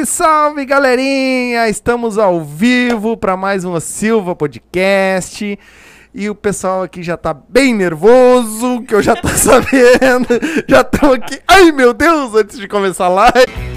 Salve, 0.00 0.06
salve, 0.06 0.64
galerinha! 0.64 1.68
Estamos 1.68 2.18
ao 2.18 2.42
vivo 2.42 3.16
para 3.16 3.36
mais 3.36 3.64
uma 3.64 3.80
Silva 3.80 4.34
Podcast. 4.36 5.58
E 6.14 6.30
o 6.30 6.34
pessoal 6.34 6.82
aqui 6.82 7.02
já 7.02 7.16
tá 7.16 7.34
bem 7.34 7.74
nervoso, 7.74 8.82
que 8.82 8.94
eu 8.94 9.02
já 9.02 9.16
tô 9.16 9.28
sabendo. 9.36 10.28
Já 10.68 10.80
estão 10.82 11.12
aqui. 11.12 11.40
Ai, 11.46 11.72
meu 11.72 11.92
Deus, 11.92 12.34
antes 12.34 12.58
de 12.58 12.68
começar 12.68 13.06
a 13.06 13.08
live. 13.08 13.69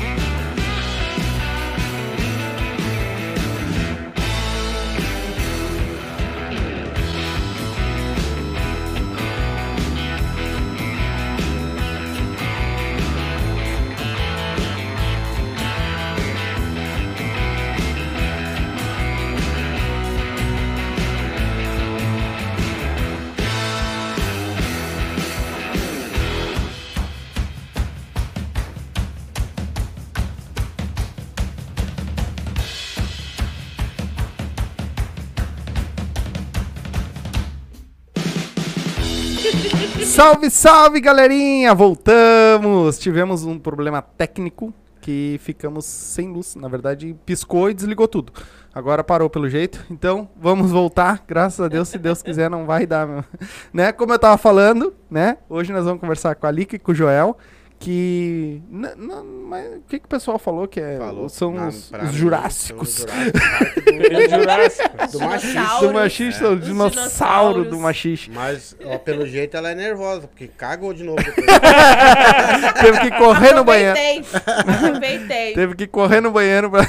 Salve, 40.24 40.50
salve, 40.50 41.02
galerinha! 41.02 41.76
Voltamos! 41.76 42.98
Tivemos 42.98 43.44
um 43.44 43.60
problema 43.60 44.02
técnico 44.02 44.74
que 45.02 45.38
ficamos 45.44 45.84
sem 45.84 46.32
luz. 46.32 46.56
Na 46.56 46.70
verdade, 46.70 47.14
piscou 47.26 47.70
e 47.70 47.74
desligou 47.74 48.08
tudo. 48.08 48.32
Agora 48.74 49.04
parou 49.04 49.30
pelo 49.30 49.50
jeito. 49.50 49.86
Então, 49.92 50.30
vamos 50.40 50.72
voltar. 50.72 51.26
Graças 51.28 51.60
a 51.60 51.68
Deus, 51.68 51.90
se 51.90 51.98
Deus 51.98 52.22
quiser, 52.22 52.50
não 52.50 52.66
vai 52.66 52.88
dar. 52.88 53.06
Meu. 53.06 53.26
Né? 53.74 53.92
Como 53.92 54.14
eu 54.14 54.18
tava 54.18 54.38
falando, 54.38 54.94
né? 55.12 55.40
Hoje 55.50 55.74
nós 55.74 55.84
vamos 55.84 56.00
conversar 56.00 56.36
com 56.36 56.48
a 56.48 56.52
Lika 56.52 56.78
e 56.78 56.80
com 56.80 56.94
o 56.94 56.96
Joel 56.96 57.38
que. 57.84 58.62
Não, 58.70 59.26
mas 59.26 59.66
o 59.76 59.82
que, 59.82 60.00
que 60.00 60.06
o 60.06 60.08
pessoal 60.08 60.40
falou 60.40 60.68
que 60.70 60.80
é, 60.80 60.98
falou, 60.98 61.28
são 61.28 61.52
na, 61.52 61.68
os, 61.68 61.92
os 61.92 62.12
Jurássicos? 62.16 63.06
Os 63.06 64.32
Jurássicos. 64.32 65.12
do 65.12 65.20
machista. 65.20 65.80
Do 65.82 65.94
machista, 65.94 66.50
o 66.50 66.56
dinossauro 66.56 67.66
do 67.66 67.78
machista. 67.78 68.32
Mas, 68.34 68.74
ó, 68.86 68.98
pelo 69.04 69.28
jeito, 69.28 69.58
ela 69.58 69.72
é 69.72 69.76
nervosa, 69.76 70.28
porque 70.28 70.48
cagou 70.48 70.94
de 70.94 71.04
novo. 71.04 71.20
Teve 72.82 73.00
que 73.02 73.12
correr 73.18 73.54
no 73.54 73.66
banheiro. 73.66 73.98
Aproveitei. 74.46 75.54
Teve 75.54 75.76
que 75.76 75.88
correr 75.88 76.22
no 76.22 76.32
banheiro 76.32 76.72
pra... 76.72 76.84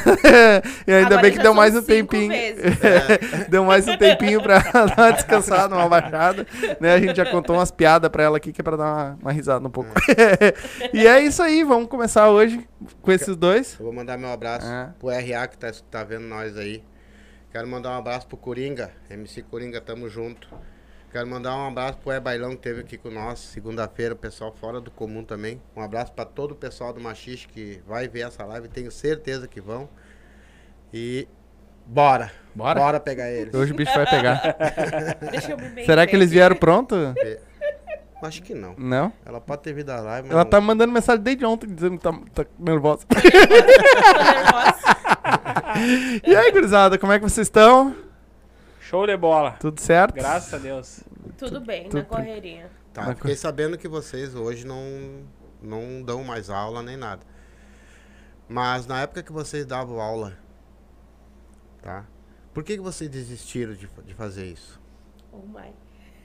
e 0.87 0.93
ainda 0.93 1.07
Agora 1.07 1.23
bem 1.23 1.33
que 1.33 1.41
deu 1.41 1.55
mais 1.55 1.75
um 1.75 1.83
tempinho. 1.83 2.33
É. 2.33 2.55
deu 3.49 3.65
mais 3.65 3.89
um 3.89 3.97
tempinho 3.97 4.41
pra 4.41 4.61
dar 4.61 4.95
uma 4.97 5.11
descansada, 5.11 5.75
uma 5.75 5.89
baixada. 5.89 6.47
Né? 6.79 6.95
A 6.95 7.01
gente 7.01 7.17
já 7.17 7.27
contou 7.27 7.57
umas 7.57 7.73
piadas 7.73 8.09
pra 8.11 8.23
ela 8.23 8.37
aqui, 8.37 8.53
que 8.53 8.61
é 8.61 8.65
pra 8.65 8.77
dar 8.77 8.85
uma, 8.85 9.19
uma 9.23 9.33
risada 9.33 9.67
um 9.67 9.71
pouco. 9.71 9.91
É 10.17 10.84
e 10.93 11.07
é 11.07 11.21
isso 11.21 11.43
aí, 11.43 11.65
vamos 11.65 11.89
começar 11.89 12.31
hoje 12.31 12.67
com 13.01 13.13
esses 13.13 13.37
dois. 13.37 13.77
Eu 13.79 13.87
vou 13.87 13.95
mandar 13.95 14.19
meu 14.19 14.31
abraço 14.31 14.67
é. 14.67 14.93
pro 14.99 15.09
RA 15.09 15.47
que 15.47 15.57
tá, 15.57 15.71
tá 15.91 16.05
vendo 16.05 16.27
nós 16.27 16.57
aí. 16.57 16.83
Quero 17.51 17.69
mandar 17.69 17.91
um 17.91 17.99
abraço 17.99 18.27
pro 18.27 18.37
Coringa, 18.37 18.91
MC 19.09 19.43
Coringa, 19.43 19.81
tamo 19.81 20.09
junto. 20.09 20.49
Quero 21.13 21.29
mandar 21.29 21.57
um 21.57 21.69
abraço 21.69 21.99
pro 21.99 22.11
E-Bailão 22.11 22.51
que 22.51 22.63
teve 22.63 22.81
aqui 22.81 22.99
com 22.99 23.09
nós, 23.09 23.39
segunda-feira, 23.39 24.15
o 24.15 24.17
pessoal 24.17 24.53
fora 24.53 24.81
do 24.81 24.91
comum 24.91 25.23
também. 25.23 25.63
Um 25.77 25.81
abraço 25.81 26.13
para 26.13 26.25
todo 26.25 26.51
o 26.51 26.57
pessoal 26.57 26.93
do 26.93 27.01
Machiste 27.01 27.47
que 27.47 27.81
vai 27.87 28.09
ver 28.09 28.27
essa 28.27 28.45
live, 28.45 28.67
tenho 28.67 28.91
certeza 28.91 29.47
que 29.47 29.61
vão. 29.61 29.89
E 30.93 31.29
bora. 31.87 32.33
Bora? 32.53 32.81
Bora 32.81 33.01
pegar 33.01 33.31
eles. 33.31 33.55
Hoje 33.55 33.73
o 33.73 33.77
bicho 33.77 33.95
vai 33.95 34.11
pegar. 34.11 34.57
Será 35.87 36.05
que 36.05 36.17
eles 36.17 36.33
vieram 36.33 36.57
pronto? 36.57 36.97
Acho 38.25 38.43
que 38.43 38.55
não. 38.55 38.75
Não? 38.79 39.13
Ela 39.25 39.39
pode 39.41 39.63
ter 39.63 39.75
vindo 39.75 39.91
a 39.91 40.01
live, 40.01 40.31
Ela 40.31 40.45
não... 40.45 40.51
tá 40.51 40.61
mandando 40.61 40.93
mensagem 40.93 41.23
desde 41.23 41.45
ontem 41.45 41.67
dizendo 41.67 41.99
que 41.99 42.03
tá, 42.03 42.13
tá 42.35 42.47
nervosa. 42.59 43.05
e 46.27 46.35
aí, 46.35 46.51
gurizada, 46.51 46.99
como 46.99 47.13
é 47.13 47.19
que 47.19 47.25
vocês 47.25 47.47
estão? 47.47 47.95
Show 48.81 49.07
de 49.07 49.17
bola. 49.17 49.53
Tudo 49.61 49.79
certo? 49.79 50.15
Graças 50.15 50.55
a 50.55 50.59
Deus. 50.59 51.01
Tudo 51.37 51.61
bem, 51.61 51.85
Tudo 51.85 51.99
na 51.99 52.05
correria. 52.05 52.71
Tá, 52.95 53.15
fiquei 53.15 53.35
sabendo 53.35 53.77
que 53.77 53.89
vocês 53.89 54.35
hoje 54.35 54.67
não, 54.67 55.25
não 55.61 56.03
dão 56.03 56.25
mais 56.25 56.49
aula 56.49 56.83
nem 56.83 56.97
nada. 56.97 57.23
Mas 58.49 58.87
na 58.87 59.03
época 59.03 59.23
que 59.23 59.33
vocês 59.33 59.67
davam 59.67 60.01
aula, 60.01 60.39
tá? 61.83 62.07
Por 62.55 62.63
que, 62.63 62.77
que 62.77 62.83
vocês 62.83 63.11
desistiram 63.11 63.75
de, 63.75 63.89
de 64.07 64.15
fazer 64.15 64.47
isso? 64.47 64.81
Oh 65.33 65.43
my. 65.47 65.75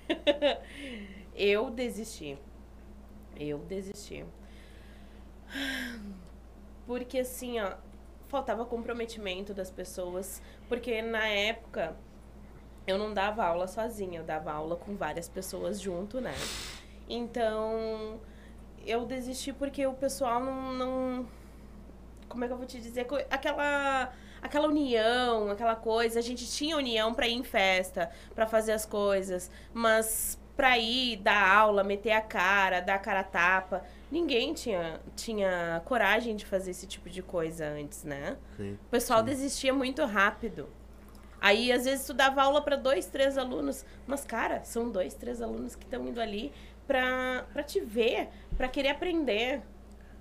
Eu 1.39 1.69
desisti. 1.69 2.37
Eu 3.39 3.59
desisti. 3.59 4.25
Porque 6.85 7.19
assim, 7.19 7.61
ó, 7.61 7.75
faltava 8.27 8.65
comprometimento 8.65 9.53
das 9.53 9.71
pessoas. 9.71 10.41
Porque 10.67 11.01
na 11.01 11.25
época 11.27 11.95
eu 12.85 12.97
não 12.97 13.13
dava 13.13 13.45
aula 13.45 13.67
sozinha, 13.67 14.19
eu 14.19 14.23
dava 14.25 14.51
aula 14.51 14.75
com 14.75 14.97
várias 14.97 15.29
pessoas 15.29 15.79
junto, 15.79 16.19
né? 16.19 16.35
Então 17.07 18.19
eu 18.85 19.05
desisti 19.05 19.53
porque 19.53 19.87
o 19.87 19.93
pessoal 19.93 20.43
não. 20.43 20.73
não 20.73 21.27
como 22.27 22.43
é 22.43 22.47
que 22.47 22.53
eu 22.53 22.57
vou 22.57 22.67
te 22.67 22.81
dizer? 22.81 23.07
Aquela 23.29 24.11
aquela 24.41 24.67
união, 24.67 25.49
aquela 25.49 25.75
coisa. 25.77 26.19
A 26.19 26.21
gente 26.21 26.51
tinha 26.51 26.75
união 26.75 27.13
para 27.13 27.29
ir 27.29 27.35
em 27.35 27.43
festa, 27.43 28.11
para 28.35 28.45
fazer 28.45 28.73
as 28.73 28.85
coisas, 28.85 29.49
mas 29.73 30.37
pra 30.59 30.77
ir 30.77 31.15
dar 31.15 31.55
aula, 31.55 31.85
meter 31.85 32.11
a 32.11 32.19
cara, 32.19 32.81
dar 32.81 32.95
a 32.95 32.99
cara 32.99 33.21
a 33.21 33.23
tapa. 33.23 33.81
Ninguém 34.11 34.53
tinha, 34.53 34.99
tinha 35.15 35.81
coragem 35.85 36.35
de 36.35 36.45
fazer 36.45 36.71
esse 36.71 36.85
tipo 36.85 37.09
de 37.09 37.21
coisa 37.23 37.65
antes, 37.65 38.03
né? 38.03 38.35
Sim, 38.57 38.73
o 38.73 38.89
pessoal 38.89 39.19
sim. 39.19 39.25
desistia 39.27 39.73
muito 39.73 40.03
rápido. 40.03 40.67
Aí, 41.39 41.71
às 41.71 41.85
vezes, 41.85 42.05
tu 42.05 42.13
dava 42.13 42.41
aula 42.41 42.61
para 42.61 42.75
dois, 42.75 43.05
três 43.05 43.37
alunos. 43.37 43.85
Mas, 44.05 44.25
cara, 44.25 44.61
são 44.65 44.91
dois, 44.91 45.13
três 45.13 45.41
alunos 45.41 45.77
que 45.77 45.85
estão 45.85 46.05
indo 46.05 46.19
ali 46.19 46.51
pra, 46.85 47.45
pra 47.53 47.63
te 47.63 47.79
ver, 47.79 48.27
pra 48.57 48.67
querer 48.67 48.89
aprender. 48.89 49.61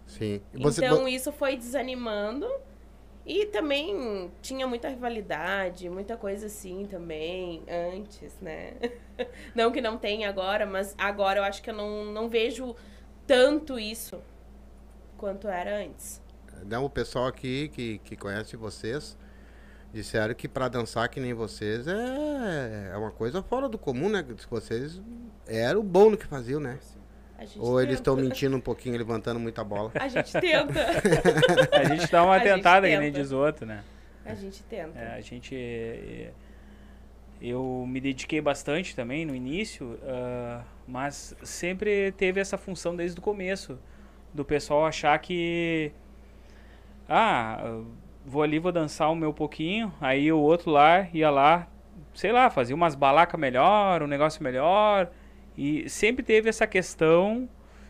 Sim. 0.07 0.41
Você... 0.55 0.85
Então, 0.85 1.09
isso 1.09 1.33
foi 1.33 1.57
desanimando. 1.57 2.49
E 3.29 3.45
também 3.45 4.33
tinha 4.41 4.67
muita 4.67 4.89
rivalidade, 4.89 5.91
muita 5.91 6.17
coisa 6.17 6.47
assim 6.47 6.87
também, 6.87 7.63
antes, 7.69 8.35
né? 8.41 8.73
não 9.55 9.71
que 9.71 9.83
não 9.83 9.99
tenha 9.99 10.31
agora, 10.31 10.65
mas 10.65 10.95
agora 10.97 11.41
eu 11.41 11.45
acho 11.45 11.63
que 11.63 11.69
eu 11.69 11.75
não, 11.75 12.07
não 12.07 12.31
vejo 12.31 12.75
tanto 13.27 13.79
isso 13.79 14.19
quanto 15.19 15.47
era 15.47 15.85
antes. 15.85 16.23
Não, 16.65 16.87
o 16.87 16.91
pessoal 16.91 17.27
aqui 17.27 17.69
que, 17.69 17.99
que 17.99 18.17
conhece 18.17 18.57
vocês 18.57 19.15
disseram 19.93 20.35
que 20.35 20.49
para 20.49 20.69
dançar 20.69 21.07
que 21.11 21.21
nem 21.21 21.35
vocês 21.35 21.87
é, 21.87 22.93
é 22.93 22.97
uma 22.97 23.11
coisa 23.11 23.43
fora 23.43 23.69
do 23.69 23.77
comum, 23.77 24.09
né? 24.09 24.25
Vocês 24.49 25.03
era 25.47 25.79
o 25.79 25.83
bom 25.83 26.09
no 26.09 26.17
que 26.17 26.27
faziam, 26.27 26.61
né? 26.61 26.79
Sim. 26.81 26.98
Ou 27.59 27.77
tenta. 27.77 27.83
eles 27.83 27.95
estão 27.95 28.17
mentindo 28.17 28.57
um 28.57 28.61
pouquinho, 28.61 28.99
levantando 28.99 29.39
muita 29.39 29.63
bola? 29.63 29.93
A 29.95 30.09
gente 30.09 30.33
tenta. 30.33 30.87
a 31.73 31.85
gente 31.85 32.11
dá 32.11 32.25
uma 32.25 32.37
a 32.37 32.41
tentada, 32.41 32.89
que 32.89 32.99
nem 32.99 33.13
diz 33.13 33.31
outro, 33.31 33.65
né? 33.65 33.85
A 34.25 34.35
gente 34.35 34.63
tenta. 34.65 34.99
É, 34.99 35.15
a 35.15 35.21
gente. 35.21 35.55
É, 35.55 36.31
eu 37.41 37.85
me 37.87 38.01
dediquei 38.01 38.41
bastante 38.41 38.97
também 38.97 39.25
no 39.25 39.35
início, 39.35 39.99
uh, 40.03 40.65
mas 40.87 41.37
sempre 41.43 42.11
teve 42.13 42.41
essa 42.41 42.59
função 42.59 42.97
desde 42.97 43.21
o 43.21 43.23
começo 43.23 43.79
do 44.35 44.45
pessoal 44.45 44.85
achar 44.85 45.17
que. 45.21 45.93
Ah, 47.09 47.81
vou 48.27 48.43
ali, 48.43 48.59
vou 48.59 48.73
dançar 48.73 49.11
o 49.11 49.15
meu 49.15 49.33
pouquinho, 49.33 49.95
aí 50.01 50.31
o 50.33 50.39
outro 50.39 50.71
lá 50.71 51.09
ia 51.15 51.31
lá, 51.31 51.69
sei 52.13 52.33
lá, 52.33 52.51
fazia 52.51 52.75
umas 52.75 52.95
balacas 52.97 53.41
melhor, 53.41 54.03
um 54.03 54.07
negócio 54.09 54.43
melhor 54.43 55.09
e 55.59 55.91
sempre 55.91 56.23
teve 56.23 56.49
essa 56.49 56.69
questão 56.69 57.49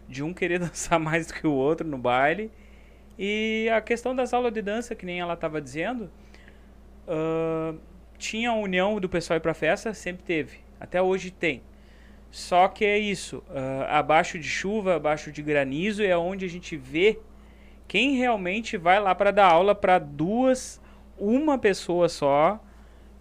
de 0.09 0.23
um 0.23 0.33
querer 0.33 0.59
dançar 0.59 0.99
mais 0.99 1.27
do 1.27 1.35
que 1.35 1.47
o 1.47 1.53
outro 1.53 1.87
no 1.87 1.99
baile. 1.99 2.51
E 3.19 3.69
a 3.71 3.81
questão 3.83 4.17
das 4.17 4.33
aulas 4.33 4.55
de 4.55 4.63
dança, 4.63 4.95
que 4.95 5.05
nem 5.05 5.21
ela 5.21 5.35
estava 5.35 5.61
dizendo, 5.61 6.11
uh, 7.07 7.79
tinha 8.17 8.51
a 8.51 8.55
união 8.55 8.99
do 8.99 9.07
pessoal 9.07 9.37
ir 9.37 9.41
para 9.41 9.53
festa, 9.53 9.93
sempre 9.93 10.23
teve. 10.25 10.61
Até 10.81 11.03
hoje 11.03 11.31
tem. 11.31 11.61
Só 12.31 12.69
que 12.69 12.87
é 12.87 12.99
isso, 12.99 13.39
uh, 13.51 13.85
abaixo 13.89 14.39
de 14.39 14.49
chuva, 14.49 14.97
abaixo 14.97 15.31
de 15.31 15.43
granizo, 15.43 16.03
é 16.03 16.17
onde 16.17 16.47
a 16.47 16.49
gente 16.49 16.75
vê 16.75 17.19
quem 17.87 18.17
realmente 18.17 18.79
vai 18.79 18.99
lá 18.99 19.15
para 19.15 19.31
dar 19.31 19.51
aula 19.51 19.75
para 19.75 19.99
duas, 19.99 20.81
uma 21.19 21.59
pessoa 21.59 22.09
só 22.09 22.63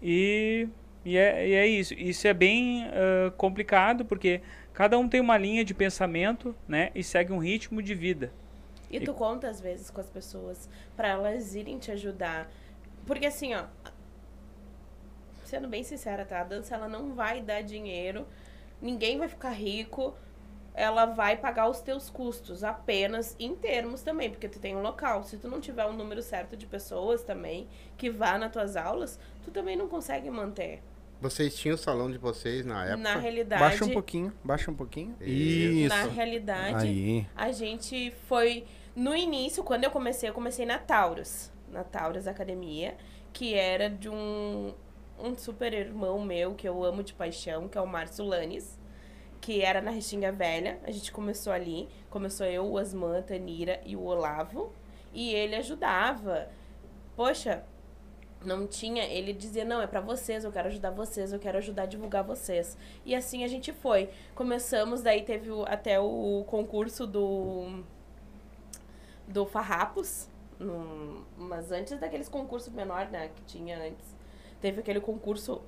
e 0.02 0.68
e 1.08 1.16
é, 1.16 1.48
e 1.48 1.54
é 1.54 1.66
isso. 1.66 1.94
Isso 1.94 2.28
é 2.28 2.34
bem 2.34 2.86
uh, 2.86 3.30
complicado 3.32 4.04
porque 4.04 4.42
cada 4.74 4.98
um 4.98 5.08
tem 5.08 5.22
uma 5.22 5.38
linha 5.38 5.64
de 5.64 5.72
pensamento 5.72 6.54
né, 6.68 6.90
e 6.94 7.02
segue 7.02 7.32
um 7.32 7.38
ritmo 7.38 7.82
de 7.82 7.94
vida. 7.94 8.30
E 8.90 9.00
tu 9.00 9.14
conta 9.14 9.48
às 9.48 9.58
vezes 9.58 9.90
com 9.90 10.02
as 10.02 10.10
pessoas 10.10 10.68
pra 10.94 11.08
elas 11.08 11.54
irem 11.54 11.78
te 11.78 11.90
ajudar. 11.90 12.50
Porque 13.06 13.24
assim, 13.24 13.54
ó, 13.54 13.64
sendo 15.46 15.66
bem 15.66 15.82
sincera, 15.82 16.26
tá? 16.26 16.42
A 16.42 16.44
dança 16.44 16.74
ela 16.74 16.88
não 16.88 17.14
vai 17.14 17.40
dar 17.40 17.62
dinheiro, 17.62 18.26
ninguém 18.82 19.16
vai 19.16 19.28
ficar 19.28 19.50
rico, 19.50 20.14
ela 20.74 21.06
vai 21.06 21.38
pagar 21.38 21.70
os 21.70 21.80
teus 21.80 22.10
custos 22.10 22.62
apenas 22.62 23.34
em 23.38 23.56
termos 23.56 24.02
também, 24.02 24.30
porque 24.30 24.48
tu 24.48 24.60
tem 24.60 24.76
um 24.76 24.82
local. 24.82 25.24
Se 25.24 25.38
tu 25.38 25.48
não 25.48 25.58
tiver 25.58 25.86
um 25.86 25.94
número 25.94 26.20
certo 26.20 26.54
de 26.54 26.66
pessoas 26.66 27.24
também 27.24 27.66
que 27.96 28.10
vá 28.10 28.36
nas 28.36 28.52
tuas 28.52 28.76
aulas, 28.76 29.18
tu 29.42 29.50
também 29.50 29.74
não 29.74 29.88
consegue 29.88 30.30
manter. 30.30 30.82
Vocês 31.20 31.56
tinham 31.56 31.74
o 31.74 31.78
salão 31.78 32.10
de 32.10 32.18
vocês 32.18 32.64
na 32.64 32.84
época? 32.84 32.96
Na 32.98 33.16
realidade, 33.16 33.60
Baixa 33.60 33.84
um 33.84 33.90
pouquinho, 33.90 34.32
baixa 34.44 34.70
um 34.70 34.74
pouquinho. 34.74 35.16
Isso. 35.20 35.88
na 35.88 36.04
realidade, 36.04 36.86
Aí. 36.86 37.26
a 37.34 37.50
gente 37.50 38.12
foi 38.28 38.64
no 38.94 39.14
início, 39.14 39.64
quando 39.64 39.84
eu 39.84 39.90
comecei, 39.90 40.28
eu 40.28 40.34
comecei 40.34 40.64
na 40.64 40.78
Taurus, 40.78 41.50
na 41.70 41.82
Taurus 41.82 42.26
Academia, 42.26 42.96
que 43.32 43.54
era 43.54 43.90
de 43.90 44.08
um 44.08 44.72
um 45.20 45.36
super 45.36 45.72
irmão 45.72 46.20
meu 46.22 46.54
que 46.54 46.68
eu 46.68 46.84
amo 46.84 47.02
de 47.02 47.12
paixão, 47.12 47.68
que 47.68 47.76
é 47.76 47.80
o 47.80 47.86
Márcio 47.86 48.24
Lanes, 48.24 48.78
que 49.40 49.60
era 49.62 49.80
na 49.80 49.90
Restinga 49.90 50.30
Velha. 50.30 50.78
A 50.84 50.90
gente 50.90 51.10
começou 51.12 51.52
ali, 51.52 51.88
começou 52.08 52.46
eu, 52.46 52.64
o 52.64 52.78
Asman, 52.78 53.18
a 53.18 53.22
Tanira 53.22 53.80
e 53.84 53.96
o 53.96 54.02
Olavo, 54.02 54.72
e 55.12 55.34
ele 55.34 55.56
ajudava. 55.56 56.48
Poxa, 57.16 57.64
não 58.44 58.66
tinha, 58.66 59.04
ele 59.04 59.32
dizia, 59.32 59.64
não, 59.64 59.80
é 59.82 59.86
pra 59.86 60.00
vocês, 60.00 60.44
eu 60.44 60.52
quero 60.52 60.68
ajudar 60.68 60.90
vocês, 60.90 61.32
eu 61.32 61.38
quero 61.40 61.58
ajudar 61.58 61.82
a 61.82 61.86
divulgar 61.86 62.22
vocês. 62.24 62.76
E 63.04 63.14
assim 63.14 63.44
a 63.44 63.48
gente 63.48 63.72
foi. 63.72 64.10
Começamos, 64.34 65.02
daí 65.02 65.22
teve 65.22 65.50
o- 65.50 65.64
até 65.66 65.98
o 66.00 66.44
concurso 66.48 67.06
do 67.06 67.82
do 69.26 69.44
Farrapos, 69.44 70.28
mas 71.36 71.70
antes 71.70 71.98
daqueles 72.00 72.28
concursos 72.28 72.72
menor, 72.72 73.08
né, 73.10 73.28
que 73.34 73.42
tinha 73.42 73.78
antes. 73.78 74.16
Teve 74.60 74.80
aquele 74.80 75.00
concurso 75.00 75.62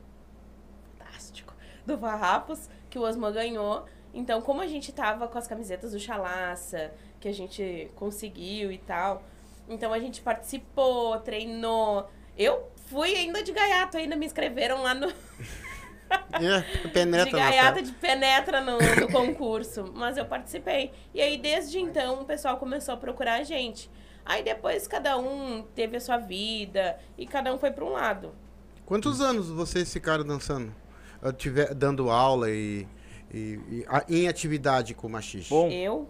fantástico 0.98 1.54
do 1.86 1.96
Farrapos, 1.98 2.68
que 2.88 2.98
o 2.98 3.02
Osman 3.02 3.32
ganhou. 3.32 3.84
Então, 4.12 4.40
como 4.42 4.60
a 4.60 4.66
gente 4.66 4.92
tava 4.92 5.28
com 5.28 5.38
as 5.38 5.46
camisetas 5.46 5.92
do 5.92 5.98
Chalaça, 5.98 6.92
que 7.20 7.28
a 7.28 7.32
gente 7.32 7.90
conseguiu 7.94 8.72
e 8.72 8.78
tal, 8.78 9.22
então 9.68 9.92
a 9.92 9.98
gente 9.98 10.20
participou, 10.22 11.18
treinou. 11.20 12.08
Eu 12.42 12.70
fui 12.86 13.14
ainda 13.14 13.42
de 13.42 13.52
gaiato, 13.52 13.96
ainda 13.98 14.16
me 14.16 14.24
inscreveram 14.26 14.82
lá 14.82 14.94
no, 14.94 15.12
É, 16.32 16.88
penetra 16.88 17.24
de 17.26 17.30
gaiata 17.32 17.74
tela. 17.74 17.82
de 17.86 17.92
penetra 17.92 18.60
no, 18.60 18.78
no 18.78 19.12
concurso. 19.12 19.92
Mas 19.94 20.16
eu 20.16 20.24
participei. 20.24 20.90
E 21.14 21.20
aí, 21.20 21.36
desde 21.38 21.78
então, 21.78 22.22
o 22.22 22.24
pessoal 22.24 22.56
começou 22.56 22.94
a 22.94 22.96
procurar 22.96 23.34
a 23.40 23.42
gente. 23.44 23.88
Aí 24.24 24.42
depois 24.42 24.86
cada 24.88 25.16
um 25.18 25.62
teve 25.74 25.96
a 25.96 26.00
sua 26.00 26.16
vida 26.18 26.98
e 27.16 27.26
cada 27.26 27.54
um 27.54 27.58
foi 27.58 27.70
para 27.70 27.84
um 27.84 27.90
lado. 27.90 28.34
Quantos 28.84 29.20
anos 29.20 29.48
vocês 29.50 29.92
ficaram 29.92 30.24
dançando? 30.24 30.74
Eu 31.22 31.32
tiver, 31.32 31.74
dando 31.74 32.10
aula 32.10 32.50
e, 32.50 32.86
e- 33.32 33.60
e 33.70 33.84
a- 33.88 34.04
em 34.08 34.26
atividade 34.28 34.94
com 34.94 35.06
o 35.06 35.10
machixe? 35.10 35.50
Bom, 35.50 35.68
Eu. 35.70 36.08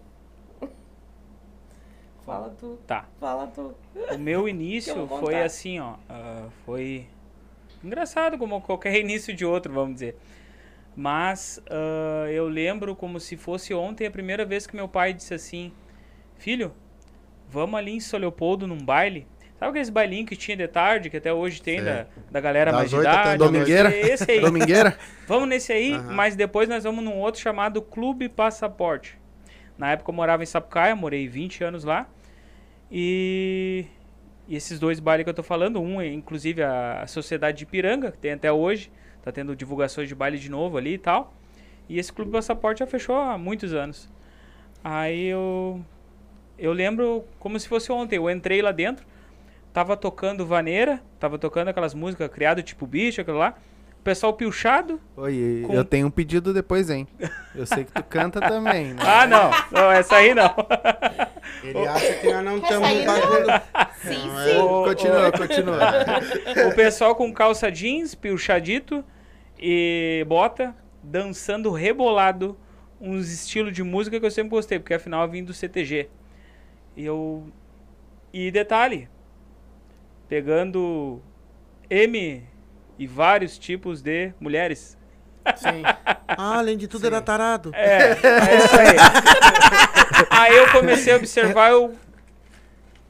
Fala 2.25 2.49
tu, 2.59 2.77
tá. 2.85 3.05
fala 3.19 3.47
tu. 3.47 3.73
O 4.13 4.17
meu 4.17 4.47
início 4.49 5.07
foi 5.07 5.41
assim, 5.41 5.79
ó. 5.79 5.95
ah, 6.09 6.47
foi 6.65 7.07
engraçado 7.83 8.37
como 8.37 8.61
qualquer 8.61 8.95
início 8.99 9.33
de 9.33 9.45
outro, 9.45 9.73
vamos 9.73 9.95
dizer. 9.95 10.15
Mas 10.95 11.61
ah, 11.69 12.27
eu 12.29 12.47
lembro 12.47 12.95
como 12.95 13.19
se 13.19 13.35
fosse 13.37 13.73
ontem 13.73 14.05
a 14.07 14.11
primeira 14.11 14.45
vez 14.45 14.67
que 14.67 14.75
meu 14.75 14.87
pai 14.87 15.13
disse 15.13 15.33
assim: 15.33 15.71
Filho, 16.37 16.73
vamos 17.49 17.79
ali 17.79 17.91
em 17.93 17.99
São 17.99 18.19
Leopoldo 18.19 18.67
num 18.67 18.77
baile. 18.83 19.27
Sabe 19.57 19.69
aqueles 19.71 19.89
bailinhos 19.91 20.27
que 20.27 20.35
tinha 20.35 20.57
de 20.57 20.67
tarde, 20.67 21.07
que 21.07 21.17
até 21.17 21.31
hoje 21.31 21.61
tem 21.61 21.83
da, 21.83 22.07
da 22.31 22.39
galera 22.39 22.71
Das 22.71 22.79
mais 22.79 22.89
de 22.89 22.95
idade? 22.97 23.37
da 23.37 23.45
Domingueira? 23.45 23.95
Esse 23.95 24.31
aí. 24.31 24.39
Domingueira? 24.41 24.97
Vamos 25.27 25.47
nesse 25.47 25.71
aí, 25.71 25.93
Aham. 25.93 26.13
mas 26.13 26.35
depois 26.35 26.67
nós 26.67 26.83
vamos 26.83 27.03
num 27.03 27.15
outro 27.19 27.39
chamado 27.39 27.79
Clube 27.79 28.27
Passaporte. 28.27 29.19
Na 29.77 29.91
época 29.91 30.09
eu 30.09 30.15
morava 30.15 30.41
em 30.41 30.47
Sapucaia, 30.47 30.95
morei 30.95 31.27
20 31.27 31.63
anos 31.63 31.83
lá. 31.83 32.07
E, 32.91 33.85
e 34.47 34.55
esses 34.55 34.77
dois 34.79 34.99
bailes 34.99 35.23
que 35.23 35.29
eu 35.29 35.33
tô 35.33 35.43
falando, 35.43 35.79
um 35.81 36.01
é 36.01 36.07
inclusive 36.07 36.61
a, 36.61 37.03
a 37.03 37.07
Sociedade 37.07 37.59
de 37.59 37.65
Piranga, 37.65 38.11
que 38.11 38.17
tem 38.17 38.33
até 38.33 38.51
hoje, 38.51 38.91
tá 39.23 39.31
tendo 39.31 39.55
divulgações 39.55 40.09
de 40.09 40.15
baile 40.15 40.37
de 40.37 40.49
novo 40.51 40.77
ali 40.77 40.95
e 40.95 40.97
tal. 40.97 41.33
E 41.87 41.97
esse 41.97 42.11
Clube 42.11 42.31
Passaporte 42.31 42.79
já 42.79 42.87
fechou 42.87 43.15
há 43.15 43.37
muitos 43.37 43.73
anos. 43.73 44.09
Aí 44.83 45.27
eu 45.27 45.83
eu 46.57 46.73
lembro 46.73 47.23
como 47.39 47.59
se 47.59 47.67
fosse 47.67 47.91
ontem, 47.91 48.17
eu 48.17 48.29
entrei 48.29 48.61
lá 48.61 48.71
dentro, 48.71 49.05
tava 49.73 49.97
tocando 49.97 50.45
vaneira, 50.45 51.01
tava 51.19 51.39
tocando 51.39 51.69
aquelas 51.69 51.93
músicas 51.93 52.29
criado 52.29 52.61
tipo 52.61 52.85
bicho, 52.85 53.21
aquilo 53.21 53.37
lá. 53.37 53.57
O 54.01 54.03
pessoal 54.03 54.33
pilchado, 54.33 54.99
Oi, 55.15 55.63
Com- 55.67 55.73
eu 55.75 55.85
tenho 55.85 56.07
um 56.07 56.09
pedido 56.09 56.51
depois, 56.55 56.89
hein? 56.89 57.07
Eu 57.53 57.67
sei 57.67 57.83
que 57.85 57.91
tu 57.91 58.03
canta 58.03 58.41
também, 58.49 58.95
né? 58.95 59.03
Ah, 59.05 59.27
não. 59.27 59.51
Não, 59.71 59.91
essa 59.91 60.15
aí 60.15 60.33
não. 60.33 60.55
Ele 61.63 61.87
acha 61.87 62.13
que 62.15 62.33
nós 62.33 62.43
não 62.43 62.57
estamos 62.57 62.89
bagulho. 63.05 63.61
Sim, 64.01 64.27
Não, 64.27 64.37
sim. 64.43 64.49
é- 64.49 64.85
Continua, 64.89 65.31
continua. 65.37 65.79
O 66.67 66.75
pessoal 66.75 67.13
com 67.15 67.31
calça 67.31 67.71
jeans, 67.71 68.15
pilchadito 68.15 69.05
e 69.59 70.25
bota, 70.27 70.75
dançando 71.03 71.69
rebolado, 71.71 72.57
uns 72.99 73.31
estilos 73.31 73.71
de 73.71 73.83
música 73.83 74.19
que 74.19 74.25
eu 74.25 74.31
sempre 74.31 74.49
gostei, 74.49 74.79
porque 74.79 74.95
afinal 74.95 75.21
eu 75.25 75.29
vim 75.29 75.43
do 75.43 75.53
CTG. 75.53 76.09
E 76.97 77.05
eu. 77.05 77.43
E 78.33 78.49
detalhe, 78.49 79.07
pegando 80.27 81.21
M 81.87 82.43
e 82.97 83.07
vários 83.07 83.57
tipos 83.57 84.01
de 84.01 84.33
mulheres. 84.39 84.97
Sim. 85.55 85.83
Ah, 86.37 86.59
além 86.59 86.77
de 86.77 86.87
tudo, 86.87 87.05
era 87.05 87.21
tarado. 87.21 87.71
É, 87.75 88.11
é 88.13 88.57
isso 88.57 88.75
aí. 88.79 88.95
aí 90.31 90.55
eu 90.55 90.71
comecei 90.71 91.11
a 91.11 91.17
observar, 91.17 91.71
eu. 91.71 91.93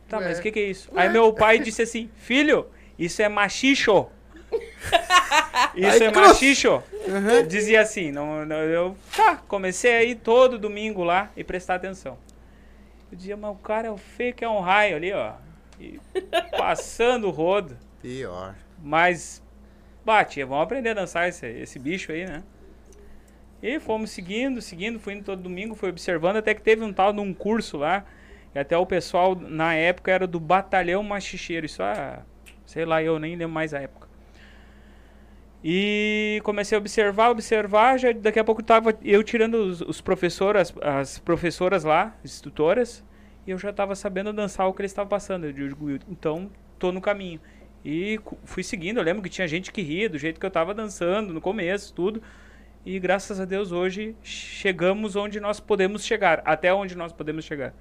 Tá, 0.10 0.20
mas 0.20 0.40
o 0.40 0.42
que, 0.42 0.52
que 0.52 0.60
é 0.60 0.64
isso? 0.64 0.90
Aí 0.96 1.08
meu 1.08 1.32
pai 1.32 1.60
disse 1.60 1.84
assim: 1.84 2.10
Filho, 2.16 2.68
isso 2.98 3.22
é 3.22 3.30
machicho. 3.30 4.08
Isso 5.76 6.04
Ai, 6.04 6.08
é 6.08 6.12
cruz. 6.12 6.28
machicho. 6.28 6.84
Dizia 7.48 7.82
assim, 7.82 8.12
não, 8.12 8.46
não, 8.46 8.58
eu. 8.58 8.98
Tá, 9.16 9.38
comecei 9.48 9.94
a 9.94 10.04
ir 10.04 10.16
todo 10.16 10.60
domingo 10.60 11.04
lá 11.04 11.30
e 11.36 11.44
prestar 11.44 11.76
atenção. 11.76 12.18
Eu 13.12 13.18
dizia, 13.18 13.38
mas 13.38 13.52
o 13.52 13.56
cara 13.56 13.88
é 13.88 13.92
o 13.92 13.98
feio 13.98 14.34
que 14.34 14.44
é 14.44 14.50
um 14.50 14.60
raio 14.60 14.96
ali, 14.96 15.14
ó. 15.14 15.34
E 15.80 16.00
passando 16.58 17.28
o 17.28 17.32
rodo. 17.32 17.78
Pior. 18.02 18.56
Mas, 18.82 19.41
bate, 20.06 20.44
vamos 20.44 20.64
aprender 20.64 20.90
a 20.90 20.94
dançar 20.94 21.30
esse, 21.30 21.46
esse 21.46 21.80
bicho 21.80 22.12
aí, 22.12 22.26
né? 22.26 22.44
E 23.62 23.80
fomos 23.80 24.10
seguindo, 24.10 24.62
seguindo, 24.62 25.00
fui 25.00 25.14
indo 25.14 25.24
todo 25.24 25.42
domingo, 25.42 25.76
fui 25.76 25.90
observando, 25.90 26.38
até 26.38 26.54
que 26.54 26.62
teve 26.62 26.84
um 26.84 26.92
tal 26.92 27.14
de 27.14 27.20
um 27.20 27.34
curso 27.34 27.78
lá, 27.78 28.04
e 28.56 28.60
até 28.60 28.76
o 28.76 28.86
pessoal, 28.86 29.36
na 29.36 29.76
época, 29.76 30.12
era 30.12 30.26
do 30.26 30.40
Batalhão 30.40 31.04
Machicheiro, 31.04 31.66
isso 31.66 31.84
é, 31.84 32.20
sei 32.66 32.86
lá, 32.86 33.04
eu 33.04 33.20
nem 33.20 33.36
lembro 33.36 33.54
mais 33.54 33.74
a 33.74 33.80
época. 33.80 34.10
E 35.64 36.42
comecei 36.44 36.76
a 36.76 36.80
observar, 36.80 37.30
observar, 37.30 38.00
já 38.00 38.12
daqui 38.12 38.40
a 38.40 38.44
pouco 38.44 38.64
tava 38.64 38.98
eu 39.04 39.24
tirando 39.24 39.56
os, 39.56 39.82
os 39.82 40.02
professores, 40.02 40.74
as, 40.82 40.84
as 40.84 41.20
professoras 41.20 41.84
lá, 41.84 42.16
as 42.26 42.42
tutoras, 42.42 43.04
e 43.46 43.52
eu 43.52 43.60
já 43.60 43.72
tava 43.72 43.96
sabendo 43.96 44.34
dançar 44.34 44.68
o 44.68 44.74
que 44.74 44.82
eles 44.82 44.92
estavam 44.92 45.10
passando. 45.10 45.46
Eu 45.46 45.54
digo, 45.54 45.92
então, 46.10 46.50
tô 46.80 46.92
no 46.92 47.00
caminho. 47.00 47.40
E 47.84 48.20
fui 48.44 48.64
seguindo, 48.64 48.98
eu 48.98 49.04
lembro 49.04 49.22
que 49.24 49.30
tinha 49.30 49.48
gente 49.48 49.72
que 49.72 49.82
ria 49.82 50.08
do 50.10 50.18
jeito 50.18 50.40
que 50.40 50.46
eu 50.46 50.52
tava 50.52 50.74
dançando 50.74 51.34
no 51.34 51.42
começo, 51.42 51.94
tudo. 51.94 52.22
E 52.86 53.00
graças 53.00 53.40
a 53.40 53.46
Deus 53.46 53.72
hoje 53.72 54.16
chegamos 54.24 55.16
onde 55.16 55.40
nós 55.40 55.60
podemos 55.60 56.04
chegar, 56.04 56.42
até 56.46 56.74
onde 56.74 56.96
nós 56.96 57.12
podemos 57.14 57.46
chegar. 57.46 57.74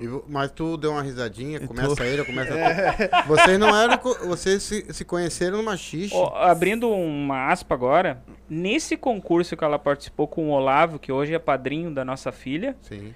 E 0.00 0.06
vo- 0.06 0.24
mas 0.28 0.50
tu 0.52 0.76
deu 0.76 0.92
uma 0.92 1.02
risadinha, 1.02 1.58
E 1.58 1.66
começa 1.66 1.94
tu- 1.96 2.02
ele, 2.02 2.24
começa 2.24 2.52
tu. 3.22 3.26
Vocês 3.28 3.58
não 3.58 3.74
eram. 3.76 3.98
co- 3.98 4.14
Vocês 4.26 4.62
se, 4.62 4.86
se 4.92 5.04
conheceram 5.04 5.58
no 5.58 5.62
machixe. 5.64 6.14
Ó, 6.14 6.34
abrindo 6.36 6.88
uma 6.88 7.48
aspa 7.48 7.74
agora, 7.74 8.22
nesse 8.48 8.96
concurso 8.96 9.56
que 9.56 9.64
ela 9.64 9.78
participou 9.78 10.28
com 10.28 10.48
o 10.48 10.52
Olavo, 10.52 10.98
que 10.98 11.10
hoje 11.10 11.34
é 11.34 11.38
padrinho 11.38 11.90
da 11.92 12.04
nossa 12.04 12.30
filha, 12.30 12.76
Sim, 12.82 13.12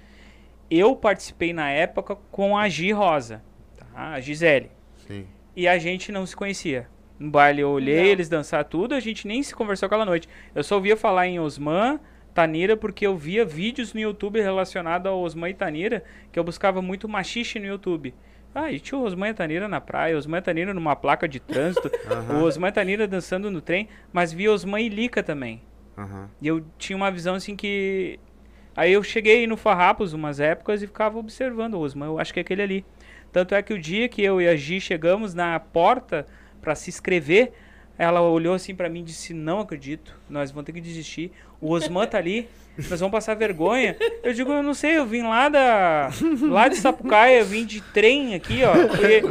eu 0.69 0.95
participei 0.95 1.53
na 1.53 1.69
época 1.71 2.15
com 2.31 2.57
a 2.57 2.67
Gi 2.67 2.91
Rosa, 2.91 3.41
tá? 3.77 3.87
a 4.13 4.19
Gisele. 4.19 4.69
sim. 5.07 5.25
E 5.55 5.67
a 5.67 5.77
gente 5.77 6.11
não 6.11 6.25
se 6.25 6.35
conhecia. 6.35 6.87
No 7.17 7.29
baile 7.31 7.61
eu 7.61 7.69
olhei 7.69 7.95
Não. 7.97 8.03
eles 8.03 8.27
dançar 8.27 8.63
tudo, 8.65 8.93
a 8.93 8.99
gente 8.99 9.25
nem 9.27 9.41
se 9.41 9.55
conversou 9.55 9.87
aquela 9.87 10.05
noite. 10.05 10.27
Eu 10.53 10.63
só 10.63 10.75
ouvia 10.75 10.97
falar 10.97 11.27
em 11.27 11.39
Osman, 11.39 11.99
Tanira, 12.33 12.75
porque 12.75 13.07
eu 13.07 13.15
via 13.15 13.45
vídeos 13.45 13.93
no 13.93 13.99
YouTube 14.01 14.41
relacionados 14.41 15.07
ao 15.09 15.19
Osman 15.21 15.49
e 15.49 15.53
Tanira, 15.53 16.03
que 16.31 16.37
eu 16.37 16.43
buscava 16.43 16.81
muito 16.81 17.07
machixe 17.07 17.57
no 17.57 17.65
YouTube. 17.65 18.13
Ah, 18.53 18.71
e 18.71 18.79
tinha 18.79 18.97
o 18.99 19.03
Osman 19.03 19.29
e 19.29 19.33
Tanira 19.33 19.67
na 19.67 19.79
praia, 19.79 20.17
Osman 20.17 20.39
e 20.39 20.41
Tanira 20.41 20.73
numa 20.73 20.95
placa 20.95 21.27
de 21.27 21.39
trânsito, 21.39 21.89
Aham. 22.09 22.41
o 22.41 22.43
Osman 22.45 22.69
e 22.69 22.71
Tanira 22.73 23.07
dançando 23.07 23.49
no 23.49 23.61
trem, 23.61 23.87
mas 24.11 24.33
via 24.33 24.51
Osman 24.51 24.81
e 24.81 24.89
Lica 24.89 25.23
também. 25.23 25.61
Aham. 25.97 26.29
E 26.41 26.47
eu 26.47 26.65
tinha 26.77 26.95
uma 26.97 27.09
visão 27.11 27.35
assim 27.35 27.55
que 27.55 28.19
Aí 28.77 28.91
eu 28.91 29.01
cheguei 29.01 29.47
no 29.47 29.55
Farrapos 29.55 30.11
umas 30.11 30.41
épocas 30.41 30.81
e 30.83 30.87
ficava 30.87 31.17
observando 31.17 31.75
o 31.75 31.79
Osman. 31.79 32.07
Eu 32.07 32.19
acho 32.19 32.33
que 32.33 32.39
é 32.39 32.41
aquele 32.41 32.61
ali. 32.61 32.85
Tanto 33.35 33.53
é 33.53 33.61
que 33.61 33.73
o 33.73 33.77
dia 33.77 34.07
que 34.07 34.23
eu 34.23 34.39
e 34.39 34.47
a 34.47 34.55
Gi 34.55 34.79
chegamos 34.79 35.33
na 35.33 35.59
porta 35.59 36.25
para 36.61 36.73
se 36.73 36.89
inscrever, 36.89 37.51
ela 37.97 38.21
olhou 38.21 38.53
assim 38.53 38.73
para 38.73 38.87
mim 38.87 39.01
e 39.01 39.03
disse: 39.03 39.33
Não 39.33 39.59
acredito, 39.59 40.17
nós 40.29 40.51
vamos 40.51 40.65
ter 40.65 40.71
que 40.71 40.79
desistir. 40.79 41.33
O 41.59 41.71
Osman 41.73 42.07
tá 42.07 42.17
ali, 42.17 42.47
nós 42.89 42.97
vamos 42.97 43.11
passar 43.11 43.33
vergonha. 43.35 43.97
Eu 44.23 44.31
digo: 44.33 44.53
Eu 44.53 44.63
não 44.63 44.73
sei, 44.73 44.95
eu 44.97 45.05
vim 45.05 45.23
lá 45.23 45.49
da. 45.49 46.09
lá 46.49 46.69
de 46.69 46.77
Sapucaia, 46.77 47.39
eu 47.41 47.45
vim 47.45 47.65
de 47.65 47.81
trem 47.81 48.35
aqui, 48.35 48.61
ó. 48.63 48.87
Porque 48.87 49.21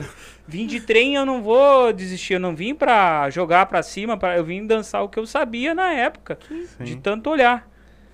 vim 0.46 0.66
de 0.66 0.80
trem 0.80 1.14
eu 1.14 1.24
não 1.24 1.42
vou 1.42 1.90
desistir, 1.90 2.34
eu 2.34 2.40
não 2.40 2.54
vim 2.54 2.74
pra 2.74 3.30
jogar 3.30 3.64
pra 3.64 3.82
cima, 3.82 4.18
pra, 4.18 4.36
eu 4.36 4.44
vim 4.44 4.66
dançar 4.66 5.02
o 5.02 5.08
que 5.08 5.18
eu 5.18 5.26
sabia 5.26 5.74
na 5.74 5.90
época, 5.94 6.38
de 6.78 6.92
Sim. 6.92 7.00
tanto 7.00 7.30
olhar. 7.30 7.66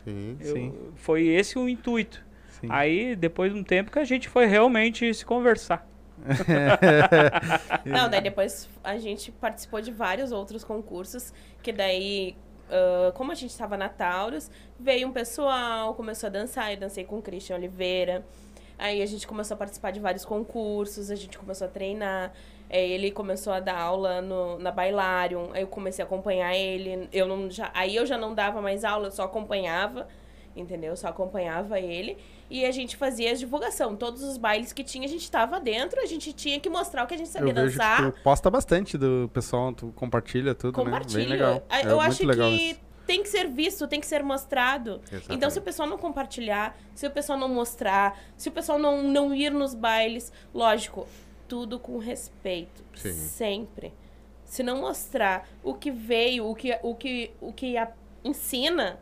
Sim. 0.04 0.36
Eu- 0.40 0.52
Sim. 0.54 0.72
Foi 0.94 1.26
esse 1.26 1.58
o 1.58 1.68
intuito. 1.68 2.29
Sim. 2.60 2.68
Aí, 2.70 3.16
depois 3.16 3.52
de 3.52 3.58
um 3.58 3.64
tempo 3.64 3.90
que 3.90 3.98
a 3.98 4.04
gente 4.04 4.28
foi 4.28 4.46
realmente 4.46 5.12
se 5.14 5.24
conversar. 5.24 5.86
Não, 7.84 8.10
daí 8.10 8.20
depois 8.22 8.68
a 8.84 8.98
gente 8.98 9.32
participou 9.32 9.80
de 9.80 9.90
vários 9.90 10.32
outros 10.32 10.62
concursos, 10.62 11.32
que 11.62 11.72
daí, 11.72 12.36
ah, 12.70 13.12
como 13.14 13.32
a 13.32 13.34
gente 13.34 13.50
estava 13.50 13.76
na 13.76 13.88
Taurus, 13.88 14.50
veio 14.78 15.08
um 15.08 15.12
pessoal, 15.12 15.94
começou 15.94 16.28
a 16.28 16.30
dançar, 16.30 16.72
eu 16.72 16.78
dancei 16.78 17.04
com 17.04 17.18
o 17.18 17.22
Christian 17.22 17.56
Oliveira. 17.56 18.24
Aí 18.78 19.02
a 19.02 19.06
gente 19.06 19.26
começou 19.26 19.54
a 19.54 19.58
participar 19.58 19.90
de 19.90 20.00
vários 20.00 20.24
concursos, 20.24 21.10
a 21.10 21.14
gente 21.14 21.36
começou 21.36 21.66
a 21.66 21.70
treinar. 21.70 22.32
Aí 22.70 22.92
ele 22.92 23.10
começou 23.10 23.52
a 23.52 23.60
dar 23.60 23.78
aula 23.78 24.22
no, 24.22 24.58
na 24.58 24.70
Bailarium, 24.70 25.50
aí 25.52 25.62
eu 25.62 25.66
comecei 25.66 26.02
a 26.02 26.06
acompanhar 26.06 26.54
ele. 26.54 27.08
Eu 27.12 27.26
não, 27.26 27.50
já, 27.50 27.70
aí 27.74 27.96
eu 27.96 28.06
já 28.06 28.16
não 28.16 28.34
dava 28.34 28.62
mais 28.62 28.84
aula, 28.84 29.08
eu 29.08 29.10
só 29.10 29.24
acompanhava, 29.24 30.08
entendeu? 30.56 30.96
Só 30.96 31.08
acompanhava 31.08 31.78
ele. 31.78 32.16
E 32.50 32.64
a 32.66 32.72
gente 32.72 32.96
fazia 32.96 33.30
a 33.30 33.34
divulgação. 33.34 33.94
Todos 33.94 34.22
os 34.24 34.36
bailes 34.36 34.72
que 34.72 34.82
tinha, 34.82 35.04
a 35.06 35.08
gente 35.08 35.22
estava 35.22 35.60
dentro, 35.60 36.00
a 36.00 36.06
gente 36.06 36.32
tinha 36.32 36.58
que 36.58 36.68
mostrar 36.68 37.04
o 37.04 37.06
que 37.06 37.14
a 37.14 37.16
gente 37.16 37.28
sabia 37.30 37.50
Eu 37.50 37.54
vejo 37.54 37.78
dançar. 37.78 38.04
que 38.12 38.18
tu 38.18 38.22
posta 38.24 38.50
bastante 38.50 38.98
do 38.98 39.30
pessoal, 39.32 39.72
tu 39.72 39.92
compartilha 39.94 40.52
tudo, 40.54 40.72
Compartilha. 40.74 41.18
né? 41.20 41.24
Bem 41.24 41.32
legal. 41.32 41.62
Ah, 41.68 41.80
É 41.80 41.86
Eu 41.86 42.00
acho 42.00 42.26
legal 42.26 42.50
que 42.50 42.56
isso. 42.72 42.80
tem 43.06 43.22
que 43.22 43.28
ser 43.28 43.46
visto, 43.48 43.86
tem 43.86 44.00
que 44.00 44.06
ser 44.06 44.24
mostrado. 44.24 45.00
Exatamente. 45.04 45.32
Então, 45.34 45.48
se 45.48 45.58
o 45.60 45.62
pessoal 45.62 45.88
não 45.88 45.96
compartilhar, 45.96 46.76
se 46.94 47.06
o 47.06 47.10
pessoal 47.12 47.38
não 47.38 47.48
mostrar, 47.48 48.18
se 48.36 48.48
o 48.48 48.52
pessoal 48.52 48.78
não, 48.80 49.00
não 49.02 49.32
ir 49.32 49.50
nos 49.52 49.72
bailes, 49.74 50.32
lógico, 50.52 51.06
tudo 51.46 51.78
com 51.78 51.98
respeito. 51.98 52.84
Sim. 52.96 53.12
Sempre. 53.12 53.94
Se 54.44 54.64
não 54.64 54.80
mostrar 54.80 55.48
o 55.62 55.72
que 55.74 55.92
veio, 55.92 56.48
o 56.50 56.54
que, 56.56 56.76
o 56.82 56.94
que, 56.96 57.30
o 57.40 57.52
que 57.52 57.76
a- 57.76 57.92
ensina, 58.24 58.98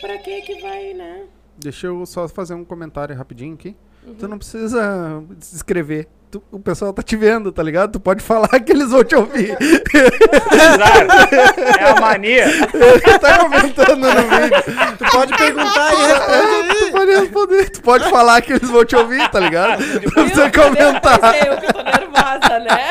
pra 0.00 0.18
que 0.18 0.42
que 0.42 0.60
vai, 0.60 0.92
né? 0.94 1.26
Deixa 1.58 1.86
eu 1.86 2.04
só 2.06 2.26
fazer 2.28 2.54
um 2.54 2.64
comentário 2.64 3.16
rapidinho 3.16 3.54
aqui. 3.54 3.76
Uhum. 4.06 4.14
Tu 4.14 4.28
não 4.28 4.38
precisa 4.38 5.22
se 5.40 5.54
inscrever. 5.54 6.06
Tu- 6.30 6.42
o 6.50 6.58
pessoal 6.58 6.92
tá 6.92 7.02
te 7.02 7.16
vendo, 7.16 7.50
tá 7.52 7.62
ligado? 7.62 7.92
Tu 7.92 8.00
pode 8.00 8.22
falar 8.22 8.48
que 8.48 8.72
eles 8.72 8.90
vão 8.90 9.04
te 9.04 9.14
ouvir. 9.14 9.56
Exato. 9.60 11.34
é 11.80 11.90
a 11.90 12.00
mania. 12.00 12.44
Ele 12.46 13.18
tá 13.18 13.38
comentando 13.38 13.96
no 13.98 14.10
vídeo. 14.10 14.96
Tu 14.98 15.04
pode 15.10 15.36
perguntar 15.36 15.92
e 15.92 16.06
responder. 16.06 16.83
Pode 17.06 17.20
responder. 17.20 17.70
Tu 17.70 17.82
pode 17.82 18.10
falar 18.10 18.40
que 18.42 18.52
eles 18.52 18.68
vão 18.68 18.84
te 18.84 18.96
ouvir, 18.96 19.28
tá 19.30 19.40
ligado? 19.40 19.80
Não 19.80 20.10
precisa 20.24 20.44
Eu, 20.46 20.50
que 20.50 20.60
comentar. 20.60 21.46
eu, 21.46 21.56
que 21.58 21.72
tô 21.72 21.82
nervosa, 21.82 22.58
né? 22.60 22.90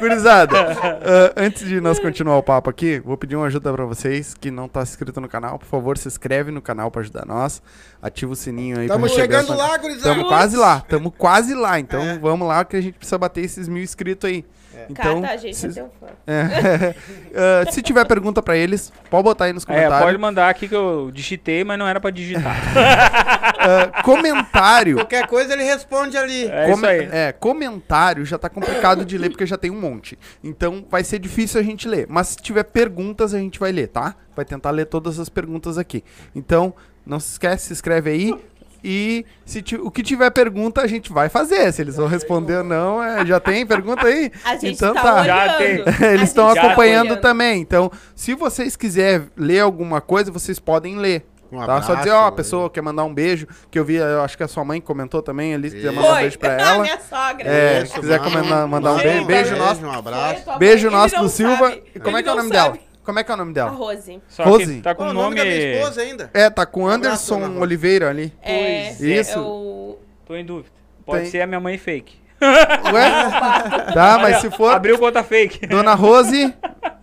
Gurizada, 0.00 0.56
ah, 0.60 1.32
antes 1.36 1.66
de 1.66 1.80
nós 1.80 1.98
continuar 1.98 2.36
o 2.38 2.42
papo 2.42 2.70
aqui, 2.70 3.00
vou 3.00 3.16
pedir 3.16 3.34
uma 3.36 3.46
ajuda 3.46 3.72
pra 3.72 3.84
vocês 3.84 4.32
que 4.34 4.50
não 4.50 4.68
tá 4.68 4.82
inscrito 4.82 5.20
no 5.20 5.28
canal. 5.28 5.58
Por 5.58 5.66
favor, 5.66 5.98
se 5.98 6.06
inscreve 6.06 6.50
no 6.52 6.62
canal 6.62 6.90
pra 6.90 7.00
ajudar 7.00 7.26
nós. 7.26 7.60
Ativa 8.00 8.32
o 8.32 8.36
sininho 8.36 8.78
aí. 8.78 8.86
pra 8.86 8.94
Tamo 8.94 9.06
receber 9.06 9.22
chegando 9.22 9.52
as 9.52 9.58
lá, 9.58 9.76
gurizada. 9.76 10.14
Tamo 10.14 10.28
quase 10.28 10.56
lá, 10.56 10.80
tamo 10.88 11.10
quase 11.10 11.54
lá. 11.54 11.80
Então 11.80 12.00
É. 12.00 12.18
vamos 12.18 12.46
lá 12.46 12.64
que 12.64 12.76
a 12.76 12.80
gente 12.80 12.94
precisa 12.94 13.18
bater 13.18 13.44
esses 13.44 13.68
mil 13.68 13.82
inscritos 13.82 14.28
aí. 14.30 14.44
Então, 14.88 15.20
Cata, 15.22 15.34
a 15.34 15.36
gente 15.36 15.56
se, 15.56 15.66
é 15.68 15.70
teu 15.70 15.90
fã. 16.00 16.06
é, 16.26 16.94
ah, 17.34 17.70
se 17.70 17.82
tiver 17.82 18.04
pergunta 18.04 18.42
pra 18.42 18.56
eles, 18.56 18.92
pode 19.10 19.24
botar 19.24 19.46
aí 19.46 19.52
nos 19.52 19.62
É, 19.64 19.66
comentários. 19.66 20.00
pode 20.00 20.18
mandar 20.18 20.48
aqui 20.48 20.68
que 20.68 20.74
eu 20.74 21.10
digitei, 21.12 21.64
mas 21.64 21.78
não 21.78 21.86
era 21.86 22.00
pra 22.00 22.10
digitar. 22.10 22.56
Ah, 23.60 24.02
comentário. 24.02 24.94
Qualquer 24.96 25.26
coisa 25.26 25.52
ele 25.52 25.64
responde 25.64 26.16
ali. 26.16 26.46
É 26.46 26.72
aí. 26.72 27.08
é, 27.10 27.32
comentário 27.32 28.24
já 28.24 28.38
tá 28.38 28.48
complicado 28.48 29.04
de 29.04 29.18
ler 29.18 29.30
porque 29.30 29.44
já 29.46 29.58
tem 29.58 29.68
um 29.70 29.80
monte. 29.80 30.16
Então 30.44 30.86
vai 30.88 31.02
ser 31.02 31.18
difícil 31.18 31.60
a 31.60 31.64
gente 31.64 31.88
ler. 31.88 32.06
Mas 32.08 32.28
se 32.28 32.36
tiver 32.36 32.62
perguntas, 32.62 33.34
a 33.34 33.38
gente 33.38 33.58
vai 33.58 33.72
ler, 33.72 33.88
tá? 33.88 34.14
Vai 34.36 34.44
tentar 34.44 34.70
ler 34.70 34.86
todas 34.86 35.18
as 35.18 35.28
perguntas 35.28 35.76
aqui. 35.76 36.04
Então, 36.36 36.72
não 37.04 37.18
se 37.18 37.32
esquece, 37.32 37.66
se 37.66 37.72
inscreve 37.72 38.10
aí. 38.10 38.34
E 38.82 39.24
se 39.44 39.62
o 39.82 39.90
que 39.90 40.02
tiver 40.02 40.30
pergunta, 40.30 40.80
a 40.82 40.86
gente 40.86 41.12
vai 41.12 41.28
fazer. 41.28 41.72
Se 41.72 41.82
eles 41.82 41.96
vão 41.96 42.06
responder 42.06 42.58
ou 42.58 42.64
não, 42.64 43.02
é, 43.02 43.26
já 43.26 43.40
tem 43.40 43.66
pergunta 43.66 44.06
aí? 44.06 44.30
A 44.44 44.54
gente 44.54 44.74
então 44.74 44.94
tá, 44.94 45.02
tá. 45.02 45.24
Já 45.24 45.54
tem. 45.58 45.82
Eles 46.14 46.28
estão 46.28 46.54
tá 46.54 46.60
acompanhando 46.62 47.06
olhando. 47.10 47.20
também. 47.20 47.60
Então, 47.60 47.90
se 48.14 48.34
vocês 48.34 48.76
quiserem 48.76 49.28
ler 49.36 49.60
alguma 49.60 50.00
coisa, 50.00 50.30
vocês 50.30 50.58
podem 50.58 50.96
ler. 50.96 51.26
Um 51.50 51.58
tá? 51.60 51.64
Só 51.80 51.92
abraço, 51.92 51.96
dizer, 51.96 52.10
ó, 52.10 52.26
a 52.26 52.32
pessoa 52.32 52.68
quer 52.68 52.82
mandar 52.82 53.04
um 53.04 53.12
beijo, 53.14 53.46
que 53.70 53.78
eu 53.78 53.84
vi, 53.84 53.94
eu 53.94 54.20
acho 54.22 54.36
que 54.36 54.42
a 54.42 54.48
sua 54.48 54.62
mãe 54.66 54.82
comentou 54.82 55.22
também 55.22 55.54
ali, 55.54 55.70
se 55.70 55.76
quiser 55.76 55.92
mandar 55.92 56.12
um 56.12 56.16
beijo 56.16 56.38
pra 56.38 56.50
A 56.56 56.60
ela. 56.60 56.82
minha 56.82 56.98
sogra. 57.00 57.48
É, 57.48 57.82
Isso, 57.82 57.94
se 57.94 58.00
quiser 58.00 58.18
comentar- 58.18 58.68
mandar 58.68 58.90
um 58.92 58.96
manda 58.96 59.02
beijo, 59.02 59.24
beijo 59.24 59.56
nosso. 59.56 59.84
Um 59.86 59.90
abraço. 59.90 60.58
Beijo 60.58 60.90
nosso 60.90 61.16
do 61.18 61.28
Silva. 61.30 61.70
sabe. 61.70 61.82
E 61.94 61.98
como 62.00 62.16
é 62.18 62.22
que 62.22 62.28
é 62.28 62.32
o 62.32 62.36
nome 62.36 62.48
sabe. 62.54 62.78
dela? 62.78 62.87
Como 63.08 63.18
é 63.18 63.24
que 63.24 63.30
é 63.30 63.34
o 63.34 63.38
nome 63.38 63.52
A 63.52 63.54
dela? 63.54 63.70
Rose. 63.70 64.20
Só 64.28 64.44
Rose. 64.44 64.66
que 64.66 64.82
tá 64.82 64.94
com 64.94 65.04
o 65.04 65.14
nome 65.14 65.34
da 65.34 65.42
minha 65.42 65.76
esposa 65.76 66.02
ainda. 66.02 66.30
É, 66.34 66.50
tá 66.50 66.66
com 66.66 66.86
abraço, 66.86 67.34
Anderson. 67.34 67.58
Oliveira 67.58 68.10
ali. 68.10 68.30
É, 68.42 68.92
Isso. 69.00 69.38
é 69.38 69.40
o... 69.40 69.98
Tô 70.26 70.36
em 70.36 70.44
dúvida. 70.44 70.68
Pode 71.06 71.22
Tem. 71.22 71.30
ser 71.30 71.40
a 71.40 71.46
minha 71.46 71.58
mãe 71.58 71.78
fake. 71.78 72.20
Ué? 72.38 73.08
Tá, 73.94 74.18
mas 74.20 74.42
se 74.42 74.50
for 74.50 74.74
Abriu 74.74 74.98
conta 74.98 75.24
fake. 75.24 75.66
Dona 75.66 75.94
Rose, 75.94 76.54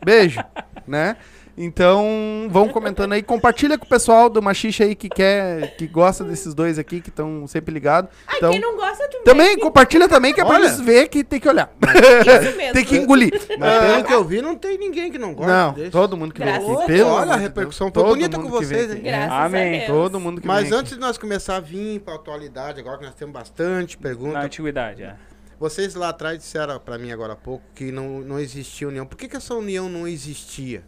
beijo, 0.05 0.43
né? 0.87 1.17
Então, 1.57 2.47
vão 2.49 2.67
comentando 2.67 3.13
aí, 3.13 3.23
compartilha 3.23 3.77
com 3.77 3.85
o 3.85 3.89
pessoal 3.89 4.29
do 4.29 4.41
Machixe 4.41 4.83
aí 4.83 4.93
que 4.93 5.07
quer, 5.07 5.75
que 5.77 5.87
gosta 5.87 6.23
desses 6.23 6.53
dois 6.53 6.77
aqui, 6.77 6.99
que 6.99 7.07
estão 7.09 7.47
sempre 7.47 7.73
ligados. 7.73 8.09
Ai, 8.27 8.37
Então, 8.37 8.51
quem 8.51 8.59
não 8.59 8.75
gosta 8.75 9.07
também. 9.07 9.23
também 9.23 9.57
compartilha 9.59 10.09
também, 10.09 10.33
que 10.33 10.41
é 10.41 10.45
pra 10.45 10.55
Olha. 10.55 10.65
eles 10.65 10.81
ver 10.81 11.07
que 11.07 11.23
tem 11.23 11.39
que 11.39 11.47
olhar. 11.47 11.71
Isso 11.81 12.57
mesmo. 12.57 12.73
tem 12.73 12.83
que 12.85 12.97
engolir. 12.97 13.31
Mas 13.57 13.79
pelo 13.85 14.03
que 14.03 14.13
eu 14.13 14.23
vi, 14.25 14.41
não 14.41 14.55
tem 14.55 14.77
ninguém 14.77 15.09
que 15.09 15.17
não 15.17 15.33
gosta. 15.33 15.51
Não, 15.51 15.73
desse. 15.73 15.91
todo 15.91 16.17
mundo 16.17 16.33
que 16.33 16.39
vem 16.43 16.49
Graças 16.53 16.69
aqui. 16.69 16.83
a 16.83 16.85
Pelo 16.85 17.09
Olha, 17.09 17.21
amor 17.23 17.33
a 17.33 17.37
de 17.37 17.43
repercussão 17.43 17.87
foi 17.87 18.03
todo 18.03 18.07
bonita 18.09 18.37
mundo 18.37 18.49
com 18.51 18.59
que 18.59 18.65
vem 18.65 18.77
vocês, 18.77 18.91
aqui. 18.91 18.97
hein? 18.99 19.03
Graças 19.05 19.31
Amém. 19.31 19.67
a 19.75 19.77
Deus. 19.77 19.87
Todo 19.87 20.19
mundo 20.19 20.41
que 20.41 20.47
Mas 20.47 20.63
vem 20.63 20.67
aqui. 20.71 20.79
antes 20.81 20.93
de 20.93 20.99
nós 20.99 21.17
começar 21.17 21.55
a 21.55 21.59
vir 21.61 22.01
pra 22.01 22.15
atualidade, 22.15 22.81
agora 22.81 22.97
que 22.97 23.05
nós 23.05 23.15
temos 23.15 23.33
bastante 23.33 23.95
Na 23.95 24.03
perguntas. 24.03 24.43
antiguidade, 24.43 25.03
é. 25.03 25.15
Vocês 25.57 25.95
lá 25.95 26.09
atrás 26.09 26.37
disseram 26.37 26.77
pra 26.81 26.97
mim 26.97 27.13
agora 27.13 27.31
há 27.31 27.35
pouco 27.37 27.63
que 27.73 27.89
não, 27.89 28.19
não 28.19 28.37
existia 28.37 28.89
união. 28.89 29.05
Por 29.05 29.17
que, 29.17 29.29
que 29.29 29.37
essa 29.37 29.53
união 29.55 29.87
não 29.87 30.05
existia? 30.05 30.83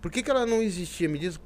Por 0.00 0.10
que, 0.10 0.22
que 0.22 0.30
ela 0.30 0.46
não 0.46 0.62
existia? 0.62 1.08
Me 1.08 1.18
diz. 1.18 1.38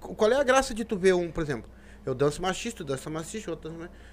Qual 0.00 0.30
é 0.30 0.36
a 0.36 0.42
graça 0.42 0.74
de 0.74 0.84
tu 0.84 0.96
ver 0.96 1.14
um, 1.14 1.30
por 1.30 1.42
exemplo, 1.42 1.70
eu 2.04 2.14
danço 2.14 2.42
machista, 2.42 2.78
tu 2.78 2.84
dança 2.84 3.08
machista, 3.08 3.50
outro 3.50 3.70
dança 3.70 3.82
machista. 3.82 4.04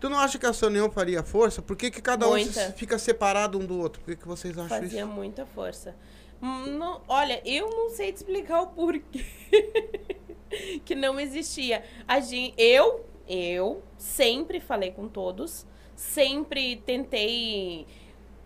Tu 0.00 0.08
não 0.10 0.18
acha 0.18 0.38
que 0.38 0.46
essa 0.46 0.66
união 0.66 0.90
faria 0.90 1.22
força? 1.22 1.62
Por 1.62 1.76
que, 1.76 1.90
que 1.90 2.00
cada 2.02 2.26
um 2.26 2.30
Muita. 2.30 2.52
se- 2.52 2.72
fica 2.72 2.98
separado 2.98 3.58
um 3.58 3.64
do 3.64 3.78
outro? 3.78 4.00
Por 4.02 4.10
que, 4.14 4.20
que 4.20 4.28
vocês 4.28 4.56
acham 4.56 4.68
Fazia 4.68 5.00
isso? 5.02 5.08
muita 5.10 5.46
força. 5.46 5.96
Não- 6.40 7.00
olha, 7.08 7.40
eu 7.44 7.70
não 7.70 7.90
sei 7.90 8.12
te 8.12 8.16
explicar 8.16 8.60
o 8.62 8.66
porquê 8.68 9.24
que 10.84 10.94
não 10.94 11.18
existia. 11.18 11.82
A 12.06 12.20
gente, 12.20 12.54
eu, 12.58 13.04
eu 13.26 13.82
sempre 13.96 14.60
falei 14.60 14.90
com 14.90 15.08
todos, 15.08 15.66
sempre 15.96 16.76
tentei 16.84 17.86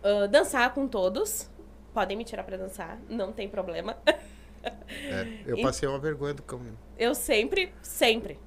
ah, 0.02 0.26
dançar 0.26 0.72
com 0.74 0.86
todos. 0.86 1.50
Podem 1.94 2.16
me 2.16 2.24
tirar 2.24 2.42
pra 2.44 2.56
dançar, 2.56 2.98
não 3.08 3.32
tem 3.32 3.48
problema. 3.48 3.96
É, 4.62 5.26
eu 5.46 5.60
passei 5.62 5.88
uma 5.88 5.98
vergonha 5.98 6.34
do 6.34 6.42
caminho. 6.42 6.76
Eu 6.98 7.14
sempre, 7.14 7.72
sempre, 7.82 8.38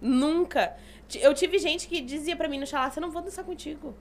nunca. 0.00 0.74
Eu 1.20 1.32
tive 1.34 1.58
gente 1.58 1.88
que 1.88 2.00
dizia 2.00 2.36
pra 2.36 2.48
mim 2.48 2.58
no 2.58 2.66
chalá, 2.66 2.90
eu 2.94 3.00
não 3.00 3.10
vou 3.10 3.22
dançar 3.22 3.44
contigo. 3.44 3.94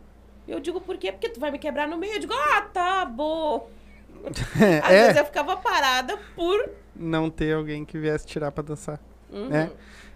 Eu 0.47 0.59
digo, 0.59 0.81
por 0.81 0.97
quê? 0.97 1.11
Porque 1.11 1.29
tu 1.29 1.39
vai 1.39 1.51
me 1.51 1.59
quebrar 1.59 1.87
no 1.87 1.97
meio. 1.97 2.13
Eu 2.13 2.19
digo, 2.19 2.33
ah, 2.33 2.61
tá 2.61 3.05
bom. 3.05 3.69
Às 4.83 4.89
vezes 4.89 5.17
É, 5.17 5.19
eu 5.21 5.25
ficava 5.25 5.55
parada 5.57 6.17
por. 6.35 6.69
não 6.95 7.29
ter 7.29 7.53
alguém 7.55 7.85
que 7.85 7.97
viesse 7.97 8.25
tirar 8.25 8.51
pra 8.51 8.63
dançar, 8.63 8.99
Uhum. 9.31 9.47
né? 9.49 9.71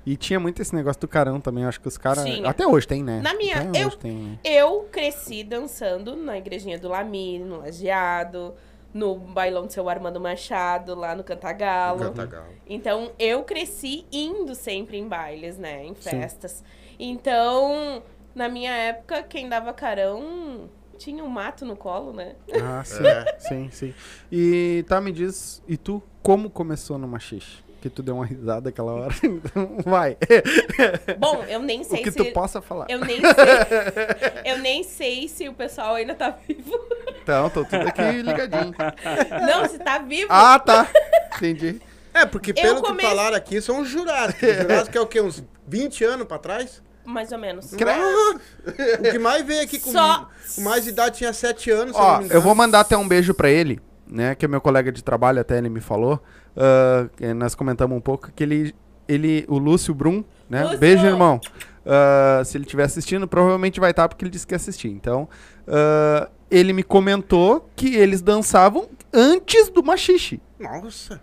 E 0.05 0.17
tinha 0.17 0.37
muito 0.39 0.61
esse 0.61 0.75
negócio 0.75 0.99
do 0.99 1.07
carão 1.07 1.39
também, 1.39 1.63
eu 1.63 1.69
acho 1.69 1.79
que 1.79 1.87
os 1.87 1.97
caras... 1.97 2.25
Até 2.43 2.67
hoje 2.67 2.85
tem, 2.85 3.01
né? 3.01 3.21
Na 3.21 3.33
minha- 3.35 3.61
Até 3.61 3.83
eu- 3.85 3.91
tem. 3.91 4.37
Eu 4.43 4.81
cresci 4.91 5.45
dançando 5.45 6.13
na 6.17 6.37
igrejinha 6.37 6.77
do 6.77 6.89
Lamir, 6.89 7.39
no 7.39 7.59
Lajeado, 7.59 8.53
no 8.93 9.15
bailão 9.15 9.65
do 9.65 9.73
seu 9.73 9.89
Armando 9.89 10.19
Machado, 10.19 10.93
lá 10.95 11.15
no 11.15 11.23
Cantagalo. 11.23 11.99
Cantagalo. 11.99 12.47
Então, 12.67 13.11
eu 13.17 13.43
cresci 13.43 14.05
indo 14.11 14.53
sempre 14.53 14.97
em 14.97 15.07
bailes, 15.07 15.57
né? 15.57 15.83
Em 15.83 15.95
festas. 15.95 16.63
Então, 16.99 18.03
na 18.35 18.47
minha 18.47 18.71
época, 18.71 19.23
quem 19.23 19.49
dava 19.49 19.73
carão 19.73 20.69
tinha 20.97 21.23
um 21.23 21.27
mato 21.27 21.65
no 21.65 21.75
colo, 21.75 22.13
né? 22.13 22.35
Ah, 22.61 22.83
sim, 22.83 23.03
É. 23.05 23.35
sim, 23.39 23.69
sim. 23.71 23.93
E 24.31 24.85
tá, 24.87 25.01
me 25.01 25.11
diz, 25.11 25.61
e 25.67 25.75
tu, 25.75 26.01
como 26.21 26.49
começou 26.49 26.97
no 26.97 27.07
Machixe? 27.07 27.62
Que 27.83 27.89
tu 27.89 28.01
deu 28.01 28.15
uma 28.15 28.25
risada 28.25 28.69
aquela 28.69 28.93
hora. 28.93 29.13
Então, 29.23 29.77
vai. 29.85 30.15
Bom, 31.19 31.43
eu 31.49 31.59
nem 31.59 31.81
O 31.81 31.83
sei 31.83 32.01
que 32.01 32.11
se. 32.11 32.17
tu 32.17 32.25
possa 32.31 32.61
falar. 32.61 32.85
Eu 32.89 32.99
nem 32.99 33.19
sei. 33.19 33.25
eu 34.53 34.57
nem 34.59 34.83
sei 34.83 35.27
se 35.27 35.49
o 35.49 35.53
pessoal 35.53 35.95
ainda 35.95 36.15
tá 36.15 36.33
vivo. 36.47 36.79
Então, 37.21 37.49
tô 37.49 37.65
tudo 37.65 37.85
aqui 37.87 38.01
ligadinho. 38.21 38.73
Não, 39.47 39.67
se 39.67 39.77
tá 39.79 39.99
vivo. 39.99 40.27
Ah, 40.29 40.57
tá. 40.59 40.87
Entendi. 41.35 41.81
É, 42.13 42.25
porque 42.25 42.53
pelo 42.53 42.81
come- 42.81 42.99
que 43.01 43.05
falaram 43.05 43.35
aqui, 43.35 43.59
são 43.61 43.81
os 43.81 43.89
jurados. 43.89 44.35
Os 44.41 44.55
jurados 44.57 44.87
que 44.89 44.97
é 44.97 45.01
o 45.01 45.07
quê? 45.07 45.19
Uns 45.19 45.43
20 45.67 46.03
anos 46.05 46.25
pra 46.27 46.37
trás? 46.37 46.81
Mais 47.03 47.31
ou 47.33 47.37
menos. 47.37 47.73
O 47.73 47.77
que 49.11 49.19
mais 49.19 49.45
veio 49.45 49.61
aqui 49.61 49.77
com 49.79 49.91
Só- 49.91 50.29
com 50.55 50.61
mais 50.61 50.87
idade 50.87 51.17
tinha 51.17 51.33
7 51.33 51.69
anos, 51.71 51.95
Ó, 51.95 52.13
não 52.13 52.21
me 52.27 52.33
eu 52.33 52.41
vou 52.41 52.55
mandar 52.55 52.79
até 52.81 52.95
um 52.95 53.07
beijo 53.07 53.33
pra 53.33 53.49
ele, 53.49 53.81
né? 54.07 54.35
Que 54.35 54.45
é 54.45 54.47
meu 54.47 54.61
colega 54.61 54.89
de 54.91 55.03
trabalho, 55.03 55.41
até 55.41 55.57
ele 55.57 55.69
me 55.69 55.81
falou. 55.81 56.21
Que 57.15 57.33
nós 57.33 57.55
comentamos 57.55 57.97
um 57.97 58.01
pouco 58.01 58.31
que 58.31 58.43
ele, 58.43 58.75
ele 59.07 59.45
o 59.47 59.57
Lúcio 59.57 59.93
Brum, 59.93 60.23
né? 60.49 60.63
Lúcio! 60.63 60.79
Beijo, 60.79 61.05
irmão. 61.05 61.39
Ah, 61.85 62.41
se 62.45 62.57
ele 62.57 62.63
estiver 62.63 62.83
assistindo, 62.83 63.27
provavelmente 63.27 63.79
vai 63.79 63.91
estar 63.91 64.07
porque 64.07 64.23
ele 64.23 64.31
disse 64.31 64.47
que 64.47 64.53
ia 64.53 64.57
assistir. 64.57 64.89
Então, 64.89 65.27
ah, 65.67 66.29
ele 66.49 66.73
me 66.73 66.83
comentou 66.83 67.69
que 67.75 67.95
eles 67.95 68.21
dançavam 68.21 68.87
antes 69.11 69.69
do 69.69 69.83
machixe. 69.83 70.41
Nossa. 70.59 71.21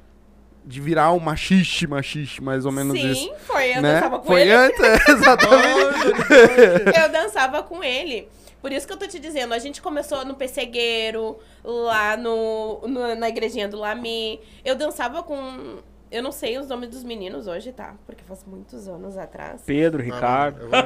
De 0.65 0.81
virar 0.81 1.13
o 1.13 1.21
machixe, 1.21 1.87
machixe, 1.87 2.43
mais 2.43 2.67
ou 2.67 2.73
menos 2.73 2.99
Sim, 2.99 3.11
isso. 3.11 3.33
foi. 3.47 3.77
Eu 3.77 3.83
né? 3.83 3.95
dançava 3.95 4.19
com 4.19 4.27
Foi 4.27 4.43
ele. 4.43 4.53
antes, 4.53 4.79
exatamente. 5.09 6.99
Eu 7.03 7.09
dançava 7.11 7.63
com 7.63 7.83
ele. 7.83 8.29
Por 8.61 8.73
isso 8.73 8.87
que 8.87 8.93
eu 8.93 8.97
tô 8.99 9.07
te 9.07 9.19
dizendo, 9.19 9.55
a 9.55 9.59
gente 9.59 9.81
começou 9.81 10.25
no 10.25 10.35
Pessegueiro, 10.35 11.39
lá 11.65 12.17
no, 12.17 12.81
no- 12.87 13.15
na 13.15 13.29
igrejinha 13.29 13.69
do 13.69 13.79
Lami. 13.79 14.41
Eu 14.65 14.75
dançava 14.77 15.23
com. 15.23 15.79
Eu 16.11 16.23
não 16.25 16.33
sei 16.33 16.59
os 16.59 16.67
nomes 16.67 16.91
dos 16.91 17.05
meninos 17.05 17.47
hoje, 17.47 17.71
tá? 17.73 17.95
Porque 18.05 18.25
faz 18.25 18.45
muitos 18.45 18.89
anos 18.89 19.17
atrás. 19.17 19.63
Pedro, 19.65 20.03
Ricardo. 20.03 20.63
Eu 20.65 20.69
vou- 20.71 20.81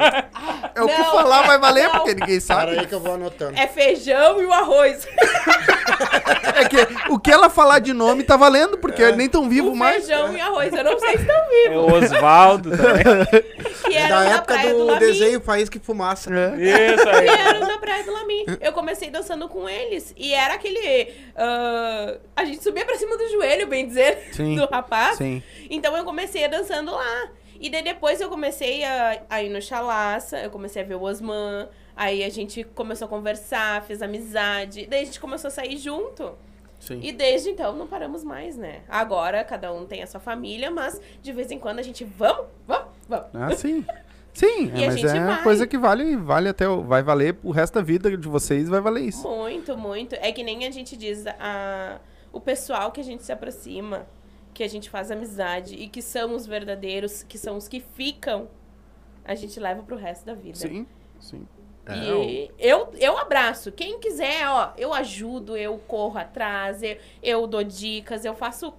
É 0.74 0.82
o 0.82 0.86
que 0.86 1.04
falar 1.04 1.42
vai 1.46 1.58
valer, 1.58 1.84
não. 1.84 1.92
porque 1.92 2.14
ninguém 2.14 2.40
Para 2.40 2.40
sabe. 2.40 2.78
aí 2.78 2.86
que 2.86 2.94
eu 2.94 3.00
vou 3.00 3.14
anotando. 3.14 3.58
É 3.58 3.66
feijão 3.66 4.42
e 4.42 4.44
o 4.44 4.52
arroz. 4.52 5.06
É 6.56 6.68
que 6.68 6.76
o 7.12 7.18
que 7.18 7.30
ela 7.32 7.50
falar 7.50 7.78
de 7.80 7.92
nome 7.92 8.22
tá 8.22 8.36
valendo, 8.36 8.78
porque 8.78 9.10
nem 9.12 9.28
tão 9.28 9.48
vivo 9.48 9.70
o 9.70 9.76
mais. 9.76 10.06
feijão 10.06 10.32
e 10.36 10.40
o 10.40 10.42
arroz. 10.42 10.72
Eu 10.72 10.84
não 10.84 10.98
sei 10.98 11.10
se 11.16 11.22
estão 11.22 11.34
É 11.36 11.68
vivos. 11.68 11.76
o 11.76 11.94
Osvaldo 11.96 12.70
também. 12.76 13.04
Que 13.84 13.94
É 13.96 14.00
eram 14.02 14.08
da 14.16 14.24
na 14.24 14.30
época 14.36 14.54
praia 14.54 14.72
do, 14.74 14.86
do 14.86 14.98
desenho 14.98 15.40
Faísca 15.40 15.76
e 15.76 15.80
Fumaça. 15.80 16.30
É. 16.32 16.54
Isso 16.94 17.08
aí. 17.08 17.26
Que 17.28 17.34
eram 17.34 17.60
na 17.66 17.78
praia 17.78 18.04
do 18.04 18.12
Lami. 18.12 18.46
Eu 18.60 18.72
comecei 18.72 19.10
dançando 19.10 19.48
com 19.48 19.68
eles. 19.68 20.14
E 20.16 20.32
era 20.32 20.54
aquele. 20.54 21.12
ah, 21.36 22.14
a 22.36 22.44
gente 22.44 22.62
subia 22.62 22.84
pra 22.84 22.96
cima 22.96 23.16
do 23.16 23.28
joelho, 23.30 23.66
bem 23.66 23.86
dizer, 23.86 24.28
Sim, 24.32 24.54
do 24.56 24.66
rapaz. 24.66 25.13
Sim. 25.16 25.42
Então 25.70 25.96
eu 25.96 26.04
comecei 26.04 26.46
dançando 26.48 26.92
lá. 26.92 27.28
E 27.60 27.70
daí 27.70 27.82
depois 27.82 28.20
eu 28.20 28.28
comecei 28.28 28.84
a, 28.84 29.22
a 29.30 29.42
ir 29.42 29.48
no 29.48 29.62
Chalaça, 29.62 30.38
eu 30.38 30.50
comecei 30.50 30.82
a 30.82 30.84
ver 30.84 30.94
o 30.96 31.02
Osman. 31.02 31.68
Aí 31.96 32.24
a 32.24 32.28
gente 32.28 32.64
começou 32.64 33.06
a 33.06 33.08
conversar, 33.08 33.82
fez 33.84 34.02
amizade. 34.02 34.86
Daí 34.86 35.02
a 35.02 35.04
gente 35.04 35.20
começou 35.20 35.48
a 35.48 35.50
sair 35.50 35.76
junto. 35.76 36.32
Sim. 36.80 37.00
E 37.02 37.12
desde 37.12 37.48
então 37.50 37.74
não 37.74 37.86
paramos 37.86 38.22
mais, 38.22 38.56
né? 38.58 38.80
Agora 38.88 39.42
cada 39.44 39.72
um 39.72 39.86
tem 39.86 40.02
a 40.02 40.06
sua 40.06 40.20
família, 40.20 40.70
mas 40.70 41.00
de 41.22 41.32
vez 41.32 41.50
em 41.50 41.58
quando 41.58 41.78
a 41.78 41.82
gente 41.82 42.04
vamos, 42.04 42.46
vamos, 42.66 42.88
vamos. 43.08 43.26
Ah, 43.32 43.54
sim. 43.56 43.86
Sim, 44.34 44.70
é, 44.76 44.86
mas 44.86 45.02
é 45.04 45.20
vai. 45.24 45.42
coisa 45.42 45.66
que 45.66 45.78
vale, 45.78 46.16
vale 46.16 46.48
até 46.48 46.68
o- 46.68 46.82
vai 46.82 47.02
valer 47.02 47.38
o 47.42 47.52
resto 47.52 47.74
da 47.74 47.82
vida 47.82 48.14
de 48.14 48.28
vocês, 48.28 48.68
vai 48.68 48.80
valer 48.80 49.02
isso. 49.04 49.26
Muito, 49.26 49.78
muito. 49.78 50.14
É 50.16 50.30
que 50.32 50.42
nem 50.42 50.66
a 50.66 50.70
gente 50.70 50.96
diz, 50.96 51.24
a, 51.38 52.00
o 52.32 52.40
pessoal 52.40 52.90
que 52.90 53.00
a 53.00 53.04
gente 53.04 53.22
se 53.22 53.32
aproxima, 53.32 54.04
que 54.54 54.62
a 54.62 54.68
gente 54.68 54.88
faz 54.88 55.10
amizade 55.10 55.74
e 55.74 55.88
que 55.88 56.00
são 56.00 56.34
os 56.34 56.46
verdadeiros, 56.46 57.24
que 57.24 57.36
são 57.36 57.56
os 57.56 57.66
que 57.66 57.80
ficam, 57.80 58.48
a 59.24 59.34
gente 59.34 59.58
leva 59.58 59.82
pro 59.82 59.96
resto 59.96 60.24
da 60.24 60.34
vida. 60.34 60.56
Sim, 60.56 60.86
sim. 61.20 61.46
É, 61.86 61.96
E 61.98 62.50
eu, 62.58 62.94
eu 62.94 63.18
abraço. 63.18 63.72
Quem 63.72 63.98
quiser, 63.98 64.48
ó, 64.48 64.72
eu 64.78 64.94
ajudo, 64.94 65.56
eu 65.56 65.76
corro 65.78 66.18
atrás, 66.18 66.82
eu, 66.82 66.96
eu 67.22 67.46
dou 67.46 67.64
dicas, 67.64 68.24
eu 68.24 68.34
faço. 68.34 68.72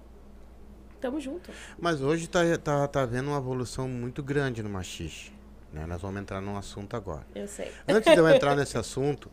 Tamo 1.00 1.20
junto. 1.20 1.50
Mas 1.78 2.00
hoje 2.00 2.26
tá, 2.26 2.40
tá, 2.56 2.88
tá 2.88 3.02
havendo 3.02 3.28
uma 3.28 3.38
evolução 3.38 3.86
muito 3.86 4.22
grande 4.22 4.62
no 4.62 4.70
machixe. 4.70 5.30
Né? 5.72 5.84
Nós 5.86 6.00
vamos 6.00 6.20
entrar 6.20 6.40
num 6.40 6.56
assunto 6.56 6.96
agora. 6.96 7.26
Eu 7.34 7.46
sei. 7.46 7.70
Antes 7.86 8.12
de 8.12 8.18
eu 8.18 8.28
entrar 8.28 8.56
nesse 8.56 8.78
assunto, 8.78 9.30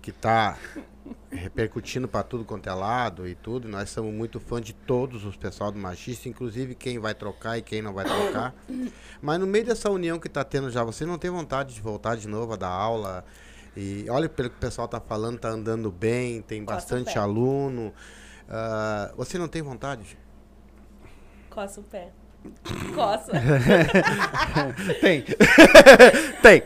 que 0.00 0.12
tá 0.12 0.56
repercutindo 1.30 2.08
para 2.08 2.22
tudo 2.22 2.44
quanto 2.44 2.68
é 2.68 2.72
lado 2.72 3.26
e 3.26 3.34
tudo, 3.34 3.68
nós 3.68 3.90
somos 3.90 4.12
muito 4.12 4.40
fã 4.40 4.60
de 4.60 4.72
todos 4.72 5.24
os 5.24 5.36
pessoal 5.36 5.70
do 5.70 5.78
machista, 5.78 6.28
inclusive 6.28 6.74
quem 6.74 6.98
vai 6.98 7.14
trocar 7.14 7.58
e 7.58 7.62
quem 7.62 7.80
não 7.80 7.92
vai 7.92 8.04
trocar. 8.04 8.54
Mas 9.22 9.38
no 9.38 9.46
meio 9.46 9.64
dessa 9.64 9.90
união 9.90 10.18
que 10.18 10.28
tá 10.28 10.44
tendo 10.44 10.70
já, 10.70 10.82
você 10.82 11.06
não 11.06 11.18
tem 11.18 11.30
vontade 11.30 11.74
de 11.74 11.80
voltar 11.80 12.16
de 12.16 12.28
novo 12.28 12.52
a 12.52 12.56
dar 12.56 12.68
aula? 12.68 13.24
E 13.76 14.04
olha 14.10 14.28
pelo 14.28 14.50
que 14.50 14.56
o 14.56 14.60
pessoal 14.60 14.88
tá 14.88 15.00
falando, 15.00 15.38
tá 15.38 15.48
andando 15.48 15.90
bem, 15.90 16.42
tem 16.42 16.62
o 16.62 16.64
bastante 16.64 17.18
aluno. 17.18 17.92
Ah, 18.48 19.12
você 19.16 19.38
não 19.38 19.48
tem 19.48 19.62
vontade? 19.62 20.18
Coça 21.48 21.80
o 21.80 21.84
pé. 21.84 22.12
Coça. 22.94 23.32
Tem. 25.00 25.22
tem. 26.42 26.62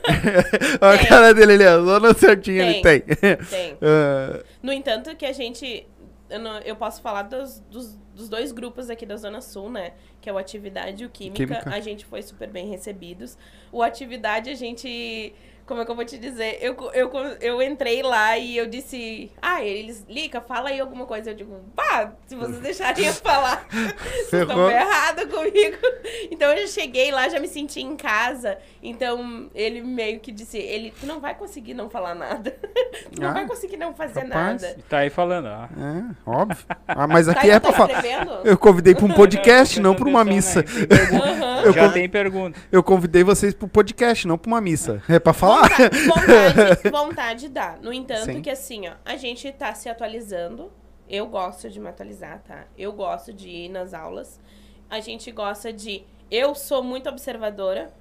A 0.80 0.96
Tem. 0.98 1.06
cara 1.06 1.34
dele 1.34 1.52
ali, 1.54 1.66
ó, 1.66 1.82
zona 1.84 2.14
certinha 2.14 2.64
ele 2.64 2.80
tem. 2.82 3.00
Tem. 3.00 3.76
Ah, 3.82 4.42
No 4.62 4.72
entanto, 4.72 5.14
que 5.16 5.24
a 5.26 5.32
gente. 5.32 5.86
Eu, 6.30 6.40
não- 6.40 6.58
eu 6.60 6.74
posso 6.76 7.00
falar 7.02 7.22
dos, 7.22 7.60
dos, 7.70 7.96
dos 8.14 8.28
dois 8.28 8.50
grupos 8.50 8.88
aqui 8.90 9.04
da 9.06 9.16
Zona 9.16 9.40
Sul, 9.40 9.70
né? 9.70 9.92
Que 10.20 10.28
é 10.28 10.32
o 10.32 10.38
Atividade 10.38 11.02
e 11.02 11.06
o 11.06 11.10
Química. 11.10 11.46
Química. 11.46 11.70
A 11.70 11.80
gente 11.80 12.04
foi 12.06 12.22
super 12.22 12.48
bem 12.48 12.68
recebidos. 12.68 13.36
O 13.70 13.82
Atividade, 13.82 14.50
a 14.50 14.54
gente. 14.54 15.34
Como 15.66 15.80
é 15.80 15.84
que 15.84 15.90
eu 15.90 15.94
vou 15.96 16.04
te 16.04 16.18
dizer? 16.18 16.58
Eu, 16.60 16.76
eu, 16.92 17.10
eu 17.40 17.62
entrei 17.62 18.02
lá 18.02 18.36
e 18.36 18.54
eu 18.56 18.66
disse. 18.66 19.30
Ah, 19.40 19.62
eles. 19.64 20.04
Lica, 20.08 20.40
fala 20.40 20.68
aí 20.68 20.78
alguma 20.78 21.06
coisa. 21.06 21.30
Eu 21.30 21.34
digo, 21.34 21.58
pá, 21.74 22.12
se 22.26 22.36
vocês 22.36 22.58
deixarem 22.60 23.06
eu 23.06 23.12
falar, 23.14 23.66
vocês 23.70 24.42
estão 24.42 24.70
errado 24.70 25.26
comigo. 25.28 25.76
Então 26.30 26.50
eu 26.52 26.62
já 26.66 26.66
cheguei 26.68 27.10
lá, 27.12 27.28
já 27.28 27.38
me 27.38 27.46
senti 27.48 27.80
em 27.80 27.96
casa. 27.96 28.58
Então 28.82 29.48
ele 29.54 29.80
meio 29.82 30.20
que 30.20 30.32
disse: 30.32 30.58
ele, 30.58 30.92
tu 30.98 31.06
não 31.06 31.20
vai 31.20 31.34
conseguir 31.34 31.74
não 31.74 31.88
falar 31.88 32.14
nada. 32.14 32.50
tu 33.14 33.20
não 33.20 33.28
Ah, 33.30 33.32
vai 33.32 33.46
conseguir 33.46 33.76
não 33.76 33.94
fazer 33.94 34.20
rapaz. 34.24 34.62
nada. 34.62 34.76
E 34.78 34.82
tá 34.82 34.98
aí 34.98 35.10
falando, 35.10 35.46
ó. 35.46 35.64
é, 35.64 36.04
óbvio. 36.26 36.64
Ah, 36.88 37.06
mas 37.06 37.26
Tá, 37.26 37.32
aqui 37.32 37.50
é 37.50 37.58
tô 37.60 37.68
pra 37.72 37.76
falar. 37.86 38.04
Eu 38.44 38.58
convidei 38.58 38.94
pra 38.94 39.04
um 39.04 39.12
podcast, 39.12 39.78
não 39.80 39.94
pra 39.94 40.08
uma 40.08 40.24
missa. 40.24 40.60
atenção, 40.60 41.18
Eu 41.64 41.72
Já 41.72 41.86
con- 41.88 41.92
tem 41.92 42.08
pergunta. 42.08 42.58
Eu 42.70 42.82
convidei 42.82 43.22
vocês 43.24 43.54
pro 43.54 43.66
podcast, 43.68 44.26
não 44.26 44.36
pra 44.38 44.48
uma 44.48 44.60
missa. 44.60 45.02
É 45.08 45.18
pra 45.18 45.32
falar? 45.32 45.68
Vontade, 45.68 45.98
vontade, 46.08 46.90
vontade 46.90 47.48
dá. 47.48 47.76
No 47.82 47.92
entanto, 47.92 48.26
Sim. 48.32 48.42
que 48.42 48.50
assim, 48.50 48.88
ó, 48.88 48.92
a 49.04 49.16
gente 49.16 49.50
tá 49.52 49.74
se 49.74 49.88
atualizando. 49.88 50.70
Eu 51.08 51.26
gosto 51.26 51.68
de 51.68 51.78
me 51.78 51.88
atualizar, 51.88 52.40
tá? 52.46 52.64
Eu 52.78 52.92
gosto 52.92 53.32
de 53.32 53.48
ir 53.48 53.68
nas 53.68 53.92
aulas. 53.92 54.40
A 54.88 55.00
gente 55.00 55.30
gosta 55.30 55.72
de. 55.72 56.02
Eu 56.30 56.54
sou 56.54 56.82
muito 56.82 57.08
observadora. 57.08 57.92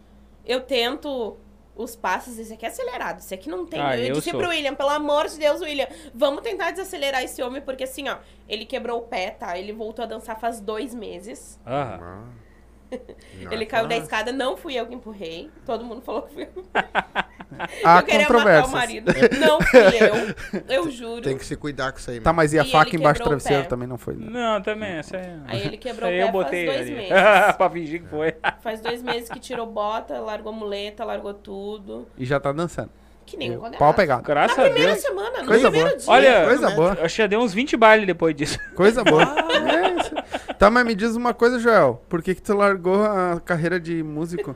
Eu 0.45 0.61
tento 0.61 1.37
os 1.75 1.95
passos. 1.95 2.37
Esse 2.39 2.53
aqui 2.53 2.65
é 2.65 2.69
acelerado. 2.69 3.19
Esse 3.19 3.33
aqui 3.33 3.49
não 3.49 3.65
tem. 3.65 3.81
Ah, 3.81 3.97
eu, 3.97 4.07
eu 4.07 4.13
disse 4.15 4.29
sou. 4.29 4.39
pro 4.39 4.49
William, 4.49 4.73
pelo 4.73 4.89
amor 4.89 5.27
de 5.27 5.37
Deus, 5.37 5.59
William, 5.61 5.87
vamos 6.13 6.41
tentar 6.43 6.71
desacelerar 6.71 7.23
esse 7.23 7.41
homem, 7.43 7.61
porque 7.61 7.83
assim, 7.83 8.07
ó, 8.07 8.17
ele 8.47 8.63
quebrou 8.65 8.99
o 8.99 9.01
pé, 9.03 9.31
tá? 9.31 9.57
Ele 9.57 9.73
voltou 9.73 10.03
a 10.03 10.07
dançar 10.07 10.39
faz 10.39 10.59
dois 10.61 10.93
meses. 10.93 11.59
Ah. 11.65 12.23
Não 13.41 13.51
ele 13.51 13.63
é 13.63 13.67
caiu 13.67 13.87
da 13.87 13.97
escada, 13.97 14.31
não 14.31 14.55
fui 14.57 14.75
eu 14.79 14.85
que 14.85 14.93
empurrei. 14.95 15.49
Todo 15.65 15.83
mundo 15.85 16.01
falou 16.01 16.23
que 16.23 16.33
fui 16.33 16.43
eu. 16.43 16.65
Há 17.85 17.99
eu 17.99 18.03
queria 18.03 18.27
matar 18.29 18.65
o 18.65 18.71
marido. 18.71 19.11
Não 19.39 19.61
fui 19.61 19.79
eu. 19.79 20.65
Eu 20.67 20.89
juro. 20.91 21.21
Tem 21.21 21.37
que 21.37 21.45
se 21.45 21.55
cuidar 21.55 21.91
com 21.91 21.99
isso 21.99 22.09
aí. 22.09 22.19
Tá, 22.19 22.33
mas 22.33 22.51
e 22.51 22.57
a 22.59 22.63
E 22.63 22.71
faca 22.71 22.95
embaixo 22.95 23.21
do 23.21 23.25
travesseiro 23.25 23.67
também 23.67 23.87
não 23.87 23.97
foi, 23.97 24.15
né? 24.15 24.25
não, 24.27 24.59
também, 24.61 24.93
essa 24.93 25.17
é... 25.17 25.37
Aí 25.47 25.61
ele 25.67 25.77
quebrou 25.77 26.09
Essa 26.09 26.15
aí 26.15 26.21
o 26.23 26.23
eu 26.23 26.25
pé 26.27 26.31
botei 26.31 26.65
faz 26.65 26.77
dois 26.79 26.87
ali. 26.89 26.95
meses. 26.97 27.11
pra 27.57 27.69
fingir 27.69 28.01
que 28.01 28.07
foi. 28.09 28.35
Faz 28.61 28.81
dois 28.81 29.03
meses 29.03 29.29
que 29.29 29.39
tirou 29.39 29.67
bota, 29.67 30.19
largou 30.19 30.51
muleta, 30.51 31.05
largou 31.05 31.33
tudo. 31.33 32.07
E 32.17 32.25
já 32.25 32.39
tá 32.39 32.51
dançando. 32.51 32.89
Que 33.25 33.37
nem 33.37 33.51
um 33.51 33.53
Eu- 33.53 33.59
condenado. 33.59 33.79
Pau 33.79 33.93
pegado. 33.93 34.23
Graças 34.23 34.57
Na 34.57 34.63
a 34.63 34.65
primeira 34.65 34.91
Deus. 34.93 35.03
semana, 35.03 35.39
no 35.41 35.45
Coisa 35.47 35.69
primeiro 35.71 35.89
boa. 35.89 35.97
dia. 35.99 36.09
Olha, 36.11 36.45
Coisa 36.45 36.69
boa. 36.71 36.93
Eu 36.97 37.05
acho 37.05 37.15
que 37.15 37.21
já 37.21 37.27
deu 37.27 37.39
uns 37.39 37.53
20 37.53 37.77
bailes 37.77 38.05
depois 38.07 38.35
disso. 38.35 38.57
Coisa 38.75 39.03
boa. 39.03 39.23
É 39.23 39.99
isso. 40.01 40.11
Tá, 40.57 40.69
mas 40.69 40.85
me 40.85 40.95
diz 40.95 41.15
uma 41.15 41.33
coisa, 41.33 41.59
Joel. 41.59 42.01
Por 42.07 42.21
que 42.21 42.35
que 42.35 42.41
tu 42.41 42.55
largou 42.55 43.03
a 43.03 43.41
carreira 43.43 43.79
de 43.79 44.01
músico? 44.03 44.53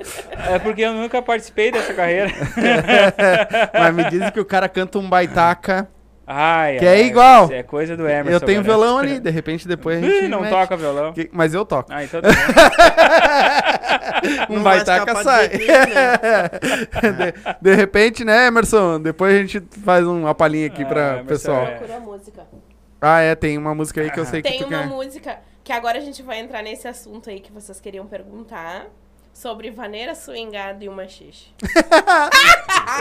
É 0.49 0.59
porque 0.59 0.81
eu 0.81 0.93
nunca 0.93 1.21
participei 1.21 1.71
dessa 1.71 1.93
carreira. 1.93 2.29
mas 3.73 3.95
me 3.95 4.09
diz 4.09 4.29
que 4.31 4.39
o 4.39 4.45
cara 4.45 4.69
canta 4.69 4.97
um 4.99 5.09
baitaca. 5.09 5.89
Ai, 6.29 6.77
Que 6.77 6.85
ai, 6.85 7.01
é 7.01 7.05
igual. 7.05 7.49
É 7.51 7.63
coisa 7.63 7.95
do 7.95 8.05
Emerson. 8.05 8.31
eu 8.31 8.39
tenho 8.41 8.61
garanto. 8.61 8.79
violão 8.81 8.97
ali, 8.97 9.17
de 9.21 9.29
repente 9.29 9.65
depois 9.65 9.97
a 9.97 10.01
gente 10.05 10.25
Ih, 10.25 10.27
não 10.27 10.41
mete. 10.41 10.49
toca 10.51 10.75
violão. 10.75 11.13
Que- 11.13 11.29
Mas 11.31 11.53
eu 11.53 11.65
toco. 11.65 11.89
Ah, 11.89 12.03
então 12.03 12.21
tá. 12.21 12.27
Um 14.49 14.61
baitaca 14.61 15.23
sai. 15.23 15.47
de 15.49 15.65
né? 15.67 16.51
de, 17.61 17.61
de 17.61 17.75
repente, 17.75 18.25
né, 18.25 18.47
Emerson? 18.47 18.99
Depois 18.99 19.33
a 19.33 19.37
gente 19.39 19.63
faz 19.85 20.05
uma 20.05 20.35
palhinha 20.35 20.67
aqui 20.67 20.83
Ah, 20.83 20.85
pra 20.85 21.01
Emerson, 21.11 21.25
pessoal. 21.27 21.63
é. 21.65 21.71
Procura 21.75 21.95
a 21.95 21.99
música. 22.01 22.41
Ah, 22.99 23.19
é, 23.21 23.35
tem 23.35 23.57
uma 23.57 23.73
música 23.75 24.01
aí 24.01 24.09
que 24.11 24.19
eu 24.19 24.25
sei 24.25 24.41
que 24.41 24.49
Tem 24.49 24.59
tu 24.59 24.65
uma 24.67 24.79
quer. 24.79 24.87
música 24.87 25.37
Que 25.67 25.73
agora 25.73 25.97
a 25.97 26.01
gente 26.01 26.23
vai 26.23 26.39
entrar 26.39 26.63
nesse 26.63 26.87
assunto 26.87 27.29
aí 27.29 27.41
que 27.41 27.51
vocês 27.51 27.81
queriam 27.81 28.07
perguntar. 28.07 28.87
Sobre 29.33 29.69
vaneira 29.69 30.15
swingada 30.15 30.81
e 30.81 30.87
uma 30.87 31.09
xixi. 31.09 31.53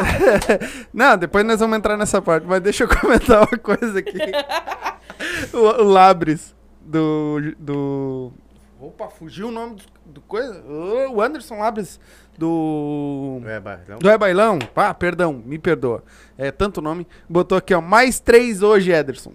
Não, 0.92 1.16
depois 1.16 1.46
nós 1.46 1.60
vamos 1.60 1.78
entrar 1.78 1.96
nessa 1.96 2.20
parte, 2.20 2.44
mas 2.44 2.60
deixa 2.60 2.82
eu 2.82 2.88
comentar 2.88 3.42
uma 3.48 3.56
coisa 3.56 4.00
aqui. 4.00 4.18
o, 5.54 5.58
o 5.58 5.84
Labres 5.84 6.56
do, 6.80 7.54
do. 7.56 8.32
Opa, 8.80 9.10
fugiu 9.10 9.46
o 9.46 9.52
nome 9.52 9.76
do, 9.76 9.84
do 10.14 10.20
coisa. 10.22 10.60
O 10.64 11.22
Anderson 11.22 11.58
Labres 11.58 12.00
do. 12.36 13.40
É, 13.46 13.60
bailão. 13.60 13.98
Do 14.00 14.10
É 14.10 14.18
Bailão? 14.18 14.58
Ah, 14.74 14.92
perdão, 14.92 15.32
me 15.32 15.56
perdoa. 15.56 16.02
É 16.36 16.50
tanto 16.50 16.82
nome. 16.82 17.06
Botou 17.28 17.56
aqui, 17.56 17.72
ó. 17.72 17.80
Mais 17.80 18.18
três 18.18 18.60
hoje, 18.60 18.90
Ederson. 18.90 19.34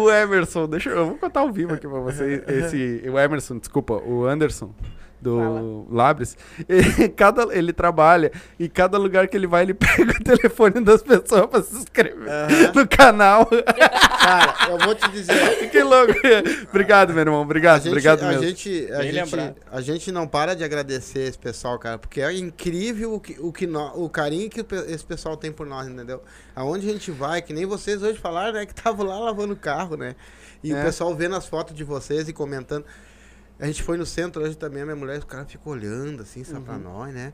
O 0.00 0.10
Emerson, 0.10 0.68
deixa 0.68 0.90
eu. 0.90 0.98
Eu 0.98 1.06
vou 1.06 1.18
contar 1.18 1.40
ao 1.40 1.52
vivo 1.52 1.74
aqui 1.74 1.88
pra 1.88 2.00
você. 2.00 2.42
Esse. 2.48 3.02
O 3.08 3.18
Emerson, 3.18 3.58
desculpa, 3.58 3.94
o 3.94 4.24
Anderson. 4.26 4.74
Do 5.20 5.36
Fala. 5.38 5.62
Labres, 5.90 6.36
ele, 6.66 7.08
cada, 7.10 7.42
ele 7.54 7.72
trabalha 7.74 8.32
e 8.58 8.68
cada 8.70 8.96
lugar 8.96 9.28
que 9.28 9.36
ele 9.36 9.46
vai, 9.46 9.64
ele 9.64 9.74
pega 9.76 10.12
o 10.12 10.24
telefone 10.24 10.80
das 10.80 11.02
pessoas 11.02 11.46
pra 11.46 11.62
se 11.62 11.76
inscrever 11.76 12.26
Aham. 12.28 12.72
no 12.74 12.88
canal. 12.88 13.46
Cara, 14.20 14.54
eu 14.70 14.78
vou 14.78 14.94
te 14.94 15.10
dizer. 15.10 15.70
que 15.70 15.82
louco. 15.82 16.12
Obrigado, 16.68 17.12
meu 17.12 17.20
irmão. 17.20 17.38
A 17.38 17.42
Obrigado, 17.42 17.78
gente, 17.82 17.88
obrigado 17.88 18.22
a 18.22 18.28
mesmo. 18.28 18.42
gente, 18.44 18.88
a, 18.92 18.98
Bem 18.98 19.12
gente, 19.12 19.34
lembrado. 19.36 19.54
a 19.70 19.80
gente 19.80 20.12
não 20.12 20.26
para 20.26 20.54
de 20.54 20.62
agradecer 20.64 21.20
esse 21.20 21.38
pessoal, 21.38 21.78
cara, 21.78 21.98
porque 21.98 22.20
é 22.20 22.32
incrível 22.36 23.14
o, 23.14 23.20
que, 23.20 23.36
o, 23.40 23.52
que 23.52 23.66
nó- 23.66 23.92
o 23.96 24.08
carinho 24.08 24.48
que 24.48 24.64
esse 24.88 25.04
pessoal 25.04 25.36
tem 25.36 25.50
por 25.52 25.66
nós, 25.66 25.88
entendeu? 25.88 26.22
Aonde 26.54 26.88
a 26.88 26.92
gente 26.92 27.10
vai, 27.10 27.42
que 27.42 27.52
nem 27.52 27.66
vocês 27.66 28.02
hoje 28.02 28.18
falaram, 28.18 28.52
né, 28.54 28.66
que 28.66 28.72
estavam 28.72 29.04
lá 29.06 29.18
lavando 29.18 29.52
o 29.52 29.56
carro, 29.56 29.96
né? 29.96 30.14
E 30.62 30.72
É. 30.72 30.80
o 30.80 30.84
pessoal 30.84 31.14
vendo 31.14 31.34
as 31.36 31.46
fotos 31.46 31.74
de 31.74 31.82
vocês 31.84 32.28
e 32.28 32.32
comentando. 32.32 32.84
A 33.60 33.66
gente 33.66 33.82
foi 33.82 33.96
no 33.96 34.06
centro 34.06 34.42
hoje 34.42 34.56
também, 34.56 34.82
a 34.82 34.84
minha 34.86 34.96
mulher, 34.96 35.18
o 35.20 35.26
cara 35.26 35.44
ficou 35.44 35.72
olhando 35.74 36.22
assim, 36.22 36.42
só 36.44 36.56
Uhum. 36.56 36.62
pra 36.62 36.78
nós, 36.78 37.12
né? 37.14 37.32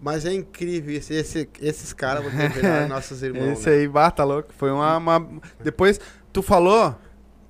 Mas 0.00 0.24
é 0.24 0.32
incrível, 0.32 0.94
esse, 0.96 1.12
esse- 1.12 1.48
esses 1.60 1.92
caras 1.92 2.22
vão 2.22 2.30
ter 2.30 2.48
virar 2.50 2.88
nossos 2.88 3.22
irmãos. 3.22 3.58
Esse 3.58 3.68
né? 3.68 3.76
aí, 3.76 3.88
bata 3.88 4.22
louco. 4.24 4.52
Foi 4.56 4.70
uma, 4.70 4.96
uma- 4.96 5.28
Depois, 5.62 6.00
tu 6.32 6.40
falou 6.40 6.94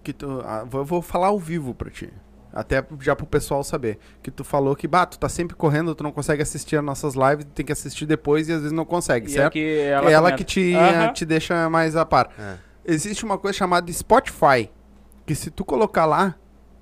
que 0.03 0.13
tu. 0.15 0.43
ah, 0.45 0.65
vou, 0.65 0.85
vou 0.85 1.03
falar 1.03 1.27
ao 1.29 1.39
vivo 1.39 1.75
pra 1.75 1.91
ti. 1.91 2.11
Até 2.51 2.83
já 3.01 3.15
pro 3.15 3.27
pessoal 3.27 3.63
saber. 3.63 3.99
Que 4.23 4.31
tu 4.31 4.43
falou 4.43 4.75
que, 4.75 4.89
bah, 4.89 5.05
tu 5.05 5.19
tá 5.19 5.29
sempre 5.29 5.55
correndo, 5.55 5.95
tu 5.95 6.03
não 6.03 6.11
consegue 6.11 6.43
assistir 6.43 6.77
as 6.77 6.83
nossas 6.85 7.15
lives, 7.15 7.47
tem 7.55 7.65
que 7.67 7.71
assistir 7.73 8.07
depois 8.07 8.49
e 8.49 8.53
às 8.53 8.61
vezes 8.63 8.73
não 8.73 8.87
consegue, 8.87 9.27
E 9.29 9.35
certo? 9.35 9.49
aqui 9.49 9.61
É 9.63 9.89
ela, 9.89 10.11
ela 10.11 10.31
comenta. 10.31 10.37
que 10.39 10.45
te, 10.45 10.75
Aham. 10.75 11.13
te 11.13 11.27
deixa 11.27 11.69
mais 11.69 11.95
a 11.95 12.07
par. 12.07 12.31
É. 12.39 12.55
Existe 12.87 13.25
uma 13.27 13.37
coisa 13.37 13.57
chamada 13.59 13.93
Spotify. 13.93 14.71
Que 15.27 15.35
se 15.35 15.51
tu 15.51 15.63
colocar 15.67 16.07
lá, 16.07 16.35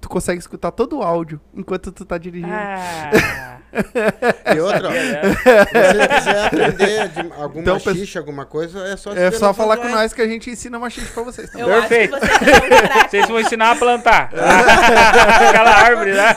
tu 0.06 0.08
consegue 0.08 0.38
escutar 0.38 0.70
todo 0.70 0.98
o 0.98 1.02
áudio 1.02 1.40
enquanto 1.52 1.90
tu 1.90 2.04
tá 2.04 2.16
dirigindo. 2.16 2.52
Ah, 2.52 3.58
E 4.54 4.60
outra, 4.60 4.88
ó, 4.88 4.92
se 4.94 4.98
você 5.74 6.08
quiser 6.08 6.46
aprender 6.46 7.08
de 7.08 7.20
alguma 7.32 7.60
Então, 7.60 7.78
xixa, 7.80 8.18
alguma 8.20 8.46
coisa, 8.46 8.78
é 8.86 8.96
só 8.96 9.12
É 9.12 9.30
só 9.32 9.52
falar 9.52 9.76
com 9.78 9.88
nós 9.88 10.12
que 10.12 10.22
a 10.22 10.28
gente 10.28 10.48
ensina 10.48 10.78
uma 10.78 10.88
xixi 10.88 11.12
pra 11.12 11.24
vocês. 11.24 11.50
Tá? 11.50 11.58
Eu 11.58 11.66
Perfeito. 11.66 12.14
acho 12.14 12.26
que 12.38 12.44
vocês. 12.44 13.10
Vocês 13.10 13.28
vão 13.28 13.40
ensinar 13.40 13.72
a 13.72 13.76
plantar. 13.76 14.30
Aquela 15.48 15.70
árvore, 15.70 16.12
né? 16.14 16.36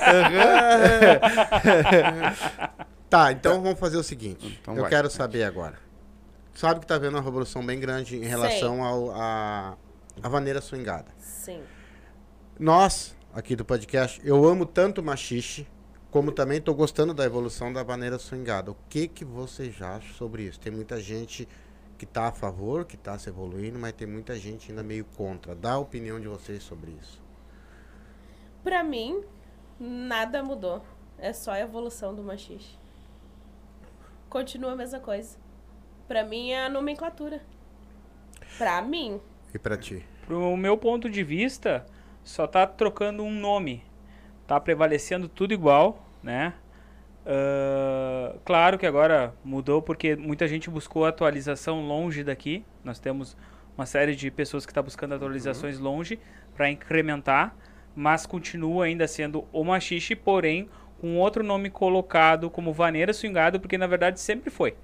Tá, 3.09 3.31
então 3.31 3.61
vamos 3.61 3.79
fazer 3.79 3.97
o 3.97 4.03
seguinte. 4.03 4.59
Então 4.61 4.75
eu 4.75 4.81
vai. 4.81 4.89
quero 4.89 5.09
saber 5.09 5.43
agora. 5.43 5.75
Sabe 6.55 6.79
que 6.79 6.87
tá 6.87 6.97
vendo 6.97 7.13
uma 7.15 7.21
revolução 7.23 7.65
bem 7.65 7.79
grande 7.79 8.17
em 8.17 8.25
relação 8.25 8.83
ao 8.83 9.11
a, 9.11 9.77
a 10.21 10.27
vaneira 10.29 10.59
swingada. 10.59 11.07
Sim. 11.19 11.61
Nós, 12.59 13.15
aqui 13.33 13.55
do 13.55 13.63
podcast, 13.63 14.19
eu 14.23 14.45
amo 14.45 14.65
tanto 14.65 15.01
o 15.01 15.03
machixe, 15.03 15.67
como 16.11 16.31
também 16.31 16.59
tô 16.59 16.73
gostando 16.73 17.13
da 17.13 17.23
evolução 17.23 17.71
da 17.71 17.83
vaneira 17.83 18.17
swingada. 18.17 18.71
O 18.71 18.77
que 18.89 19.07
que 19.07 19.23
vocês 19.23 19.75
já 19.75 19.95
acham 19.95 20.13
sobre 20.15 20.43
isso? 20.43 20.59
Tem 20.59 20.71
muita 20.71 20.99
gente 20.99 21.47
que 21.97 22.05
tá 22.05 22.29
a 22.29 22.31
favor, 22.31 22.85
que 22.85 22.97
tá 22.97 23.17
se 23.19 23.29
evoluindo, 23.29 23.77
mas 23.77 23.93
tem 23.93 24.07
muita 24.07 24.35
gente 24.35 24.71
ainda 24.71 24.81
meio 24.81 25.05
contra. 25.17 25.53
Dá 25.53 25.73
a 25.73 25.79
opinião 25.79 26.19
de 26.19 26.27
vocês 26.27 26.63
sobre 26.63 26.91
isso. 26.99 27.21
Pra 28.63 28.83
mim, 28.83 29.23
nada 29.79 30.41
mudou. 30.41 30.83
É 31.17 31.33
só 31.33 31.51
a 31.51 31.59
evolução 31.59 32.15
do 32.15 32.23
machixe. 32.23 32.77
Continua 34.29 34.71
a 34.71 34.75
mesma 34.75 34.99
coisa. 34.99 35.37
Pra 36.07 36.23
mim 36.23 36.51
é 36.51 36.65
a 36.65 36.69
nomenclatura. 36.69 37.41
Pra 38.57 38.81
mim. 38.81 39.19
E 39.53 39.59
pra 39.59 39.77
ti? 39.77 40.05
Pro 40.25 40.55
meu 40.55 40.77
ponto 40.77 41.09
de 41.09 41.23
vista, 41.23 41.85
só 42.29 42.45
tá 42.45 42.67
trocando 42.67 43.23
um 43.23 43.33
nome. 43.33 43.83
Tá 44.45 44.59
prevalecendo 44.59 45.27
tudo 45.27 45.51
igual, 45.51 46.07
né? 46.21 46.53
Ah, 47.25 48.35
claro 48.45 48.77
que 48.77 48.85
agora 48.85 49.33
mudou 49.43 49.81
porque 49.81 50.15
muita 50.15 50.47
gente 50.47 50.69
buscou 50.69 51.05
atualização 51.05 51.81
longe 51.81 52.23
daqui. 52.23 52.63
Nós 52.83 52.99
temos 52.99 53.35
uma 53.75 53.85
série 53.85 54.15
de 54.15 54.29
pessoas 54.29 54.65
que 54.65 54.71
estão 54.71 54.83
buscando 54.83 55.15
atualizações 55.15 55.79
longe 55.79 56.19
para 56.55 56.69
incrementar, 56.69 57.55
mas 57.95 58.27
continua 58.27 58.85
ainda 58.85 59.07
sendo 59.07 59.47
o 59.51 59.63
machixe, 59.63 60.15
porém 60.15 60.69
com 61.01 61.17
outro 61.17 61.43
nome 61.43 61.69
colocado 61.69 62.49
como 62.49 62.73
vaneira 62.73 63.11
swingado, 63.11 63.59
porque 63.59 63.77
na 63.77 63.87
verdade 63.87 64.19
sempre 64.19 64.51
foi. 64.51 64.75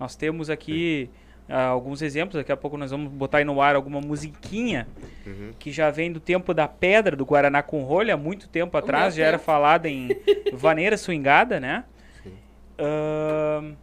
Nós 0.00 0.16
temos 0.16 0.50
aqui 0.50 1.10
ah, 1.12 1.21
alguns 1.56 2.02
exemplos, 2.02 2.36
daqui 2.40 2.50
a 2.52 2.56
pouco 2.56 2.76
nós 2.76 2.90
vamos 2.90 3.10
botar 3.12 3.38
aí 3.38 3.44
no 3.44 3.60
ar 3.60 3.74
alguma 3.76 4.00
musiquinha 4.00 4.86
Uhum. 5.24 5.52
que 5.58 5.70
já 5.70 5.88
vem 5.90 6.10
do 6.10 6.18
tempo 6.18 6.52
da 6.52 6.66
pedra 6.66 7.14
do 7.14 7.24
Guaraná 7.24 7.62
com 7.62 7.82
rolha, 7.84 8.14
há 8.14 8.16
muito 8.16 8.48
tempo 8.48 8.76
atrás, 8.76 9.14
meu 9.14 9.22
já 9.22 9.28
era 9.28 9.38
falada 9.38 9.88
em 9.88 10.08
vaneira 10.52 10.96
swingada, 10.96 11.60
né? 11.60 11.84
Sim. 12.24 12.32
Ahn, 12.78 13.74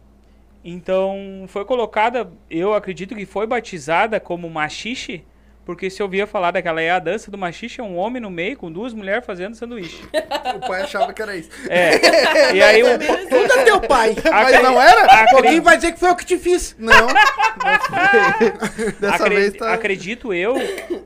então, 0.62 1.44
foi 1.48 1.64
colocada, 1.64 2.30
eu 2.50 2.74
acredito 2.74 3.14
que 3.14 3.24
foi 3.24 3.46
batizada 3.46 4.20
como 4.20 4.50
machixe, 4.50 5.24
porque 5.64 5.88
se 5.90 6.02
eu 6.02 6.06
ouvia 6.06 6.26
falar 6.26 6.50
daquela 6.50 6.80
é 6.80 6.90
a 6.90 6.98
dança 6.98 7.30
do 7.30 7.38
machixe, 7.38 7.80
é 7.80 7.84
um 7.84 7.96
homem 7.96 8.20
no 8.20 8.30
meio 8.30 8.56
com 8.56 8.72
duas 8.72 8.92
mulheres 8.92 9.24
fazendo 9.24 9.54
sanduíche. 9.54 10.02
O 10.52 10.58
pai 10.66 10.82
achava 10.82 11.12
que 11.12 11.22
era 11.22 11.36
isso. 11.36 11.48
É. 11.68 11.90
E 12.56 12.60
aí 12.62 12.82
o, 12.82 12.86
é 12.88 13.64
teu 13.64 13.80
pai! 13.80 14.16
Mas 14.30 14.62
não 14.62 14.80
era? 14.80 15.26
Alguém 15.36 15.60
vai 15.60 15.76
dizer 15.76 15.92
que 15.92 16.00
foi 16.00 16.08
eu 16.10 16.16
que 16.16 16.24
te 16.24 16.36
fiz! 16.38 16.74
Não. 16.78 16.92
não 17.06 17.08
foi. 18.76 18.92
Dessa 19.00 19.24
Acre- 19.24 19.34
vez 19.36 19.52
tá. 19.54 19.72
Acredito 19.72 20.34
eu 20.34 20.54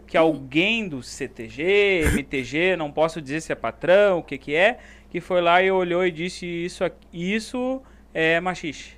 que 0.07 0.17
alguém 0.17 0.89
do 0.89 1.03
CTG, 1.03 2.05
MTG, 2.15 2.77
não 2.77 2.91
posso 2.91 3.21
dizer 3.21 3.41
se 3.43 3.53
é 3.53 3.55
patrão, 3.55 4.19
o 4.19 4.23
que 4.23 4.39
que 4.39 4.55
é, 4.55 4.79
que 5.11 5.21
foi 5.21 5.41
lá 5.43 5.63
e 5.63 5.71
olhou 5.71 6.07
e 6.07 6.11
disse 6.11 6.47
isso, 6.47 6.83
aqui- 6.85 7.07
isso 7.13 7.83
é 8.15 8.41
machixe. 8.41 8.93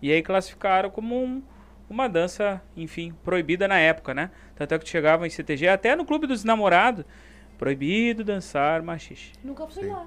E 0.00 0.10
aí 0.10 0.22
classificaram 0.22 0.88
como 0.90 1.22
um- 1.22 1.42
uma 1.90 2.08
dança, 2.08 2.62
enfim, 2.76 3.12
proibida 3.24 3.66
na 3.68 3.78
época, 3.78 4.14
né? 4.14 4.30
Tanto 4.56 4.74
é 4.74 4.78
que 4.78 4.88
chegava 4.88 5.26
em 5.26 5.30
CTG, 5.30 5.68
até 5.68 5.94
no 5.96 6.04
clube 6.04 6.26
dos 6.26 6.44
namorados, 6.44 7.04
proibido 7.58 8.22
dançar 8.24 8.80
machixe. 8.82 9.32
Nunca 9.42 9.66
fui 9.66 9.84
Sim. 9.84 9.90
lá. 9.90 10.06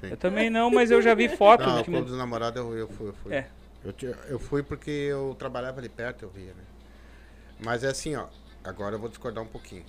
Sim. 0.00 0.08
Eu 0.10 0.16
também 0.16 0.48
não, 0.50 0.70
mas 0.70 0.90
eu 0.90 1.02
já 1.02 1.14
vi 1.14 1.28
foto. 1.36 1.64
Não, 1.66 1.74
o 1.74 1.78
que 1.78 1.84
clube 1.84 2.00
me- 2.00 2.06
dos 2.06 2.16
namorados 2.16 2.60
eu, 2.60 2.76
eu 2.76 2.88
fui, 2.88 3.08
eu 3.08 3.14
fui. 3.14 3.34
É. 3.34 3.48
Eu, 3.84 3.94
eu 4.28 4.38
fui 4.38 4.62
porque 4.62 4.90
eu 4.90 5.34
trabalhava 5.38 5.78
ali 5.80 5.88
perto, 5.88 6.22
eu 6.24 6.28
via, 6.30 6.46
né? 6.54 6.62
Mas 7.64 7.82
é 7.84 7.88
assim, 7.88 8.14
ó. 8.16 8.26
Agora 8.64 8.96
eu 8.96 8.98
vou 8.98 9.08
discordar 9.08 9.42
um 9.42 9.46
pouquinho. 9.46 9.84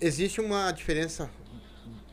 Existe 0.00 0.40
uma 0.40 0.70
diferença. 0.72 1.30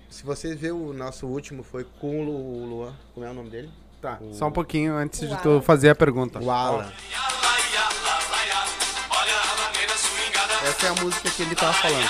Se 0.09 0.23
vocês 0.25 0.59
verem 0.59 0.75
o 0.75 0.93
nosso 0.93 1.25
último 1.27 1.63
foi 1.63 1.83
com 1.99 2.19
o 2.21 2.23
Lu- 2.23 2.63
o 2.63 2.65
Luan. 2.65 2.93
Como 3.13 3.25
é 3.25 3.29
o 3.29 3.33
nome 3.33 3.49
dele? 3.49 3.69
Tá, 4.01 4.19
só 4.31 4.47
um 4.47 4.51
pouquinho 4.51 4.93
antes 4.95 5.21
de 5.21 5.33
O 5.33 5.37
tu 5.37 5.49
Alan. 5.49 5.61
fazer 5.61 5.89
a 5.89 5.95
pergunta. 5.95 6.39
O 6.39 6.51
Alan. 6.51 6.91
Essa 10.77 10.87
é 10.87 10.89
a 10.89 11.03
música 11.03 11.29
que 11.31 11.41
ele 11.41 11.55
tava 11.55 11.73
falando. 11.73 12.07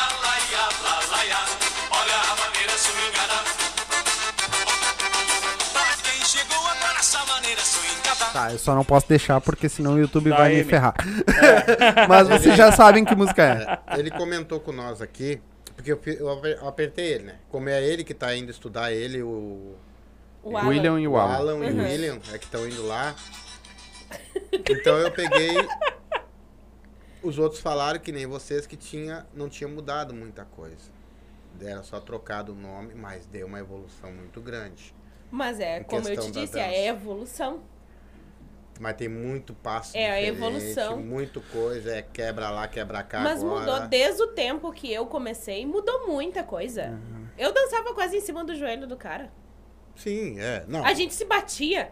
Tá, 8.34 8.52
eu 8.52 8.60
só 8.60 8.76
não 8.76 8.84
posso 8.84 9.08
deixar 9.08 9.42
porque 9.42 9.68
senão 9.70 9.94
o 9.96 10.00
YouTube 10.00 10.30
vai 10.30 10.54
me 10.56 10.64
ferrar. 10.64 10.94
Mas 12.08 12.28
vocês 12.28 12.56
já 12.56 12.72
sabem 12.72 13.04
que 13.06 13.16
música 13.16 13.44
é. 13.44 13.96
É, 13.96 14.00
ele 14.00 14.12
comentou 14.12 14.60
com 14.60 14.72
nós 14.72 15.02
aqui, 15.02 15.40
porque 15.76 15.92
eu, 15.92 16.00
eu 16.20 16.30
aper- 16.32 16.58
eu 16.62 16.68
apertei 16.68 17.06
ele, 17.14 17.24
né? 17.26 17.36
Como 17.50 17.70
é 17.70 17.82
ele 17.84 18.04
que 18.04 18.14
tá 18.14 18.36
indo 18.36 18.52
estudar, 18.52 18.92
ele, 18.92 19.22
o, 19.24 19.76
O 20.44 20.58
Alan. 20.58 20.68
William 20.70 21.00
e 21.00 21.08
o 21.08 21.12
o 21.14 21.18
Alan. 21.18 21.36
Alan 21.36 21.66
e 21.66 21.72
o 21.72 21.76
Uhum. 21.76 21.84
William, 21.84 22.20
é 22.34 22.38
que 22.38 22.46
estão 22.46 22.68
indo 22.68 22.86
lá. 22.86 23.16
Então 24.70 24.98
eu 24.98 25.12
peguei. 25.12 25.56
Os 27.24 27.40
outros 27.40 27.62
falaram 27.62 28.00
que 28.00 28.12
nem 28.12 28.26
vocês 28.26 28.66
que 28.68 28.78
tinha, 28.78 29.26
não 29.34 29.50
tinha 29.50 29.68
mudado 29.68 30.14
muita 30.14 30.46
coisa. 30.46 30.92
Era 31.60 31.82
só 31.84 32.00
trocado 32.00 32.52
o 32.52 32.56
nome, 32.56 32.94
mas 32.94 33.26
deu 33.26 33.48
uma 33.48 33.60
evolução 33.60 34.12
muito 34.12 34.40
grande. 34.42 34.94
Mas 35.32 35.60
é, 35.60 35.84
como 35.84 36.08
eu 36.08 36.16
te 36.18 36.32
disse, 36.32 36.54
dança. 36.54 36.60
é 36.60 36.88
evolução. 36.88 37.62
Mas 38.80 38.96
tem 38.96 39.10
muito 39.10 39.56
passo 39.56 39.98
É, 39.98 40.12
a 40.12 40.22
evolução. 40.22 40.98
Muito 41.02 41.42
coisa, 41.52 41.96
é 41.96 42.02
quebra 42.04 42.52
lá, 42.52 42.68
quebra 42.68 43.02
cá 43.02 43.22
Mas 43.22 43.44
agora. 43.44 43.60
mudou 43.60 43.88
desde 43.88 44.22
o 44.22 44.28
tempo 44.28 44.72
que 44.72 44.94
eu 44.94 45.08
comecei, 45.08 45.66
mudou 45.66 46.08
muita 46.08 46.44
coisa. 46.44 47.00
Eu 47.38 47.52
dançava 47.52 47.94
quase 47.96 48.18
em 48.18 48.22
cima 48.22 48.46
do 48.46 48.56
joelho 48.56 48.86
do 48.86 48.96
cara. 48.96 49.32
Sim, 49.96 50.40
é. 50.40 50.64
Não, 50.68 50.86
A 50.86 50.94
gente 50.94 51.14
se 51.16 51.26
batia. 51.26 51.92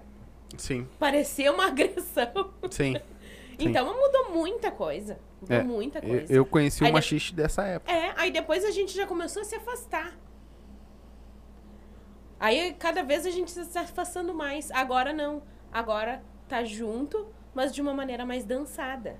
Sim, 0.57 0.87
Parecia 0.99 1.51
uma 1.51 1.65
agressão. 1.67 2.53
sim. 2.69 2.95
Então 3.59 3.85
mudou 3.97 4.31
muita 4.31 4.71
coisa. 4.71 5.19
Mudou 5.41 5.57
É, 5.57 5.63
muita 5.63 5.99
Eu, 5.99 6.09
coisa. 6.09 6.33
eu 6.33 6.45
conheci 6.45 6.83
Aí 6.83 6.89
o 6.89 6.91
de- 6.91 6.93
machiste 6.93 7.33
dessa 7.35 7.63
época. 7.63 7.91
É, 7.91 8.13
aí 8.17 8.31
depois 8.31 8.63
a 8.65 8.71
gente 8.71 8.93
já 8.95 9.05
começou 9.07 9.41
a 9.41 9.45
se 9.45 9.55
afastar. 9.55 10.13
Aí 12.39 12.73
cada 12.73 13.03
vez 13.03 13.25
a 13.25 13.29
gente 13.31 13.47
está 13.47 13.63
se 13.63 13.77
afastando 13.77 14.33
mais. 14.33 14.69
Agora 14.71 15.13
não. 15.13 15.41
Agora 15.71 16.21
tá 16.47 16.63
junto, 16.63 17.27
mas 17.53 17.73
de 17.73 17.81
uma 17.81 17.93
maneira 17.93 18.25
mais 18.25 18.43
dançada. 18.45 19.17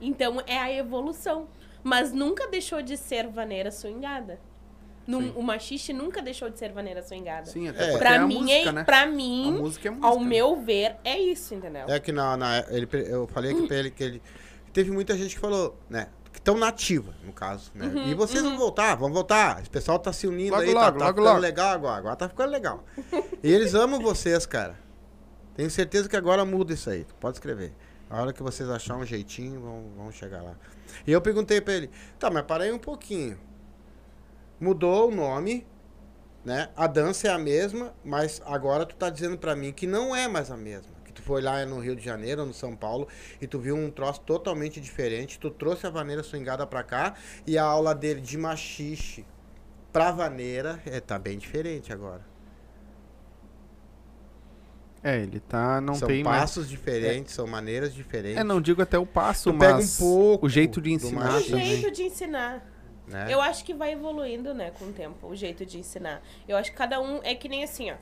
Então 0.00 0.40
é 0.46 0.58
a 0.58 0.72
evolução. 0.72 1.48
Mas 1.82 2.12
nunca 2.12 2.46
deixou 2.48 2.80
de 2.82 2.96
ser 2.96 3.26
vaneira 3.28 3.70
swingada. 3.70 4.40
Num, 5.06 5.30
o 5.32 5.42
machiste 5.42 5.92
nunca 5.92 6.22
deixou 6.22 6.48
de 6.48 6.58
ser 6.58 6.72
vaneira 6.72 7.02
swingada. 7.02 7.46
Sim, 7.46 7.68
até 7.68 7.84
porque 7.86 7.98
pra 7.98 8.14
é 8.14 8.16
a 8.18 8.26
mim, 8.26 8.40
música, 8.40 8.68
é, 8.68 8.72
né? 8.72 8.84
pra 8.84 9.02
A 9.02 9.06
mim, 9.06 9.52
música 9.52 9.88
é 9.88 9.90
música. 9.90 10.06
ao 10.08 10.18
meu 10.20 10.56
ver, 10.62 10.96
é 11.04 11.18
isso, 11.18 11.54
entendeu? 11.54 11.84
É 11.88 12.00
que 12.00 12.10
na, 12.12 12.36
na- 12.36 12.64
ele, 12.70 12.88
eu 13.08 13.26
falei 13.26 13.52
aqui 13.52 13.66
pra 13.66 13.76
ele 13.76 13.90
que 13.90 14.02
ele. 14.02 14.22
Teve 14.72 14.90
muita 14.90 15.16
gente 15.16 15.34
que 15.34 15.40
falou, 15.40 15.78
né? 15.88 16.08
Que 16.32 16.38
estão 16.40 16.56
nativa, 16.58 17.14
no 17.24 17.32
caso, 17.32 17.70
né? 17.74 17.86
Uhum, 17.86 18.08
e 18.08 18.14
vocês 18.14 18.42
vão 18.42 18.56
voltar, 18.56 18.94
vão 18.96 19.12
voltar. 19.12 19.60
Esse 19.60 19.70
pessoal 19.70 19.98
tá 20.00 20.12
se 20.12 20.26
unindo 20.26 20.50
Logo, 20.52 20.62
aí, 20.62 20.74
logo, 20.74 20.80
tá, 20.86 20.92
tá 20.92 20.98
logo, 21.04 21.08
ficando 21.18 21.24
logo. 21.28 21.38
legal 21.40 21.68
agora. 21.70 21.96
Agora 21.98 22.16
tá 22.16 22.28
ficando 22.28 22.50
legal. 22.50 22.82
e 23.42 23.52
eles 23.52 23.74
amam 23.74 24.00
vocês, 24.00 24.44
cara. 24.46 24.74
Tenho 25.54 25.70
certeza 25.70 26.08
que 26.08 26.16
agora 26.16 26.44
muda 26.44 26.72
isso 26.72 26.90
aí. 26.90 27.06
Pode 27.20 27.36
escrever. 27.36 27.72
A 28.10 28.20
hora 28.20 28.32
que 28.32 28.42
vocês 28.42 28.68
acharem 28.68 29.02
um 29.02 29.06
jeitinho, 29.06 29.60
vão, 29.60 29.84
vão 29.96 30.10
chegar 30.10 30.42
lá. 30.42 30.54
E 31.06 31.12
eu 31.12 31.20
perguntei 31.20 31.60
pra 31.60 31.74
ele, 31.74 31.90
tá, 32.18 32.28
mas 32.30 32.42
para 32.44 32.64
aí 32.64 32.72
um 32.72 32.78
pouquinho. 32.78 33.38
Mudou 34.64 35.08
o 35.08 35.14
nome, 35.14 35.66
né? 36.42 36.70
A 36.74 36.86
dança 36.86 37.28
é 37.28 37.30
a 37.30 37.38
mesma, 37.38 37.94
mas 38.02 38.40
agora 38.46 38.86
tu 38.86 38.96
tá 38.96 39.10
dizendo 39.10 39.36
pra 39.36 39.54
mim 39.54 39.74
que 39.74 39.86
não 39.86 40.16
é 40.16 40.26
mais 40.26 40.50
a 40.50 40.56
mesma. 40.56 40.90
Que 41.04 41.12
tu 41.12 41.20
foi 41.20 41.42
lá 41.42 41.66
no 41.66 41.78
Rio 41.80 41.94
de 41.94 42.02
Janeiro, 42.02 42.40
ou 42.40 42.46
no 42.46 42.54
São 42.54 42.74
Paulo, 42.74 43.06
e 43.42 43.46
tu 43.46 43.58
viu 43.58 43.76
um 43.76 43.90
troço 43.90 44.22
totalmente 44.22 44.80
diferente. 44.80 45.38
Tu 45.38 45.50
trouxe 45.50 45.86
a 45.86 45.90
vaneira 45.90 46.22
swingada 46.22 46.66
pra 46.66 46.82
cá 46.82 47.12
e 47.46 47.58
a 47.58 47.62
aula 47.62 47.94
dele 47.94 48.22
de 48.22 48.38
machixe 48.38 49.26
pra 49.92 50.10
vaneira 50.10 50.80
é, 50.86 50.98
tá 50.98 51.18
bem 51.18 51.36
diferente 51.36 51.92
agora. 51.92 52.22
É, 55.02 55.20
ele 55.20 55.40
tá. 55.40 55.78
Não 55.78 55.94
são 55.94 56.08
tem 56.08 56.24
mais. 56.24 56.40
passos 56.40 56.66
diferentes, 56.70 57.34
são 57.34 57.46
maneiras 57.46 57.92
diferentes. 57.92 58.38
É, 58.38 58.42
não 58.42 58.62
digo 58.62 58.80
até 58.80 58.98
o 58.98 59.04
passo, 59.04 59.52
Tu 59.52 59.58
pega 59.58 59.74
um 59.74 59.76
mas 59.76 59.98
pouco 59.98 60.46
o 60.46 60.48
jeito 60.48 60.80
de 60.80 60.90
ensinar 60.90 61.36
O 61.36 61.40
jeito 61.40 61.90
de 61.90 62.04
ensinar. 62.04 62.73
Né? 63.06 63.26
Eu 63.28 63.40
acho 63.40 63.64
que 63.64 63.74
vai 63.74 63.92
evoluindo, 63.92 64.54
né, 64.54 64.70
com 64.78 64.86
o 64.86 64.92
tempo, 64.92 65.26
o 65.26 65.36
jeito 65.36 65.64
de 65.64 65.78
ensinar. 65.78 66.22
Eu 66.48 66.56
acho 66.56 66.70
que 66.70 66.76
cada 66.76 67.00
um 67.00 67.20
é 67.22 67.34
que 67.34 67.48
nem 67.48 67.62
assim, 67.64 67.90
ó. 67.90 67.96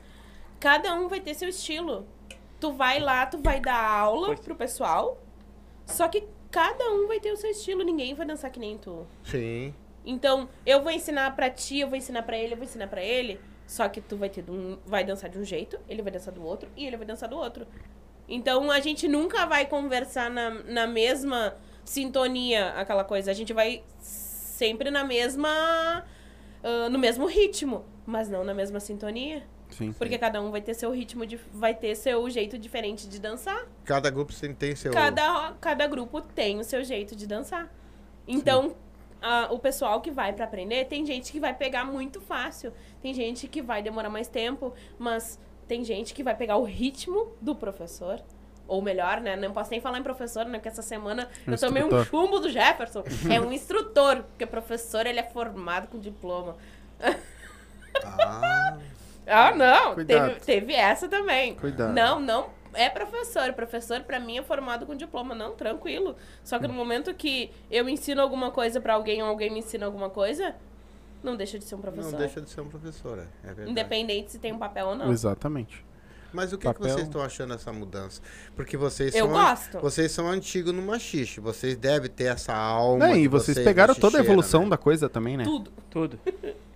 Cada 0.59 0.93
um 0.93 1.07
vai 1.07 1.19
ter 1.19 1.33
seu 1.33 1.49
estilo. 1.49 2.07
Tu 2.59 2.71
vai 2.71 2.99
lá, 2.99 3.25
tu 3.25 3.37
vai 3.37 3.59
dar 3.59 3.77
aula 3.77 4.27
Pois. 4.27 4.39
pro 4.39 4.55
pessoal. 4.55 5.21
Só 5.85 6.07
que 6.07 6.25
cada 6.49 6.89
um 6.91 7.07
vai 7.07 7.19
ter 7.19 7.31
o 7.31 7.37
seu 7.37 7.49
estilo, 7.49 7.83
ninguém 7.83 8.13
vai 8.13 8.25
dançar 8.25 8.49
que 8.49 8.59
nem 8.59 8.77
tu. 8.77 9.05
Sim. 9.25 9.73
Então, 10.05 10.47
eu 10.65 10.81
vou 10.81 10.91
ensinar 10.91 11.35
pra 11.35 11.49
ti, 11.49 11.79
eu 11.79 11.87
vou 11.89 11.97
ensinar 11.97 12.23
pra 12.23 12.37
ele, 12.37 12.53
eu 12.53 12.57
vou 12.57 12.65
ensinar 12.65 12.87
pra 12.87 13.01
ele. 13.01 13.39
Só 13.65 13.87
que 13.89 14.01
tu 14.01 14.15
vai 14.17 14.29
ter 14.29 14.43
um, 14.49 14.77
vai 14.85 15.03
dançar 15.03 15.29
de 15.29 15.37
um 15.37 15.43
jeito, 15.43 15.79
ele 15.87 16.01
vai 16.01 16.11
dançar 16.11 16.33
do 16.33 16.43
outro 16.45 16.69
e 16.75 16.85
ele 16.85 16.97
vai 16.97 17.05
dançar 17.05 17.27
do 17.27 17.37
outro. 17.37 17.65
Então 18.27 18.71
a 18.71 18.79
gente 18.79 19.07
nunca 19.07 19.45
vai 19.45 19.65
conversar 19.65 20.29
na, 20.29 20.49
na 20.49 20.87
mesma 20.87 21.55
sintonia, 21.83 22.69
aquela 22.71 23.03
coisa. 23.03 23.31
A 23.31 23.33
gente 23.33 23.51
vai 23.53 23.83
sempre 24.53 24.89
na 24.91 25.03
mesma. 25.03 25.49
ah, 26.63 26.89
no 26.89 26.97
mesmo 26.99 27.25
ritmo, 27.25 27.83
mas 28.05 28.29
não 28.29 28.43
na 28.43 28.53
mesma 28.53 28.79
sintonia. 28.79 29.43
Sim. 29.69 29.91
Porque 29.93 30.17
cada 30.19 30.39
um 30.41 30.51
vai 30.51 30.61
ter 30.61 30.75
seu 30.75 30.91
ritmo, 30.91 31.25
de, 31.25 31.37
vai 31.51 31.73
ter 31.73 31.95
seu 31.95 32.29
jeito 32.29 32.57
diferente 32.59 33.09
de 33.09 33.19
dançar. 33.19 33.67
Cada 33.83 34.09
grupo 34.11 34.31
tem, 34.57 34.75
seu. 34.75 34.91
Cada, 34.93 35.53
cada 35.59 35.87
grupo 35.87 36.21
tem 36.21 36.59
o 36.59 36.63
seu 36.63 36.83
jeito 36.83 37.15
de 37.15 37.25
dançar. 37.25 37.73
Então, 38.27 38.75
a- 39.19 39.47
o 39.51 39.57
pessoal 39.57 39.99
que 39.99 40.11
vai 40.11 40.31
pra 40.31 40.45
aprender, 40.45 40.85
tem 40.85 41.03
gente 41.05 41.31
que 41.31 41.39
vai 41.39 41.55
pegar 41.55 41.85
muito 41.85 42.21
fácil. 42.21 42.71
Tem 43.01 43.13
gente 43.15 43.47
que 43.47 43.61
vai 43.63 43.81
demorar 43.81 44.09
mais 44.11 44.27
tempo, 44.27 44.73
mas 44.99 45.39
tem 45.67 45.83
gente 45.83 46.13
que 46.13 46.21
vai 46.23 46.35
pegar 46.35 46.57
o 46.57 46.63
ritmo 46.63 47.31
do 47.41 47.55
professor. 47.55 48.21
Ou 48.67 48.81
melhor, 48.81 49.19
né? 49.19 49.35
Não 49.35 49.51
posso 49.51 49.69
nem 49.71 49.81
falar 49.81 49.99
em 49.99 50.03
professor, 50.03 50.45
né? 50.45 50.53
Porque 50.53 50.69
essa 50.69 50.81
semana 50.81 51.27
eu 51.45 51.57
tomei 51.57 51.83
um 51.83 51.87
Instrutor. 51.87 52.05
chumbo 52.05 52.39
do 52.39 52.49
Jefferson. 52.49 53.03
é 53.31 53.39
um 53.39 53.51
instrutor, 53.51 54.23
porque 54.23 54.45
professor 54.45 55.05
ele 55.05 55.19
é 55.19 55.23
formado 55.23 55.87
com 55.87 55.99
diploma. 55.99 56.55
Ah, 58.05 58.77
Ah, 59.25 59.55
não. 59.55 59.95
Teve, 59.95 60.35
teve 60.41 60.73
essa 60.73 61.07
também. 61.07 61.55
Cuidado. 61.55 61.93
Não, 61.93 62.19
não 62.19 62.49
é 62.73 62.89
professor. 62.89 63.53
Professor, 63.53 64.01
pra 64.01 64.19
mim, 64.19 64.37
é 64.37 64.43
formado 64.43 64.85
com 64.85 64.95
diploma. 64.95 65.33
Não, 65.35 65.53
tranquilo. 65.53 66.15
Só 66.43 66.59
que 66.59 66.67
no 66.67 66.73
momento 66.73 67.13
que 67.13 67.51
eu 67.71 67.87
ensino 67.87 68.21
alguma 68.21 68.51
coisa 68.51 68.81
pra 68.81 68.93
alguém 68.95 69.21
ou 69.21 69.29
alguém 69.29 69.49
me 69.49 69.59
ensina 69.59 69.85
alguma 69.85 70.09
coisa, 70.09 70.55
não 71.21 71.35
deixa 71.35 71.57
de 71.57 71.65
ser 71.65 71.75
um 71.75 71.81
professor. 71.81 72.11
não 72.11 72.19
deixa 72.19 72.41
de 72.41 72.49
ser 72.49 72.61
um 72.61 72.67
professor, 72.67 73.19
é, 73.19 73.21
é 73.43 73.47
verdade. 73.47 73.71
Independente 73.71 74.31
se 74.31 74.39
tem 74.39 74.51
um 74.51 74.57
papel 74.59 74.87
ou 74.87 74.95
não. 74.95 75.11
Exatamente. 75.11 75.85
Mas 76.33 76.51
o 76.51 76.57
que, 76.57 76.71
que 76.73 76.79
vocês 76.79 77.03
estão 77.07 77.21
achando 77.21 77.53
dessa 77.53 77.71
mudança? 77.71 78.21
Porque 78.55 78.75
vocês 78.75 79.13
Eu 79.13 79.25
são 79.27 79.33
gosto. 79.33 79.79
vocês 79.79 80.11
são 80.11 80.27
antigos 80.27 80.73
no 80.73 80.81
machixe, 80.81 81.39
vocês 81.39 81.75
devem 81.77 82.09
ter 82.09 82.25
essa 82.25 82.53
alma. 82.53 83.07
Não, 83.07 83.15
e 83.15 83.27
vocês 83.27 83.55
vocês 83.55 83.65
pegaram 83.65 83.93
toda 83.93 84.17
a 84.17 84.21
evolução 84.21 84.63
né? 84.63 84.69
da 84.69 84.77
coisa 84.77 85.07
também, 85.07 85.37
né? 85.37 85.43
Tudo. 85.43 85.71
Tudo. 85.89 86.19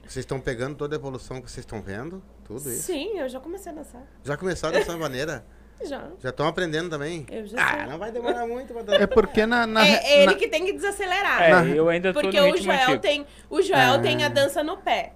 Vocês 0.06 0.24
estão 0.24 0.40
pegando 0.40 0.76
toda 0.76 0.96
a 0.96 0.98
evolução 0.98 1.42
que 1.42 1.52
vocês 1.52 1.66
estão 1.66 1.82
vendo? 1.82 2.22
Tudo 2.46 2.70
isso? 2.72 2.84
Sim, 2.84 3.18
eu 3.20 3.28
já 3.28 3.40
comecei 3.42 3.72
a 3.72 3.76
dançar. 3.76 4.02
Já 4.24 4.38
começaram 4.38 4.78
dessa 4.80 4.96
maneira? 4.96 5.44
Já. 5.86 6.08
Já 6.20 6.30
estão 6.30 6.48
aprendendo 6.48 6.90
também? 6.90 7.24
Eu 7.30 7.46
já 7.46 7.58
Ah, 7.64 7.78
sei. 7.78 7.86
não 7.86 8.00
vai 8.00 8.12
demorar 8.12 8.48
muito 8.48 8.74
pra. 8.74 8.96
É 8.96 9.06
porque 9.06 9.46
na. 9.46 9.68
na, 9.68 9.86
É, 9.88 10.18
ele 10.24 10.26
na- 10.26 10.34
que 10.34 10.48
tem 10.48 10.66
que 10.66 10.74
desacelerar. 10.74 11.40
É, 11.44 11.50
Na- 11.52 11.66
eu 11.68 11.88
ainda 11.88 12.12
tô 12.12 12.20
Porque 12.22 12.40
no 12.42 12.52
o 12.54 12.58
Joel, 12.58 12.82
antigo. 12.84 13.00
tem, 13.00 13.28
o 13.48 13.62
Joel 13.62 13.94
Ah. 13.94 14.00
tem 14.00 14.24
a 14.24 14.28
dança 14.30 14.64
no 14.64 14.78
pé. 14.78 15.14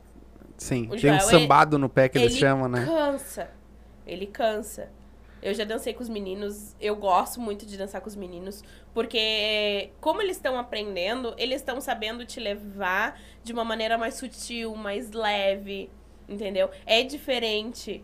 Sim, 0.58 0.84
o 0.86 0.90
tem 0.90 0.98
um 1.12 1.18
Joel, 1.18 1.22
sambado 1.22 1.80
no 1.80 1.90
pé 1.90 2.08
que 2.08 2.20
eles 2.20 2.34
ele 2.34 2.40
chamam, 2.40 2.68
né? 2.70 2.86
cansa. 2.86 3.50
Ele 4.12 4.26
cansa. 4.28 4.90
Eu 5.42 5.54
já 5.56 5.64
dancei 5.64 5.94
com 5.94 6.04
os 6.04 6.10
meninos. 6.10 6.76
Eu 6.80 6.96
gosto 6.96 7.40
muito 7.40 7.66
de 7.66 7.76
dançar 7.78 8.00
com 8.02 8.08
os 8.08 8.16
meninos. 8.16 8.64
Porque, 8.94 9.90
como 10.00 10.22
eles 10.22 10.36
estão 10.38 10.58
aprendendo, 10.60 11.34
eles 11.38 11.62
estão 11.62 11.82
sabendo 11.82 12.26
te 12.26 12.40
levar 12.40 13.20
de 13.44 13.52
uma 13.52 13.64
maneira 13.64 13.98
mais 13.98 14.16
sutil, 14.16 14.76
mais 14.76 15.12
leve. 15.12 15.90
Entendeu? 16.30 16.70
É 16.86 17.02
diferente. 17.04 18.04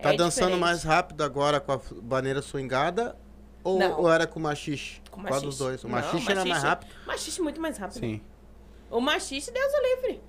Tá 0.00 0.12
É 0.12 0.16
dançando 0.16 0.50
diferente. 0.52 0.60
mais 0.60 0.82
rápido 0.84 1.24
agora 1.24 1.58
com 1.58 1.72
a 1.72 1.80
baneira 2.02 2.40
swingada? 2.42 3.16
Ou, 3.64 3.82
ou 4.02 4.12
era 4.12 4.26
com 4.26 4.38
o 4.38 4.42
machixe? 4.42 5.00
Com 5.10 5.22
Qual 5.22 5.40
dos 5.40 5.58
machixe. 5.58 5.58
dois? 5.58 5.84
O 5.84 5.88
Não, 5.88 5.94
machixe 5.96 6.26
era 6.30 6.34
mais 6.36 6.48
machixe. 6.50 6.66
rápido? 6.66 6.90
Machixe 7.06 7.42
muito 7.42 7.60
mais 7.60 7.78
rápido. 7.78 7.98
Sim. 7.98 8.20
O 8.90 9.00
machixe, 9.00 9.50
Deus 9.50 9.72
o 9.72 9.82
livre. 9.82 10.22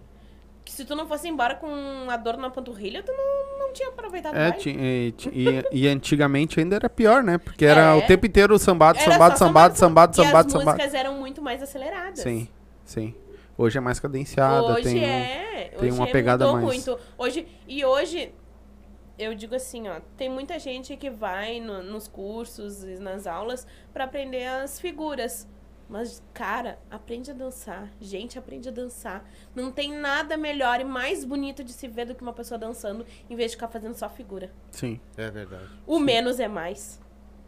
Que 0.67 0.73
se 0.73 0.83
tu 0.83 0.97
não 0.97 1.07
fosse 1.07 1.29
embora 1.29 1.55
com 1.55 1.69
a 2.09 2.17
dor 2.17 2.35
na 2.35 2.49
panturrilha, 2.49 3.01
tu 3.01 3.09
não, 3.13 3.57
não 3.67 3.71
tinha 3.73 3.87
aproveitado 3.87 4.35
É, 4.35 4.49
mais. 4.49 4.65
e, 4.65 5.15
e, 5.31 5.63
e 5.71 5.87
antigamente 5.87 6.59
ainda 6.59 6.75
era 6.75 6.89
pior, 6.89 7.23
né? 7.23 7.37
Porque 7.37 7.63
era 7.63 7.81
É. 7.81 7.93
o 7.93 8.05
tempo 8.05 8.25
inteiro 8.25 8.59
sambado, 8.59 8.99
Era 8.99 9.13
sambado, 9.13 9.37
só 9.37 9.45
sambado, 9.45 9.77
sambado, 9.77 10.11
E 10.11 10.15
sambado, 10.25 10.47
as 10.47 10.51
sambado. 10.51 10.77
músicas 10.77 10.93
eram 10.93 11.13
muito 11.13 11.41
mais 11.41 11.63
aceleradas. 11.63 12.19
Sim, 12.19 12.49
sim. 12.83 13.15
Hoje 13.57 13.77
é 13.77 13.81
mais 13.81 13.97
cadenciada, 13.97 14.61
Hoje 14.73 14.83
tem 14.83 15.05
é. 15.05 15.71
tem 15.79 15.89
hoje 15.89 15.97
uma 15.97 16.09
é, 16.09 16.11
pegada 16.11 16.51
mais- 16.51 16.65
muito. 16.65 16.99
Hoje, 17.17 17.47
e 17.65 17.85
hoje, 17.85 18.33
eu 19.17 19.33
digo 19.33 19.55
assim, 19.55 19.87
ó, 19.87 20.01
tem 20.17 20.27
muita 20.29 20.59
gente 20.59 20.97
que 20.97 21.09
vai 21.09 21.61
no- 21.61 21.81
nos 21.81 22.09
cursos 22.09 22.83
e 22.83 22.99
nas 22.99 23.25
aulas 23.25 23.65
pra 23.93 24.03
aprender 24.03 24.45
as 24.47 24.81
figuras. 24.81 25.47
Mas, 25.89 26.21
cara, 26.33 26.77
aprende 26.91 27.31
a 27.31 27.33
dançar. 27.33 27.89
Gente, 27.99 28.37
aprende 28.37 28.67
a 28.67 28.71
dançar. 28.71 29.23
Não 29.55 29.71
tem 29.71 29.91
nada 29.97 30.35
melhor 30.35 30.81
e 30.81 30.83
mais 30.83 31.23
bonito 31.23 31.63
de 31.63 31.71
se 31.71 31.87
ver 31.87 32.05
do 32.05 32.15
que 32.15 32.21
uma 32.21 32.33
pessoa 32.33 32.57
dançando 32.57 33.05
em 33.29 33.35
vez 33.35 33.51
de 33.51 33.57
ficar 33.57 33.69
fazendo 33.69 33.95
só 33.95 34.09
figura. 34.09 34.51
Sim. 34.71 34.99
É 35.15 35.31
verdade. 35.31 35.69
O 35.85 35.99
menos 35.99 36.39
é 36.39 36.47
mais. 36.47 36.99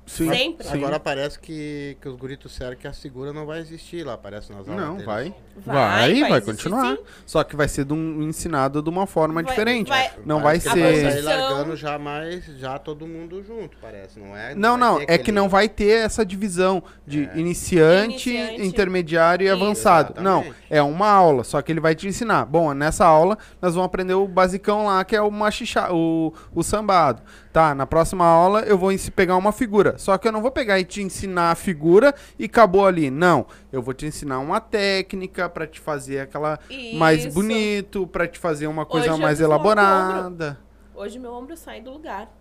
Sim. 0.10 0.28
Sempre. 0.34 0.67
Sim. 0.67 0.74
Agora 0.78 1.00
parece 1.00 1.38
que, 1.39 1.95
que 2.02 2.10
os 2.10 2.15
guritos 2.15 2.52
disseram 2.52 2.76
que 2.76 2.88
a 2.88 2.93
segura 2.93 3.32
não 3.32 3.45
vai 3.45 3.60
existir 3.60 4.04
lá, 4.04 4.17
parece 4.17 4.52
nas 4.52 4.67
aulas 4.67 4.84
Não, 4.84 4.91
deles. 4.93 5.06
vai. 5.06 5.34
Vai, 5.58 6.19
Vai, 6.22 6.30
vai, 6.30 6.41
continuar. 6.41 6.95
sim. 6.95 7.04
Só 7.26 7.43
que 7.43 7.56
vai 7.56 7.67
ser 7.67 7.86
de 7.86 7.93
um, 7.93 8.24
ensinado 8.24 8.82
de 8.82 8.89
uma 8.89 9.06
forma 9.06 9.36
Vai- 9.43 9.43
diferente. 9.52 9.88
vai- 9.89 10.12
Não 10.26 10.41
vai 10.41 10.58
que 10.58 10.69
ser. 10.69 11.04
Vai 11.04 11.12
sair 11.12 11.22
largando 11.22 11.76
já 11.76 12.00
mais, 12.00 12.43
já 12.58 12.80
todo 12.80 13.06
mundo 13.06 13.43
junto, 13.43 13.78
parece, 13.80 14.19
não 14.19 14.36
é? 14.36 14.56
Não, 14.56 14.76
não, 14.78 14.98
ter 14.98 15.04
é 15.04 15.06
que 15.06 15.13
aquele- 15.13 15.36
não 15.36 15.48
vai 15.48 15.69
ter 15.69 16.06
essa 16.06 16.26
divisão 16.26 16.82
de 17.06 17.30
iniciante, 17.36 18.30
Iniciante. 18.32 18.65
intermediário 18.65 19.45
e 19.45 19.50
avançado. 19.50 20.19
Não, 20.22 20.39
Exatamente. 20.41 20.65
é 20.69 20.82
uma 20.82 21.08
aula, 21.10 21.43
só 21.43 21.62
que 21.62 21.72
ele 21.72 21.80
vai 21.80 21.93
te 21.93 22.08
ensinar. 22.08 22.45
Bom, 22.45 22.74
nessa 22.74 23.06
aula 23.06 23.38
nós 23.62 23.74
vamos 23.76 23.86
aprender 23.86 24.13
o 24.15 24.28
basicão 24.28 24.86
lá, 24.86 25.04
que 25.04 25.15
é 25.15 25.22
o 25.22 25.30
machichá, 25.30 25.93
o, 25.93 26.34
o 26.56 26.63
sambado. 26.63 27.22
Tá, 27.52 27.74
na 27.74 27.88
próxima 27.88 28.26
aula 28.26 28.62
eu 28.62 28.78
vou 28.78 28.92
pegar 29.16 29.36
uma 29.36 29.52
figura. 29.52 29.98
Só 29.98 30.18
que 30.18 30.28
eu 30.28 30.32
não 30.32 30.42
vou 30.42 30.52
pegar 30.52 30.80
e 30.80 30.86
te 30.86 31.02
ensinar 31.02 31.52
a 31.52 31.56
figura 31.56 32.14
e 32.38 32.46
acabou 32.46 32.86
ali. 32.86 33.10
Não. 33.10 33.48
Eu 33.72 33.82
vou 33.82 33.94
te 33.94 34.06
ensinar 34.06 34.40
uma 34.40 34.62
técnica 34.62 35.50
pra 35.50 35.66
te 35.66 35.80
fazer 35.80 36.20
aquela 36.20 36.60
mais 36.94 37.26
Isso. 37.26 37.34
bonito, 37.34 38.06
pra 38.08 38.28
te 38.28 38.38
fazer 38.38 38.68
uma 38.68 38.86
coisa 38.86 39.14
Hoje 39.14 39.22
mais 39.22 39.40
elaborada. 39.42 40.60
Hoje 40.94 41.18
meu 41.18 41.34
ombro 41.34 41.58
sai 41.58 41.82
do 41.82 41.92
lugar. 41.92 42.32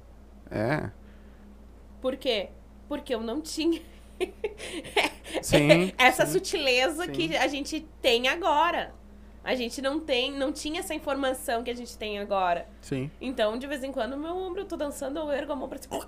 É. 0.50 0.90
Por 2.00 2.16
quê? 2.16 2.50
Porque 2.88 3.14
eu 3.14 3.20
não 3.20 3.40
tinha 3.40 3.80
Sim. 5.42 5.92
essa 5.96 6.26
sim. 6.26 6.32
sutileza 6.32 7.04
sim. 7.04 7.12
que 7.12 7.36
a 7.36 7.46
gente 7.48 7.80
tem 8.02 8.28
agora. 8.28 8.94
A 9.48 9.54
gente 9.54 9.80
não 9.80 9.98
tem, 9.98 10.30
não 10.30 10.52
tinha 10.52 10.80
essa 10.80 10.92
informação 10.94 11.62
que 11.62 11.70
a 11.70 11.74
gente 11.74 11.96
tem 11.96 12.18
agora. 12.18 12.66
Sim. 12.82 13.10
Então, 13.18 13.56
de 13.58 13.66
vez 13.66 13.82
em 13.82 13.90
quando, 13.90 14.14
meu 14.14 14.36
ombro, 14.36 14.60
eu 14.60 14.66
tô 14.66 14.76
dançando, 14.76 15.18
eu 15.18 15.32
ergo 15.32 15.52
a 15.54 15.56
mão 15.56 15.66
pra 15.66 15.78
cima. 15.78 16.06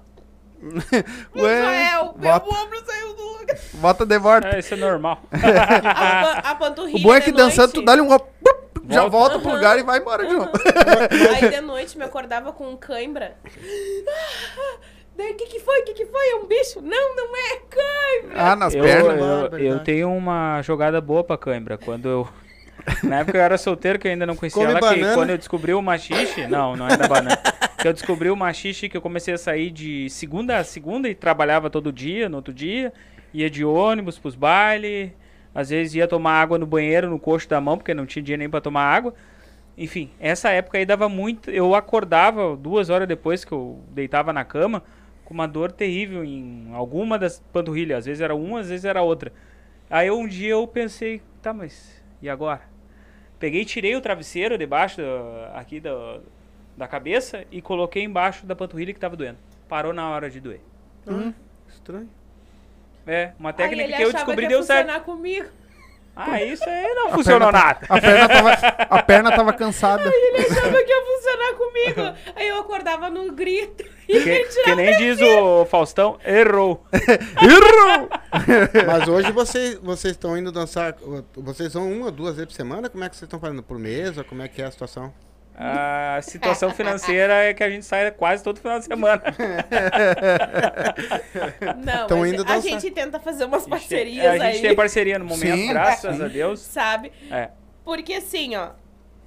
Ué, 1.34 1.90
meu 1.94 2.12
bota, 2.12 2.46
ombro 2.46 2.84
saiu 2.84 3.14
do 3.16 3.22
lugar. 3.38 3.56
bota 3.74 4.04
de 4.04 4.18
volta. 4.18 4.48
É, 4.48 4.58
isso 4.58 4.74
é 4.74 4.76
normal. 4.76 5.22
A, 5.32 6.50
a 6.50 6.54
panturrilha 6.54 6.98
O 6.98 7.02
bom 7.02 7.14
é 7.14 7.20
que 7.22 7.32
dançando, 7.32 7.68
noite- 7.68 7.80
tu 7.80 7.82
dá-lhe 7.82 8.02
um 8.02 8.08
golpe, 8.08 8.26
já 8.90 9.00
Volta. 9.06 9.10
volta 9.10 9.38
pro 9.38 9.52
lugar 9.54 9.78
e 9.78 9.82
vai 9.84 10.00
embora 10.00 10.26
de 10.26 10.34
novo. 10.34 10.50
Aí 11.42 11.48
de 11.48 11.60
noite 11.62 11.96
me 11.96 12.04
acordava 12.04 12.52
com 12.52 12.68
um 12.68 12.76
cãibra. 12.76 13.36
Daí, 15.16 15.32
o 15.32 15.36
que 15.36 15.46
que 15.46 15.60
foi? 15.60 15.80
O 15.80 15.84
que 15.84 15.94
que 15.94 16.04
foi? 16.06 16.28
É 16.30 16.36
um 16.36 16.46
bicho? 16.46 16.80
Não, 16.80 17.16
não 17.16 17.36
é 17.36 17.56
cãibra. 17.70 18.34
Ah, 18.42 18.56
nas 18.56 18.74
eu, 18.74 18.82
pernas. 18.82 19.18
eu, 19.18 19.26
Barbaridade. 19.40 19.64
eu 19.64 19.78
tenho 19.84 20.12
uma 20.14 20.60
jogada 20.62 21.00
boa 21.00 21.22
pra 21.24 21.36
cãibra. 21.38 21.78
Quando 21.78 22.08
eu. 22.08 22.28
Na 23.02 23.20
época 23.20 23.38
eu 23.38 23.42
era 23.42 23.58
solteiro, 23.58 23.98
que 23.98 24.06
eu 24.08 24.12
ainda 24.12 24.26
não 24.26 24.36
conhecia 24.36 24.60
Come 24.60 24.70
ela, 24.70 24.80
que 24.80 25.00
banana? 25.00 25.14
quando 25.14 25.30
eu 25.30 25.38
descobri 25.38 25.72
o 25.72 25.82
machixe. 25.82 26.46
Não, 26.46 26.76
não 26.76 26.88
é 26.88 26.96
da 26.96 27.08
banana. 27.08 27.36
que 27.78 27.88
eu 27.88 27.92
descobri 27.92 28.30
o 28.30 28.36
machixe 28.36 28.88
que 28.88 28.96
eu 28.96 29.00
comecei 29.00 29.34
a 29.34 29.38
sair 29.38 29.70
de 29.70 30.08
segunda 30.10 30.58
a 30.58 30.64
segunda 30.64 31.08
e 31.08 31.14
trabalhava 31.14 31.70
todo 31.70 31.92
dia, 31.92 32.28
no 32.28 32.36
outro 32.36 32.52
dia. 32.52 32.92
Ia 33.32 33.48
de 33.48 33.64
ônibus 33.64 34.18
pros 34.18 34.34
bailes. 34.34 35.10
Às 35.54 35.70
vezes 35.70 35.94
ia 35.94 36.06
tomar 36.06 36.40
água 36.40 36.58
no 36.58 36.66
banheiro, 36.66 37.10
no 37.10 37.18
coxo 37.18 37.48
da 37.48 37.60
mão, 37.60 37.76
porque 37.76 37.92
não 37.92 38.06
tinha 38.06 38.22
dinheiro 38.22 38.40
nem 38.40 38.50
pra 38.50 38.60
tomar 38.60 38.82
água. 38.84 39.14
Enfim, 39.76 40.10
essa 40.20 40.50
época 40.50 40.78
aí 40.78 40.84
dava 40.84 41.08
muito. 41.08 41.50
Eu 41.50 41.74
acordava 41.74 42.56
duas 42.56 42.90
horas 42.90 43.08
depois 43.08 43.44
que 43.44 43.52
eu 43.52 43.80
deitava 43.90 44.32
na 44.32 44.44
cama 44.44 44.82
com 45.24 45.34
uma 45.34 45.46
dor 45.46 45.70
terrível 45.72 46.24
em 46.24 46.68
alguma 46.72 47.18
das 47.18 47.40
panturrilhas. 47.52 48.00
Às 48.00 48.06
vezes 48.06 48.20
era 48.20 48.34
uma, 48.34 48.60
às 48.60 48.68
vezes 48.68 48.84
era 48.84 49.00
outra. 49.00 49.32
Aí 49.88 50.10
um 50.10 50.26
dia 50.26 50.50
eu 50.50 50.66
pensei, 50.66 51.22
tá, 51.40 51.52
mas 51.52 51.99
e 52.22 52.28
agora? 52.28 52.62
Peguei, 53.38 53.64
tirei 53.64 53.96
o 53.96 54.00
travesseiro 54.00 54.58
debaixo 54.58 55.00
da- 55.00 55.52
aqui 55.58 55.80
da, 55.80 56.18
da 56.76 56.86
cabeça 56.86 57.44
e 57.50 57.62
coloquei 57.62 58.02
embaixo 58.04 58.44
da 58.44 58.54
panturrilha 58.54 58.92
que 58.92 59.00
tava 59.00 59.16
doendo. 59.16 59.38
Parou 59.68 59.92
na 59.92 60.08
hora 60.10 60.28
de 60.28 60.40
doer. 60.40 60.60
Ah, 61.06 61.32
estranho. 61.68 62.08
É, 63.06 63.32
uma 63.38 63.52
técnica 63.52 63.82
ele 63.84 63.92
que 63.94 64.02
eu 64.02 64.08
achava 64.08 64.24
descobri 64.24 64.46
que 64.46 64.52
ia 64.52 64.58
deu 64.58 64.62
certo. 64.62 64.80
funcionar 64.86 65.04
comigo. 65.04 65.48
Ah, 66.14 66.42
isso 66.42 66.68
aí 66.68 66.94
não 66.94 67.10
funcionou 67.12 67.50
nada. 67.50 67.86
A 67.88 67.98
perna 68.00 68.28
tava, 68.28 68.50
a 68.90 69.02
perna 69.02 69.30
tava 69.34 69.52
cansada. 69.54 70.02
Ele 70.12 70.38
achava 70.38 70.82
que 70.82 70.90
ia 70.90 71.06
funcionar 71.06 71.54
comigo. 71.54 72.18
Aí 72.36 72.48
eu 72.48 72.60
acordava 72.60 73.08
no 73.08 73.32
grito. 73.32 73.84
Que, 74.10 74.44
que 74.64 74.74
nem 74.74 74.96
diz 74.96 75.20
o 75.20 75.64
Faustão, 75.66 76.18
errou. 76.24 76.84
Errou! 76.92 78.08
Mas 78.86 79.08
hoje 79.08 79.30
vocês 79.32 79.76
vocês 79.76 80.12
estão 80.12 80.36
indo 80.36 80.50
dançar. 80.50 80.96
Vocês 81.34 81.74
vão 81.74 81.92
uma 81.92 82.06
ou 82.06 82.12
duas 82.12 82.34
vezes 82.34 82.48
por 82.48 82.56
semana? 82.56 82.88
Como 82.88 83.04
é 83.04 83.08
que 83.08 83.16
vocês 83.16 83.26
estão 83.26 83.38
fazendo? 83.38 83.62
Por 83.62 83.78
mês? 83.78 84.18
Ou 84.18 84.24
como 84.24 84.42
é 84.42 84.48
que 84.48 84.60
é 84.60 84.66
a 84.66 84.70
situação? 84.70 85.12
A 85.62 86.18
situação 86.22 86.70
financeira 86.70 87.34
é 87.34 87.52
que 87.52 87.62
a 87.62 87.68
gente 87.68 87.84
sai 87.84 88.10
quase 88.12 88.42
todo 88.42 88.58
final 88.58 88.78
de 88.78 88.86
semana. 88.86 89.22
Não, 92.08 92.26
indo 92.26 92.50
a 92.50 92.60
gente 92.60 92.90
tenta 92.90 93.20
fazer 93.20 93.44
umas 93.44 93.60
A 93.60 93.64
gente 93.64 93.70
parcerias 93.70 94.26
a 94.26 94.38
gente 94.38 94.56
aí, 94.56 94.62
tem 94.62 94.74
parceria 94.74 95.18
no 95.18 95.26
momento, 95.26 95.58
Sim, 95.58 95.68
graças 95.68 96.16
sim. 96.16 96.24
a 96.24 96.28
Deus. 96.28 96.60
sabe? 96.60 97.12
É. 97.30 97.50
Porque 97.84 98.14
assim, 98.14 98.56
ó, 98.56 98.70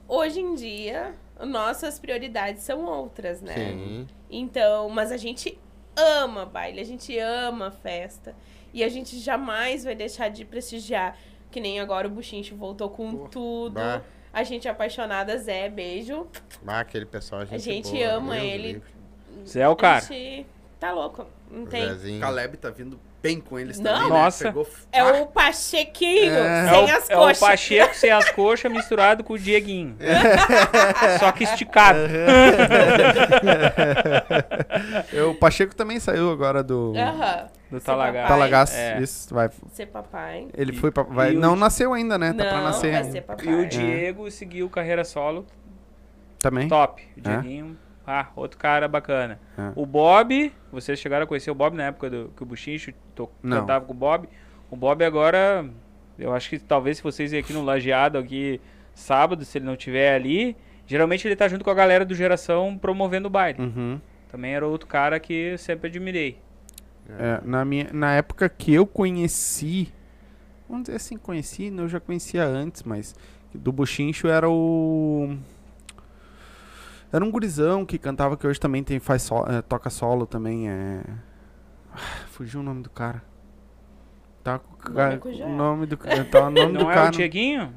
hoje 0.08 0.39
em 0.39 0.56
dia, 0.56 1.13
nossas 1.39 2.00
prioridades 2.00 2.63
são 2.63 2.84
outras, 2.86 3.39
né? 3.39 3.54
Sim. 3.54 4.08
Então, 4.36 4.89
mas 4.89 5.12
a 5.12 5.17
gente 5.17 5.58
ama 5.96 6.46
baile, 6.46 6.80
a 6.82 6.84
gente 6.84 7.17
ama 7.19 7.69
festa. 7.72 8.36
E 8.74 8.84
a 8.84 8.89
gente 8.89 9.19
jamais 9.19 9.84
vai 9.84 9.93
deixar 9.93 10.30
de 10.30 10.43
prestigiar. 10.43 11.15
Que 11.52 11.60
nem 11.60 11.80
agora 11.80 12.08
o 12.08 12.10
Buchincho 12.10 12.56
voltou 12.56 12.89
com 12.89 13.15
Pô, 13.15 13.28
tudo. 13.28 13.74
bah. 13.76 14.02
A 14.34 14.41
gente 14.41 14.67
é 14.67 14.72
apaixonada, 14.72 15.38
Zé, 15.38 15.69
beijo. 15.69 16.26
Ah, 16.65 16.80
aquele 16.80 17.06
pessoal, 17.06 17.41
a 17.41 17.46
gente, 17.46 17.62
gente 17.62 17.91
boa, 17.91 18.13
ama 18.13 18.39
ele. 18.39 18.82
Zé 19.46 19.62
é 19.62 19.69
o 19.69 19.76
cara. 19.76 19.98
A 19.98 20.00
gente 20.02 20.48
tá 20.80 20.91
louco. 20.91 21.28
Não 21.52 21.67
tem. 21.67 21.88
Zezinho. 21.88 22.19
Caleb 22.19 22.58
tá 22.58 22.72
vindo 22.72 23.00
bem 23.24 23.40
com 23.40 23.58
eles 23.58 23.80
Não. 23.80 23.94
também, 23.94 24.10
Nossa. 24.10 24.44
né? 24.44 24.50
Pegou... 24.52 24.68
É 24.92 25.02
o 25.04 25.26
Pachequinho, 25.28 26.34
É. 26.34 26.68
sem 26.70 26.78
é, 26.92 26.94
o, 26.94 26.98
as 26.98 27.10
é 27.10 27.16
o 27.16 27.20
coxas. 27.20 27.40
Pacheco 27.40 27.96
sem 27.96 28.12
as 28.12 28.30
coxas 28.36 28.70
misturado 28.72 29.24
com 29.24 29.34
o 29.34 29.40
Dieguinho. 29.40 29.96
Só 31.20 31.32
que 31.32 31.46
esticado. 31.46 32.00
O 35.30 35.36
Pacheco 35.36 35.74
também 35.76 36.00
saiu 36.00 36.30
agora 36.32 36.62
do 36.62 36.93
Aham. 36.97 37.47
Do 37.72 37.80
Ser 37.80 37.86
papai. 37.88 38.28
Talagaço. 38.28 38.76
É. 38.76 39.02
Isso, 39.02 39.34
vai. 39.34 39.50
Ser 39.72 39.88
papai. 39.88 40.47
Ele 40.56 40.74
E- 40.74 40.76
foi 40.78 40.91
pra, 40.91 41.02
vai, 41.04 41.32
o 41.36 41.39
Não 41.39 41.56
Di- 41.56 41.60
nasceu 41.62 41.93
ainda, 41.93 42.20
né? 42.20 42.32
Tá 42.34 42.43
não, 42.43 42.50
pra 42.52 42.62
nascer 42.62 42.91
vai 42.91 43.00
ainda. 43.02 43.12
ser 43.12 43.22
papai. 43.22 43.45
E 43.47 43.56
o 43.56 43.66
Diego 43.68 44.30
seguiu 44.30 44.70
carreira 44.70 45.04
solo 45.04 45.45
Também. 46.38 46.68
top. 46.68 47.04
O 47.18 47.22
Dieguinho, 47.22 47.76
ah, 48.06 48.28
outro 48.36 48.58
cara 48.58 48.88
bacana. 48.88 49.39
É. 49.58 49.72
O 49.76 49.86
Bob, 49.86 50.51
vocês 50.72 50.99
chegaram 50.99 51.24
a 51.24 51.28
conhecer 51.28 51.49
o 51.51 51.56
Bob 51.56 51.76
na 51.76 51.84
época 51.86 52.10
do, 52.10 52.34
que 52.36 52.43
o 52.43 52.45
Buchincho 52.45 52.91
to- 53.16 53.30
cantava 53.41 53.86
com 53.86 53.93
o 53.93 53.95
Bob. 53.95 54.28
O 54.70 54.76
Bob 54.76 55.04
agora, 55.04 55.66
eu 56.18 56.34
acho 56.34 56.49
que 56.49 56.60
talvez 56.60 56.97
se 56.97 57.04
vocês 57.04 57.32
irem 57.32 57.43
aqui 57.43 57.54
no 57.54 57.64
Lajeado 57.64 58.18
aqui 58.18 58.60
sábado, 58.93 59.45
se 59.45 59.58
ele 59.58 59.66
não 59.66 59.76
tiver 59.76 60.14
ali, 60.16 60.56
geralmente 60.86 61.28
ele 61.28 61.36
tá 61.36 61.47
junto 61.47 61.64
com 61.64 61.70
a 61.72 61.74
galera 61.74 62.04
do 62.04 62.14
Geração 62.14 62.78
promovendo 62.78 63.28
o 63.28 63.32
baile. 63.32 63.62
Uhum. 63.62 64.01
Também 64.30 64.54
era 64.54 64.68
outro 64.68 64.88
cara 64.88 65.20
que 65.20 65.34
eu 65.34 65.58
sempre 65.58 65.88
admirei. 65.89 66.38
É, 67.20 67.39
na, 67.43 67.64
minha, 67.66 67.88
na 67.93 68.16
época 68.16 68.47
que 68.49 68.74
eu 68.74 68.86
conheci, 68.88 69.93
vamos 70.68 70.86
dizer 70.86 70.95
assim, 70.97 71.18
conheci, 71.18 71.74
eu 71.76 71.88
já 71.88 71.99
conhecia 71.99 72.43
antes, 72.45 72.84
mas 72.84 73.16
do 73.54 73.72
Buchincho 73.72 74.28
era 74.28 74.49
o. 74.49 75.36
Era 77.14 77.24
um 77.24 77.30
gurizão 77.32 77.86
que 77.86 77.97
cantava, 77.99 78.36
que 78.36 78.47
hoje 78.47 78.59
também 78.59 78.84
tem, 78.84 78.99
faz 78.99 79.22
so- 79.22 79.45
é, 79.47 79.61
toca 79.61 79.89
solo 79.89 80.26
também. 80.26 80.68
É... 80.70 81.01
Ah, 81.93 81.97
Fugiu 82.32 82.59
o 82.59 82.64
nome 82.64 82.82
do 82.82 82.89
cara. 82.89 83.22
Tá 84.43 84.59
com 84.59 84.89
o 84.91 85.47
nome 85.55 85.86
do, 85.86 85.95
ca- 85.95 86.09
tá 86.26 86.47
o 86.47 86.49
nome 86.49 86.74
do 86.78 86.84
Não 86.84 86.91
é 86.91 86.93
cara. 86.95 87.07
o 87.09 87.11
Dieguinho? 87.11 87.74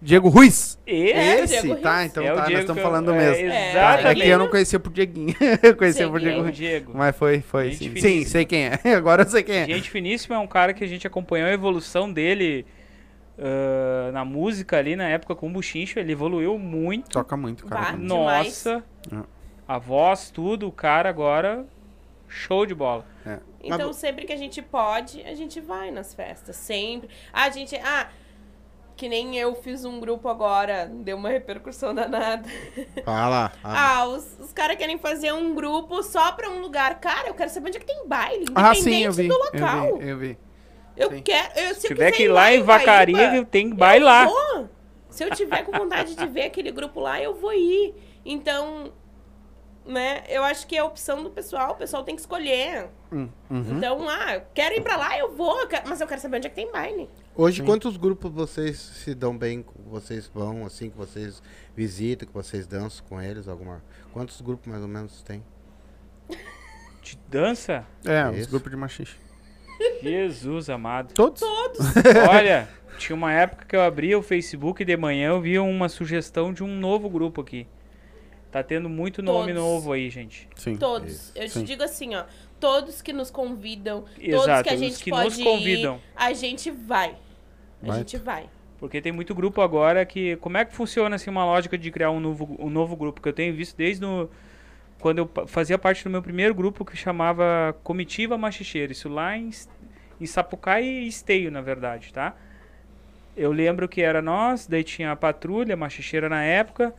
Diego 0.00 0.28
Ruiz! 0.28 0.78
Esse 0.86 1.12
É, 1.12 1.40
Esse, 1.40 1.60
Diego 1.62 1.80
tá, 1.82 1.96
Ruiz. 1.96 2.10
então 2.10 2.22
é 2.22 2.32
tá, 2.32 2.42
nós 2.48 2.58
estamos 2.60 2.76
eu- 2.76 2.82
falando 2.88 3.12
é, 3.12 3.18
mesmo. 3.18 3.50
É, 3.50 3.70
Exatamente. 3.70 4.20
Aqui 4.20 4.28
eu 4.28 4.38
não 4.38 4.48
conhecia 4.48 4.78
por 4.78 4.92
Dieguinho. 4.92 5.34
eu 5.60 5.74
conhecia 5.76 6.02
Sei 6.04 6.08
por 6.08 6.20
É 6.20 6.24
Diego 6.24 6.42
Ruiz. 6.42 6.56
Diego. 6.56 6.92
Mas 6.94 7.16
foi, 7.16 7.40
foi. 7.40 7.72
Sim, 7.72 7.96
sim 7.96 8.24
sei 8.24 8.44
quem 8.44 8.66
é. 8.66 8.78
Agora 8.94 9.22
eu 9.22 9.28
sei 9.28 9.42
quem 9.42 9.56
é. 9.56 9.66
Gente 9.66 9.90
Finíssimo 9.90 10.34
é 10.36 10.38
um 10.38 10.46
cara 10.46 10.72
que 10.72 10.84
a 10.84 10.86
gente 10.86 11.04
acompanhou 11.04 11.48
a 11.48 11.52
evolução 11.52 12.12
dele 12.12 12.64
ah, 13.38 14.10
na 14.12 14.24
música 14.24 14.76
ali 14.78 14.96
na 14.96 15.08
época 15.08 15.34
com 15.34 15.46
o 15.48 15.50
Buchincho. 15.50 15.98
Ele 15.98 16.12
evoluiu 16.12 16.58
muito. 16.58 17.10
Toca 17.10 17.36
muito, 17.36 17.66
cara. 17.66 17.92
Bah. 17.92 17.98
Nossa. 17.98 18.84
É. 19.12 19.22
A 19.66 19.78
voz, 19.78 20.30
tudo, 20.30 20.66
o 20.66 20.72
cara 20.72 21.08
agora. 21.08 21.66
Show 22.26 22.66
de 22.66 22.74
bola. 22.74 23.06
Então, 23.62 23.88
Mas- 23.88 23.96
sempre 23.96 24.26
que 24.26 24.32
a 24.32 24.36
gente 24.36 24.60
pode, 24.60 25.22
a 25.22 25.34
gente 25.34 25.60
vai 25.60 25.90
nas 25.90 26.14
festas. 26.14 26.56
Sempre. 26.56 27.08
Ah, 27.32 27.44
a 27.44 27.50
gente. 27.50 27.74
Ah, 27.76 28.08
que 28.96 29.08
nem 29.08 29.36
eu 29.38 29.54
fiz 29.54 29.84
um 29.84 29.98
grupo 30.00 30.28
agora, 30.28 30.86
deu 30.86 31.16
uma 31.16 31.28
repercussão 31.28 31.94
danada. 31.94 32.46
Fala. 33.04 33.52
Ah, 33.64 34.06
os, 34.08 34.38
os 34.40 34.52
caras 34.52 34.76
querem 34.76 34.98
fazer 34.98 35.32
um 35.32 35.54
grupo 35.54 36.02
só 36.02 36.32
pra 36.32 36.50
um 36.50 36.60
lugar. 36.60 36.98
Cara, 37.00 37.28
eu 37.28 37.34
quero 37.34 37.48
saber 37.48 37.68
onde 37.68 37.76
é 37.78 37.80
que 37.80 37.86
tem 37.86 38.06
baile. 38.06 38.44
Ah, 38.54 38.72
Independente 38.72 38.82
sim, 38.96 39.04
eu 39.04 39.12
vi. 39.12 39.28
do 39.28 39.38
local. 39.38 39.86
Eu 39.86 39.98
vi, 39.98 40.08
eu 40.08 40.18
vi. 40.18 40.38
Eu 40.98 41.10
Sim. 41.10 41.22
quero. 41.22 41.58
Eu, 41.58 41.74
se 41.74 41.80
Se 41.82 41.86
eu 41.86 41.90
tiver 41.90 42.10
que 42.12 42.24
ir 42.24 42.28
lá 42.28 42.52
em 42.52 42.62
Vacaria, 42.62 43.44
tem 43.44 43.72
baile 43.74 44.04
lá. 44.04 44.24
eu 44.24 44.30
vou. 44.30 44.68
Se 45.10 45.24
eu 45.24 45.30
tiver 45.30 45.62
com 45.64 45.72
vontade 45.72 46.14
de 46.14 46.26
ver 46.26 46.42
aquele 46.44 46.70
grupo 46.72 47.00
lá, 47.00 47.20
eu 47.22 47.34
vou 47.34 47.52
ir. 47.52 47.94
Então, 48.24 48.92
né, 49.86 50.22
eu 50.28 50.44
acho 50.44 50.66
que 50.66 50.76
é 50.76 50.80
a 50.80 50.84
opção 50.84 51.22
do 51.22 51.30
pessoal, 51.30 51.72
o 51.72 51.76
pessoal 51.76 52.02
tem 52.04 52.14
que 52.14 52.20
escolher. 52.20 52.88
Hum, 53.10 53.28
uhum. 53.50 53.76
Então, 53.78 54.08
ah, 54.08 54.40
quero 54.52 54.74
ir 54.74 54.82
pra 54.82 54.96
lá, 54.96 55.16
eu 55.18 55.34
vou, 55.34 55.60
eu 55.60 55.66
quero- 55.66 55.88
mas 55.88 56.00
eu 56.00 56.06
quero 56.06 56.20
saber 56.20 56.36
onde 56.36 56.46
é 56.46 56.50
que 56.50 56.56
tem 56.56 56.70
baile. 56.70 57.08
Hoje, 57.34 57.62
quantos 57.62 57.96
grupos 57.96 58.30
vocês 58.30 58.76
se 58.78 59.14
dão 59.14 59.36
bem, 59.36 59.62
que 59.62 59.70
vocês 59.86 60.28
vão, 60.32 60.66
assim, 60.66 60.90
que 60.90 60.96
vocês 60.96 61.42
visitam, 61.74 62.26
que 62.28 62.34
vocês 62.34 62.66
dançam 62.66 63.04
com 63.08 63.20
eles? 63.22 63.48
alguma 63.48 63.82
Quantos 64.12 64.40
grupos 64.40 64.66
mais 64.66 64.82
ou 64.82 64.88
menos 64.88 65.22
tem? 65.22 65.42
De 67.02 67.16
dança? 67.28 67.86
É, 68.04 68.28
os 68.28 68.36
Isso. 68.38 68.50
grupos 68.50 68.70
de 68.70 68.76
machixe. 68.76 69.16
Jesus 70.02 70.70
amado. 70.70 71.12
Todos? 71.14 71.42
Olha, 72.28 72.68
tinha 72.98 73.14
uma 73.14 73.32
época 73.32 73.64
que 73.66 73.76
eu 73.76 73.82
abria 73.82 74.18
o 74.18 74.22
Facebook 74.22 74.84
de 74.84 74.96
manhã, 74.96 75.30
eu 75.30 75.40
via 75.40 75.62
uma 75.62 75.88
sugestão 75.88 76.52
de 76.52 76.62
um 76.62 76.74
novo 76.78 77.08
grupo 77.08 77.40
aqui. 77.40 77.66
Tá 78.50 78.62
tendo 78.62 78.88
muito 78.88 79.22
nome 79.22 79.52
Todos. 79.52 79.62
novo 79.62 79.92
aí, 79.92 80.08
gente. 80.08 80.48
Sim. 80.56 80.76
Todos. 80.76 81.32
Eu 81.34 81.48
Sim. 81.48 81.60
te 81.60 81.66
digo 81.66 81.82
assim, 81.82 82.14
ó. 82.14 82.24
Todos 82.58 83.00
que 83.02 83.12
nos 83.12 83.30
convidam, 83.30 84.00
todos 84.00 84.44
Exato, 84.44 84.64
que 84.64 84.74
a 84.74 84.76
gente 84.76 85.04
que 85.04 85.10
pode 85.10 85.36
nos 85.36 85.44
convidam. 85.44 85.96
ir, 85.96 86.00
a 86.16 86.32
gente 86.32 86.70
vai. 86.70 87.14
A 87.82 87.92
gente 87.98 88.16
vai. 88.16 88.48
Porque 88.78 89.00
tem 89.00 89.12
muito 89.12 89.34
grupo 89.34 89.60
agora 89.60 90.04
que. 90.04 90.36
Como 90.36 90.56
é 90.56 90.64
que 90.64 90.74
funciona 90.74 91.14
assim 91.16 91.30
uma 91.30 91.44
lógica 91.44 91.76
de 91.76 91.90
criar 91.90 92.10
um 92.10 92.18
novo, 92.18 92.56
um 92.58 92.70
novo 92.70 92.96
grupo? 92.96 93.20
Que 93.20 93.28
eu 93.28 93.32
tenho 93.32 93.54
visto 93.54 93.76
desde 93.76 94.00
no, 94.00 94.28
quando 95.00 95.18
eu 95.18 95.30
fazia 95.46 95.78
parte 95.78 96.04
do 96.04 96.10
meu 96.10 96.22
primeiro 96.22 96.54
grupo 96.54 96.84
que 96.84 96.96
chamava 96.96 97.76
Comitiva 97.82 98.36
Machicheira. 98.36 98.92
Isso 98.92 99.08
lá 99.08 99.36
em, 99.36 99.50
em 100.20 100.26
Sapucaí 100.26 101.04
e 101.04 101.08
Esteio, 101.08 101.50
na 101.50 101.60
verdade, 101.60 102.12
tá? 102.12 102.34
Eu 103.36 103.52
lembro 103.52 103.88
que 103.88 104.02
era 104.02 104.20
nós, 104.20 104.66
daí 104.66 104.82
tinha 104.82 105.12
a 105.12 105.16
patrulha, 105.16 105.76
machicheira 105.76 106.28
na 106.28 106.42
época. 106.42 106.92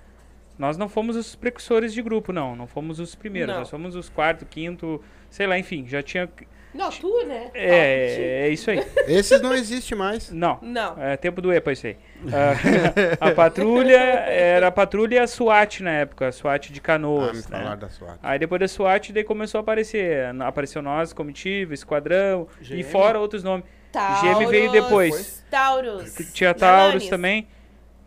Nós 0.58 0.78
não 0.78 0.88
fomos 0.88 1.18
os 1.18 1.36
precursores 1.36 1.94
de 1.94 2.02
grupo, 2.02 2.32
não. 2.32 2.56
Não 2.56 2.66
fomos 2.66 3.00
os 3.00 3.14
primeiros. 3.14 3.54
Não. 3.54 3.60
Nós 3.60 3.70
fomos 3.70 3.94
os 3.96 4.08
quarto, 4.08 4.46
quinto, 4.46 5.04
sei 5.30 5.46
lá, 5.46 5.60
enfim. 5.60 5.86
Já 5.86 6.02
tinha. 6.02 6.30
Não, 6.74 6.90
tu, 6.92 7.26
né? 7.26 7.50
É, 7.54 8.44
é 8.46 8.50
isso 8.50 8.70
aí. 8.70 8.86
Esses 9.08 9.42
não 9.42 9.54
existem 9.54 9.98
mais. 9.98 10.30
Não. 10.32 10.60
Não. 10.62 11.02
É 11.02 11.18
tempo 11.18 11.42
do 11.42 11.52
EPA 11.52 11.72
isso 11.72 11.88
aí. 11.88 11.98
Ah, 12.32 12.54
a 13.30 13.32
patrulha 13.32 13.98
era 13.98 14.68
a 14.68 14.72
patrulha 14.72 15.16
e 15.16 15.20
a 15.20 15.26
SWAT 15.28 15.82
na 15.82 15.92
época, 15.92 16.28
a 16.28 16.32
SWAT 16.32 16.68
de 16.72 16.74
Ah, 16.74 16.74
me 16.74 16.80
canoas. 16.82 17.48
né? 17.48 17.76
da 17.76 17.90
SWAT. 17.90 18.20
Aí 18.22 18.38
depois 18.38 18.60
da 18.60 18.68
SWAT 18.68 19.12
daí 19.12 19.24
começou 19.24 19.58
a 19.58 19.62
aparecer. 19.62 20.26
Apareceu 20.42 20.82
nós, 20.82 21.12
comitiva, 21.12 21.74
esquadrão 21.74 22.48
e 22.62 22.82
GM. 22.82 22.84
fora 22.84 23.20
outros 23.20 23.44
nomes. 23.44 23.66
Taurus. 23.92 24.22
GM 24.22 24.46
veio 24.48 24.72
depois. 24.72 25.44
Taurus. 25.50 26.14
Tinha 26.34 26.54
Taurus 26.54 27.08
também. 27.08 27.48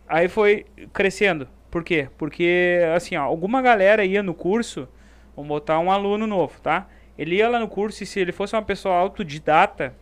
Aí 0.07 0.29
foi 0.29 0.65
crescendo. 0.93 1.47
Por 1.69 1.83
quê? 1.83 2.07
Porque, 2.17 2.79
assim, 2.95 3.15
ó, 3.17 3.23
alguma 3.23 3.61
galera 3.61 4.05
ia 4.05 4.21
no 4.23 4.33
curso, 4.33 4.87
vamos 5.35 5.49
botar 5.49 5.79
um 5.79 5.91
aluno 5.91 6.25
novo, 6.27 6.61
tá? 6.61 6.87
Ele 7.17 7.35
ia 7.35 7.49
lá 7.49 7.59
no 7.59 7.67
curso 7.67 8.03
e 8.03 8.05
se 8.05 8.19
ele 8.19 8.31
fosse 8.31 8.55
uma 8.55 8.61
pessoa 8.61 8.95
autodidata, 8.95 9.95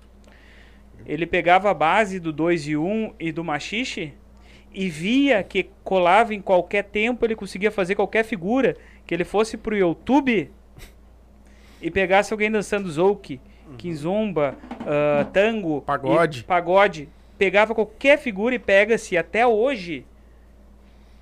ele 1.05 1.25
pegava 1.25 1.69
a 1.69 1.73
base 1.73 2.19
do 2.19 2.31
2 2.31 2.67
e 2.67 2.77
1 2.77 2.85
um 2.85 3.13
e 3.19 3.31
do 3.31 3.43
machixe 3.43 4.13
e 4.73 4.89
via 4.89 5.43
que 5.43 5.69
colava 5.83 6.33
em 6.33 6.41
qualquer 6.41 6.83
tempo, 6.83 7.25
ele 7.25 7.35
conseguia 7.35 7.71
fazer 7.71 7.95
qualquer 7.95 8.23
figura, 8.23 8.77
que 9.05 9.13
ele 9.13 9.25
fosse 9.25 9.57
pro 9.57 9.75
YouTube 9.75 10.49
e 11.81 11.91
pegasse 11.91 12.31
alguém 12.31 12.49
dançando 12.49 12.89
zouk, 12.89 13.39
kizomba, 13.77 14.55
ah, 14.85 15.25
tango, 15.33 15.81
Pagode. 15.81 16.43
pagode, 16.43 17.09
pegava 17.37 17.75
qualquer 17.75 18.17
figura 18.17 18.55
e 18.55 18.59
pega-se 18.59 19.17
até 19.17 19.45
hoje 19.45 20.05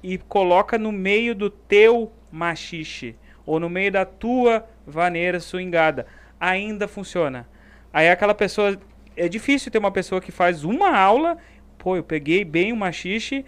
e 0.04 0.18
coloca 0.18 0.78
no 0.78 0.92
meio 0.92 1.34
do 1.34 1.50
teu 1.50 2.12
machixe 2.32 3.16
ou 3.46 3.60
no 3.60 3.70
meio 3.70 3.92
da 3.92 4.06
tua 4.06 4.66
vaneira 4.90 5.40
swingada. 5.40 6.06
Ainda 6.40 6.88
funciona. 6.88 7.48
Aí 7.94 8.10
aquela 8.10 8.34
pessoa 8.34 8.78
é 9.16 9.28
difícil 9.28 9.72
ter 9.72 9.78
uma 9.78 9.92
pessoa 9.92 10.22
que 10.22 10.32
faz 10.32 10.64
uma 10.64 10.96
aula, 10.98 11.38
pô, 11.78 11.96
eu 11.96 12.04
peguei 12.04 12.44
bem 12.46 12.72
o 12.72 12.78
machixe 12.78 13.46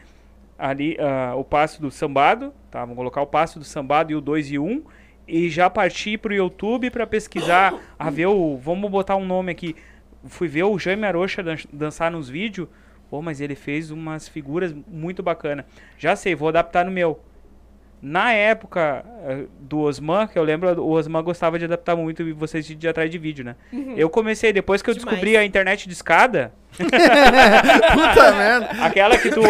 ali 0.57 0.95
ah, 0.99 1.33
o 1.35 1.43
passo 1.43 1.81
do 1.81 1.89
sambado, 1.89 2.53
tá? 2.69 2.81
Vamos 2.81 2.95
colocar 2.95 3.21
o 3.21 3.27
passo 3.27 3.57
do 3.57 3.65
sambado 3.65 4.11
e 4.11 4.15
o 4.15 4.21
2 4.21 4.51
e 4.51 4.59
1 4.59 4.63
um, 4.63 4.83
e 5.27 5.49
já 5.49 5.69
parti 5.69 6.17
pro 6.17 6.33
YouTube 6.33 6.89
para 6.91 7.07
pesquisar, 7.07 7.73
a 7.97 8.09
ver 8.09 8.27
o, 8.27 8.57
vamos 8.57 8.91
botar 8.91 9.15
um 9.15 9.25
nome 9.25 9.51
aqui. 9.51 9.75
Fui 10.25 10.47
ver 10.47 10.63
o 10.63 10.77
Jaime 10.77 11.05
Arocha 11.05 11.41
dan- 11.41 11.55
dançar 11.71 12.11
nos 12.11 12.29
vídeos. 12.29 12.67
Pô, 13.09 13.21
mas 13.21 13.41
ele 13.41 13.55
fez 13.55 13.91
umas 13.91 14.27
figuras 14.27 14.73
muito 14.87 15.21
bacana. 15.23 15.65
Já 15.97 16.15
sei, 16.15 16.35
vou 16.35 16.47
adaptar 16.47 16.85
no 16.85 16.91
meu. 16.91 17.19
Na 18.01 18.31
época 18.33 19.05
eh, 19.27 19.43
do 19.59 19.81
Osman, 19.81 20.25
que 20.25 20.37
eu 20.39 20.43
lembro, 20.43 20.81
o 20.81 20.89
Osman 20.91 21.21
gostava 21.21 21.59
de 21.59 21.65
adaptar 21.65 21.95
muito 21.95 22.23
e 22.23 22.33
vocês 22.33 22.65
de 22.65 22.87
atrás 22.87 23.11
de 23.11 23.17
vídeo, 23.19 23.45
né? 23.45 23.55
Eu 23.95 24.09
comecei, 24.09 24.51
depois 24.51 24.81
que 24.81 24.89
eu 24.89 24.95
Demais. 24.95 25.11
descobri 25.11 25.37
a 25.37 25.45
internet 25.45 25.87
de 25.87 25.93
escada, 25.93 26.51
Puta 26.75 28.31
merda. 28.33 28.69
aquela 28.83 29.17
que 29.17 29.29
tu. 29.29 29.41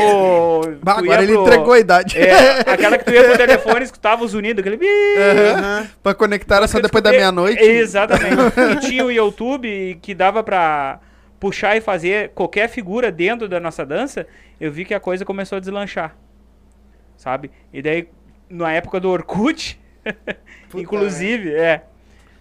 Bah, 0.84 0.96
tu 0.96 1.00
agora 1.00 1.22
ia 1.22 1.24
ele 1.24 1.34
pro- 1.34 1.44
entregou 1.44 1.74
a 1.74 1.80
idade. 1.80 2.18
É, 2.20 2.60
aquela 2.70 2.98
que 2.98 3.06
tu 3.06 3.12
ia 3.12 3.24
pro 3.24 3.38
telefone 3.38 3.80
e 3.80 3.84
escutava 3.84 4.24
os 4.24 4.34
unidos, 4.34 4.60
aquele. 4.66 4.78
Aham. 5.18 5.88
pra 6.04 6.14
conectar 6.14 6.58
era 6.58 6.68
só 6.68 6.80
depois 6.80 7.02
da 7.04 7.12
meia-noite. 7.12 7.62
Exatamente. 7.64 8.60
e 8.60 8.80
tinha 8.82 9.06
o 9.06 9.12
YouTube 9.12 9.98
que 10.02 10.14
dava 10.14 10.44
pra 10.44 11.00
puxar 11.40 11.78
e 11.78 11.82
fazer 11.82 12.32
qualquer 12.36 12.68
figura 12.68 13.12
dentro 13.12 13.48
da 13.48 13.60
nossa 13.62 13.86
dança. 13.86 14.28
Eu 14.60 14.72
vi 14.72 14.84
que 14.86 14.94
a 14.94 15.00
coisa 15.00 15.24
começou 15.24 15.56
a 15.58 15.60
deslanchar. 15.62 16.16
Sabe? 17.18 17.52
E 17.72 17.82
daí, 17.82 18.08
na 18.52 18.72
época 18.72 19.00
do 19.00 19.10
Orkut, 19.10 19.80
inclusive, 20.76 21.54
é. 21.54 21.84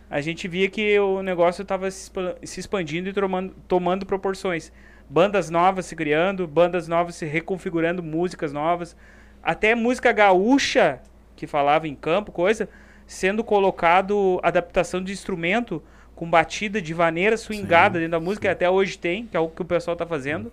A 0.08 0.20
gente 0.20 0.48
via 0.48 0.68
que 0.68 0.98
o 0.98 1.22
negócio 1.22 1.62
estava 1.62 1.88
se 1.90 2.02
expa- 2.04 2.34
se 2.42 2.58
expandindo 2.60 3.08
e 3.08 3.12
tomando, 3.12 3.54
tomando 3.68 4.04
proporções. 4.04 4.72
Bandas 5.08 5.50
novas 5.50 5.86
se 5.86 5.94
criando, 5.94 6.46
bandas 6.46 6.88
novas 6.88 7.14
se 7.14 7.24
reconfigurando, 7.26 8.02
músicas 8.02 8.52
novas. 8.52 8.96
Até 9.42 9.74
música 9.74 10.10
gaúcha, 10.12 11.00
que 11.36 11.46
falava 11.46 11.86
em 11.86 11.94
campo, 11.94 12.32
coisa, 12.32 12.68
sendo 13.06 13.42
colocado 13.44 14.40
adaptação 14.42 15.02
de 15.02 15.12
instrumento 15.12 15.82
com 16.14 16.28
batida 16.28 16.82
de 16.82 16.92
vaneira 16.92 17.36
swingada 17.36 17.98
dentro 17.98 18.12
da 18.12 18.20
música, 18.20 18.42
que 18.48 18.52
até 18.52 18.68
hoje 18.68 18.98
tem, 18.98 19.26
que 19.26 19.36
é 19.36 19.40
o 19.40 19.48
que 19.48 19.62
o 19.62 19.64
pessoal 19.64 19.96
tá 19.96 20.06
fazendo. 20.06 20.52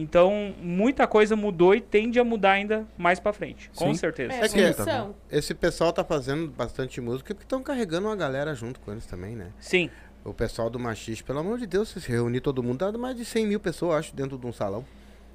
Então, 0.00 0.54
muita 0.60 1.08
coisa 1.08 1.34
mudou 1.34 1.74
e 1.74 1.80
tende 1.80 2.20
a 2.20 2.24
mudar 2.24 2.52
ainda 2.52 2.86
mais 2.96 3.18
pra 3.18 3.32
frente, 3.32 3.68
com 3.74 3.86
Sim. 3.88 3.94
certeza. 3.94 4.32
É, 4.32 4.44
É 4.44 4.48
que- 4.48 4.60
evolução. 4.60 5.14
Esse 5.28 5.52
pessoal 5.54 5.92
tá 5.92 6.04
fazendo 6.04 6.48
bastante 6.52 7.00
música 7.00 7.34
porque 7.34 7.44
estão 7.44 7.60
carregando 7.64 8.06
uma 8.06 8.14
galera 8.14 8.54
junto 8.54 8.78
com 8.78 8.92
eles 8.92 9.06
também, 9.06 9.34
né? 9.34 9.50
Sim, 9.58 9.90
O 10.24 10.34
pessoal 10.34 10.68
do 10.68 10.78
Machiste, 10.78 11.24
pelo 11.24 11.38
amor 11.38 11.58
de 11.58 11.66
Deus, 11.66 11.88
se 11.88 11.98
reunir 12.00 12.40
todo 12.40 12.62
mundo, 12.62 12.78
dá 12.78 12.96
mais 12.98 13.16
de 13.16 13.24
100 13.24 13.46
mil 13.46 13.58
pessoas, 13.58 13.96
acho, 14.00 14.14
dentro 14.14 14.36
de 14.36 14.46
um 14.46 14.52
salão. 14.52 14.84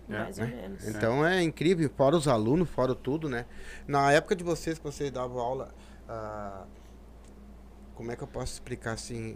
Mais 0.07 0.37
ou 0.37 0.45
menos. 0.47 0.87
Então 0.87 1.25
é 1.25 1.41
incrível, 1.41 1.89
fora 1.97 2.15
os 2.15 2.27
alunos, 2.27 2.69
fora 2.69 2.93
tudo, 2.93 3.27
né? 3.27 3.45
Na 3.87 4.11
época 4.11 4.35
de 4.35 4.43
vocês, 4.43 4.77
que 4.77 4.83
vocês 4.85 5.09
davam 5.09 5.39
aula, 5.39 5.73
ah, 6.07 6.65
como 7.95 8.11
é 8.11 8.15
que 8.15 8.21
eu 8.23 8.27
posso 8.27 8.53
explicar 8.53 8.93
assim? 8.93 9.35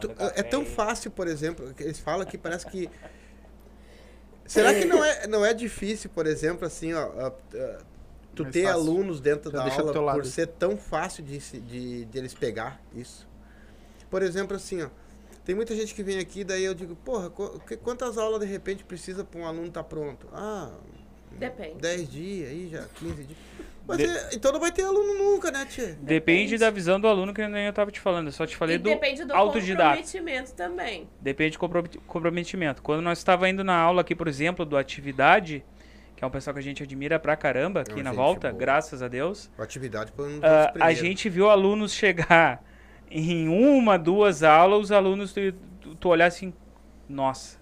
Tu- 0.00 0.08
café 0.08 0.40
é 0.40 0.42
tão 0.42 0.64
fácil, 0.64 1.10
por 1.10 1.26
exemplo, 1.26 1.74
que 1.74 1.82
eles 1.82 1.98
falam 2.00 2.24
que 2.24 2.38
parece 2.38 2.66
que. 2.66 2.88
Será 4.50 4.74
que 4.74 4.84
não 4.84 5.04
é, 5.04 5.26
não 5.28 5.44
é 5.46 5.54
difícil, 5.54 6.10
por 6.10 6.26
exemplo, 6.26 6.66
assim, 6.66 6.92
ó, 6.92 7.30
tu 8.34 8.42
Mais 8.42 8.52
ter 8.52 8.64
fácil. 8.64 8.80
alunos 8.80 9.20
dentro 9.20 9.50
Já 9.50 9.58
da 9.64 9.72
aula 9.72 9.92
por 9.92 10.00
lado. 10.02 10.26
ser 10.26 10.46
tão 10.48 10.76
fácil 10.76 11.22
de, 11.24 11.38
de, 11.38 12.04
de 12.04 12.18
eles 12.18 12.34
pegar 12.34 12.80
isso? 12.94 13.28
Por 14.10 14.22
exemplo, 14.22 14.56
assim, 14.56 14.82
ó, 14.82 14.88
tem 15.44 15.54
muita 15.54 15.74
gente 15.76 15.94
que 15.94 16.02
vem 16.02 16.18
aqui, 16.18 16.42
daí 16.42 16.64
eu 16.64 16.74
digo, 16.74 16.96
porra, 16.96 17.30
quantas 17.82 18.18
aulas 18.18 18.40
de 18.40 18.46
repente 18.46 18.82
precisa 18.84 19.22
para 19.24 19.40
um 19.40 19.46
aluno 19.46 19.68
estar 19.68 19.84
pronto? 19.84 20.26
Ah, 20.32 20.70
Depende. 21.38 21.76
10 21.80 22.10
dias, 22.10 22.48
aí 22.50 22.68
já, 22.70 22.84
15 22.96 23.14
dias. 23.24 23.38
Mas 23.86 23.98
De- 23.98 24.04
é- 24.06 24.28
então 24.34 24.52
não 24.52 24.60
vai 24.60 24.70
ter 24.70 24.82
aluno 24.84 25.14
nunca, 25.18 25.50
né, 25.50 25.64
tia? 25.68 25.86
depende 25.86 26.04
Depende. 26.06 26.58
da 26.58 26.70
visão 26.70 27.00
do 27.00 27.08
aluno 27.08 27.34
que 27.34 27.46
nem 27.48 27.66
eu 27.66 27.72
tava 27.72 27.90
te 27.90 27.98
falando. 28.00 28.26
Eu 28.26 28.32
só 28.32 28.46
te 28.46 28.56
falei 28.56 28.76
E 28.76 28.78
do 28.78 28.84
depende 28.88 29.24
do 29.24 29.34
autodidata. 29.34 29.82
comprometimento 29.96 30.52
também. 30.54 31.08
Depende 31.20 31.56
do 31.56 31.58
compro- 31.58 31.88
comprometimento. 32.06 32.82
Quando 32.82 33.00
nós 33.02 33.18
estava 33.18 33.48
indo 33.48 33.64
na 33.64 33.74
aula 33.76 34.02
aqui, 34.02 34.14
por 34.14 34.28
exemplo, 34.28 34.64
do 34.64 34.76
Atividade, 34.76 35.64
que 36.14 36.22
é 36.22 36.26
um 36.26 36.30
pessoal 36.30 36.54
que 36.54 36.60
a 36.60 36.62
gente 36.62 36.82
admira 36.82 37.18
pra 37.18 37.34
caramba 37.36 37.80
aqui 37.80 37.96
Não, 37.96 38.02
na 38.04 38.10
gente 38.10 38.16
volta, 38.16 38.48
boa. 38.50 38.60
graças 38.60 39.02
a 39.02 39.08
Deus, 39.08 39.50
A 39.58 39.62
atividade 39.62 40.12
foi 40.14 40.28
um 40.28 40.40
dos 40.40 40.44
ah, 40.44 40.72
a 40.78 40.92
gente 40.92 41.28
viu 41.28 41.48
alunos 41.50 41.92
chegar 41.94 42.62
em 43.10 43.48
uma, 43.48 43.98
duas 43.98 44.42
aulas, 44.42 44.80
os 44.80 44.92
alunos, 44.92 45.32
tu, 45.32 45.40
tu, 45.80 45.94
tu 45.96 46.08
olhar 46.08 46.26
assim, 46.26 46.52
nossa, 47.08 47.58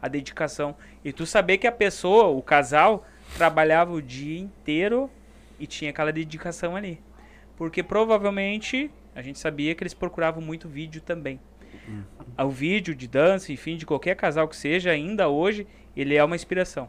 a 0.00 0.06
dedicação. 0.08 0.76
E 1.04 1.12
tu 1.12 1.24
saber 1.26 1.58
que 1.58 1.66
a 1.66 1.72
pessoa, 1.72 2.26
o 2.26 2.40
casal, 2.42 3.04
trabalhava 3.36 3.92
o 3.92 4.00
dia 4.02 4.38
inteiro 4.38 5.10
e 5.58 5.66
tinha 5.66 5.90
aquela 5.90 6.12
dedicação 6.12 6.76
ali. 6.76 7.00
Porque 7.56 7.82
provavelmente 7.82 8.90
a 9.14 9.22
gente 9.22 9.38
sabia 9.38 9.74
que 9.74 9.82
eles 9.82 9.94
procuravam 9.94 10.42
muito 10.42 10.68
vídeo 10.68 11.00
também. 11.00 11.40
O 12.38 12.50
vídeo 12.50 12.94
de 12.94 13.06
dança, 13.06 13.52
enfim, 13.52 13.76
de 13.76 13.86
qualquer 13.86 14.16
casal 14.16 14.48
que 14.48 14.56
seja, 14.56 14.90
ainda 14.90 15.28
hoje, 15.28 15.66
ele 15.96 16.14
é 16.14 16.24
uma 16.24 16.36
inspiração. 16.36 16.88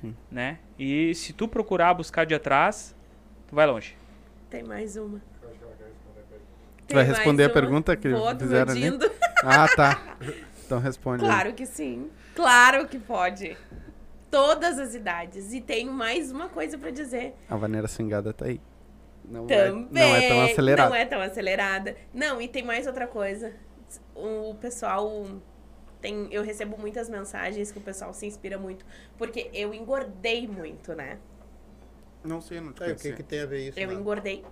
Sim. 0.00 0.16
Né? 0.30 0.58
E 0.78 1.14
se 1.14 1.32
tu 1.32 1.46
procurar 1.46 1.94
buscar 1.94 2.24
de 2.24 2.34
atrás, 2.34 2.96
tu 3.46 3.54
vai 3.54 3.66
longe. 3.66 3.96
Tem 4.50 4.62
mais 4.62 4.96
uma. 4.96 5.20
Tu 6.88 6.94
vai 6.94 7.04
responder 7.04 7.44
a 7.44 7.46
uma? 7.46 7.52
pergunta 7.52 7.96
que 7.96 8.08
Vou, 8.08 8.36
fizeram 8.38 8.72
ali? 8.72 8.88
Ah, 9.44 9.68
tá. 9.68 10.16
Então 10.64 10.80
responde. 10.80 11.22
aí. 11.22 11.28
Claro 11.28 11.52
que 11.52 11.66
sim. 11.66 12.08
Claro 12.34 12.88
que 12.88 12.98
pode. 12.98 13.54
Todas 14.32 14.78
as 14.78 14.94
idades. 14.94 15.52
E 15.52 15.60
tenho 15.60 15.92
mais 15.92 16.32
uma 16.32 16.48
coisa 16.48 16.78
pra 16.78 16.90
dizer. 16.90 17.34
A 17.50 17.54
vaneira 17.54 17.86
swingada 17.86 18.32
tá 18.32 18.46
aí. 18.46 18.58
Não 19.22 19.44
é, 19.44 19.66
Também. 19.66 19.88
não 19.92 20.16
é 20.16 20.28
tão 20.28 20.40
acelerada. 20.40 20.88
Não 20.88 20.96
é 20.96 21.04
tão 21.04 21.20
acelerada. 21.20 21.96
Não, 22.14 22.40
e 22.40 22.48
tem 22.48 22.62
mais 22.62 22.86
outra 22.86 23.06
coisa. 23.06 23.52
O 24.14 24.54
pessoal 24.54 25.26
tem. 26.00 26.28
Eu 26.32 26.42
recebo 26.42 26.78
muitas 26.78 27.10
mensagens 27.10 27.70
que 27.70 27.76
o 27.76 27.82
pessoal 27.82 28.14
se 28.14 28.24
inspira 28.24 28.56
muito. 28.56 28.86
Porque 29.18 29.50
eu 29.52 29.74
engordei 29.74 30.48
muito, 30.48 30.94
né? 30.94 31.18
Não 32.24 32.40
sei, 32.40 32.58
não 32.58 32.72
te 32.72 32.84
Aí, 32.84 32.92
o 32.92 32.96
que, 32.96 33.12
que 33.12 33.22
tem 33.22 33.40
a 33.40 33.46
ver 33.46 33.68
isso? 33.68 33.78
Eu 33.78 33.88
Nada? 33.88 34.00
engordei 34.00 34.42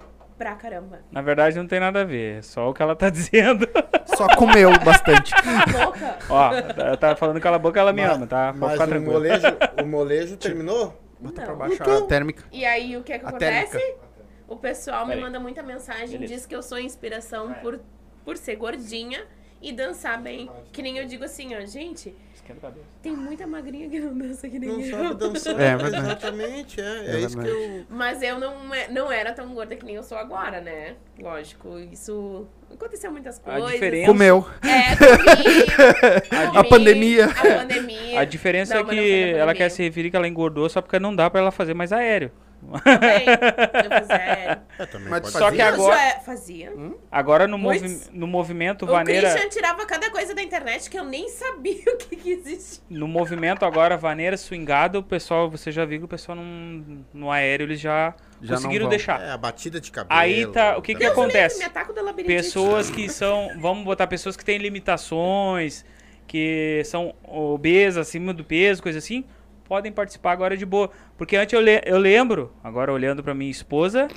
pra 0.40 0.54
caramba. 0.54 1.00
Na 1.12 1.20
verdade, 1.20 1.58
não 1.58 1.66
tem 1.66 1.78
nada 1.78 2.00
a 2.00 2.04
ver. 2.04 2.38
É 2.38 2.42
só 2.42 2.70
o 2.70 2.72
que 2.72 2.80
ela 2.82 2.96
tá 2.96 3.10
dizendo. 3.12 3.68
Só 4.16 4.26
comeu 4.36 4.70
bastante. 4.82 5.32
Cala 5.32 5.62
a 5.62 5.66
boca. 5.86 6.18
Ó, 6.30 6.50
eu 6.90 6.96
tava 6.96 7.14
falando 7.14 7.38
cala 7.40 7.56
a 7.56 7.58
boca, 7.58 7.78
ela 7.78 7.92
me 7.92 8.00
Mas- 8.02 8.16
ama, 8.16 8.26
tá? 8.26 8.54
Pode 8.58 8.78
Mas 8.78 8.90
o 8.90 9.00
molejo, 9.02 9.46
o 9.82 9.86
molejo 9.86 10.36
terminou? 10.40 10.98
Bota 11.20 11.42
pra 11.42 11.54
baixo 11.54 11.74
Então- 11.74 12.04
a 12.04 12.06
térmica. 12.06 12.42
E 12.50 12.64
aí, 12.64 12.96
o 12.96 13.02
que 13.02 13.12
é 13.12 13.18
que 13.18 13.26
A 13.26 13.28
acontece? 13.28 13.76
térmica. 13.78 14.00
O 14.48 14.56
pessoal 14.56 15.06
me 15.06 15.14
manda 15.14 15.38
muita 15.38 15.62
mensagem, 15.62 16.08
Beleza. 16.18 16.34
diz 16.34 16.46
que 16.46 16.56
eu 16.56 16.62
sou 16.62 16.78
inspiração 16.80 17.52
por, 17.62 17.78
por 18.24 18.36
ser 18.38 18.56
gordinha 18.56 19.22
e 19.60 19.72
dançar 19.72 20.18
bem. 20.20 20.50
Que 20.72 20.80
nem 20.80 20.96
eu 20.96 21.04
digo 21.06 21.22
assim, 21.24 21.54
ó, 21.54 21.60
gente, 21.66 22.16
Esquenta 22.50 22.66
a 22.66 22.70
cabeça. 22.70 22.86
tem 23.02 23.12
muita 23.16 23.46
magrinha 23.46 23.88
que 23.88 24.00
não 24.00 24.16
dança 24.16 24.48
que 24.48 24.58
nem 24.58 24.68
Não 24.68 24.80
eu. 24.80 24.90
sabe 24.90 25.14
dançar. 25.14 25.60
É, 25.60 25.76
verdade. 25.76 25.96
Exatamente, 26.06 26.80
é. 26.80 26.84
É, 27.06 27.14
É 27.16 27.20
isso 27.20 27.38
que 27.38 27.46
eu. 27.48 27.84
Mas 27.88 28.22
eu 28.22 28.38
não, 28.38 28.74
é- 28.74 28.88
não 28.88 29.10
era 29.12 29.32
tão 29.32 29.48
gorda 29.54 29.74
que 29.76 29.84
nem 29.84 29.94
eu 29.96 30.02
sou 30.02 30.18
agora, 30.18 30.60
né? 30.60 30.94
Lógico, 31.18 31.78
isso 31.92 32.46
aconteceu 32.72 33.10
muitas 33.10 33.38
A 33.38 33.42
coisas. 33.52 33.72
diferença- 33.72 34.06
Comeu. 34.06 34.46
É, 34.62 34.96
comi, 34.96 36.30
A 36.30 36.50
comi, 36.52 36.68
pandemia. 36.68 37.26
A 37.26 37.58
pandemia. 37.58 38.20
A 38.20 38.24
diferença 38.24 38.74
Não, 38.74 38.80
é 38.80 38.84
mas 38.84 38.96
não 38.96 39.02
que 39.02 39.10
foi 39.22 39.32
na 39.32 39.38
ela 39.38 39.54
quer 39.54 39.68
se 39.70 39.82
referir 39.82 40.10
que 40.10 40.16
ela 40.16 40.28
engordou 40.28 40.68
só 40.68 40.80
porque 40.80 40.98
não 40.98 41.14
dá 41.14 41.28
pra 41.30 41.40
ela 41.40 41.50
fazer 41.50 41.74
mais 41.74 41.92
aéreo. 41.92 42.30
Também, 42.60 43.24
eu 43.84 44.00
fizer. 44.00 44.62
É, 44.78 44.86
também 44.86 45.08
Mas 45.08 45.20
pode 45.22 45.32
só 45.32 45.50
que 45.50 45.60
agora- 45.60 45.96
já 45.96 46.20
fazia. 46.20 46.72
Agora 47.10 47.46
no, 47.48 47.56
movi 47.58 48.00
no 48.12 48.26
movimento 48.26 48.84
O 48.84 48.88
vaneira. 48.88 49.30
Christian 49.30 49.48
tirava 49.48 49.84
cada 49.86 50.10
coisa 50.10 50.34
da 50.34 50.42
internet 50.42 50.88
que 50.90 50.98
eu 50.98 51.04
nem 51.04 51.28
sabia 51.28 51.82
o 51.92 51.96
que, 51.96 52.16
que 52.16 52.30
existia. 52.30 52.82
No 52.90 53.08
movimento 53.08 53.64
agora, 53.64 53.96
vaneira 53.96 54.36
swingada, 54.36 54.98
o 54.98 55.02
pessoal, 55.02 55.50
você 55.50 55.72
já 55.72 55.84
viu 55.84 55.98
que 56.00 56.04
o 56.04 56.08
pessoal 56.08 56.36
não, 56.36 57.04
no 57.12 57.30
aéreo 57.30 57.64
eles 57.64 57.80
já, 57.80 58.14
Já 58.42 58.56
conseguiram 58.56 58.84
vão. 58.84 58.90
deixar. 58.90 59.20
É, 59.22 59.30
a 59.32 59.38
batida 59.38 59.80
de 59.80 59.90
cabelo. 59.90 60.20
Aí 60.20 60.46
tá, 60.46 60.76
o 60.76 60.82
que 60.82 60.92
que 60.94 61.00
Deus 61.00 61.12
acontece? 61.12 61.58
Me 61.58 61.64
ataco 61.64 61.92
da 61.92 62.02
labirintite. 62.02 62.36
Pessoas 62.42 62.90
que 62.90 63.08
são, 63.08 63.50
vamos 63.58 63.84
botar 63.84 64.06
pessoas 64.06 64.36
que 64.36 64.44
têm 64.44 64.58
limitações, 64.58 65.84
que 66.26 66.82
são 66.84 67.14
obesas, 67.24 68.06
acima 68.08 68.32
do 68.32 68.44
peso, 68.44 68.82
coisa 68.82 68.98
assim, 68.98 69.24
podem 69.70 69.92
participar 69.92 70.32
agora 70.32 70.56
de 70.56 70.66
boa. 70.66 70.90
Porque 71.16 71.36
antes 71.36 71.52
eu, 71.52 71.60
le- 71.60 71.80
eu 71.86 71.96
lembro, 71.96 72.52
agora 72.62 72.92
olhando 72.92 73.22
pra 73.22 73.32
minha 73.32 73.52
esposa, 73.52 74.08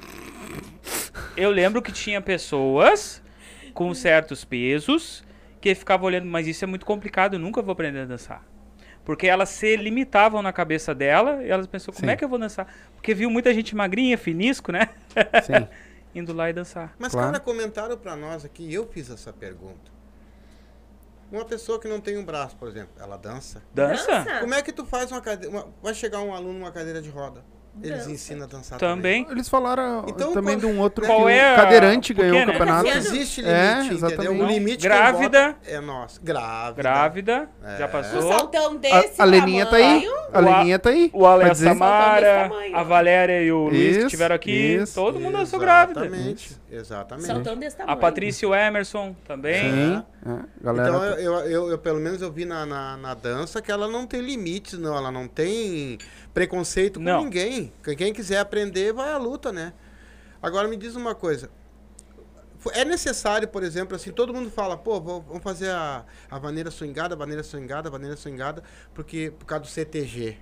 eu 1.37 1.51
lembro 1.51 1.79
que 1.79 1.91
tinha 1.91 2.19
pessoas 2.19 3.21
com 3.71 3.93
certos 3.93 4.43
pesos 4.43 5.23
que 5.61 5.75
ficavam 5.75 6.07
olhando, 6.07 6.25
mas 6.25 6.47
isso 6.47 6.63
é 6.63 6.67
muito 6.67 6.87
complicado, 6.87 7.35
eu 7.35 7.39
nunca 7.39 7.61
vou 7.61 7.71
aprender 7.71 7.99
a 7.99 8.05
dançar. 8.05 8.43
Porque 9.05 9.27
elas 9.27 9.49
se 9.49 9.75
limitavam 9.77 10.41
na 10.41 10.51
cabeça 10.51 10.95
dela 10.95 11.43
e 11.43 11.51
elas 11.51 11.67
pensavam, 11.67 11.93
como 11.93 12.07
Sim. 12.07 12.13
é 12.13 12.15
que 12.15 12.25
eu 12.25 12.29
vou 12.29 12.39
dançar? 12.39 12.65
Porque 12.95 13.13
viu 13.13 13.29
muita 13.29 13.53
gente 13.53 13.75
magrinha, 13.75 14.17
finisco, 14.17 14.71
né? 14.71 14.89
Sim. 15.43 15.67
Indo 16.15 16.33
lá 16.33 16.49
e 16.49 16.53
dançar. 16.53 16.95
Mas, 16.97 17.11
Claro. 17.11 17.27
cara, 17.27 17.39
comentaram 17.39 17.95
pra 17.97 18.15
nós 18.15 18.43
aqui, 18.43 18.73
eu 18.73 18.87
fiz 18.87 19.09
essa 19.11 19.31
pergunta. 19.31 19.92
Uma 21.33 21.45
pessoa 21.45 21.79
que 21.79 21.87
não 21.87 21.99
tem 21.99 22.15
um 22.17 22.23
braço, 22.23 22.55
por 22.55 22.67
exemplo, 22.67 22.91
ela 22.99 23.17
dança. 23.17 23.63
Dança? 23.73 24.23
Como 24.39 24.53
é 24.53 24.61
que 24.61 24.71
tu 24.71 24.85
faz 24.85 25.11
uma 25.11 25.19
cadeira. 25.19 25.65
Vai 25.81 25.93
chegar 25.95 26.19
um 26.21 26.31
aluno 26.33 26.59
numa 26.59 26.71
cadeira 26.71 27.01
de 27.01 27.09
roda. 27.09 27.43
Eles 27.81 28.01
Dança. 28.01 28.11
ensinam 28.11 28.43
a 28.43 28.47
dançar 28.47 28.77
Também. 28.77 29.25
Eles 29.31 29.49
falaram 29.49 30.05
Então, 30.07 30.31
também 30.31 30.59
qual- 30.59 30.71
de 30.71 30.77
um 30.77 30.79
outro 30.79 31.07
qual 31.07 31.25
que 31.25 31.31
é 31.31 31.49
o 31.49 31.53
a- 31.53 31.55
cadeirante 31.55 32.13
por 32.13 32.21
ganhou 32.21 32.37
quê, 32.37 32.43
o 32.43 32.45
né? 32.45 32.51
campeonato. 32.53 32.83
Não 32.87 32.95
existe 32.97 33.41
É, 33.41 33.43
limite, 33.45 33.79
entendeu? 33.95 33.97
exatamente. 34.09 34.41
O 34.43 34.45
limite 34.45 34.83
Grávida. 34.83 35.55
é 35.65 35.79
nosso. 35.81 36.21
Grávida. 36.23 36.73
Grávida, 36.83 37.49
já 37.79 37.85
É. 37.85 37.87
Um 37.87 37.91
passou. 37.91 38.21
saltão 38.21 38.75
desse 38.75 39.19
A, 39.19 39.23
a 39.23 39.25
Leninha 39.25 39.65
tá 39.65 39.77
aí. 39.77 40.07
A 40.31 40.39
Leninha 40.39 40.77
tá 40.77 40.91
aí. 40.91 41.09
O 41.15 41.25
Ale, 41.25 41.41
Vai 41.41 41.49
a 41.49 41.53
dizer- 41.53 41.67
Samara, 41.69 42.51
a 42.75 42.83
Valéria 42.83 43.41
e 43.41 43.51
o 43.51 43.63
Luiz 43.69 43.97
que 43.97 44.03
estiveram 44.03 44.35
aqui, 44.35 44.51
isso. 44.51 44.93
todo 44.93 45.19
mundo 45.19 45.35
dançou 45.39 45.59
grávida. 45.59 46.05
Exatamente. 46.05 46.61
Exatamente. 46.75 47.27
Saltão 47.27 47.55
desse 47.57 47.75
A 47.75 47.79
tamanho. 47.79 47.99
Patrícia 47.99 48.45
e 48.45 48.49
o 48.49 48.55
Emerson 48.55 49.15
também. 49.27 49.61
Sim. 49.71 50.03
É, 50.25 50.63
galera. 50.63 50.89
Então, 50.89 51.03
eu, 51.05 51.13
eu, 51.19 51.33
eu- 51.49 51.69
eu, 51.71 51.77
pelo 51.77 51.99
menos 51.99 52.21
eu 52.21 52.31
vi 52.31 52.45
na, 52.45 52.65
na, 52.65 52.97
na 52.97 53.13
dança 53.13 53.61
que 53.61 53.71
ela 53.71 53.87
não 53.87 54.07
tem 54.07 54.21
limites, 54.21 54.79
não. 54.79 54.95
Ela 54.95 55.11
não 55.11 55.27
tem 55.27 55.97
preconceito 56.33 56.99
com 56.99 57.05
Não. 57.05 57.23
ninguém. 57.23 57.71
Quem- 57.83 57.95
Quem 57.95 58.13
quiser 58.13 58.39
aprender, 58.39 58.91
vai 58.93 59.11
à 59.11 59.17
luta, 59.17 59.51
né? 59.51 59.73
Agora, 60.41 60.67
me 60.67 60.75
diz 60.75 60.95
uma 60.95 61.13
coisa. 61.13 61.49
É 62.71 62.85
necessário, 62.85 63.47
por 63.47 63.61
exemplo, 63.61 63.93
assim, 63.95 64.11
todo 64.11 64.33
mundo 64.33 64.49
fala, 64.49 64.77
pô, 64.77 64.99
vamos 65.01 65.43
fazer 65.43 65.69
a, 65.69 66.05
a 66.31 66.39
vaneira 66.39 66.71
swingada, 66.71 67.13
a 67.13 67.17
vaneira 67.17 67.43
swingada, 67.43 67.89
a 67.89 67.91
vaneira 67.91 68.15
swingada, 68.15 68.63
porque, 68.93 69.33
por 69.37 69.45
causa 69.45 69.63
do 69.65 69.67
CTG. 69.69 70.37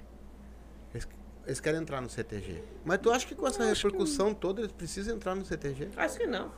Eles, 1.46 1.60
querem 1.60 1.82
entrar 1.82 2.02
no 2.02 2.10
CTG. 2.10 2.64
Mas 2.86 3.00
tu 3.00 3.12
acha 3.12 3.26
que 3.26 3.36
com 3.36 3.48
essa 3.48 3.64
repercussão 3.64 4.34
toda 4.34 4.62
eles 4.62 4.72
precisam 4.72 5.16
entrar 5.16 5.36
no 5.36 5.44
CTG? 5.44 5.90
Acho 5.98 6.18
que 6.20 6.28
não. 6.28 6.52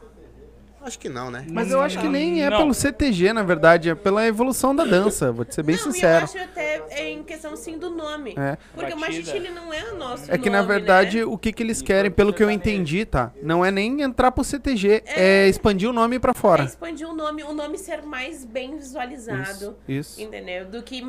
Acho 0.86 1.00
que 1.00 1.08
não, 1.08 1.32
né? 1.32 1.46
Mas 1.50 1.72
eu 1.72 1.80
acho 1.80 1.98
que 1.98 2.10
nem 2.10 2.44
é 2.44 2.50
Não. 2.50 2.58
pelo 2.58 2.74
CTG, 2.74 3.32
na 3.32 3.42
verdade, 3.42 3.90
é 3.90 3.96
pela 3.96 4.28
evolução 4.28 4.76
da 4.76 4.84
dança, 4.84 5.32
vou 5.32 5.46
te 5.46 5.56
ser 5.56 5.64
bem 5.64 5.78
não, 5.78 5.84
sincero. 5.84 6.20
eu 6.20 6.24
acho 6.26 6.38
até 6.40 7.10
em 7.10 7.24
questão, 7.24 7.56
sim, 7.56 7.78
do 7.78 7.90
nome. 7.90 8.36
É. 8.38 8.58
Porque 8.76 8.92
o 8.94 9.00
Batida. 9.00 9.00
machixe, 9.00 9.32
ele 9.38 9.50
não 9.50 9.74
é 9.74 9.94
o 9.94 9.96
nosso 9.96 10.30
É 10.30 10.38
que 10.38 10.50
na 10.50 10.58
nome, 10.58 10.68
verdade 10.74 11.20
né? 11.20 11.24
o 11.26 11.38
que, 11.38 11.54
que 11.54 11.64
eles 11.64 11.82
querem, 11.82 12.12
pelo 12.12 12.34
que 12.34 12.44
eu 12.44 12.52
entendi, 12.52 13.06
tá? 13.06 13.32
Não 13.42 13.64
é 13.64 13.72
nem 13.72 14.02
entrar 14.02 14.30
pro 14.34 14.44
CTG, 14.44 15.04
é, 15.06 15.48
expandir 15.48 15.90
o 15.90 15.94
nome 15.94 16.20
pra 16.20 16.32
É 16.32 16.34
fora. 16.34 16.66
expandir 16.66 17.08
o 17.08 17.14
nome, 17.16 17.44
o 17.44 17.54
nome 17.54 17.78
ser 17.78 18.02
mais 18.02 18.44
bem 18.44 18.76
visualizado. 18.76 19.78
Isso, 19.88 20.18
isso. 20.18 20.22
Entendeu? 20.22 20.66
Do 20.66 20.84
que 20.84 21.02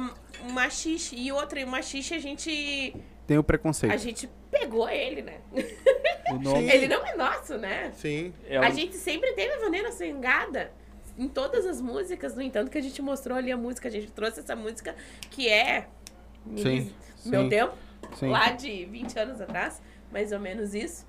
machixe. 0.52 1.16
E 1.16 1.32
outra, 1.32 1.58
e 1.58 1.64
o 1.64 1.68
machixe 1.68 2.14
a 2.14 2.18
gente. 2.20 2.94
Tem 3.26 3.36
o 3.36 3.40
A 3.40 3.44
preconceito. 3.44 3.96
gente 3.98 4.28
pegou 4.50 4.88
ele, 4.88 5.22
né? 5.22 5.40
O 6.30 6.34
nome 6.38 6.68
Ele 6.70 6.86
não 6.88 7.04
é 7.06 7.14
nosso, 7.16 7.56
né? 7.56 7.90
Sim. 7.94 8.32
é 8.46 8.58
o- 8.60 8.62
A 8.62 8.70
gente 8.70 8.96
sempre 8.96 9.32
teve 9.32 9.54
a 9.54 9.58
vaneira 9.60 9.90
swingada 9.92 10.70
em 11.16 11.28
todas 11.28 11.64
as 11.66 11.80
músicas, 11.80 12.34
no 12.34 12.42
entanto 12.42 12.70
que 12.70 12.76
a 12.78 12.82
gente 12.82 13.00
mostrou 13.00 13.38
ali 13.38 13.50
a 13.52 13.56
música, 13.56 13.88
a 13.88 13.90
gente 13.90 14.10
trouxe 14.10 14.40
essa 14.40 14.54
música 14.56 14.94
que 15.30 15.48
é 15.48 15.88
Sim, 16.56 16.92
meu 17.24 17.44
sim, 17.44 17.48
tempo, 17.48 17.74
sim. 18.14 18.28
lá 18.28 18.50
de 18.50 18.84
20 18.86 19.18
anos 19.18 19.40
atrás, 19.40 19.80
mais 20.12 20.32
ou 20.32 20.40
menos 20.40 20.74
isso, 20.74 21.06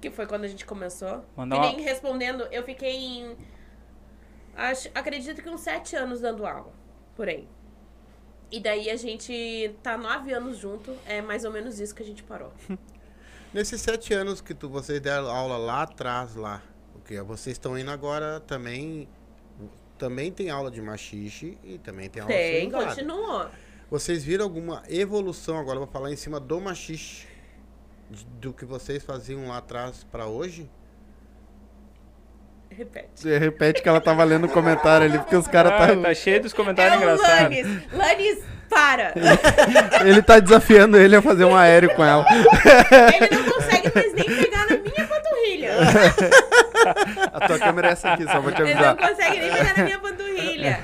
que 0.00 0.10
foi 0.10 0.26
quando 0.26 0.44
a 0.44 0.48
gente 0.48 0.64
começou. 0.64 1.24
Mandar 1.36 1.56
e 1.56 1.58
uma- 1.58 1.66
nem 1.72 1.80
respondendo, 1.82 2.46
eu 2.50 2.62
fiquei 2.62 2.94
em 2.96 3.36
acho, 4.56 4.88
acredito 4.94 5.42
que 5.42 5.48
uns 5.50 5.60
7 5.60 5.96
anos 5.96 6.20
dando 6.20 6.46
aula, 6.46 6.72
por 7.16 7.28
aí. 7.28 7.46
E 8.52 8.60
daí 8.60 8.90
a 8.90 8.96
gente 8.96 9.74
tá 9.82 9.96
nove 9.96 10.32
anos 10.32 10.58
junto, 10.58 10.94
é 11.06 11.22
mais 11.22 11.42
ou 11.44 11.50
menos 11.50 11.80
isso 11.80 11.94
que 11.94 12.02
a 12.02 12.06
gente 12.06 12.22
parou. 12.22 12.52
Nesses 13.52 13.80
sete 13.80 14.12
anos 14.14 14.40
que 14.40 14.52
tu, 14.54 14.68
vocês 14.68 15.00
deram 15.00 15.26
aula 15.30 15.56
lá 15.56 15.82
atrás, 15.82 16.34
lá, 16.34 16.62
o 16.94 17.00
que 17.00 17.20
vocês 17.22 17.54
estão 17.54 17.78
indo 17.78 17.90
agora 17.90 18.40
também, 18.40 19.08
também 19.98 20.30
tem 20.30 20.50
aula 20.50 20.70
de 20.70 20.80
machixe 20.82 21.58
e 21.64 21.78
também 21.78 22.08
tem 22.10 22.22
aula 22.22 22.32
Tem, 22.34 22.60
swingada. 22.70 22.86
continuou. 22.94 23.46
Vocês 23.90 24.24
viram 24.24 24.44
alguma 24.44 24.82
evolução, 24.88 25.58
agora 25.58 25.78
vou 25.78 25.88
falar 25.88 26.10
em 26.12 26.16
cima 26.16 26.40
do 26.40 26.60
machixe, 26.60 27.26
de- 28.10 28.24
do 28.24 28.52
que 28.54 28.64
vocês 28.64 29.02
faziam 29.02 29.46
lá 29.48 29.58
atrás 29.58 30.04
pra 30.04 30.26
hoje? 30.26 30.70
Repete. 32.76 33.08
Você 33.14 33.38
repete 33.38 33.82
que 33.82 33.88
ela 33.88 34.00
tava 34.00 34.24
lendo 34.24 34.44
o 34.46 34.48
comentário 34.48 35.06
ali, 35.06 35.18
porque 35.18 35.36
os 35.36 35.46
caras 35.46 35.72
Ah, 35.72 35.86
tá... 35.88 35.96
tá 35.96 36.14
cheio 36.14 36.40
dos 36.42 36.52
É 36.52 36.56
comentários 36.56 36.96
o 36.96 37.02
engraçados. 37.02 37.40
Lanis. 37.40 37.92
Lanis, 37.92 38.38
para! 38.70 39.12
Ele 40.06 40.22
tá 40.22 40.38
desafiando 40.38 40.96
ele 40.96 41.14
a 41.16 41.20
fazer 41.22 41.44
um 41.44 41.54
aéreo 41.54 41.94
com 41.94 42.02
ela. 42.04 42.24
Ele 42.30 43.36
não 43.36 43.52
consegue 43.52 43.92
mais 43.94 44.14
nem 44.14 44.24
pegar 44.24 44.66
na 44.70 44.76
minha 44.78 45.06
panturrilha. 45.06 45.72
A 47.32 47.46
tua 47.46 47.58
câmera 47.58 47.88
é 47.88 47.92
essa 47.92 48.12
aqui, 48.12 48.24
só 48.24 48.40
vou 48.40 48.50
te 48.52 48.62
Ele 48.62 48.74
não 48.74 48.80
avisar. 48.90 49.08
consegue 49.08 49.38
nem 49.40 49.52
pegar 49.52 49.76
na 49.76 49.84
minha 49.84 49.98
panturrilha. 49.98 50.78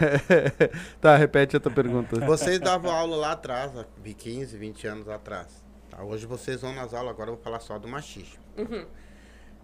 tá, 1.01 1.17
repete 1.17 1.57
a 1.57 1.61
tua 1.61 1.73
pergunta. 1.73 2.21
Vocês 2.27 2.59
davam 2.61 2.91
aula 2.91 3.17
lá 3.17 3.33
atrás, 3.33 3.73
há 3.77 3.85
15, 4.05 4.57
20 4.57 4.87
anos 4.87 5.09
atrás. 5.09 5.47
Tá? 5.91 6.03
Hoje 6.03 6.27
vocês 6.27 6.61
vão 6.61 6.75
nas 6.75 6.93
aulas, 6.93 7.11
agora 7.13 7.31
eu 7.31 7.35
vou 7.37 7.43
falar 7.43 7.61
só 7.61 7.79
do 7.79 7.89
machixe. 7.89 8.39
Uhum. 8.57 8.85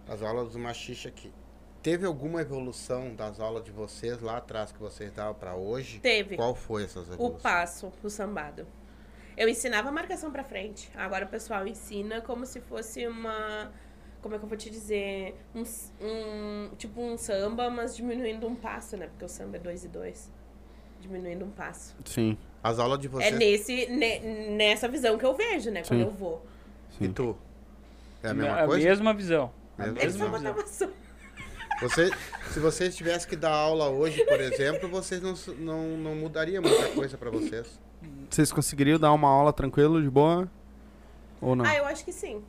As 0.09 0.21
aulas 0.23 0.51
do 0.53 0.59
machixe 0.59 1.07
aqui. 1.07 1.31
Teve 1.85 2.03
alguma 2.03 2.41
evolução 2.41 3.13
das 3.13 3.39
aulas 3.39 3.63
de 3.63 3.69
vocês 3.69 4.19
lá 4.19 4.37
atrás 4.37 4.71
que 4.71 4.79
vocês 4.79 5.11
davam 5.11 5.35
pra 5.35 5.53
hoje? 5.53 5.99
Teve. 5.99 6.35
Qual 6.35 6.55
foi 6.55 6.83
essas 6.85 7.07
O 7.09 7.13
evoluções? 7.13 7.43
passo, 7.43 7.93
o 8.03 8.09
sambado. 8.09 8.65
Eu 9.37 9.47
ensinava 9.47 9.89
a 9.89 9.91
marcação 9.91 10.31
pra 10.31 10.43
frente. 10.43 10.89
Agora 10.95 11.25
o 11.25 11.27
pessoal 11.27 11.67
ensina 11.67 12.21
como 12.21 12.43
se 12.47 12.59
fosse 12.59 13.05
uma. 13.05 13.71
Como 14.19 14.33
é 14.33 14.39
que 14.39 14.43
eu 14.45 14.49
vou 14.49 14.57
te 14.57 14.71
dizer? 14.71 15.35
Um, 15.53 15.61
um- 16.03 16.71
tipo 16.75 16.99
um 16.99 17.19
samba, 17.19 17.69
mas 17.69 17.95
diminuindo 17.95 18.47
um 18.47 18.55
passo, 18.55 18.97
né? 18.97 19.05
Porque 19.05 19.25
o 19.25 19.29
samba 19.29 19.57
é 19.57 19.59
dois 19.59 19.85
e 19.85 19.87
dois. 19.87 20.31
Diminuindo 20.99 21.45
um 21.45 21.51
passo. 21.51 21.95
Sim, 22.03 22.35
As 22.63 22.79
aulas 22.79 22.97
de 22.97 23.07
vocês 23.07 23.31
É 23.31 23.37
nesse, 23.37 23.85
ne- 23.91 24.55
nessa 24.57 24.87
visão 24.87 25.19
que 25.19 25.25
eu 25.27 25.35
vejo, 25.35 25.69
né? 25.69 25.83
Quando 25.83 25.99
Sim. 25.99 26.05
eu 26.07 26.09
vou. 26.11 26.43
e 26.99 27.07
tu? 27.09 27.37
É 28.23 28.29
a 28.29 28.33
mesma 28.33 28.61
a 28.63 28.65
coisa? 28.65 28.87
mesma 28.87 29.13
visão. 29.13 29.51
Mesma 29.77 29.99
Eles 30.01 30.13
visão. 30.15 30.31
só 30.31 30.37
botavam 30.39 30.65
só. 30.65 30.87
Você, 31.81 32.09
se 32.51 32.59
vocês 32.59 32.95
tivessem 32.95 33.29
que 33.29 33.35
dar 33.35 33.51
aula 33.51 33.89
hoje, 33.89 34.23
por 34.25 34.39
exemplo, 34.39 34.89
vocês 34.89 35.21
não, 35.21 35.33
não, 35.57 35.97
não 35.97 36.15
mudaria 36.15 36.61
muita 36.61 36.89
coisa 36.89 37.17
pra 37.17 37.29
vocês. 37.29 37.79
Vocês 38.29 38.51
conseguiriam 38.51 38.99
dar 38.99 39.11
uma 39.11 39.29
aula 39.29 39.51
tranquilo, 39.51 40.01
de 40.01 40.09
boa? 40.09 40.49
Ou 41.41 41.55
não? 41.55 41.65
Ah, 41.65 41.75
eu 41.75 41.85
acho 41.85 42.03
que 42.05 42.13
sim. 42.13 42.43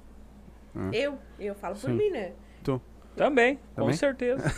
Eu, 0.93 1.18
eu 1.39 1.55
falo 1.55 1.74
por 1.74 1.89
Sim. 1.91 1.97
mim, 1.97 2.11
né? 2.11 2.33
Tu. 2.62 2.81
Também, 3.16 3.57
com 3.74 3.83
Também? 3.83 3.97
certeza. 3.97 4.43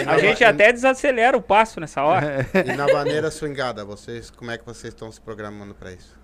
E 0.00 0.04
na 0.04 0.12
A 0.12 0.18
gente 0.18 0.44
até 0.44 0.72
desacelera 0.72 1.36
o 1.36 1.42
passo 1.42 1.80
nessa 1.80 2.02
hora. 2.04 2.46
E 2.54 2.76
na 2.76 2.86
maneira 2.86 3.30
swingada, 3.30 3.84
vocês, 3.84 4.30
como 4.30 4.50
é 4.52 4.58
que 4.58 4.64
vocês 4.64 4.94
estão 4.94 5.10
se 5.10 5.20
programando 5.20 5.74
pra 5.74 5.92
isso? 5.92 6.17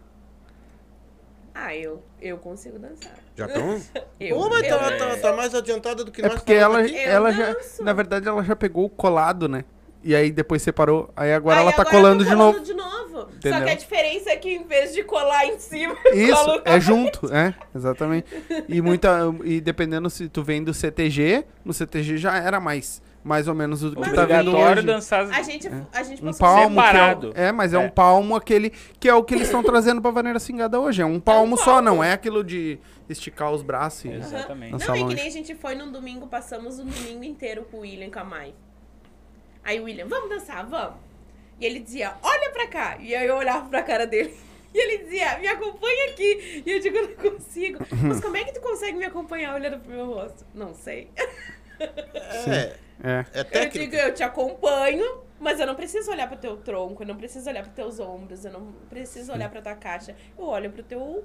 Ah, 1.55 1.75
eu, 1.75 2.03
eu 2.21 2.37
consigo 2.39 2.79
dançar. 2.79 3.13
Já 3.37 3.47
estão? 3.47 3.81
Eu, 4.19 4.39
Ô, 4.39 4.49
mas 4.49 4.67
eu 4.67 4.79
tá, 4.79 4.91
tá- 4.97 5.17
tá 5.17 5.33
mais 5.35 5.55
adiantada 5.55 6.03
do 6.05 6.11
que 6.11 6.21
É 6.21 6.25
nós 6.25 6.35
porque 6.35 6.53
ela, 6.53 6.89
ela 6.91 7.33
já. 7.33 7.55
Na 7.81 7.93
verdade, 7.93 8.27
ela 8.29 8.43
já 8.43 8.57
pegou 8.57 8.85
o 8.87 8.89
colado, 8.89 9.49
né? 9.49 9.65
E 10.03 10.15
aí 10.15 10.31
depois 10.33 10.63
separou. 10.63 11.11
Aí 11.17 11.33
agora 11.33 11.57
Aí 11.59 11.63
ela 11.63 11.73
tá 11.73 11.83
agora 11.83 11.97
colando 11.97 12.23
eu 12.23 12.25
de 12.27 12.31
tô 12.33 12.37
novo. 12.37 12.53
colando 12.59 12.67
de 12.67 12.75
novo. 12.75 13.05
Só 13.15 13.29
Entendeu? 13.37 13.65
que 13.65 13.71
a 13.71 13.75
diferença 13.75 14.31
é 14.31 14.37
que 14.37 14.55
em 14.55 14.65
vez 14.67 14.93
de 14.93 15.03
colar 15.05 15.47
em 15.47 15.59
cima, 15.59 15.97
Isso, 16.13 16.63
é 16.65 16.81
junto, 16.81 17.33
é, 17.33 17.55
exatamente. 17.75 18.27
E 18.69 18.81
muita. 18.81 19.19
E 19.45 19.61
dependendo 19.61 20.09
se 20.11 20.29
tu 20.29 20.43
vem 20.43 20.63
do 20.65 20.75
CTG, 20.75 21.45
no 21.65 21.73
CTG 21.73 22.17
já 22.19 22.37
era 22.37 22.59
mais. 22.61 23.01
Mais 23.25 23.49
ou 23.49 23.55
menos 23.55 23.83
o 23.83 23.97
que 23.97 24.11
tá 24.12 24.27
vindo 24.27 24.55
hoje. 24.55 24.83
dançar. 24.83 25.22
A 25.33 25.41
gente, 25.43 25.66
a 25.93 26.03
gente 26.03 26.22
Um 26.22 26.31
palmo. 26.35 26.79
é 26.79 26.83
o- 26.83 26.87
Separado. 26.87 27.33
é, 27.35 27.51
mas 27.51 27.72
é, 27.72 27.79
um 27.79 27.85
É. 27.85 27.89
palmo 27.89 28.37
aquele. 28.37 28.68
Que 29.01 29.09
é 29.09 29.14
o 29.14 29.25
que 29.25 29.33
eles 29.35 29.47
estão 29.47 29.62
trazendo 29.62 30.03
pra 30.03 30.11
vaneira 30.11 30.39
cingada 30.39 30.79
hoje. 30.79 31.01
É 31.01 31.07
um 31.07 31.18
palmo 31.18 31.57
só, 31.57 31.77
palmo. 31.77 31.81
não 31.83 32.05
é 32.05 32.12
aquilo 32.12 32.45
de 32.45 32.79
esticar 33.09 33.51
os 33.51 33.62
braços. 33.62 34.05
e- 34.05 34.09
Exatamente. 34.12 34.72
Não, 34.72 34.79
é 34.79 34.99
que 34.99 35.03
longe. 35.05 35.16
nem 35.16 35.27
a 35.27 35.31
gente 35.31 35.55
foi 35.55 35.75
num 35.75 35.91
domingo, 35.91 36.27
passamos 36.27 36.79
um 36.79 36.85
domingo 36.85 37.25
inteiro 37.25 37.66
com 37.70 37.79
o 37.79 37.81
William 37.81 38.09
e 38.09 38.11
com 38.11 38.18
a 38.18 38.25
Mai. 38.25 38.53
Aí 39.64 39.81
o 39.81 39.85
William, 39.85 40.07
vamos 40.07 40.29
dançar, 40.29 40.66
vamos. 40.66 40.97
E 41.59 41.64
ele 41.64 41.79
dizia, 41.81 42.12
olha 42.22 42.51
pra 42.51 42.66
cá. 42.66 42.99
E 43.01 43.14
aí 43.14 43.27
eu 43.27 43.37
olhava 43.37 43.66
pra 43.70 43.83
cara 43.83 44.07
dele. 44.07 44.35
E 44.75 44.77
ele 44.77 45.05
dizia, 45.05 45.39
me 45.39 45.47
acompanha 45.47 46.11
aqui. 46.11 46.62
E 46.66 46.68
eu 46.72 46.81
digo, 46.81 46.97
eu 46.97 47.09
não 47.11 47.31
consigo. 47.31 47.79
Mas 48.03 48.20
como 48.20 48.37
é 48.37 48.43
que 48.43 48.53
tu 48.55 48.61
consegue 48.61 48.99
me 48.99 49.05
acompanhar 49.05 49.55
olhando 49.55 49.79
pro 49.79 49.89
meu 49.93 50.07
rosto? 50.12 50.45
Não 50.53 50.75
sei. 50.75 51.09
É, 51.79 52.72
É. 53.03 53.24
é 53.32 53.64
Eu 53.64 53.70
digo, 53.70 53.95
eu 53.95 54.14
te 54.14 54.22
acompanho, 54.22 55.22
mas 55.40 55.61
eu 55.61 55.66
não 55.66 55.74
preciso 55.74 56.11
olhar 56.11 56.28
pro 56.28 56.36
teu 56.36 56.57
tronco, 56.57 57.03
eu 57.03 57.07
não 57.07 57.16
preciso 57.16 57.49
olhar 57.49 57.62
pros 57.62 57.74
teus 57.74 58.01
ombros, 58.01 58.45
eu 58.45 58.53
não 58.53 58.72
preciso 58.88 59.32
olhar 59.32 59.51
pra 59.51 59.61
tua 59.61 59.74
caixa. 59.74 60.14
Eu 60.38 60.45
olho 60.45 60.70
pro 60.70 60.82
teu, 60.82 61.24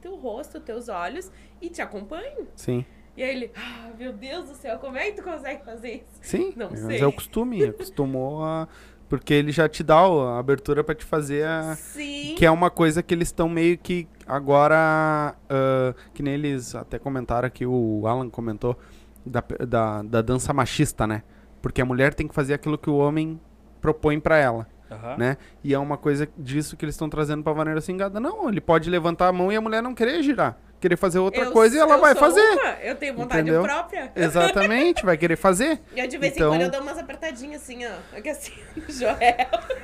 teu 0.00 0.16
rosto, 0.16 0.60
teus 0.60 0.88
olhos 0.88 1.30
e 1.60 1.68
te 1.68 1.82
acompanho. 1.82 2.48
Sim. 2.54 2.84
E 3.16 3.22
aí 3.22 3.34
ele, 3.34 3.50
ah, 3.56 3.90
meu 3.98 4.12
Deus 4.12 4.48
do 4.48 4.54
céu, 4.54 4.78
como 4.78 4.96
é 4.96 5.06
que 5.06 5.20
tu 5.20 5.24
consegue 5.24 5.64
fazer 5.64 5.96
isso? 5.96 6.18
Sim. 6.22 6.52
Não 6.56 6.70
mas 6.70 6.80
sei. 6.80 7.00
é 7.00 7.06
o 7.06 7.12
costume. 7.12 7.64
Acostumou 7.64 8.44
a. 8.44 8.68
Porque 9.08 9.34
ele 9.34 9.50
já 9.50 9.68
te 9.68 9.82
dá 9.82 9.96
a 9.96 10.38
abertura 10.38 10.84
pra 10.84 10.94
te 10.94 11.04
fazer 11.04 11.44
a. 11.44 11.74
Sim. 11.74 12.36
Que 12.36 12.46
é 12.46 12.50
uma 12.50 12.70
coisa 12.70 13.02
que 13.02 13.12
eles 13.12 13.28
estão 13.28 13.48
meio 13.48 13.76
que 13.76 14.06
agora. 14.24 15.34
ah, 15.50 15.94
que 16.14 16.22
nem 16.22 16.34
eles 16.34 16.76
até 16.76 16.96
comentaram 16.96 17.48
aqui, 17.48 17.66
o 17.66 18.06
Alan 18.06 18.30
comentou, 18.30 18.78
da, 19.24 19.42
da, 19.66 20.02
da 20.02 20.22
dança 20.22 20.52
machista, 20.52 21.06
né? 21.06 21.22
Porque 21.62 21.80
a 21.80 21.84
mulher 21.84 22.14
tem 22.14 22.26
que 22.28 22.34
fazer 22.34 22.54
aquilo 22.54 22.78
que 22.78 22.88
o 22.90 22.96
homem 22.96 23.40
propõe 23.80 24.18
pra 24.20 24.36
ela, 24.38 24.66
Aham. 24.90 25.16
né? 25.16 25.36
E 25.62 25.74
é 25.74 25.78
uma 25.78 25.96
coisa 25.96 26.28
disso 26.36 26.76
que 26.76 26.84
eles 26.84 26.94
estão 26.94 27.08
trazendo 27.08 27.42
pra 27.42 27.52
Vaneira 27.52 27.80
Singada. 27.80 28.18
Não, 28.20 28.48
ele 28.48 28.60
pode 28.60 28.88
levantar 28.88 29.28
a 29.28 29.32
mão 29.32 29.50
e 29.52 29.56
a 29.56 29.60
mulher 29.60 29.82
não 29.82 29.94
querer 29.94 30.22
girar. 30.22 30.56
Querer 30.80 30.96
fazer 30.96 31.18
outra 31.18 31.42
Eu- 31.42 31.50
coisa 31.50 31.76
e 31.76 31.80
ela 31.80 31.96
vai 31.96 32.14
fazer. 32.14 32.40
uma, 32.52 32.70
eu 32.80 32.94
tenho 32.94 33.12
vontade 33.16 33.42
Entendeu? 33.42 33.62
própria. 33.62 34.12
Exatamente, 34.16 35.04
vai 35.04 35.16
querer 35.16 35.34
fazer. 35.36 35.80
E 35.94 35.98
eu, 35.98 36.06
de 36.06 36.16
vez 36.16 36.34
Então- 36.36 36.48
em 36.54 36.58
quando 36.58 36.62
eu 36.62 36.70
dou 36.70 36.80
umas 36.82 36.96
apertadinhas 36.98 37.62
assim, 37.62 37.80
ó. 37.84 38.16
Aqui 38.16 38.28
assim, 38.28 38.52
Joel. 38.88 39.18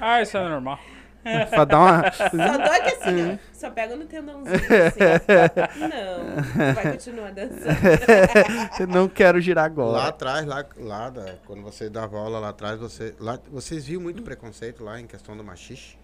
Ah, 0.01 0.23
isso 0.23 0.37
é 0.37 0.49
normal. 0.49 0.79
pra 1.51 1.65
dar 1.65 1.79
uma. 1.79 2.13
Só 2.13 2.29
dou 2.29 2.73
aqui 2.73 2.95
assim, 2.95 3.33
ó. 3.33 3.39
Só 3.53 3.71
pego 3.71 3.97
no 3.97 4.05
tendãozinho 4.07 4.55
assim. 4.57 5.79
Não, 5.81 6.75
vai 6.75 6.93
continuar 6.93 7.33
dançando. 7.33 8.87
não 8.93 9.09
quero 9.09 9.41
girar 9.41 9.65
Lá 9.65 9.67
agora. 9.71 10.09
atrás, 10.09 10.47
lá, 10.47 10.65
lá 10.77 11.11
da- 11.11 11.35
quando 11.47 11.63
você 11.63 11.89
dava 11.89 12.19
aula 12.19 12.39
lá 12.39 12.51
atrás, 12.51 12.79
você, 12.79 13.15
lá, 13.19 13.39
vocês 13.51 13.87
viam 13.87 14.01
muito 14.03 14.23
preconceito 14.23 14.85
lá 14.85 15.01
em 15.01 15.07
questão 15.07 15.37
do 15.37 15.43
machixe? 15.43 15.97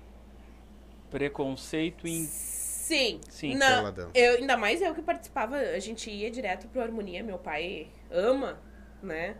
Preconceito 1.10 2.06
em. 2.06 2.24
Sim. 2.24 3.20
Sim, 3.28 3.54
Não, 3.54 3.94
eu, 4.12 4.38
ainda 4.38 4.56
mais 4.56 4.82
eu 4.82 4.92
que 4.94 5.00
participava, 5.02 5.56
a 5.56 5.78
gente 5.78 6.10
ia 6.10 6.28
direto 6.28 6.66
pro 6.68 6.80
Harmonia, 6.82 7.22
meu 7.22 7.38
pai 7.38 7.86
ama, 8.10 8.58
né? 9.00 9.36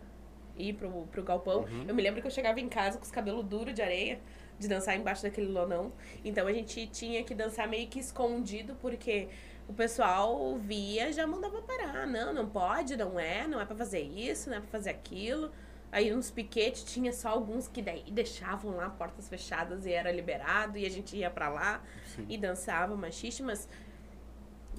Ir 0.57 0.73
pro, 0.73 0.89
pro 1.11 1.21
galpão. 1.21 1.61
Uhum. 1.69 1.83
Eu 1.85 1.93
me 1.93 2.01
lembro 2.01 2.21
que 2.21 2.27
eu 2.27 2.31
chegava 2.31 2.61
em 2.61 2.69
casa 2.69 2.97
com 2.97 3.03
os 3.03 3.11
cabelos 3.11 3.43
duros 3.43 3.73
de 3.73 3.81
areia, 3.81 4.19
de 4.61 4.67
dançar 4.67 4.95
embaixo 4.95 5.23
daquele 5.23 5.51
lonão. 5.51 5.91
Então 6.23 6.47
a 6.47 6.53
gente 6.53 6.87
tinha 6.87 7.23
que 7.23 7.33
dançar 7.33 7.67
meio 7.67 7.87
que 7.87 7.99
escondido, 7.99 8.75
porque 8.79 9.27
o 9.67 9.73
pessoal 9.73 10.57
via 10.57 11.09
e 11.09 11.13
já 11.13 11.25
mandava 11.25 11.61
parar. 11.61 12.05
Não, 12.05 12.33
não 12.33 12.47
pode, 12.47 12.95
não 12.95 13.19
é, 13.19 13.47
não 13.47 13.59
é 13.59 13.65
pra 13.65 13.75
fazer 13.75 14.01
isso, 14.01 14.49
não 14.49 14.57
é 14.57 14.59
pra 14.59 14.69
fazer 14.69 14.91
aquilo. 14.91 15.51
Aí 15.91 16.09
nos 16.13 16.31
piquetes 16.31 16.83
tinha 16.85 17.11
só 17.11 17.29
alguns 17.29 17.67
que 17.67 17.81
daí 17.81 18.03
deixavam 18.11 18.77
lá 18.77 18.89
portas 18.89 19.27
fechadas 19.27 19.85
e 19.85 19.91
era 19.91 20.09
liberado 20.11 20.77
e 20.77 20.85
a 20.85 20.89
gente 20.89 21.17
ia 21.17 21.29
pra 21.29 21.49
lá 21.49 21.83
e 22.29 22.37
dançava 22.37 22.95
machiste, 22.95 23.43
mas 23.43 23.67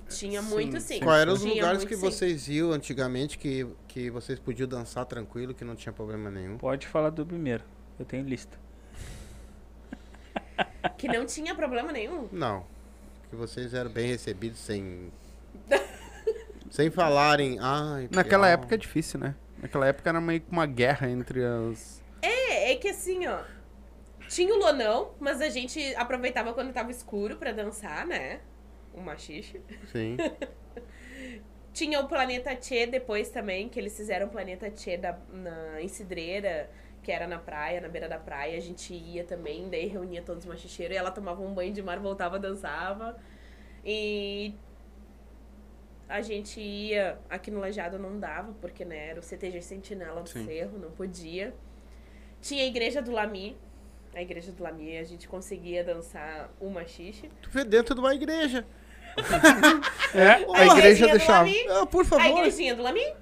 tinha 0.08 0.40
muito 0.40 0.80
sim. 0.80 1.00
Quais 1.00 1.20
eram 1.20 1.32
os 1.34 1.42
lugares 1.42 1.84
que 1.84 1.96
sim. 1.96 2.00
vocês 2.00 2.48
iam 2.48 2.72
antigamente 2.72 3.36
que, 3.36 3.66
que 3.88 4.10
vocês 4.10 4.38
podiam 4.38 4.66
dançar 4.66 5.04
tranquilo, 5.04 5.52
que 5.52 5.64
não 5.64 5.76
tinha 5.76 5.92
problema 5.92 6.30
nenhum? 6.30 6.56
Pode 6.56 6.86
falar 6.86 7.10
do 7.10 7.26
primeiro. 7.26 7.64
Eu 7.98 8.06
tenho 8.06 8.24
lista. 8.24 8.58
Que 10.98 11.08
não 11.08 11.24
tinha 11.26 11.54
problema 11.54 11.92
nenhum. 11.92 12.28
Não. 12.32 12.66
Que 13.30 13.36
vocês 13.36 13.72
eram 13.74 13.90
bem 13.90 14.06
recebidos 14.08 14.58
sem. 14.58 15.12
sem 16.70 16.90
falarem. 16.90 17.58
Ai, 17.60 18.08
Naquela 18.10 18.46
pior." 18.46 18.52
época 18.54 18.74
é 18.74 18.78
difícil, 18.78 19.18
né? 19.20 19.34
Naquela 19.60 19.86
época 19.86 20.08
era 20.10 20.20
meio 20.20 20.40
que 20.40 20.50
uma 20.50 20.66
guerra 20.66 21.08
entre 21.08 21.44
as. 21.44 22.02
É, 22.20 22.72
é 22.72 22.76
que 22.76 22.88
assim, 22.88 23.26
ó. 23.26 23.40
Tinha 24.28 24.54
o 24.54 24.58
lonão, 24.58 25.14
mas 25.20 25.40
a 25.40 25.48
gente 25.50 25.94
aproveitava 25.96 26.52
quando 26.54 26.72
tava 26.72 26.90
escuro 26.90 27.36
pra 27.36 27.52
dançar, 27.52 28.06
né? 28.06 28.40
O 28.94 29.00
machixe. 29.00 29.60
Sim. 29.90 30.16
Tinha 31.72 32.00
o 32.00 32.08
Planeta 32.08 32.54
Tchê 32.54 32.86
depois 32.86 33.30
também, 33.30 33.68
que 33.68 33.78
eles 33.80 33.96
fizeram 33.96 34.26
o 34.26 34.30
Planeta 34.30 34.70
Tchê 34.70 34.96
da, 34.98 35.18
na, 35.32 35.80
em 35.80 35.88
Cidreira, 35.88 36.70
que 37.02 37.10
era 37.10 37.26
na 37.26 37.38
praia, 37.38 37.80
na 37.80 37.88
beira 37.88 38.08
da 38.08 38.18
praia. 38.18 38.56
A 38.56 38.60
gente 38.60 38.94
ia 38.94 39.24
também, 39.24 39.68
daí 39.68 39.86
reunia 39.86 40.22
todos 40.22 40.44
os 40.44 40.48
machicheiros 40.48 40.94
e 40.94 40.98
ela 40.98 41.10
tomava 41.10 41.42
um 41.42 41.52
banho 41.52 41.72
de 41.72 41.82
mar, 41.82 41.98
voltava, 41.98 42.38
dançava. 42.38 43.16
E 43.84 44.54
a 46.08 46.20
gente 46.20 46.60
ia, 46.60 47.18
aqui 47.28 47.50
no 47.50 47.58
Lajado 47.60 47.98
não 47.98 48.18
dava, 48.20 48.52
porque 48.60 48.84
né, 48.84 49.08
era 49.08 49.20
o 49.20 49.22
CTG 49.22 49.60
Sentinela 49.62 50.22
do 50.22 50.28
Sim. 50.28 50.44
Cerro, 50.46 50.78
não 50.78 50.90
podia. 50.90 51.54
Tinha 52.40 52.62
a 52.64 52.66
igreja 52.66 53.00
do 53.02 53.10
Lami. 53.10 53.56
A 54.14 54.20
igreja 54.20 54.52
do 54.52 54.62
Lami, 54.62 54.98
a 54.98 55.04
gente 55.04 55.26
conseguia 55.26 55.82
dançar 55.82 56.52
o 56.60 56.68
machixe. 56.68 57.30
Tu 57.40 57.50
vê 57.50 57.64
dentro 57.64 57.94
de 57.94 58.00
uma 58.00 58.14
igreja. 58.14 58.64
É, 60.14 60.28
a 60.28 60.34
A 60.34 60.38
igreja 60.40 61.06
igrejinha 61.06 61.08
do 61.08 61.18
deixava. 61.18 61.38
Lami. 61.46 61.66
Ah, 61.68 61.86
por 61.86 62.02
A 62.02 62.04
favor. 62.04 62.38
igrejinha 62.38 62.74
do 62.74 62.82
Lami. 62.82 63.14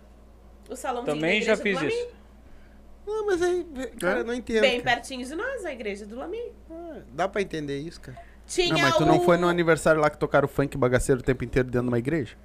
O 0.68 0.74
salãozinho 0.76 1.14
Também 1.14 1.38
da 1.40 1.46
já 1.46 1.52
igreja 1.52 1.62
fiz 1.62 1.78
do 1.78 1.84
Lami. 1.84 1.94
isso. 1.94 2.19
Ah, 3.12 3.22
mas 3.26 3.42
aí, 3.42 3.66
cara, 3.98 4.20
eu 4.20 4.24
não 4.24 4.34
entendo. 4.34 4.60
Bem 4.60 4.80
cara. 4.80 4.96
pertinho 4.96 5.26
de 5.26 5.34
nós, 5.34 5.64
a 5.64 5.72
igreja 5.72 6.06
do 6.06 6.16
Lami. 6.16 6.38
Ah, 6.70 7.00
dá 7.12 7.28
pra 7.28 7.42
entender 7.42 7.78
isso, 7.78 8.00
cara. 8.00 8.18
Tinha 8.46 8.72
Não, 8.74 8.80
mas 8.80 8.96
tu 8.96 9.06
não 9.06 9.18
o... 9.18 9.20
foi 9.24 9.36
no 9.36 9.48
aniversário 9.48 10.00
lá 10.00 10.10
que 10.10 10.18
tocaram 10.18 10.48
funk 10.48 10.76
bagaceiro 10.76 11.20
o 11.20 11.24
tempo 11.24 11.44
inteiro 11.44 11.68
dentro 11.68 11.82
de 11.82 11.88
uma 11.88 11.98
igreja? 11.98 12.36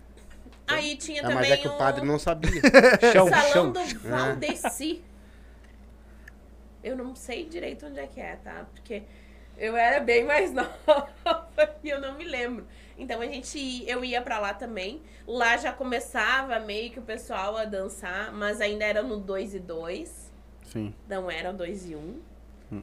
Aí 0.67 0.95
tinha 0.97 1.21
Ah, 1.21 1.29
também 1.29 1.37
mas 1.37 1.51
é 1.51 1.57
que 1.57 1.67
o 1.67 1.77
padre 1.77 2.05
não 2.05 2.19
sabia. 2.19 2.61
Chão, 3.13 3.27
Salão 3.27 3.51
chão. 3.51 3.71
do 3.71 3.99
Valdeci. 3.99 5.03
Eu 6.83 6.95
não 6.95 7.15
sei 7.15 7.45
direito 7.45 7.85
onde 7.87 7.99
é 7.99 8.07
que 8.07 8.19
é, 8.19 8.35
tá? 8.35 8.65
Porque 8.73 9.03
eu 9.57 9.75
era 9.75 9.99
bem 9.99 10.23
mais 10.23 10.51
nova 10.53 11.09
e 11.83 11.89
eu 11.89 11.99
não 11.99 12.15
me 12.15 12.23
lembro. 12.25 12.67
Então 12.97 13.21
a 13.21 13.25
gente, 13.25 13.83
eu 13.87 14.03
ia 14.03 14.21
pra 14.21 14.39
lá 14.39 14.53
também. 14.53 15.01
Lá 15.27 15.57
já 15.57 15.73
começava 15.73 16.59
meio 16.59 16.91
que 16.91 16.99
o 16.99 17.03
pessoal 17.03 17.57
a 17.57 17.65
dançar, 17.65 18.31
mas 18.31 18.61
ainda 18.61 18.85
era 18.85 19.01
no 19.01 19.19
2 19.19 19.55
e 19.55 19.59
2. 19.59 20.24
Sim. 20.71 20.93
Não 21.07 21.29
era 21.29 21.51
2 21.53 21.89
e 21.89 21.95
1. 21.95 21.99
Um, 21.99 22.19
Hum. 22.71 22.81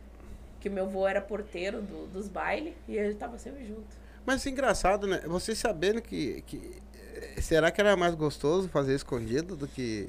Que 0.60 0.68
o 0.68 0.72
meu 0.72 0.84
avô 0.84 1.06
era 1.08 1.20
porteiro 1.20 1.82
do- 1.82 2.06
dos 2.06 2.28
bailes 2.28 2.74
e 2.88 2.96
ele 2.96 3.14
tava 3.14 3.36
sempre 3.38 3.64
junto. 3.66 3.84
Mas 4.24 4.46
engraçado, 4.46 5.06
né? 5.08 5.20
Vocês 5.26 5.58
sabendo 5.58 6.00
que, 6.00 6.42
que. 6.42 6.76
eh, 6.94 7.40
Será 7.40 7.70
que 7.72 7.80
era 7.80 7.96
mais 7.96 8.14
gostoso 8.14 8.68
fazer 8.68 8.94
escondido 8.94 9.56
do 9.56 9.66
que 9.66 10.08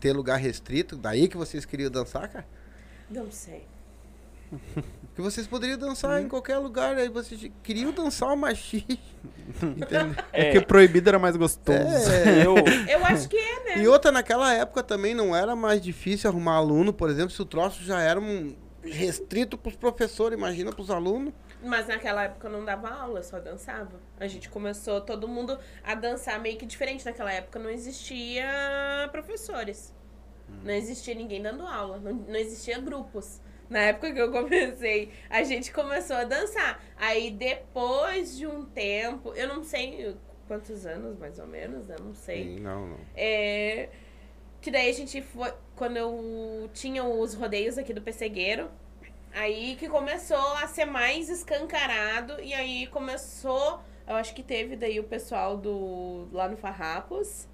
ter 0.00 0.12
lugar 0.12 0.36
restrito? 0.38 0.96
Daí 0.96 1.28
que 1.28 1.36
vocês 1.36 1.64
queriam 1.64 1.90
dançar, 1.90 2.28
cara? 2.28 2.46
Não 3.08 3.30
sei. 3.30 3.64
Que 5.14 5.22
vocês 5.22 5.46
poderiam 5.46 5.78
dançar 5.78 6.20
em 6.20 6.28
qualquer 6.28 6.58
lugar, 6.58 6.96
aí 6.96 7.08
vocês 7.08 7.48
queriam 7.62 7.92
dançar 7.92 8.32
o 8.32 8.36
machixe. 8.36 8.98
Entendeu? 9.62 10.14
É 10.32 10.44
porque 10.46 10.60
proibido 10.60 11.08
era 11.08 11.18
mais 11.18 11.36
gostoso. 11.36 11.78
É. 11.78 12.42
Eu, 12.44 12.56
Eu 12.88 13.06
acho 13.06 13.28
que 13.28 13.36
é, 13.36 13.64
né? 13.76 13.82
E 13.82 13.86
outra, 13.86 14.10
naquela 14.10 14.52
época 14.52 14.82
também 14.82 15.14
não 15.14 15.34
era 15.34 15.54
mais 15.54 15.80
difícil 15.80 16.28
arrumar 16.28 16.56
aluno, 16.56 16.92
por 16.92 17.08
exemplo, 17.10 17.30
se 17.30 17.40
o 17.40 17.44
troço 17.44 17.84
já 17.84 18.00
era 18.00 18.20
um 18.20 18.56
restrito 18.82 19.56
pros 19.56 19.76
professores, 19.76 20.36
imagina 20.36 20.72
pros 20.72 20.90
alunos. 20.90 21.32
Mas 21.62 21.86
naquela 21.86 22.24
época 22.24 22.48
eu 22.48 22.52
não 22.52 22.64
dava 22.64 22.88
aula, 22.90 23.20
eu 23.20 23.24
só 23.24 23.38
dançava. 23.38 23.98
A 24.20 24.26
gente 24.26 24.50
começou 24.50 25.00
todo 25.00 25.26
mundo 25.26 25.58
a 25.82 25.94
dançar 25.94 26.38
meio 26.40 26.58
que 26.58 26.66
diferente. 26.66 27.04
Naquela 27.04 27.32
época 27.32 27.58
não 27.58 27.70
existia 27.70 29.08
professores. 29.10 29.94
Não 30.62 30.74
existia 30.74 31.14
ninguém 31.14 31.40
dando 31.40 31.66
aula. 31.66 31.98
Não, 31.98 32.12
não 32.12 32.36
existia 32.36 32.78
grupos. 32.78 33.40
Na 33.68 33.80
época 33.80 34.12
que 34.12 34.20
eu 34.20 34.30
comecei, 34.30 35.10
a 35.28 35.42
gente 35.42 35.72
começou 35.72 36.16
a 36.16 36.24
dançar. 36.24 36.82
Aí 36.96 37.30
depois 37.30 38.36
de 38.36 38.46
um 38.46 38.64
tempo, 38.64 39.32
eu 39.34 39.48
não 39.48 39.62
sei 39.62 40.14
quantos 40.46 40.86
anos 40.86 41.18
mais 41.18 41.38
ou 41.38 41.46
menos, 41.46 41.88
eu 41.88 41.98
não 41.98 42.14
sei. 42.14 42.58
Não, 42.58 42.86
não. 42.86 42.98
É, 43.16 43.88
que 44.60 44.70
daí 44.70 44.88
a 44.88 44.92
gente 44.92 45.20
foi. 45.22 45.52
Quando 45.76 45.96
eu 45.96 46.70
tinha 46.72 47.04
os 47.04 47.34
rodeios 47.34 47.76
aqui 47.76 47.92
do 47.92 48.00
Pessegueiro, 48.00 48.70
aí 49.32 49.76
que 49.76 49.88
começou 49.88 50.54
a 50.54 50.66
ser 50.66 50.84
mais 50.84 51.28
escancarado. 51.28 52.40
E 52.40 52.54
aí 52.54 52.86
começou. 52.88 53.80
Eu 54.06 54.16
acho 54.16 54.34
que 54.34 54.42
teve 54.42 54.76
daí 54.76 55.00
o 55.00 55.04
pessoal 55.04 55.56
do. 55.56 56.28
lá 56.32 56.48
no 56.48 56.56
Farrapos. 56.56 57.48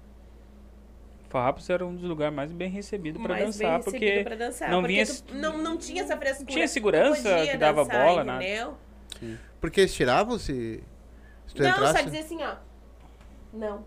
Farrapos 1.31 1.69
era 1.69 1.85
um 1.85 1.95
dos 1.95 2.03
lugares 2.03 2.35
mais 2.35 2.51
bem 2.51 2.69
recebidos 2.69 3.21
pra 3.21 3.33
mais 3.35 3.45
dançar, 3.45 3.75
bem 3.75 3.83
porque 3.83 3.99
recebido 3.99 4.23
pra 4.25 4.35
dançar. 4.35 4.69
não 4.69 4.81
porque 4.81 4.93
vinha 4.93 5.05
tu 5.05 5.35
não, 5.35 5.57
não 5.57 5.77
tinha 5.77 6.03
essa 6.03 6.17
frescura. 6.17 6.51
tinha 6.51 6.67
segurança 6.67 7.45
que 7.47 7.57
dava 7.57 7.85
dançar, 7.85 8.05
bola, 8.05 8.23
nada. 8.23 8.43
entendeu? 8.43 8.77
Porque 9.59 9.81
eles 9.81 9.93
tiravam 9.93 10.37
se, 10.37 10.83
se 11.47 11.55
tu 11.55 11.63
Não, 11.63 11.69
entrasse? 11.69 11.99
só 11.99 12.03
dizer 12.05 12.19
assim, 12.19 12.43
ó. 12.43 12.55
Não, 13.53 13.85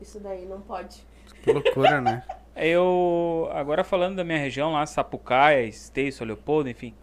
isso 0.00 0.18
daí 0.20 0.46
não 0.46 0.60
pode. 0.60 1.06
Que 1.42 1.52
loucura, 1.52 2.00
né? 2.00 2.22
Eu, 2.54 3.48
agora 3.52 3.84
falando 3.84 4.16
da 4.16 4.24
minha 4.24 4.38
região 4.38 4.72
lá, 4.72 4.86
Sapucaia, 4.86 5.62
Esteio, 5.66 6.12
São 6.12 6.26
Leopoldo, 6.26 6.68
enfim. 6.70 6.94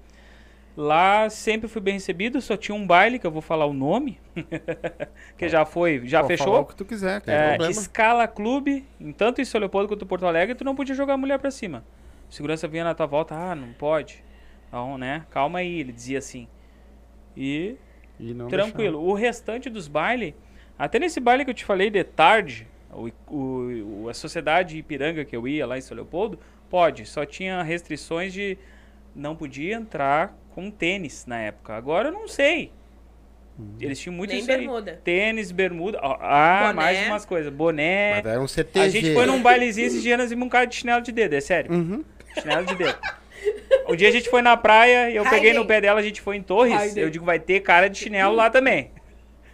Lá 0.75 1.29
sempre 1.29 1.67
fui 1.69 1.79
bem 1.81 1.93
recebido, 1.93 2.41
só 2.41 2.57
tinha 2.57 2.73
um 2.73 2.85
baile, 2.87 3.19
que 3.19 3.27
eu 3.27 3.31
vou 3.31 3.41
falar 3.43 3.67
o 3.67 3.73
nome, 3.73 4.19
que 5.37 5.47
já 5.47 5.65
foi, 5.65 6.01
já 6.07 6.19
falar 6.23 6.27
fechou. 6.27 6.59
o 6.61 6.65
que 6.65 6.75
tu 6.75 6.83
quiser, 6.83 7.21
cara. 7.21 7.37
É, 7.37 7.47
problema. 7.49 7.71
escala 7.71 8.27
clube, 8.27 8.83
em 8.99 9.11
tanto 9.11 9.39
em 9.39 9.45
São 9.45 9.59
Leopoldo 9.59 9.87
quanto 9.87 10.03
em 10.03 10.07
Porto 10.07 10.25
Alegre, 10.25 10.55
tu 10.55 10.63
não 10.63 10.75
podia 10.75 10.95
jogar 10.95 11.13
a 11.13 11.17
mulher 11.17 11.37
pra 11.37 11.51
cima. 11.51 11.83
O 12.27 12.33
segurança 12.33 12.67
vinha 12.67 12.83
na 12.83 12.95
tua 12.95 13.05
volta, 13.05 13.35
ah, 13.35 13.53
não 13.53 13.71
pode. 13.73 14.23
Então, 14.67 14.97
né, 14.97 15.25
calma 15.29 15.59
aí, 15.59 15.79
ele 15.79 15.91
dizia 15.91 16.17
assim. 16.17 16.47
E 17.37 17.75
E 18.19 18.33
não 18.33 18.47
tranquilo. 18.47 18.99
O 18.99 19.13
restante 19.13 19.69
dos 19.69 19.87
bailes, 19.87 20.33
até 20.77 20.97
nesse 20.97 21.19
baile 21.19 21.43
que 21.45 21.51
eu 21.51 21.55
te 21.55 21.65
falei 21.65 21.91
de 21.91 22.03
tarde, 22.03 22.67
o, 22.91 23.09
o- 23.27 24.03
o- 24.05 24.09
a 24.09 24.13
sociedade 24.15 24.77
Ipiranga 24.77 25.23
que 25.23 25.35
eu 25.35 25.47
ia 25.47 25.67
lá 25.67 25.77
em 25.77 25.81
São 25.81 25.95
Leopoldo, 25.95 26.39
pode. 26.67 27.05
Só 27.05 27.25
tinha 27.25 27.61
restrições 27.61 28.33
de 28.33 28.57
não 29.15 29.35
podia 29.35 29.75
entrar 29.75 30.35
com 30.53 30.69
tênis 30.71 31.25
na 31.25 31.39
época. 31.39 31.73
Agora 31.75 32.09
eu 32.09 32.13
não 32.13 32.27
sei. 32.27 32.71
Eles 33.79 33.99
tinham 33.99 34.15
muito 34.15 34.31
Nem 34.31 34.39
isso 34.39 34.51
aí. 34.51 34.57
bermuda. 34.57 34.99
Tênis, 35.03 35.51
bermuda. 35.51 35.99
Ah, 36.01 36.61
Boné. 36.67 36.73
mais 36.73 37.07
umas 37.07 37.25
coisas. 37.25 37.53
Boné. 37.53 38.15
Mas 38.15 38.25
era 38.25 38.41
um 38.41 38.47
CTG. 38.47 38.79
A 38.85 38.89
gente 38.89 39.13
foi 39.13 39.25
num 39.27 39.41
bailezinho 39.43 39.85
esses 39.87 40.01
dias, 40.01 40.29
vimos 40.29 40.45
um 40.47 40.49
cara 40.49 40.65
de 40.65 40.75
chinelo 40.75 41.01
de 41.03 41.11
dedo, 41.11 41.33
é 41.33 41.41
sério. 41.41 41.71
Uhum. 41.71 42.03
Chinelo 42.39 42.65
de 42.65 42.75
dedo. 42.75 42.97
Um 43.87 43.95
dia 43.95 44.07
a 44.09 44.11
gente 44.11 44.29
foi 44.29 44.41
na 44.41 44.57
praia 44.57 45.09
e 45.11 45.15
eu 45.17 45.23
peguei 45.23 45.51
no 45.51 45.59
Hayden. 45.59 45.67
pé 45.67 45.81
dela, 45.81 45.99
a 45.99 46.03
gente 46.03 46.19
foi 46.21 46.37
em 46.37 46.41
Torres. 46.41 46.73
Hayden. 46.73 47.03
Eu 47.03 47.09
digo, 47.11 47.25
vai 47.25 47.37
ter 47.39 47.59
cara 47.59 47.89
de 47.89 47.97
chinelo 47.97 48.33
lá 48.35 48.49
também. 48.49 48.89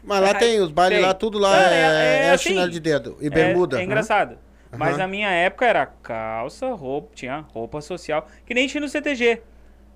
Mas 0.01 0.21
lá 0.21 0.33
tem, 0.33 0.61
os 0.61 0.71
bailes 0.71 0.99
Tem. 0.99 1.05
lá, 1.05 1.13
tudo 1.13 1.37
lá 1.37 1.51
Não, 1.51 1.59
é, 1.69 1.73
é- 1.73 1.77
é 2.23 2.25
é 2.27 2.31
assim. 2.31 2.49
chinelo 2.49 2.69
de 2.71 2.79
dedo. 2.79 3.17
E 3.19 3.27
É- 3.27 3.29
bermuda. 3.29 3.81
É, 3.81 3.83
engraçado. 3.83 4.37
Mas 4.71 4.89
Aham. 4.91 4.97
na 4.99 5.07
minha 5.07 5.29
época 5.29 5.65
era 5.65 5.85
calça, 5.87 6.67
roupa, 6.69 7.09
tinha 7.15 7.39
roupa 7.51 7.81
social, 7.81 8.27
que 8.45 8.53
nem 8.53 8.65
tinha 8.67 8.79
no 8.79 8.87
CTG. 8.87 9.41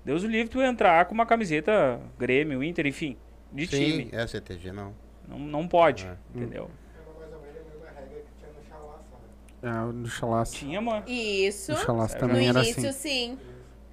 Deus 0.04 0.22
o 0.22 0.26
livre 0.26 0.48
tu 0.50 0.60
entrar 0.60 1.06
com 1.06 1.14
uma 1.14 1.24
camiseta 1.26 2.00
Grêmio, 2.18 2.62
Inter, 2.62 2.86
enfim, 2.86 3.16
de 3.52 3.66
Sim, 3.66 3.76
time. 3.76 4.08
é 4.12 4.26
CTG, 4.26 4.70
não. 4.72 4.94
Não, 5.26 5.38
não 5.38 5.66
pode, 5.68 6.04
É. 6.06 6.16
entendeu? 6.34 6.70
É, 9.62 9.70
no 9.70 10.06
chalaço. 10.06 10.52
Tinha, 10.56 10.80
mano. 10.80 11.04
Isso. 11.08 11.72
No 11.72 11.78
chalaço 11.78 12.14
No 12.16 12.20
No 12.22 12.28
também 12.28 12.48
era 12.48 12.58
início, 12.62 12.88
assim. 12.90 13.38
sim. 13.38 13.38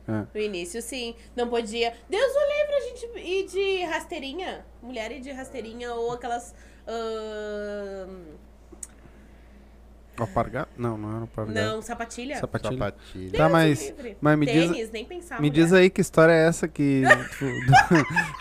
É. 0.08 0.26
No 0.38 0.42
início, 0.42 0.82
sim. 0.82 1.16
Não 1.36 1.48
podia. 1.48 1.94
Deus 2.10 2.32
o 2.34 2.40
livre 2.60 2.76
a 2.76 2.80
gente 2.90 3.20
ir 3.26 3.48
de 3.48 3.84
rasteirinha. 3.86 4.66
Mulher 4.82 5.12
ir 5.14 5.22
de 5.22 5.32
rasteirinha 5.32 5.94
ou 5.94 6.12
aquelas. 6.12 6.54
ahn, 6.86 8.36
Alpargata? 10.18 10.70
Não, 10.78 10.98
não 10.98 11.10
era 11.10 11.20
alpargata. 11.22 11.60
não, 11.60 11.82
sapatilha. 11.82 12.38
Sapatilha. 12.38 12.78
Sapatilha. 12.78 13.38
Tá, 13.38 13.50
mas, 13.50 13.94
mas 14.20 14.38
me 14.38 14.46
diz, 14.46 14.72
Tênis, 14.72 14.92
nem 14.92 15.06
pensava. 15.06 15.42
me 15.42 15.50
diz 15.50 15.74
aí 15.74 15.90
que 15.90 16.02
história 16.02 16.34
é 16.34 16.48
essa 16.48 16.68
que 16.68 17.04
tu, 17.40 17.46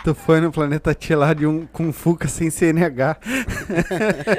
tu 0.05 0.15
foi 0.15 0.41
no 0.41 0.53
Planeta 0.53 0.95
Tia 0.95 1.17
lá 1.17 1.33
de 1.33 1.47
um 1.47 1.67
com 1.67 1.93
Fuca 1.93 2.29
sem 2.29 2.51
CNH. 2.51 3.17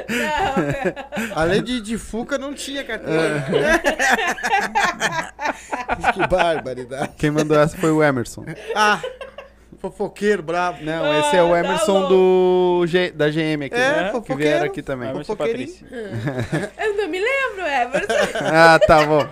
Não, 0.08 1.36
Além 1.36 1.62
de, 1.62 1.80
de 1.80 1.98
Fuca, 1.98 2.38
não 2.38 2.54
tinha 2.54 2.84
carteira. 2.84 3.44
É. 3.48 3.78
que 6.12 6.26
barbaridade. 6.28 7.12
Quem 7.16 7.30
mandou 7.30 7.58
essa 7.58 7.76
foi 7.76 7.90
o 7.90 8.02
Emerson. 8.02 8.44
Ah, 8.74 9.00
fofoqueiro 9.82 10.42
brabo. 10.42 10.78
Não, 10.82 11.20
esse 11.20 11.36
é 11.36 11.42
o 11.42 11.46
Ah, 11.48 11.50
tá 11.50 11.58
Emerson 11.68 11.92
louco. 11.98 12.08
do 12.08 12.86
G- 12.86 13.10
da 13.10 13.28
GM 13.28 13.64
aqui, 13.66 13.74
É, 13.74 13.90
né? 13.90 14.04
que 14.06 14.10
fofoqueiro. 14.12 14.40
vieram 14.42 14.66
aqui 14.66 14.82
também. 14.82 15.10
Emerson. 15.10 15.36
Patrícia. 15.36 15.86
eu 16.78 16.96
não 16.96 17.08
me 17.08 17.20
lembro, 17.20 17.66
Everton. 17.66 18.14
Ah, 18.54 18.78
tá 18.86 19.04
bom. 19.04 19.26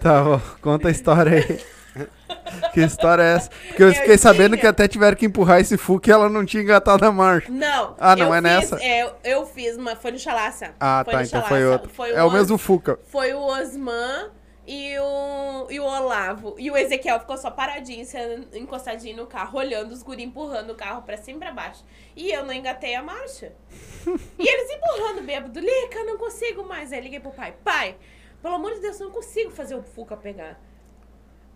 Tá 0.00 0.22
bom. 0.22 0.40
Conta 0.60 0.88
a 0.88 0.90
história 0.90 1.32
aí. 1.38 1.60
Que 2.72 2.80
história 2.80 3.22
é 3.22 3.34
essa? 3.36 3.50
Porque 3.68 3.82
eu 3.82 3.88
Eu 3.88 3.94
fiquei 3.94 4.16
sabendo 4.18 4.50
tinha. 4.50 4.60
que 4.60 4.66
até 4.66 4.88
tiveram 4.88 5.16
que 5.16 5.26
empurrar 5.26 5.60
esse 5.60 5.76
Fuca 5.76 6.08
e 6.10 6.12
ela 6.12 6.28
não 6.28 6.44
tinha 6.44 6.62
engatado 6.62 7.04
a 7.04 7.12
marcha. 7.12 7.50
Não. 7.50 7.94
Ah, 7.98 8.16
não 8.16 8.32
é 8.34 8.40
fiz- 8.40 8.42
nessa? 8.42 8.82
é, 8.82 9.02
eu, 9.02 9.10
eu 9.24 9.46
fiz, 9.46 9.76
mas 9.76 9.98
foi 9.98 10.12
no 10.12 10.18
Chalaça. 10.18 10.70
Ah, 10.80 11.02
Foi 11.04 11.14
tá, 11.14 11.22
então 11.22 11.30
Chalaça. 11.42 11.48
foi 11.48 11.66
outro. 11.66 11.90
Foi 11.90 12.10
é 12.12 12.22
o 12.22 12.26
Os- 12.26 12.32
mesmo 12.32 12.56
Fuca. 12.58 12.98
Foi 13.10 13.32
o 13.34 13.40
Osman 13.40 14.28
e 14.70 14.98
o, 14.98 15.66
e 15.70 15.80
o 15.80 15.84
Olavo. 15.84 16.54
E 16.58 16.70
o 16.70 16.76
Ezequiel 16.76 17.18
ficou 17.20 17.38
só 17.38 17.50
paradinho, 17.50 18.04
encostadinho 18.52 19.16
no 19.16 19.26
carro, 19.26 19.58
olhando 19.58 19.92
os 19.92 20.02
guri 20.02 20.22
empurrando 20.22 20.72
o 20.72 20.74
carro 20.74 21.00
pra 21.00 21.16
cima 21.16 21.38
e 21.38 21.40
pra 21.40 21.52
baixo. 21.52 21.82
E 22.14 22.30
eu 22.30 22.44
não 22.44 22.52
engatei 22.52 22.94
a 22.94 23.02
marcha. 23.02 23.56
e 24.38 24.46
eles 24.46 24.70
empurrando, 24.70 25.22
bêbado. 25.22 25.58
Lica, 25.58 26.04
não 26.04 26.18
consigo 26.18 26.64
mais. 26.64 26.92
Aí 26.92 27.00
liguei 27.00 27.18
pro 27.18 27.30
pai. 27.30 27.56
Pai, 27.64 27.96
pelo 28.42 28.56
amor 28.56 28.74
de 28.74 28.80
Deus, 28.80 29.00
eu 29.00 29.06
não 29.06 29.14
consigo 29.14 29.50
fazer 29.50 29.74
o 29.74 29.82
Fuca 29.82 30.18
pegar. 30.18 30.60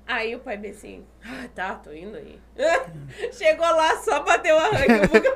Aí 0.07 0.35
o 0.35 0.41
pai 0.41 0.57
bem 0.57 0.73
assim, 0.73 1.05
ah, 1.25 1.45
tá, 1.55 1.75
tô 1.75 1.93
indo 1.93 2.17
aí. 2.17 2.39
Chegou 3.33 3.65
lá, 3.65 3.97
só 4.03 4.21
bateu 4.23 4.59
a 4.59 4.67
arranque. 4.67 4.93
o 4.93 5.09
Fuca 5.09 5.33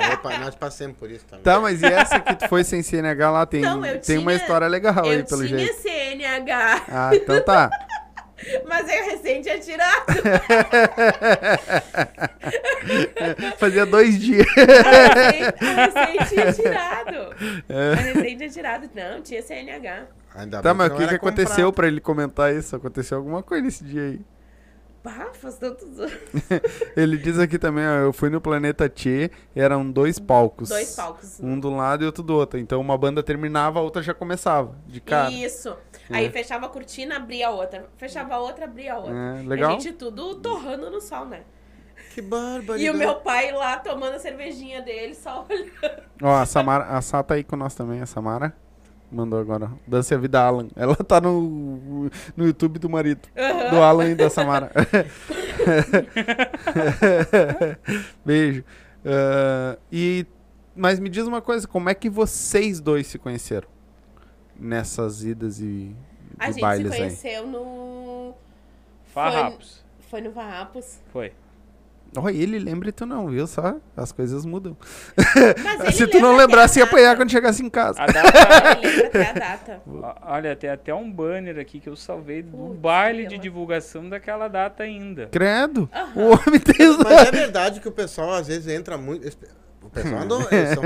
É, 0.00 0.12
eu 0.12 0.18
pa- 0.18 0.36
nós 0.38 0.54
passamos 0.56 0.96
por 0.98 1.08
isso 1.10 1.24
também. 1.26 1.42
Tá, 1.44 1.60
mas 1.60 1.80
e 1.82 1.86
essa 1.86 2.18
que 2.20 2.34
tu 2.34 2.48
foi 2.48 2.64
sem 2.64 2.82
CNH 2.82 3.30
lá? 3.30 3.46
Tem, 3.46 3.60
Não, 3.62 3.84
eu 3.86 4.00
tem 4.00 4.18
uma 4.18 4.32
tinha- 4.32 4.42
história 4.42 4.66
legal 4.66 5.04
aí, 5.04 5.18
eu 5.20 5.24
pelo 5.24 5.46
tinha 5.46 5.58
jeito. 5.58 5.80
CNH, 5.80 6.82
Ah, 6.88 7.10
então 7.14 7.40
tá. 7.42 7.70
mas 8.68 8.86
eu 8.88 9.04
recém 9.04 9.40
tinha 9.40 9.58
tirado. 9.58 10.04
Fazia 13.58 13.86
dois 13.86 14.18
dias. 14.20 14.46
A 14.84 15.94
recém 15.94 16.18
tinha 16.28 16.52
tirado. 16.52 17.34
A 17.70 17.94
recém 18.00 18.36
tinha 18.36 18.50
tirado. 18.50 18.90
Não, 18.94 19.22
tinha 19.22 19.40
CNH. 19.42 20.04
Ainda 20.36 20.60
Tá, 20.62 20.74
bem 20.74 20.78
mas 20.78 20.88
o 20.88 20.90
que, 20.92 20.98
que 20.98 21.04
era 21.04 21.16
aconteceu 21.16 21.72
pra 21.72 21.86
ele 21.88 22.00
comentar 22.00 22.54
isso? 22.54 22.76
Aconteceu 22.76 23.18
alguma 23.18 23.42
coisa 23.42 23.64
nesse 23.64 23.82
dia 23.84 24.02
aí. 24.02 24.20
Bah, 25.02 25.28
faz 25.34 25.56
tantos 25.56 26.00
anos. 26.00 26.12
Ele 26.96 27.16
diz 27.16 27.38
aqui 27.38 27.60
também, 27.60 27.86
ó, 27.86 27.92
eu 27.98 28.12
fui 28.12 28.28
no 28.28 28.40
Planeta 28.40 28.88
Tchê, 28.88 29.30
eram 29.54 29.88
dois 29.88 30.18
palcos. 30.18 30.68
Dois 30.68 30.96
palcos. 30.96 31.38
Um 31.40 31.60
do 31.60 31.70
lado 31.70 32.02
e 32.02 32.06
outro 32.06 32.24
do 32.24 32.34
outro. 32.34 32.58
Então 32.58 32.80
uma 32.80 32.98
banda 32.98 33.22
terminava, 33.22 33.78
a 33.78 33.82
outra 33.82 34.02
já 34.02 34.12
começava, 34.12 34.74
de 34.84 35.00
cara. 35.00 35.30
Isso. 35.30 35.76
Aí 36.10 36.26
É. 36.26 36.30
fechava 36.30 36.66
a 36.66 36.68
cortina, 36.68 37.18
abria 37.18 37.46
a 37.46 37.50
outra. 37.50 37.86
Fechava 37.96 38.34
a 38.34 38.38
outra, 38.40 38.64
abria 38.64 38.94
a 38.94 38.98
outra. 38.98 39.14
É, 39.16 39.42
legal. 39.46 39.70
A 39.70 39.72
gente 39.74 39.92
tudo 39.92 40.34
torrando 40.40 40.90
no 40.90 41.00
sol, 41.00 41.24
né? 41.24 41.42
Que 42.12 42.20
barbaridade. 42.20 42.82
E 42.82 42.90
o 42.90 42.94
meu 42.94 43.14
pai 43.16 43.52
lá 43.52 43.76
tomando 43.78 44.14
a 44.14 44.18
cervejinha 44.18 44.82
dele, 44.82 45.14
só 45.14 45.46
olhando. 45.48 46.02
Ó, 46.20 46.34
a 46.34 46.44
Samara, 46.44 46.84
a 46.84 47.00
Sá 47.00 47.22
tá 47.22 47.34
aí 47.34 47.44
com 47.44 47.54
nós 47.54 47.76
também, 47.76 48.00
a 48.00 48.06
Samara. 48.06 48.52
Mandou 49.10 49.38
agora. 49.38 49.70
Dance 49.86 50.12
a 50.14 50.18
vida 50.18 50.40
Alan. 50.40 50.68
Ela 50.74 50.96
tá 51.06 51.20
no, 51.20 52.10
no 52.36 52.46
YouTube 52.46 52.78
do 52.78 52.90
marido. 52.90 53.28
Do 53.70 53.76
Alan 53.76 54.10
e 54.10 54.14
da 54.14 54.28
Samara. 54.28 54.70
Beijo. 58.24 58.64
Ah, 59.04 59.78
e, 59.90 60.26
mas 60.74 60.98
me 60.98 61.08
diz 61.08 61.26
uma 61.26 61.40
coisa, 61.40 61.66
como 61.68 61.88
é 61.88 61.94
que 61.94 62.10
vocês 62.10 62.80
dois 62.80 63.06
se 63.06 63.18
conheceram? 63.18 63.68
Nessas 64.58 65.22
idas 65.22 65.60
e, 65.60 65.94
A 66.38 66.48
e 66.48 66.52
gente 66.52 66.60
bailes 66.60 66.88
se 66.88 66.94
aí. 66.94 67.00
conheceu 67.00 67.46
no. 67.46 68.34
Farrapos. 69.04 69.84
Foi 70.10 70.20
no 70.20 70.32
Farrapos. 70.32 70.98
Foi. 71.12 71.32
Ó, 72.16 72.28
ele 72.28 72.58
lembra 72.58 72.88
e 72.88 72.92
tu 72.92 73.04
não, 73.04 73.28
viu? 73.28 73.46
Só 73.46 73.76
as 73.96 74.12
coisas 74.12 74.44
mudam. 74.44 74.76
Se 75.92 76.06
tu 76.06 76.20
não 76.20 76.36
lembrasse, 76.36 76.78
ia 76.78 76.84
apanhar 76.84 77.16
quando 77.16 77.30
chegasse 77.30 77.62
em 77.62 77.68
casa. 77.68 78.00
A 78.02 78.06
data, 78.06 78.78
Ele 78.82 78.96
lembra 78.96 79.06
até 79.08 79.28
a 79.28 79.32
data. 79.32 79.82
Olha, 80.22 80.56
tem 80.56 80.70
até 80.70 80.94
um 80.94 81.10
banner 81.10 81.58
aqui 81.58 81.80
que 81.80 81.88
eu 81.88 81.96
salvei 81.96 82.42
do 82.42 82.56
Putz, 82.56 82.80
baile 82.80 83.26
de 83.26 83.38
divulgação 83.38 84.08
daquela 84.08 84.48
data 84.48 84.82
ainda. 84.82 85.28
Credo. 85.30 85.88
Aham. 85.92 86.12
O 86.16 86.22
homem 86.30 86.60
tem 86.60 86.88
os... 86.88 86.96
Mas 86.98 87.28
é 87.28 87.30
verdade 87.32 87.80
que 87.80 87.88
o 87.88 87.92
pessoal 87.92 88.32
às 88.34 88.46
vezes 88.46 88.68
entra 88.68 88.96
muito. 88.96 89.36
O 89.82 89.90
pessoal 89.90 90.22
andou. 90.22 90.46
Eles 90.50 90.70
são? 90.70 90.82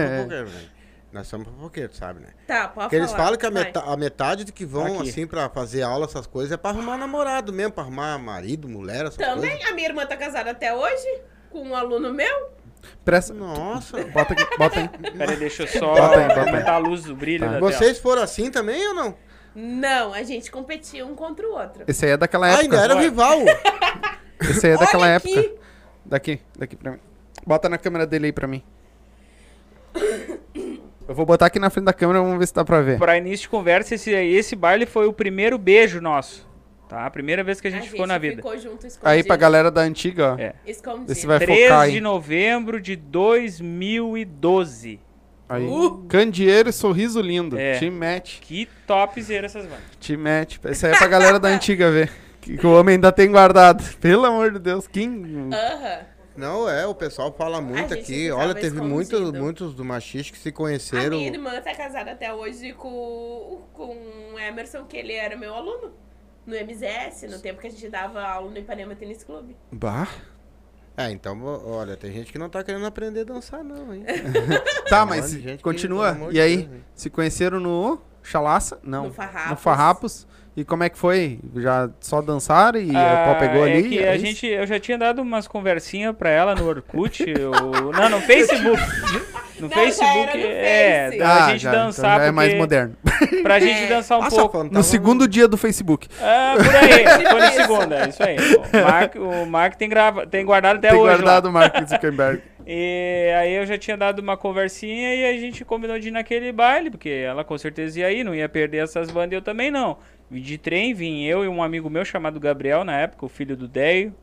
Nós 1.13 1.27
somos 1.27 1.49
fofoqueiros, 1.49 1.97
sabe, 1.97 2.21
né? 2.21 2.29
Tá, 2.47 2.69
pode 2.69 2.85
Porque 2.87 2.97
eles 2.97 3.11
falar. 3.11 3.25
falam 3.25 3.39
que 3.39 3.47
a, 3.47 3.51
meta- 3.51 3.81
a 3.81 3.97
metade 3.97 4.45
de 4.45 4.53
que 4.53 4.65
vão, 4.65 5.01
Aqui. 5.01 5.09
assim, 5.11 5.27
pra 5.27 5.49
fazer 5.49 5.83
aula, 5.83 6.05
essas 6.05 6.27
coisas, 6.27 6.53
é 6.53 6.57
pra 6.57 6.71
arrumar 6.71 6.97
namorado 6.97 7.53
mesmo, 7.53 7.73
pra 7.73 7.83
arrumar 7.83 8.17
marido, 8.19 8.69
mulher, 8.69 9.01
essas 9.07 9.17
Também, 9.17 9.51
coisas. 9.51 9.69
a 9.71 9.75
minha 9.75 9.89
irmã 9.89 10.07
tá 10.07 10.17
casada 10.17 10.53
até 10.53 10.73
hoje, 10.73 11.23
com 11.51 11.63
um 11.63 11.75
aluno 11.75 12.13
meu. 12.15 12.51
Presta... 13.05 13.35
Nossa. 13.35 14.03
Bota 14.15 14.33
aqui, 14.35 14.57
bota 14.57 14.79
aí. 14.81 14.89
Pera 14.89 15.33
aí, 15.33 15.37
deixa 15.37 15.65
eu 15.65 15.67
só 15.67 15.95
Bota 15.95 16.17
aí, 16.21 16.29
bota 16.29 16.41
aí. 16.43 16.49
aumentar 16.49 16.73
a 16.75 16.79
luz 16.79 17.03
do 17.05 17.17
brilho 17.17 17.45
Tá. 17.45 17.53
da 17.53 17.59
tela. 17.59 17.73
Vocês 17.73 17.99
foram 17.99 18.23
assim 18.23 18.51
também 18.51 18.87
ou 18.89 18.95
não? 18.95 19.17
Não, 19.55 20.15
a 20.15 20.23
gente 20.23 20.49
competia 20.51 21.05
um 21.05 21.17
contra 21.17 21.45
o 21.45 21.51
outro. 21.53 21.83
Esse 21.89 22.07
aí 22.07 22.13
é 22.13 22.17
daquela 22.17 22.47
Ah, 22.47 22.59
ainda 22.61 22.77
época. 22.77 22.93
era 22.93 23.01
rival. 23.01 23.39
Esse 24.41 24.69
aí 24.69 24.73
é 24.75 24.79
daquela 24.79 25.03
Olha 25.07 25.13
época. 25.15 25.41
aqui. 25.41 25.55
Daqui, 26.07 26.41
daqui 26.57 26.77
pra 26.77 26.93
mim. 26.93 27.01
Bota 27.45 27.69
na 27.69 27.77
câmera 27.77 28.07
dele 28.07 28.27
aí 28.27 28.33
pra 28.33 28.47
mim. 28.47 28.63
Eu 31.11 31.15
vou 31.17 31.27
botar 31.27 31.47
aqui 31.47 31.59
na 31.59 31.69
frente 31.71 31.87
da 31.87 31.93
câmera, 31.93 32.21
vamos 32.21 32.39
ver 32.39 32.47
se 32.47 32.55
dá 32.55 32.65
pra 32.65 32.81
ver. 32.83 32.97
Pra 32.97 33.19
início 33.19 33.43
de 33.43 33.49
conversa, 33.49 33.97
esse, 33.97 34.13
esse 34.13 34.55
baile 34.55 34.87
foi 34.87 35.09
o 35.09 35.13
primeiro 35.13 35.59
beijo 35.59 36.01
nosso. 36.01 36.49
Tá? 36.89 37.05
A 37.05 37.11
primeira 37.11 37.43
vez 37.43 37.61
que 37.61 37.67
a 37.67 37.71
gente 37.71 37.91
ficou 37.91 38.07
na 38.07 38.17
vida. 38.17 38.37
ficou 38.37 38.57
junto 38.57 38.87
escondido. 38.87 39.11
Aí 39.11 39.25
pra 39.25 39.35
galera 39.35 39.73
da 39.73 39.81
antiga, 39.81 40.35
ó. 40.35 40.41
É. 40.41 40.55
Escondido. 40.65 41.11
Esse 41.11 41.27
vai 41.27 41.41
3 41.41 41.63
focar 41.63 41.81
aí. 41.81 41.95
de 41.95 42.01
novembro 42.01 42.81
de 42.81 42.95
2012. 42.95 45.01
Aí. 45.49 45.67
Uh! 45.67 46.07
Candeeiro 46.09 46.69
e 46.69 46.73
sorriso 46.73 47.21
lindo. 47.21 47.59
É. 47.59 47.77
Te 47.77 47.91
match. 47.91 48.39
Que 48.39 48.69
topzera 48.87 49.47
essas 49.47 49.65
bandas. 49.65 49.83
Te 49.99 50.17
match. 50.17 50.59
Esse 50.65 50.87
aí 50.87 50.93
é 50.93 50.97
pra 50.97 51.09
galera 51.09 51.41
da 51.41 51.49
antiga 51.49 51.91
ver. 51.91 52.09
Que, 52.41 52.57
que 52.57 52.65
o 52.65 52.79
homem 52.79 52.95
ainda 52.95 53.11
tem 53.11 53.33
guardado. 53.33 53.83
Pelo 53.97 54.27
amor 54.27 54.53
de 54.53 54.61
Deus. 54.61 54.87
Quem. 54.87 55.49
Aham. 55.53 56.20
Não, 56.41 56.69
é, 56.69 56.87
o 56.87 56.95
pessoal 56.95 57.33
fala 57.33 57.61
muito 57.61 57.93
A 57.93 57.97
aqui. 57.97 58.31
Olha, 58.31 58.55
teve 58.55 58.81
muitos, 58.81 59.13
escondido. 59.13 59.39
muitos 59.43 59.75
do 59.75 59.85
machiste 59.85 60.33
que 60.33 60.39
se 60.39 60.49
A 60.49 60.53
conheceram. 60.53 61.17
minha 61.17 61.31
irmã 61.31 61.61
tá 61.61 61.75
casada 61.75 62.13
até 62.13 62.33
hoje 62.33 62.73
com, 62.73 63.63
com 63.73 63.97
o 64.35 64.39
Emerson, 64.39 64.85
que 64.85 64.97
ele 64.97 65.13
era 65.13 65.37
meu 65.37 65.55
aluno. 65.55 65.93
No 66.47 66.57
MZS, 66.57 67.31
no 67.31 67.39
tempo 67.39 67.61
que 67.61 67.67
a 67.67 67.71
gente 67.71 67.89
dava 67.89 68.23
aula 68.23 68.51
no 68.51 68.59
Ipanema 68.59 68.97
Tênis 68.97 69.23
Clube. 69.23 69.55
Bah. 69.71 70.09
É, 70.97 71.11
então, 71.11 71.41
olha, 71.45 71.97
tem 71.97 72.13
gente 72.13 72.33
que 72.33 72.39
não 72.39 72.49
tá 72.49 72.65
querendo 72.65 72.85
aprender 72.87 73.21
a 73.21 73.25
dançar, 73.25 73.63
não, 73.63 73.95
hein? 73.95 74.05
Tá, 74.89 75.07
mas 75.07 75.35
que, 75.35 75.59
continua. 75.59 76.11
amor 76.11 76.35
E 76.35 76.41
aí, 76.41 76.65
Deus, 76.65 76.83
se 76.95 77.09
conheceram 77.11 77.61
no 77.61 78.01
Chalaça? 78.23 78.79
Não. 78.83 79.05
No 79.07 79.13
Farrapos. 79.13 79.51
No 79.51 79.57
Farrapos. 79.57 80.27
E 80.57 80.65
como 80.65 80.83
é 80.83 80.89
que 80.89 80.99
foi? 80.99 81.39
Já 81.57 81.89
só 82.01 82.21
dançaram 82.21 82.81
e 82.81 82.91
o 82.91 82.97
Ah, 82.97 83.23
pau 83.27 83.37
pegou 83.39 83.67
é 83.67 83.73
ali? 83.73 83.89
que 83.89 83.99
é 84.01 84.09
a 84.11 84.17
isso? 84.17 84.27
gente, 84.27 84.47
eu 84.47 84.67
já 84.67 84.81
tinha 84.81 84.99
dado 84.99 85.23
umas 85.23 85.47
conversinhas 85.47 86.15
pra 86.17 86.29
ela 86.29 86.55
no 86.55 86.67
Orkut. 86.69 87.25
eu- 87.31 87.51
não, 87.93 88.09
no 88.11 88.21
Facebook. 88.21 88.83
No 89.61 89.69
Não, 89.69 89.77
já 89.77 89.83
Facebook. 89.83 90.29
era 90.29 90.37
no 90.39 90.47
é, 90.47 91.07
Face. 91.11 91.23
Ah, 91.23 91.49
gente 91.51 91.63
já, 91.63 91.71
dançar. 91.71 92.11
então 92.15 92.19
já 92.21 92.27
é 92.27 92.31
mais 92.33 92.55
moderno. 92.55 92.97
Pra 93.43 93.59
gente 93.61 93.85
É. 93.85 93.87
dançar 93.87 94.19
um 94.19 94.23
Nossa, 94.23 94.37
pouco. 94.37 94.65
No 94.65 94.71
tava 94.71 94.83
segundo 94.83 95.29
dia 95.29 95.47
do 95.47 95.57
Facebook. 95.57 96.09
Ah, 96.21 96.55
por 96.57 96.75
aí, 96.75 97.05
foi 97.31 97.41
no 97.41 97.53
segundo, 97.53 97.95
é 97.95 98.09
isso 98.09 98.23
aí. 98.23 98.37
O 98.39 98.83
Mark, 98.91 99.15
o 99.17 99.47
Mark 99.47 99.75
tem, 99.77 99.89
grava, 99.89 100.27
tem 100.27 100.45
guardado 100.45 100.79
até 100.79 100.89
Tem 100.91 100.99
hoje. 100.99 101.09
lá. 101.11 101.17
guardado 101.17 101.47
o 101.49 101.53
Mark 101.53 101.77
Zuckerberg. 101.89 102.43
E 102.67 103.33
aí 103.39 103.55
eu 103.55 103.67
já 103.67 103.77
tinha 103.79 103.97
dado 103.97 104.19
uma 104.21 104.37
conversinha 104.37 105.15
e 105.15 105.25
a 105.27 105.39
gente 105.41 105.65
combinou 105.65 105.99
de 105.99 106.09
ir 106.09 106.11
naquele 106.11 106.53
baile, 106.53 106.91
porque 106.91 107.09
ela 107.09 107.45
com 107.45 107.57
certeza 107.57 108.01
ia 108.01 108.11
ir, 108.13 108.25
não 108.25 108.35
ia 108.35 108.49
perder 108.49 108.79
essas 108.85 109.11
bandas, 109.11 109.33
eu 109.33 109.43
também 109.43 109.71
não. 109.71 109.99
De 110.31 110.59
trem, 110.59 110.95
vim 110.95 111.25
eu 111.25 111.45
e 111.45 111.49
um 111.49 111.63
amigo 111.63 111.91
meu 111.91 112.05
chamado 112.05 112.39
Gabriel, 112.39 112.85
na 112.85 112.97
época, 112.99 113.27
o 113.27 113.29
filho 113.29 113.57
do 113.57 113.67
Deio. 113.67 114.15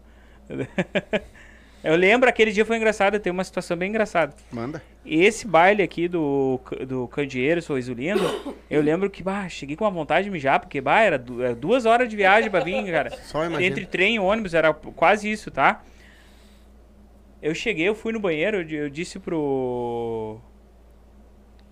Eu 1.83 1.95
lembro, 1.95 2.27
aquele 2.27 2.51
dia 2.51 2.65
foi 2.65 2.75
engraçado, 2.75 3.19
tem 3.19 3.31
uma 3.31 3.43
situação 3.43 3.77
bem 3.77 3.89
engraçada. 3.89 4.35
Manda. 4.51 4.81
Esse 5.05 5.47
baile 5.47 5.83
aqui 5.83 6.07
do, 6.07 6.59
do 6.85 7.07
Candeeiro, 7.07 7.61
Sorriso 7.61 7.93
Lindo, 7.93 8.55
eu 8.69 8.81
lembro 8.81 9.09
que, 9.09 9.23
bah, 9.23 9.47
cheguei 9.47 9.75
com 9.75 9.85
uma 9.85 9.91
vontade 9.91 10.25
de 10.25 10.31
mijar, 10.31 10.59
porque, 10.59 10.81
bah, 10.81 11.01
era 11.01 11.23
era 11.39 11.55
duas 11.55 11.85
horas 11.85 12.09
de 12.09 12.15
viagem 12.15 12.49
pra 12.49 12.61
vir, 12.61 12.83
cara. 12.91 13.11
Só 13.23 13.45
imagina. 13.45 13.63
Entre 13.63 13.85
trem 13.85 14.15
e 14.15 14.19
ônibus, 14.19 14.53
era 14.53 14.73
quase 14.73 15.31
isso, 15.31 15.51
tá? 15.51 15.83
Eu 17.41 17.53
cheguei, 17.53 17.87
eu 17.87 17.95
fui 17.95 18.11
no 18.11 18.19
banheiro, 18.19 18.69
eu 18.69 18.89
disse 18.89 19.19
pro. 19.19 20.39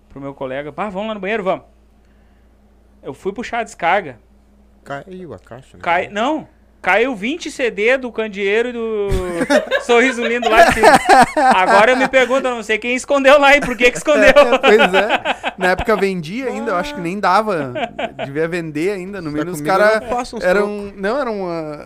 pro 0.08 0.20
meu 0.20 0.32
colega, 0.32 0.72
pá, 0.72 0.88
vamos 0.88 1.08
lá 1.08 1.14
no 1.14 1.20
banheiro, 1.20 1.42
vamos. 1.42 1.66
Eu 3.02 3.12
fui 3.12 3.32
puxar 3.32 3.58
a 3.58 3.64
descarga. 3.64 4.18
Caiu 4.86 5.34
a 5.34 5.38
caixa, 5.38 5.76
né? 5.76 5.82
Cai, 5.82 6.08
não, 6.08 6.46
caiu 6.80 7.14
20 7.16 7.50
CD 7.50 7.96
do 7.98 8.12
Candeeiro 8.12 8.68
e 8.68 8.72
do 8.72 9.08
Sorriso 9.84 10.22
Lindo 10.22 10.48
lá 10.48 10.66
de 10.68 10.74
cima. 10.74 10.88
Agora 11.54 11.90
eu 11.92 11.96
me 11.96 12.06
pergunto, 12.08 12.46
eu 12.46 12.54
não 12.54 12.62
sei 12.62 12.78
quem 12.78 12.94
escondeu 12.94 13.38
lá 13.40 13.56
e 13.56 13.60
por 13.60 13.76
que 13.76 13.90
que 13.90 13.98
escondeu. 13.98 14.32
pois 14.62 14.94
é. 14.94 15.36
Na 15.58 15.68
época 15.70 15.96
vendia 15.96 16.46
ainda, 16.48 16.72
eu 16.72 16.76
acho 16.76 16.94
que 16.94 17.00
nem 17.00 17.18
dava. 17.18 17.72
Devia 18.26 18.46
vender 18.46 18.90
ainda. 18.92 19.20
No 19.22 19.30
Tá 19.30 19.38
mínimo 19.38 19.52
os 19.52 19.60
comigo, 19.62 19.78
caras 19.78 20.32
eram. 20.42 20.92
Não, 20.94 21.18
era 21.18 21.30
uma. 21.30 21.78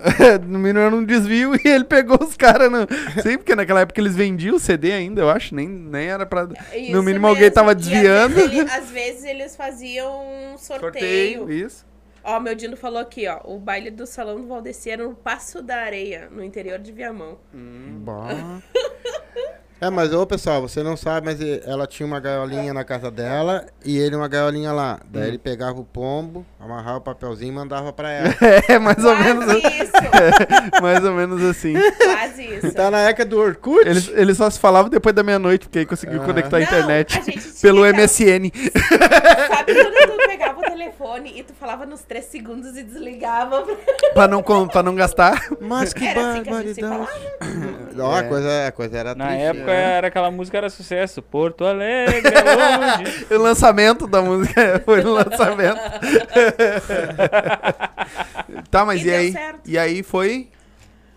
no 0.47 0.59
mínimo 0.59 0.81
era 0.81 0.95
um 0.95 1.05
desvio 1.05 1.55
e 1.55 1.69
ele 1.69 1.85
pegou 1.85 2.19
os 2.21 2.37
caras. 2.37 2.71
No... 2.71 2.81
Sim, 3.23 3.39
porque 3.39 3.55
naquela 3.55 3.81
época 3.81 4.01
eles 4.01 4.17
vendiam 4.17 4.57
o 4.57 4.59
CD 4.61 4.93
ainda, 4.93 5.21
eu 5.23 5.31
acho. 5.31 5.55
Nem, 5.55 5.69
nem 5.69 6.09
era 6.09 6.27
pra. 6.27 6.49
Isso 6.75 6.91
no 6.93 7.03
mínimo 7.03 7.29
alguém 7.29 7.49
tava 7.51 7.71
E 7.71 7.77
às 7.77 7.77
desviando. 7.77 8.35
vezes 8.35 8.53
ele- 8.53 8.71
Às 8.71 8.91
vezes 8.91 9.25
eles 9.25 9.57
faziam 9.57 10.21
um 10.53 10.59
sorteio. 10.59 11.49
isso. 11.51 11.87
Ó, 12.31 12.39
meu 12.39 12.55
Dino 12.55 12.77
falou 12.77 13.01
aqui, 13.01 13.27
ó. 13.27 13.41
O 13.45 13.59
baile 13.59 13.91
do 13.91 14.07
Salão 14.07 14.41
do 14.41 14.47
Valdeci 14.47 14.89
era 14.89 15.03
no 15.03 15.17
Passo 15.17 15.61
da 15.61 15.79
Areia, 15.79 16.31
no 16.31 16.45
interior 16.45 16.79
de 16.79 16.93
Viamão. 16.93 17.41
Bah. 17.53 18.63
É, 19.81 19.89
mas 19.89 20.13
ô 20.13 20.27
pessoal, 20.27 20.61
você 20.61 20.83
não 20.83 20.95
sabe, 20.97 21.27
mas 21.27 21.41
ela 21.67 21.87
tinha 21.87 22.07
uma 22.07 22.21
gaiolinha 22.21 22.75
na 22.75 22.85
casa 22.85 23.11
dela 23.11 23.65
e 23.85 23.97
ele 23.97 24.15
uma 24.15 24.29
gaiolinha 24.29 24.73
lá. 24.73 25.01
Daí 25.11 25.29
ele 25.29 25.39
pegava 25.39 25.81
o 25.81 25.85
pombo, 25.85 26.45
amarrava 26.61 26.99
o 26.99 27.01
papelzinho 27.01 27.51
e 27.53 27.55
mandava 27.55 27.91
pra 27.93 28.11
ela. 28.11 28.29
É, 28.69 28.79
mais 28.79 29.03
ou 29.05 29.17
menos, 29.17 29.45
Quase 29.47 29.83
isso, 29.83 29.93
mais 30.83 31.05
ou 31.05 31.13
menos 31.13 31.43
assim. 31.43 31.73
quase 31.97 32.45
isso. 32.45 32.73
tá 32.75 32.91
na 32.91 33.01
época 33.01 33.25
do 33.25 33.39
Orkut? 33.41 33.89
Eles, 33.89 34.09
eles 34.15 34.37
só 34.37 34.51
se 34.51 34.59
falavam 34.61 34.91
depois 34.91 35.15
da 35.15 35.23
meia-noite, 35.23 35.67
porque 35.67 35.79
aí 35.81 35.87
conseguiu 35.87 36.21
Ah. 36.23 36.27
conectar 36.27 36.57
a 36.59 36.61
Não, 36.61 36.67
internet 36.67 37.19
a 37.19 37.23
gente 37.23 37.41
tinha 37.41 37.53
pelo 37.63 37.85
MSN. 37.87 38.51
Sabe 39.49 39.75
quando 39.75 40.19
tu 40.21 40.27
pegava 40.29 40.59
o 40.61 40.63
telefone 40.63 41.33
e 41.39 41.43
tu 41.43 41.55
falava 41.55 41.87
nos 41.87 42.03
três 42.03 42.27
segundos 42.27 42.77
e 42.77 42.83
desligava? 42.83 43.65
pra, 44.13 44.29
não, 44.29 44.43
pra 44.43 44.83
não 44.83 44.95
gastar. 44.95 45.43
Mas 45.61 45.93
que 45.95 46.07
Era 46.07 46.33
assim 46.33 46.43
que 46.43 46.51
a 46.51 46.63
gente 46.63 46.75
se 46.75 46.81
barbaridade. 46.83 48.01
Ó, 48.01 48.15
a, 48.15 48.19
É. 48.19 48.23
coisa, 48.25 48.67
a 48.69 48.73
coisa 48.73 48.99
era 48.99 49.15
Na 49.15 49.27
triste. 49.29 49.43
época 49.45 49.70
era 49.73 50.07
aquela 50.09 50.31
música 50.31 50.59
era 50.59 50.69
sucesso. 50.71 51.23
Porto 51.23 51.65
Alegre, 51.65 52.23
é 52.29 52.77
longe. 53.03 53.27
O 53.35 53.39
lançamento 53.39 54.07
da 54.07 54.21
música 54.23 54.81
foi 54.85 55.03
no 55.03 55.13
lançamento. 55.13 55.81
tá, 58.71 58.85
mas 58.85 59.05
E 59.05 59.09
e, 59.09 59.15
aí? 59.15 59.33
certo. 59.33 59.61
E 59.67 59.79
aí 59.79 60.03
foi. 60.03 60.49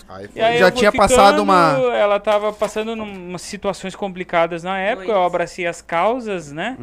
Aí 0.10 0.26
E 0.26 0.28
foi. 0.28 0.42
aí 0.42 0.58
Já 0.60 0.68
eu 0.68 0.72
tinha 0.72 0.92
passado 0.92 1.42
uma- 1.42 1.78
Ela 1.96 2.20
tava 2.20 2.52
passando 2.54 2.92
umas 2.94 3.42
situações 3.42 3.96
complicadas 3.96 4.62
na 4.62 4.78
época. 4.78 5.08
Eu 5.08 5.14
Muito. 5.16 5.28
abracei 5.28 5.66
as 5.66 5.82
causas, 5.82 6.52
né? 6.52 6.78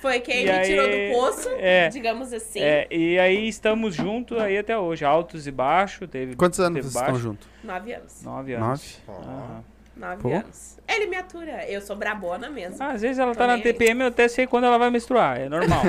Foi 0.00 0.20
quem 0.20 0.42
E 0.42 0.44
me 0.44 0.50
aí- 0.50 0.66
tirou 0.66 0.86
do 0.88 1.12
poço, 1.12 1.48
é. 1.58 1.88
digamos 1.88 2.32
assim. 2.32 2.60
É, 2.60 2.86
e 2.90 3.18
aí 3.18 3.48
estamos 3.48 3.94
juntos 3.94 4.38
aí 4.40 4.56
até 4.58 4.78
hoje, 4.78 5.04
altos 5.04 5.46
e 5.46 5.50
baixos. 5.50 6.08
Teve, 6.08 6.36
Quantos 6.36 6.60
anos 6.60 6.74
teve 6.76 6.88
vocês 6.90 6.94
baixo. 6.94 7.16
estão 7.16 7.30
juntos? 7.32 7.48
Nove 7.64 7.92
anos. 7.92 8.22
Nove 8.22 8.52
Nove? 8.56 8.64
anos. 8.66 9.00
Ó. 9.08 9.12
Aham. 9.12 9.64
Nove 9.96 10.22
Pô. 10.22 10.28
anos. 10.34 10.78
Ele 10.88 11.06
me 11.06 11.16
atura. 11.16 11.64
Eu 11.68 11.80
sou 11.80 11.94
brabona 11.94 12.48
mesmo. 12.50 12.76
Ah, 12.80 12.88
Às 12.92 13.02
vezes 13.02 13.18
ela 13.18 13.32
Tô 13.32 13.38
tá 13.38 13.46
na 13.46 13.56
nem 13.56 13.64
aí. 13.66 13.72
TPM, 13.72 14.00
eu 14.02 14.06
até 14.08 14.26
sei 14.28 14.46
quando 14.46 14.64
ela 14.64 14.78
vai 14.78 14.90
menstruar, 14.90 15.38
é 15.40 15.48
normal. 15.48 15.82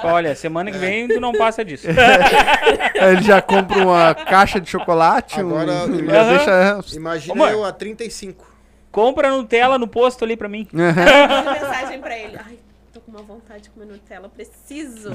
Só, 0.00 0.08
Olha, 0.14 0.34
semana 0.34 0.70
que 0.70 0.78
vem 0.78 1.08
tu 1.08 1.20
não 1.20 1.32
passa 1.32 1.64
disso. 1.64 1.86
Aí 3.00 3.12
ele 3.14 3.22
já 3.22 3.40
compra 3.42 3.78
uma 3.78 4.14
caixa 4.14 4.60
de 4.60 4.68
chocolate. 4.70 5.40
Agora, 5.40 5.72
um, 5.86 6.06
já 6.06 6.20
Aham. 6.22 6.78
deixa. 6.80 6.96
Imagina 6.96 7.34
Ô, 7.34 7.36
mãe. 7.36 7.52
eu 7.52 7.64
a 7.64 7.72
35. 7.72 8.46
Compra 8.90 9.30
Nutella 9.30 9.78
no 9.78 9.86
posto 9.88 10.24
ali 10.24 10.36
pra 10.36 10.48
mim. 10.48 10.66
Manda 10.72 11.52
mensagem 11.52 12.00
pra 12.00 12.16
ele. 12.18 12.38
Ai, 12.44 12.57
uma 13.18 13.26
vontade 13.26 13.64
de 13.64 13.70
comer 13.70 13.86
Nutella, 13.86 14.28
preciso. 14.28 15.10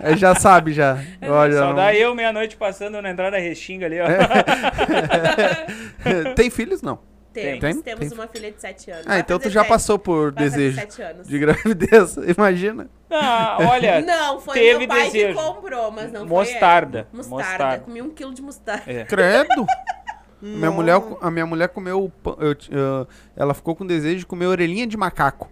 Aí 0.00 0.16
já 0.20 0.34
sabe, 0.34 0.72
já. 0.72 0.98
Olha. 1.22 1.58
Só 1.58 1.66
não- 1.68 1.74
dá 1.74 1.94
eu 1.94 2.14
meia-noite 2.14 2.56
passando 2.56 3.00
na 3.02 3.10
entrada 3.10 3.32
da 3.32 3.38
Restinga 3.42 3.86
ali, 3.86 3.98
ó. 4.00 4.06
Tem 6.34 6.50
filhos? 6.50 6.82
Não. 6.82 6.98
Temos, 7.32 7.60
Tem? 7.60 7.82
temos 7.82 8.08
Tem. 8.08 8.18
uma 8.18 8.26
filha 8.28 8.50
de 8.50 8.58
sete 8.58 8.90
anos. 8.90 9.04
Ah, 9.06 9.10
Vai 9.10 9.20
então 9.20 9.38
tu 9.38 9.50
já 9.50 9.60
sete- 9.60 9.68
passou 9.68 9.98
por 9.98 10.32
vai 10.32 10.44
fazer 10.48 10.72
desejo 10.72 11.22
de 11.24 11.38
gravidez. 11.38 12.16
Imagina. 12.34 12.88
Ah, 13.10 13.58
olha, 13.60 14.00
Não, 14.00 14.40
foi 14.40 14.54
teve 14.54 14.78
meu 14.78 14.88
pai 14.88 15.04
desejo. 15.10 15.36
que 15.38 15.44
comprou, 15.44 15.90
mas 15.90 16.10
não 16.10 16.24
Mostarda. 16.24 17.06
foi 17.10 17.20
ele. 17.20 17.28
Mostarda. 17.28 17.52
Mostarda. 17.58 17.84
Comi 17.84 18.00
um 18.02 18.08
quilo 18.10 18.32
de 18.32 18.40
mostarda. 18.40 18.90
É. 18.90 19.04
Credo. 19.04 19.66
Minha 20.40 20.70
mulher, 20.70 20.98
a 21.20 21.30
minha 21.30 21.44
mulher 21.44 21.68
comeu. 21.68 22.10
eu 22.38 22.56
eu- 22.70 23.06
ela 23.36 23.52
ficou 23.52 23.76
com 23.76 23.84
desejo 23.86 24.20
de 24.20 24.26
comer 24.26 24.46
orelhinha 24.46 24.86
de 24.86 24.96
macaco. 24.96 25.50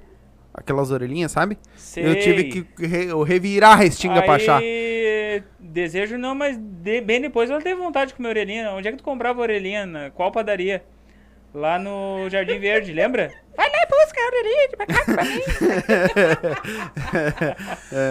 Aquelas 0.55 0.91
orelhinhas, 0.93 1.33
sabe? 1.33 1.59
Eu 1.97 2.15
tive 2.21 2.43
Sei. 2.43 2.63
que 2.63 2.87
re- 2.87 3.07
eu 3.11 3.23
revirar 3.25 3.73
a 3.73 3.77
restinga 3.77 4.23
pra 4.23 4.35
achar. 4.35 4.59
Aí, 4.61 5.43
desejo 5.59 6.17
não, 6.17 6.33
mas 6.35 6.57
de- 6.57 7.01
bem 7.01 7.21
depois 7.21 7.51
ela 7.51 7.61
teve 7.61 7.75
vontade 7.81 8.11
de 8.11 8.15
comer 8.15 8.29
orelhinha. 8.29 8.71
Onde 8.71 8.87
é 8.87 8.93
que 8.93 8.99
tu 8.99 9.03
comprava 9.05 9.41
orelhinha? 9.43 9.85
Na 9.85 10.11
qual 10.13 10.31
padaria? 10.31 10.85
Lá 11.53 11.79
no 11.79 12.29
Jardim 12.31 12.59
Verde, 12.61 12.93
lembra? 12.95 13.33
Vai 13.57 13.69
lá 13.71 13.77
e 13.77 13.87
busca 13.87 14.21
a 14.21 14.27
orelhinha 14.27 14.69
de 14.69 14.77
macaco 14.77 15.13
pra 15.13 15.25
mim. 15.25 15.41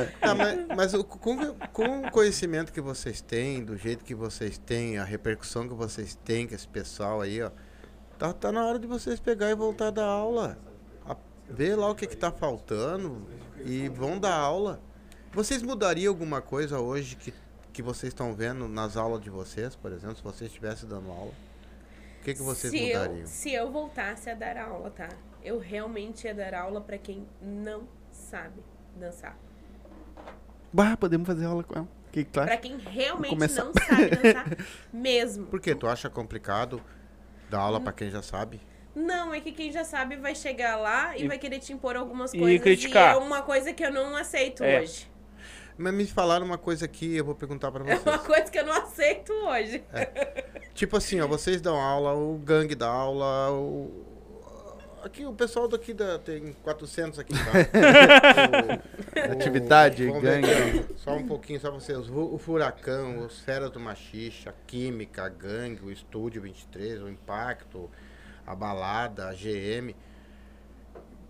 Ah, 0.21 0.35
mas 0.35 0.59
mas 0.75 0.93
o- 0.93 1.03
com, 1.03 1.53
com 1.71 2.01
o 2.07 2.11
conhecimento 2.11 2.71
que 2.73 2.81
vocês 2.81 3.21
têm, 3.21 3.63
do 3.63 3.77
jeito 3.77 4.03
que 4.03 4.15
vocês 4.15 4.57
têm, 4.57 4.97
a 4.97 5.03
repercussão 5.03 5.67
que 5.67 5.73
vocês 5.73 6.15
têm 6.25 6.47
com 6.47 6.55
esse 6.55 6.67
pessoal 6.67 7.21
aí, 7.21 7.41
ó, 7.41 7.49
tá, 8.17 8.33
tá 8.33 8.51
na 8.51 8.65
hora 8.65 8.79
de 8.79 8.87
vocês 8.87 9.19
pegar 9.19 9.49
e 9.49 9.55
voltar 9.55 9.91
da 9.91 10.05
aula. 10.05 10.57
Ver 11.53 11.75
lá 11.75 11.91
o 11.91 11.95
que, 11.95 12.07
que 12.07 12.17
tá 12.17 12.31
faltando 12.31 13.27
e 13.63 13.87
vão 13.87 14.17
dar 14.17 14.33
aula. 14.33 14.81
Vocês 15.31 15.61
mudariam 15.61 16.11
alguma 16.11 16.41
coisa 16.41 16.79
hoje 16.79 17.15
que, 17.15 17.31
que 17.71 17.81
vocês 17.83 18.11
estão 18.11 18.33
vendo 18.33 18.67
nas 18.67 18.97
aulas 18.97 19.21
de 19.21 19.29
vocês, 19.29 19.75
por 19.75 19.91
exemplo, 19.91 20.15
se 20.15 20.23
vocês 20.23 20.49
estivessem 20.49 20.89
dando 20.89 21.11
aula? 21.11 21.31
O 22.19 22.23
que, 22.23 22.33
que 22.33 22.41
vocês 22.41 22.71
se 22.73 22.87
mudariam? 22.87 23.19
Eu, 23.19 23.27
se 23.27 23.53
eu 23.53 23.71
voltasse 23.71 24.31
a 24.31 24.33
dar 24.33 24.57
aula, 24.57 24.89
tá? 24.89 25.09
Eu 25.43 25.59
realmente 25.59 26.25
ia 26.25 26.33
dar 26.33 26.55
aula 26.55 26.81
pra 26.81 26.97
quem 26.97 27.27
não 27.39 27.87
sabe 28.11 28.63
dançar. 28.95 29.37
Bah, 30.71 30.97
podemos 30.97 31.27
fazer 31.27 31.45
aula 31.45 31.63
com 31.63 31.77
ela. 31.77 31.87
Que, 32.11 32.23
que 32.23 32.31
tu 32.31 32.39
acha? 32.39 32.47
Pra 32.47 32.57
quem 32.57 32.77
realmente 32.77 33.29
começar. 33.29 33.65
não 33.65 33.73
sabe 33.73 34.09
dançar 34.09 34.57
mesmo. 34.91 35.45
Por 35.45 35.59
quê? 35.59 35.75
Tu 35.75 35.87
acha 35.87 36.09
complicado 36.09 36.81
dar 37.47 37.59
aula 37.59 37.79
pra 37.79 37.93
quem 37.93 38.09
já 38.09 38.23
sabe? 38.23 38.59
Não, 38.95 39.33
é 39.33 39.39
que 39.39 39.51
quem 39.51 39.71
já 39.71 39.83
sabe 39.83 40.15
vai 40.17 40.35
chegar 40.35 40.75
lá 40.77 41.17
e, 41.17 41.23
E- 41.23 41.27
vai 41.27 41.37
querer 41.39 41.59
te 41.59 41.73
impor 41.73 41.95
algumas 41.95 42.33
e 42.33 42.37
coisas. 42.39 42.61
criticar. 42.61 43.15
E 43.15 43.17
é 43.17 43.21
uma 43.21 43.41
coisa 43.41 43.73
que 43.73 43.83
eu 43.83 43.91
não 43.91 44.15
aceito 44.15 44.63
É. 44.63 44.81
hoje. 44.81 45.11
Mas 45.75 45.91
me 45.93 46.05
falaram 46.05 46.45
uma 46.45 46.57
coisa 46.59 46.85
aqui, 46.85 47.15
eu 47.17 47.25
vou 47.25 47.33
perguntar 47.33 47.71
pra 47.71 47.81
É 47.89 47.95
vocês. 47.95 48.05
uma 48.05 48.19
coisa 48.19 48.51
que 48.51 48.59
eu 48.59 48.65
não 48.65 48.73
aceito 48.73 49.31
hoje. 49.33 49.83
Tipo 50.75 50.97
assim, 50.97 51.19
ó, 51.21 51.27
vocês 51.27 51.59
dão 51.59 51.75
aula, 51.79 52.13
o 52.13 52.37
gangue 52.37 52.75
dá 52.75 52.87
aula, 52.87 53.51
o... 53.51 54.11
Aqui, 55.03 55.25
o 55.25 55.33
pessoal 55.33 55.67
daqui 55.67 55.93
da, 55.93 56.17
tem 56.17 56.53
400 56.63 57.19
aqui, 57.19 57.33
tá? 57.33 57.51
O- 59.25 59.29
o- 59.29 59.31
Atividade, 59.33 60.05
ver 60.09 60.21
gangue. 60.21 60.47
ó, 60.91 60.93
só 60.97 61.15
um 61.15 61.27
pouquinho, 61.27 61.59
só 61.59 61.69
vocês. 61.71 62.09
O, 62.09 62.33
o 62.35 62.37
Furacão, 62.37 63.19
os 63.25 63.39
Feras 63.41 63.69
do 63.69 63.79
Machixe, 63.79 64.47
a 64.47 64.53
Química, 64.65 65.23
a 65.25 65.29
Gangue, 65.29 65.83
o 65.85 65.91
Estúdio 65.91 66.41
23, 66.41 67.01
o 67.01 67.09
Impacto, 67.09 67.89
a 68.45 68.55
Balada, 68.55 69.29
a 69.29 69.33
GM. 69.33 69.95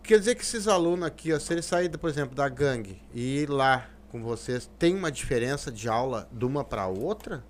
Quer 0.01 0.19
dizer 0.19 0.35
que 0.35 0.41
esses 0.41 0.67
alunos 0.67 1.05
aqui, 1.05 1.31
ó, 1.31 1.39
se 1.39 1.53
eles 1.53 1.65
saírem, 1.65 1.97
por 1.97 2.09
exemplo, 2.09 2.35
da 2.35 2.49
gangue 2.49 3.01
e 3.13 3.39
ir 3.39 3.49
lá 3.49 3.89
com 4.09 4.21
vocês, 4.21 4.69
tem 4.77 4.95
uma 4.95 5.11
diferença 5.11 5.71
de 5.71 5.87
aula 5.87 6.27
de 6.31 6.45
uma 6.45 6.63
para 6.63 6.87
outra? 6.87 7.43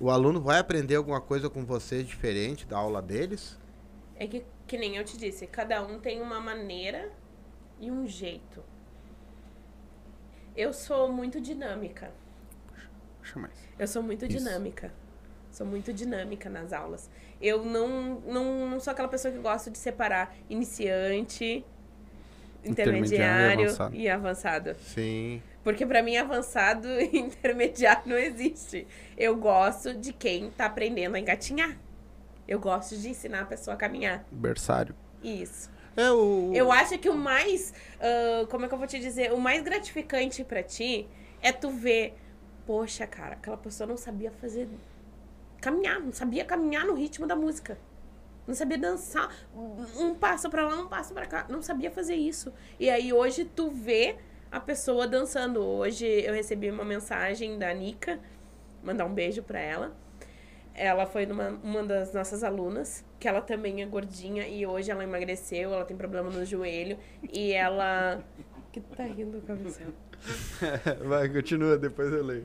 O 0.00 0.10
aluno 0.10 0.40
vai 0.40 0.58
aprender 0.58 0.96
alguma 0.96 1.20
coisa 1.20 1.48
com 1.48 1.64
vocês 1.64 2.06
diferente 2.06 2.66
da 2.66 2.78
aula 2.78 3.00
deles? 3.00 3.58
É 4.16 4.26
que, 4.26 4.44
que 4.66 4.78
nem 4.78 4.96
eu 4.96 5.04
te 5.04 5.16
disse, 5.16 5.46
cada 5.46 5.82
um 5.82 6.00
tem 6.00 6.20
uma 6.20 6.40
maneira 6.40 7.12
e 7.80 7.90
um 7.90 8.06
jeito. 8.06 8.62
Eu 10.56 10.72
sou 10.72 11.12
muito 11.12 11.40
dinâmica. 11.40 12.12
Puxa 13.20 13.38
mais. 13.38 13.54
Eu 13.78 13.88
sou 13.88 14.02
muito 14.02 14.24
Isso. 14.24 14.38
dinâmica. 14.38 14.92
Sou 15.50 15.66
muito 15.66 15.92
dinâmica 15.92 16.48
nas 16.50 16.72
aulas. 16.72 17.10
Eu 17.40 17.64
não, 17.64 18.20
não, 18.26 18.68
não 18.70 18.80
sou 18.80 18.90
aquela 18.92 19.08
pessoa 19.08 19.32
que 19.32 19.38
gosta 19.38 19.70
de 19.70 19.78
separar 19.78 20.34
iniciante, 20.48 21.64
Intermediário 22.64 23.60
e 23.60 23.64
avançado. 23.66 23.94
e 23.96 24.08
avançado. 24.08 24.76
Sim. 24.80 25.42
Porque 25.62 25.84
pra 25.84 26.02
mim 26.02 26.16
avançado 26.16 26.88
e 27.00 27.18
intermediário 27.18 28.02
não 28.06 28.16
existe. 28.16 28.86
Eu 29.16 29.36
gosto 29.36 29.94
de 29.94 30.12
quem 30.12 30.50
tá 30.50 30.66
aprendendo 30.66 31.14
a 31.16 31.20
engatinhar. 31.20 31.76
Eu 32.46 32.58
gosto 32.58 32.96
de 32.96 33.08
ensinar 33.08 33.42
a 33.42 33.46
pessoa 33.46 33.74
a 33.74 33.76
caminhar. 33.76 34.24
Berçário. 34.30 34.94
Isso. 35.22 35.70
É 35.96 36.10
o. 36.10 36.52
Eu 36.54 36.72
acho 36.72 36.98
que 36.98 37.08
o 37.08 37.14
mais, 37.14 37.72
ah, 38.00 38.46
como 38.50 38.64
é 38.64 38.68
que 38.68 38.74
eu 38.74 38.78
vou 38.78 38.86
te 38.86 38.98
dizer, 38.98 39.32
o 39.32 39.38
mais 39.38 39.62
gratificante 39.62 40.42
pra 40.44 40.62
ti 40.62 41.06
é 41.40 41.52
tu 41.52 41.70
ver, 41.70 42.14
poxa, 42.66 43.06
cara, 43.06 43.34
aquela 43.34 43.56
pessoa 43.56 43.86
não 43.86 43.96
sabia 43.96 44.30
fazer 44.30 44.68
caminhar, 45.64 45.98
não 45.98 46.12
sabia 46.12 46.44
caminhar 46.44 46.84
no 46.84 46.92
ritmo 46.92 47.26
da 47.26 47.34
música. 47.34 47.78
Não 48.46 48.54
sabia 48.54 48.76
dançar, 48.76 49.34
um 49.96 50.14
passo 50.14 50.50
pra 50.50 50.66
lá, 50.66 50.78
um 50.78 50.86
passo 50.86 51.14
pra 51.14 51.24
cá, 51.24 51.46
não 51.48 51.62
sabia 51.62 51.90
fazer 51.90 52.14
isso. 52.14 52.52
E 52.78 52.90
aí 52.90 53.10
hoje 53.10 53.46
tu 53.46 53.70
vê 53.70 54.16
a 54.52 54.60
pessoa 54.60 55.08
dançando. 55.08 55.64
Hoje 55.64 56.04
eu 56.04 56.34
recebi 56.34 56.70
uma 56.70 56.84
mensagem 56.84 57.58
da 57.58 57.72
Nika, 57.72 58.20
mandar 58.82 59.06
um 59.06 59.14
beijo 59.14 59.42
pra 59.42 59.58
ela. 59.58 59.96
Ela 60.74 61.06
foi 61.06 61.24
numa, 61.24 61.58
uma 61.62 61.82
das 61.82 62.12
nossas 62.12 62.44
alunas, 62.44 63.02
que 63.18 63.26
ela 63.26 63.40
também 63.40 63.80
é 63.80 63.86
gordinha 63.86 64.46
e 64.46 64.66
hoje 64.66 64.90
ela 64.90 65.02
emagreceu, 65.02 65.72
ela 65.72 65.84
tem 65.86 65.96
problema 65.96 66.28
no 66.28 66.44
joelho 66.44 66.98
e 67.32 67.52
ela. 67.52 68.22
Que 68.74 68.80
tá 68.80 69.04
rindo, 69.04 69.40
cabeção? 69.42 69.86
Vai, 71.06 71.28
continua, 71.28 71.78
depois 71.78 72.12
eu 72.12 72.24
leio. 72.24 72.44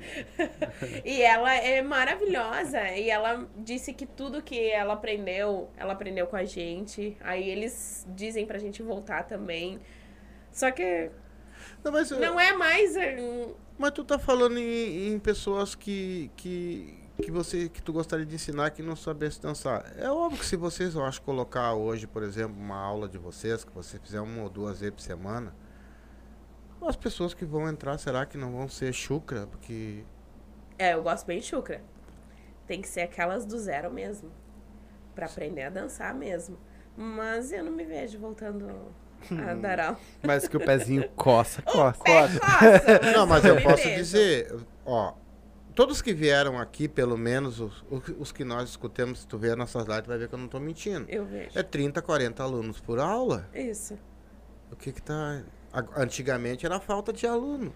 E 1.04 1.22
ela 1.22 1.54
é 1.54 1.82
maravilhosa. 1.82 2.80
E 2.90 3.10
ela 3.10 3.48
disse 3.56 3.92
que 3.92 4.06
tudo 4.06 4.42
que 4.42 4.70
ela 4.70 4.94
aprendeu, 4.94 5.70
ela 5.76 5.92
aprendeu 5.92 6.26
com 6.26 6.36
a 6.36 6.44
gente. 6.44 7.16
Aí 7.20 7.48
eles 7.48 8.06
dizem 8.14 8.46
pra 8.46 8.58
gente 8.58 8.82
voltar 8.82 9.24
também. 9.24 9.80
Só 10.50 10.70
que 10.70 11.10
Não, 11.84 11.92
mas, 11.92 12.10
não 12.10 12.40
é 12.40 12.52
mais. 12.52 12.94
mas 13.78 13.90
tu 13.92 14.04
tá 14.04 14.18
falando 14.18 14.58
em, 14.58 15.12
em 15.12 15.18
pessoas 15.18 15.74
que, 15.74 16.30
que, 16.36 16.98
que, 17.22 17.30
você, 17.30 17.68
que 17.68 17.82
tu 17.82 17.92
gostaria 17.92 18.26
de 18.26 18.34
ensinar 18.34 18.70
que 18.70 18.82
não 18.82 18.96
sabesse 18.96 19.40
dançar. 19.40 19.92
É 19.96 20.10
óbvio 20.10 20.40
que 20.40 20.46
se 20.46 20.56
vocês, 20.56 20.94
eu 20.94 21.04
acho, 21.04 21.22
colocar 21.22 21.74
hoje, 21.74 22.06
por 22.06 22.22
exemplo, 22.22 22.58
uma 22.58 22.76
aula 22.76 23.08
de 23.08 23.18
vocês, 23.18 23.64
que 23.64 23.72
você 23.72 23.98
fizer 23.98 24.20
uma 24.20 24.42
ou 24.42 24.48
duas 24.48 24.80
vezes 24.80 24.94
por 24.94 25.02
semana, 25.02 25.54
as 26.88 26.96
pessoas 26.96 27.34
que 27.34 27.44
vão 27.44 27.68
entrar, 27.68 27.96
será 27.98 28.24
que 28.26 28.36
não 28.38 28.52
vão 28.52 28.68
ser 28.68 28.92
chucra? 28.92 29.46
Porque. 29.46 30.04
É, 30.78 30.94
eu 30.94 31.02
gosto 31.02 31.26
bem 31.26 31.38
de 31.40 31.46
chucra. 31.46 31.82
Tem 32.66 32.80
que 32.80 32.88
ser 32.88 33.00
aquelas 33.02 33.44
do 33.44 33.58
zero 33.58 33.90
mesmo. 33.92 34.30
Pra 35.14 35.26
aprender 35.26 35.62
a 35.64 35.70
dançar 35.70 36.14
mesmo. 36.14 36.56
Mas 36.96 37.52
eu 37.52 37.64
não 37.64 37.72
me 37.72 37.84
vejo 37.84 38.18
voltando 38.18 38.68
a 39.48 39.54
dar 39.54 39.80
aula. 39.80 39.98
Mas 40.22 40.46
que 40.48 40.56
o 40.56 40.60
pezinho 40.60 41.08
coça, 41.10 41.60
coça. 41.66 41.98
Pé 42.02 42.28
coça, 42.38 43.12
Não, 43.12 43.26
mas 43.26 43.44
eu 43.44 43.60
posso 43.62 43.82
vejo. 43.82 43.96
dizer, 43.96 44.54
ó, 44.86 45.14
todos 45.74 46.00
que 46.00 46.12
vieram 46.14 46.58
aqui, 46.58 46.88
pelo 46.88 47.16
menos 47.18 47.60
os, 47.60 47.84
os- 48.18 48.32
que 48.32 48.44
nós 48.44 48.70
escutamos, 48.70 49.20
se 49.20 49.26
tu 49.26 49.36
ver 49.38 49.56
nossas 49.56 49.84
lives, 49.86 50.06
vai 50.06 50.16
ver 50.18 50.28
que 50.28 50.34
eu 50.34 50.38
não 50.38 50.48
tô 50.48 50.58
mentindo. 50.60 51.06
Eu 51.08 51.24
vejo. 51.26 51.58
É 51.58 51.62
30, 51.62 52.00
40 52.00 52.42
alunos 52.42 52.80
por 52.80 52.98
aula. 52.98 53.48
Isso. 53.54 53.98
O 54.72 54.76
que 54.76 54.92
que 54.92 55.02
tá... 55.02 55.42
Antigamente 55.96 56.66
era 56.66 56.80
falta 56.80 57.12
de 57.12 57.26
aluno. 57.26 57.72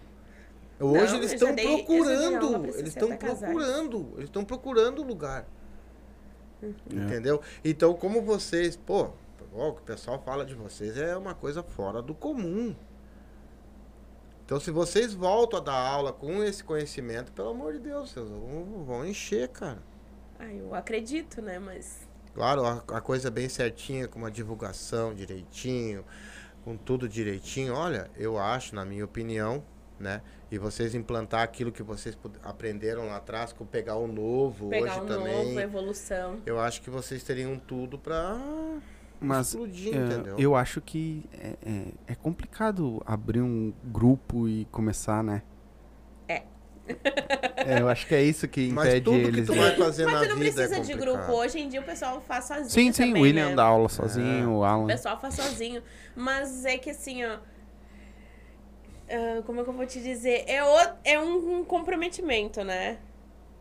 Hoje 0.79 1.13
Não, 1.13 1.15
eles 1.19 1.31
estão 1.31 1.55
procurando, 1.55 2.55
eles 2.75 2.93
60 2.93 3.15
estão 3.15 3.17
procurando, 3.17 4.11
eles 4.15 4.25
estão 4.25 4.43
procurando 4.43 5.03
lugar. 5.03 5.45
Uhum. 6.61 6.73
Entendeu? 6.91 7.41
Então, 7.63 7.93
como 7.93 8.21
vocês, 8.21 8.75
pô, 8.75 9.11
ó, 9.53 9.69
o 9.69 9.73
que 9.73 9.81
o 9.81 9.85
pessoal 9.85 10.21
fala 10.25 10.45
de 10.45 10.53
vocês 10.53 10.97
é 10.97 11.15
uma 11.15 11.33
coisa 11.33 11.63
fora 11.63 12.01
do 12.01 12.13
comum. 12.13 12.75
Então, 14.45 14.59
se 14.59 14.69
vocês 14.69 15.13
voltam 15.13 15.59
a 15.59 15.63
dar 15.63 15.73
aula 15.73 16.11
com 16.11 16.43
esse 16.43 16.63
conhecimento, 16.63 17.31
pelo 17.31 17.49
amor 17.49 17.73
de 17.73 17.79
Deus, 17.79 18.11
vocês 18.11 18.29
vão, 18.29 18.83
vão 18.85 19.05
encher, 19.05 19.47
cara. 19.47 19.81
Ah, 20.37 20.53
eu 20.53 20.75
acredito, 20.75 21.41
né? 21.41 21.57
Mas. 21.57 22.07
Claro, 22.33 22.65
a, 22.65 22.83
a 22.89 23.01
coisa 23.01 23.31
bem 23.31 23.47
certinha, 23.47 24.07
com 24.07 24.19
uma 24.19 24.29
divulgação 24.29 25.15
direitinho, 25.15 26.03
com 26.65 26.75
tudo 26.75 27.07
direitinho. 27.07 27.73
Olha, 27.75 28.09
eu 28.17 28.37
acho, 28.39 28.75
na 28.75 28.83
minha 28.83 29.05
opinião, 29.05 29.63
né? 29.99 30.21
E 30.51 30.57
vocês 30.57 30.93
implantar 30.95 31.41
aquilo 31.41 31.71
que 31.71 31.81
vocês 31.83 32.17
aprenderam 32.43 33.05
lá 33.07 33.17
atrás, 33.17 33.53
com 33.53 33.65
pegar 33.65 33.95
o 33.95 34.07
novo 34.07 34.69
Pegar 34.69 34.91
hoje 34.93 35.01
um 35.01 35.05
também. 35.05 35.45
novo, 35.47 35.59
evolução. 35.59 36.39
Eu 36.45 36.59
acho 36.59 36.81
que 36.81 36.89
vocês 36.89 37.23
teriam 37.23 37.57
tudo 37.57 37.97
pra 37.97 38.37
Mas 39.21 39.49
explodir, 39.49 39.95
é, 39.95 40.05
entendeu? 40.05 40.35
eu 40.39 40.55
acho 40.55 40.81
que 40.81 41.23
é, 41.33 41.55
é- 41.65 41.93
é 42.07 42.15
complicado 42.15 43.01
abrir 43.05 43.41
um 43.41 43.71
grupo 43.85 44.47
e 44.47 44.65
começar, 44.65 45.23
né? 45.23 45.41
É. 46.87 47.73
É, 47.77 47.81
eu 47.81 47.89
acho 47.89 48.05
que 48.07 48.13
é 48.13 48.21
isso 48.21 48.47
que 48.47 48.69
Mas 48.71 48.87
impede 48.89 49.05
tudo 49.05 49.19
que 49.19 49.25
eles. 49.27 49.47
tu 49.47 49.53
de- 49.53 49.59
vai 49.59 49.75
fazer 49.75 50.05
Mas 50.05 50.13
na 50.13 50.19
tu 50.21 50.29
não 50.29 50.35
vida 50.37 50.53
precisa 50.53 50.75
é 50.75 50.79
de 50.79 50.91
complicado. 50.93 51.17
grupo. 51.25 51.31
Hoje 51.39 51.59
em 51.59 51.69
dia 51.69 51.81
o 51.81 51.83
pessoal 51.83 52.21
faz 52.21 52.45
sozinho. 52.45 52.69
Sim, 52.69 52.91
sim, 52.91 53.07
também, 53.07 53.21
o 53.21 53.25
William 53.25 53.49
né? 53.49 53.55
dá 53.55 53.63
aula 53.63 53.89
sozinho, 53.89 54.49
o 54.51 54.57
O 54.59 54.63
Alan. 54.63 54.87
pessoal 54.87 55.19
faz 55.19 55.33
sozinho. 55.35 55.81
Mas 56.15 56.63
é 56.65 56.77
que 56.77 56.91
assim, 56.91 57.23
ó. 57.25 57.37
ah, 59.09 59.41
como 59.45 59.61
é 59.61 59.63
que 59.63 59.69
eu 59.69 59.73
vou 59.73 59.85
te 59.85 59.99
dizer? 60.01 60.43
É, 60.47 60.63
o, 60.63 60.89
é 61.03 61.19
um, 61.19 61.59
um 61.59 61.63
comprometimento, 61.63 62.63
né? 62.63 62.97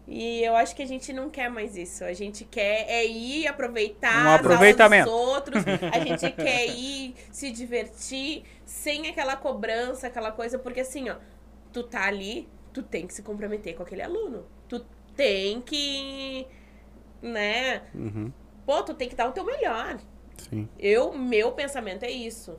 E 0.07 0.43
eu 0.45 0.55
acho 0.55 0.77
que 0.77 0.83
a 0.83 0.87
gente 0.87 1.15
não 1.15 1.31
quer 1.31 1.49
mais 1.49 1.77
isso. 1.79 2.05
A 2.05 2.13
gente 2.13 2.45
quer 2.45 2.85
é 2.91 3.07
ir 3.07 3.47
aproveitar 3.47 4.27
Um 4.27 4.29
as 4.35 4.41
aproveitamento. 4.41 5.09
aulas 5.09 5.45
dos 5.45 5.55
outros. 5.57 5.65
A 5.95 5.99
gente 6.05 6.31
quer 6.33 6.67
ir 6.67 7.15
se 7.33 7.51
divertir 7.51 8.45
sem 8.67 9.09
aquela 9.09 9.35
cobrança, 9.35 10.07
aquela 10.09 10.31
coisa. 10.31 10.59
Porque 10.59 10.81
assim, 10.81 11.09
ó, 11.09 11.15
tu 11.73 11.83
tá 11.83 12.05
ali, 12.05 12.47
tu 12.75 12.83
tem 12.83 13.07
que 13.07 13.15
se 13.15 13.23
comprometer 13.23 13.75
com 13.77 13.85
aquele 13.85 14.03
aluno. 14.03 14.45
Tu 14.69 14.85
tem 15.17 15.63
que, 15.63 16.47
né? 17.23 17.83
Uhum. 17.95 18.33
Pô, 18.67 18.83
tu 18.83 18.93
tem 18.93 19.09
que 19.09 19.15
dar 19.15 19.29
o 19.29 19.33
teu 19.33 19.45
melhor. 19.45 19.99
Sim. 20.37 20.69
Eu, 20.79 21.17
meu 21.17 21.53
pensamento 21.53 22.03
é 22.03 22.11
isso. 22.11 22.59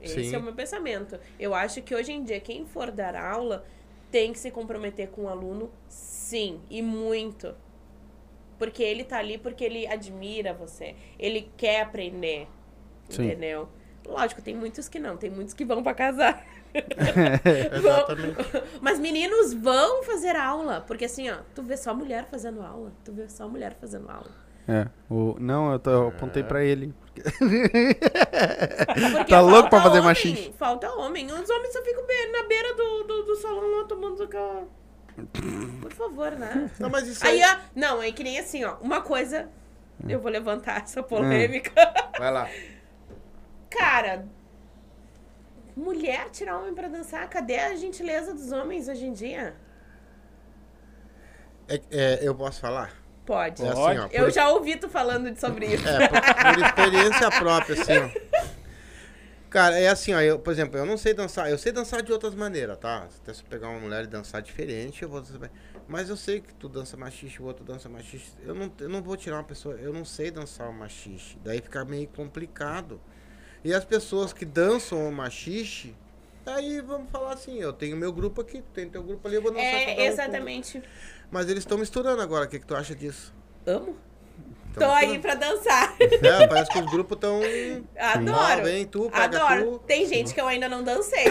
Esse 0.00 0.24
Sim. 0.24 0.36
é 0.36 0.38
o 0.38 0.42
meu 0.42 0.54
pensamento. 0.54 1.18
Eu 1.38 1.52
acho 1.52 1.82
que 1.82 1.94
hoje 1.94 2.12
em 2.12 2.22
dia, 2.22 2.40
quem 2.40 2.64
for 2.64 2.90
dar 2.92 3.14
aula 3.16 3.66
tem 4.10 4.32
que 4.32 4.38
se 4.38 4.50
comprometer 4.50 5.08
com 5.08 5.24
o 5.24 5.28
aluno, 5.28 5.70
sim, 5.88 6.60
e 6.70 6.80
muito. 6.80 7.54
Porque 8.56 8.82
ele 8.82 9.04
tá 9.04 9.18
ali 9.18 9.36
porque 9.36 9.64
ele 9.64 9.86
admira 9.86 10.54
você. 10.54 10.94
Ele 11.18 11.50
quer 11.56 11.82
aprender. 11.82 12.46
Sim. 13.08 13.24
Entendeu? 13.24 13.68
Lógico, 14.06 14.40
tem 14.40 14.54
muitos 14.54 14.88
que 14.88 14.98
não, 14.98 15.16
tem 15.16 15.28
muitos 15.28 15.54
que 15.54 15.64
vão 15.64 15.82
pra 15.82 15.92
casar. 15.92 16.46
Exatamente. 17.76 18.36
Mas 18.80 18.98
meninos 18.98 19.52
vão 19.54 20.02
fazer 20.02 20.36
aula. 20.36 20.82
Porque 20.86 21.04
assim, 21.04 21.30
ó, 21.30 21.36
tu 21.54 21.62
vê 21.62 21.76
só 21.76 21.94
mulher 21.94 22.26
fazendo 22.30 22.62
aula. 22.62 22.92
Tu 23.04 23.12
vê 23.12 23.28
só 23.28 23.48
mulher 23.48 23.76
fazendo 23.80 24.08
aula. 24.10 24.30
É. 24.68 24.86
O... 25.08 25.36
Não, 25.40 25.72
eu, 25.72 25.78
tô- 25.78 25.90
eu 25.90 26.08
apontei 26.08 26.42
pra 26.44 26.62
ele. 26.62 26.94
Porque 27.12 27.22
Tá 29.28 29.40
louco 29.40 29.68
pra 29.68 29.80
fazer 29.82 29.98
homem, 29.98 30.02
machixe. 30.02 30.52
Falta 30.58 30.90
homem. 30.92 31.26
Os 31.26 31.50
homens 31.50 31.72
só 31.72 31.82
ficam 31.82 32.02
na 32.32 32.42
beira 32.46 32.74
do, 32.74 33.02
do, 33.04 33.22
do 33.24 33.36
salão 33.36 33.78
lá 33.78 33.84
tomando 33.84 34.22
aquela. 34.22 34.68
Por 35.82 35.92
favor, 35.92 36.30
né? 36.32 36.70
Não, 36.78 36.88
mas 36.88 37.08
isso 37.08 37.26
Aí, 37.26 37.42
aí... 37.42 37.50
ó, 37.52 37.58
não, 37.74 38.02
é 38.02 38.12
que 38.12 38.22
nem 38.22 38.38
assim, 38.38 38.64
ó. 38.64 38.76
Uma 38.80 39.00
coisa. 39.02 39.48
Eu 40.08 40.18
vou 40.20 40.30
levantar 40.30 40.82
essa 40.82 41.02
polêmica. 41.02 41.72
Vai 42.18 42.32
lá. 42.32 42.48
Cara, 43.68 44.24
mulher 45.80 46.28
tirar 46.30 46.58
homem 46.58 46.74
pra 46.74 46.88
dançar, 46.88 47.28
cadê 47.28 47.58
a 47.58 47.74
gentileza 47.74 48.32
dos 48.34 48.52
homens 48.52 48.86
hoje 48.88 49.06
em 49.06 49.12
dia? 49.12 49.54
É- 51.68 51.80
é, 51.90 52.18
eu 52.22 52.34
posso 52.34 52.60
falar? 52.60 52.92
Pode. 53.24 53.62
É 53.64 53.68
assim, 53.68 53.98
ó. 53.98 54.08
por- 54.08 54.14
Eu 54.16 54.30
já 54.30 54.48
ouvi 54.50 54.76
tu 54.76 54.88
falando 54.88 55.34
sobre 55.38 55.66
isso. 55.66 55.86
É, 55.88 56.08
por, 56.08 56.20
por 56.20 56.64
experiência 56.64 57.30
própria, 57.30 57.80
assim, 57.80 57.98
ó. 57.98 58.50
Cara, 59.48 59.78
é 59.78 59.88
assim, 59.88 60.14
ó, 60.14 60.20
eu, 60.20 60.38
por 60.38 60.52
exemplo, 60.52 60.78
eu 60.78 60.86
não 60.86 60.96
sei 60.96 61.12
dançar, 61.12 61.50
eu 61.50 61.58
sei 61.58 61.72
dançar 61.72 62.02
de 62.02 62.12
outras 62.12 62.34
maneiras, 62.36 62.78
tá? 62.78 63.08
Até 63.22 63.34
se 63.34 63.42
eu 63.42 63.46
pegar 63.48 63.68
uma 63.68 63.80
mulher 63.80 64.04
e 64.04 64.06
dançar 64.06 64.40
diferente, 64.40 65.02
eu 65.02 65.08
vou. 65.08 65.22
Mas 65.88 66.08
eu 66.08 66.16
sei 66.16 66.40
que 66.40 66.54
tu 66.54 66.68
dança 66.68 66.96
machixe, 66.96 67.42
o 67.42 67.46
outro 67.46 67.64
dança 67.64 67.88
machixe. 67.88 68.32
Eu 68.44 68.54
não, 68.54 68.70
eu 68.78 68.88
não 68.88 69.02
vou 69.02 69.16
tirar 69.16 69.36
uma 69.38 69.44
pessoa, 69.44 69.74
eu 69.76 69.92
não 69.92 70.04
sei 70.04 70.30
dançar 70.30 70.68
o 70.68 70.72
machixe. 70.72 71.36
Daí 71.42 71.60
fica 71.60 71.84
meio 71.84 72.06
complicado. 72.08 73.00
E 73.64 73.74
as 73.74 73.84
pessoas 73.84 74.32
que 74.32 74.44
dançam 74.44 75.06
o 75.08 75.12
machixe, 75.12 75.94
aí 76.46 76.80
vamos 76.80 77.10
falar 77.10 77.34
assim, 77.34 77.58
eu 77.60 77.72
tenho 77.72 77.96
meu 77.96 78.12
grupo 78.12 78.40
aqui, 78.40 78.62
tem 78.74 78.88
teu 78.88 79.02
grupo 79.02 79.26
ali, 79.28 79.36
eu 79.36 79.42
vou 79.42 79.50
dançar 79.52 79.66
um 79.66 79.76
É, 79.76 80.06
exatamente. 80.06 80.82
Mas 81.30 81.48
eles 81.48 81.62
estão 81.62 81.76
misturando 81.78 82.20
agora, 82.22 82.46
o 82.46 82.48
que, 82.48 82.58
que 82.58 82.66
tu 82.66 82.74
acha 82.74 82.94
disso? 82.94 83.34
Amo. 83.66 83.96
Tão 84.72 84.88
Tô 84.88 84.94
aí 84.94 85.18
pra 85.18 85.34
dançar. 85.34 85.96
É, 86.00 86.46
parece 86.46 86.70
que 86.70 86.78
os 86.78 86.86
grupos 86.90 87.16
estão. 87.16 87.40
Adoro. 87.98 88.62
vem 88.62 88.86
tu, 88.86 89.10
Adoro. 89.12 89.64
tu. 89.64 89.78
Tem 89.80 90.06
gente 90.06 90.32
que 90.32 90.40
eu 90.40 90.46
ainda 90.46 90.68
não 90.68 90.82
dancei. 90.84 91.24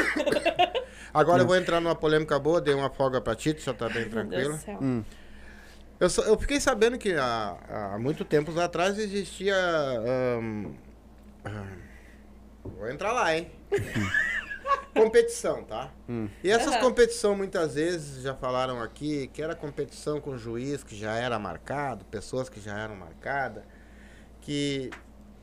Agora 1.13 1.41
eu 1.43 1.47
vou 1.47 1.55
entrar 1.55 1.79
numa 1.79 1.95
polêmica 1.95 2.37
boa, 2.37 2.59
dei 2.59 2.73
uma 2.73 2.89
folga 2.89 3.21
pra 3.21 3.33
ti, 3.35 3.53
tu 3.53 3.61
já 3.63 3.73
tá 3.73 3.87
bem 3.87 4.05
Meu 4.07 4.09
Deus 4.09 4.11
tranquilo. 4.11 4.53
do 4.57 4.59
céu. 4.59 4.77
Hum. 4.81 5.03
Eu, 5.99 6.09
só- 6.09 6.23
eu 6.23 6.37
fiquei 6.37 6.59
sabendo 6.59 6.97
que 6.97 7.13
há, 7.13 7.93
há 7.93 7.97
muito 7.99 8.23
tempos 8.25 8.57
atrás 8.57 8.97
existia. 8.99 9.55
Vou 12.69 12.89
entrar 12.89 13.11
lá, 13.11 13.35
hein? 13.35 13.51
competição, 14.93 15.63
tá? 15.63 15.91
E 16.43 16.49
essas 16.49 16.73
Aham. 16.73 16.81
competições 16.81 17.37
muitas 17.37 17.75
vezes 17.75 18.23
já 18.23 18.35
falaram 18.35 18.81
aqui 18.81 19.27
que 19.33 19.41
era 19.41 19.55
competição 19.55 20.19
com 20.19 20.37
juiz 20.37 20.83
que 20.83 20.95
já 20.95 21.15
era 21.15 21.39
marcado, 21.39 22.05
pessoas 22.05 22.49
que 22.49 22.59
já 22.59 22.77
eram 22.77 22.95
marcadas. 22.95 23.63
Que. 24.41 24.89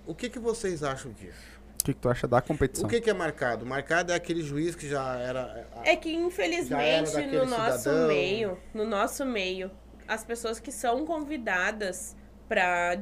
O 0.07 0.15
que, 0.15 0.29
que 0.29 0.39
vocês 0.39 0.83
acham 0.83 1.13
disso? 1.13 1.57
O 1.81 1.85
que, 1.87 1.95
que 1.95 2.01
tu 2.01 2.09
acha 2.09 2.27
da 2.27 2.41
competição? 2.41 2.87
O 2.87 2.89
que, 2.89 3.01
que 3.01 3.11
é 3.11 3.15
marcado? 3.15 3.65
Marcado 3.65 4.13
é 4.13 4.15
aquele 4.15 4.43
juiz 4.43 4.75
que 4.75 4.89
já 4.89 5.17
era. 5.19 5.69
É 5.85 5.95
que 5.97 6.11
Já 6.11 6.17
era 6.17 6.27
infelizmente 6.27 7.37
no 7.37 7.47
nosso 7.47 7.79
cidadão. 7.79 8.09
meio, 8.09 8.59
no 8.75 8.85
nosso 8.85 9.25
meio, 9.25 9.71
as 10.09 10.25
pessoas 10.25 10.59
que 10.59 10.73
são 10.73 11.05
convidadas 11.07 12.17
pra, 12.49 12.97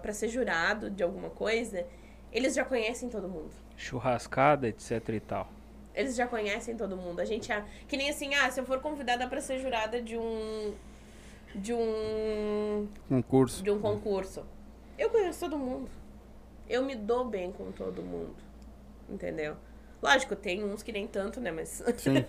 pra 0.00 0.12
ser 0.12 0.28
jurado 0.28 0.90
de 0.90 1.02
alguma 1.02 1.30
coisa, 1.30 1.86
eles 2.32 2.54
já 2.54 2.64
conhecem 2.64 3.08
todo 3.08 3.28
mundo. 3.28 3.50
Churrascada, 3.76 4.68
etc 4.68 5.08
e 5.10 5.20
tal. 5.20 5.48
Eles 5.94 6.16
já 6.16 6.26
conhecem 6.26 6.76
todo 6.76 6.96
mundo. 6.96 7.20
A 7.20 7.24
gente 7.24 7.52
é 7.52 7.64
que 7.86 7.96
nem 7.96 8.08
assim, 8.08 8.34
ah, 8.34 8.50
se 8.50 8.58
eu 8.60 8.64
for 8.64 8.80
convidada 8.80 9.26
pra 9.28 9.40
ser 9.40 9.58
jurada 9.58 10.00
de 10.00 10.16
um 10.16 10.74
de 11.54 11.74
um 11.74 12.88
Concurso. 13.08 13.62
de 13.62 13.70
um 13.70 13.78
concurso, 13.78 14.42
eu 14.98 15.10
conheço 15.10 15.40
todo 15.40 15.58
mundo. 15.58 15.90
Eu 16.68 16.82
me 16.82 16.94
dou 16.94 17.26
bem 17.26 17.52
com 17.52 17.70
todo 17.70 18.02
mundo. 18.02 18.36
Entendeu? 19.08 19.56
Lógico, 20.02 20.34
tem 20.34 20.64
uns 20.64 20.82
que 20.82 20.90
nem 20.90 21.06
tanto, 21.06 21.40
né, 21.40 21.50
mas 21.50 21.82
Sim. 21.98 22.24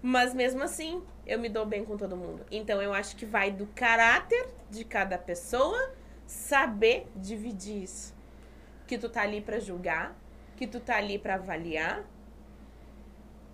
Mas 0.00 0.32
mesmo 0.34 0.62
assim, 0.62 1.02
eu 1.26 1.38
me 1.38 1.48
dou 1.48 1.66
bem 1.66 1.84
com 1.84 1.96
todo 1.96 2.16
mundo. 2.16 2.44
Então 2.50 2.80
eu 2.80 2.92
acho 2.92 3.16
que 3.16 3.26
vai 3.26 3.50
do 3.50 3.66
caráter 3.68 4.48
de 4.70 4.84
cada 4.84 5.18
pessoa 5.18 5.92
saber 6.26 7.06
dividir 7.16 7.82
isso. 7.82 8.13
Que 8.86 8.98
tu 8.98 9.08
tá 9.08 9.22
ali 9.22 9.40
pra 9.40 9.58
julgar, 9.58 10.14
que 10.56 10.66
tu 10.66 10.78
tá 10.80 10.96
ali 10.96 11.18
pra 11.18 11.34
avaliar. 11.34 12.04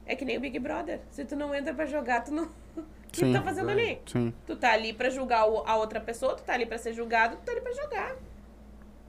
É 0.07 0.17
que 0.17 0.25
nem 0.25 0.37
o 0.37 0.41
Big 0.41 0.59
Brother. 0.59 1.01
Se 1.11 1.25
tu 1.25 1.37
não 1.37 1.55
entra 1.55 1.73
pra 1.73 1.87
jogar, 1.87 2.23
tu 2.25 2.33
não. 2.33 2.49
O 3.11 3.13
que 3.13 3.23
tu 3.25 3.33
tá 3.33 3.43
fazendo 3.43 3.71
ali? 3.71 4.01
Sim. 4.07 4.33
Tu 4.47 4.55
tá 4.55 4.71
ali 4.73 4.93
pra 4.93 5.11
julgar 5.11 5.41
a 5.41 5.77
outra 5.77 6.01
pessoa, 6.01 6.37
tu 6.37 6.45
tá 6.45 6.53
ali 6.55 6.65
pra 6.65 6.79
ser 6.79 6.93
julgado, 6.93 7.35
tu 7.39 7.43
tá 7.43 7.51
ali 7.51 7.61
pra 7.61 7.73
jogar. 7.73 8.15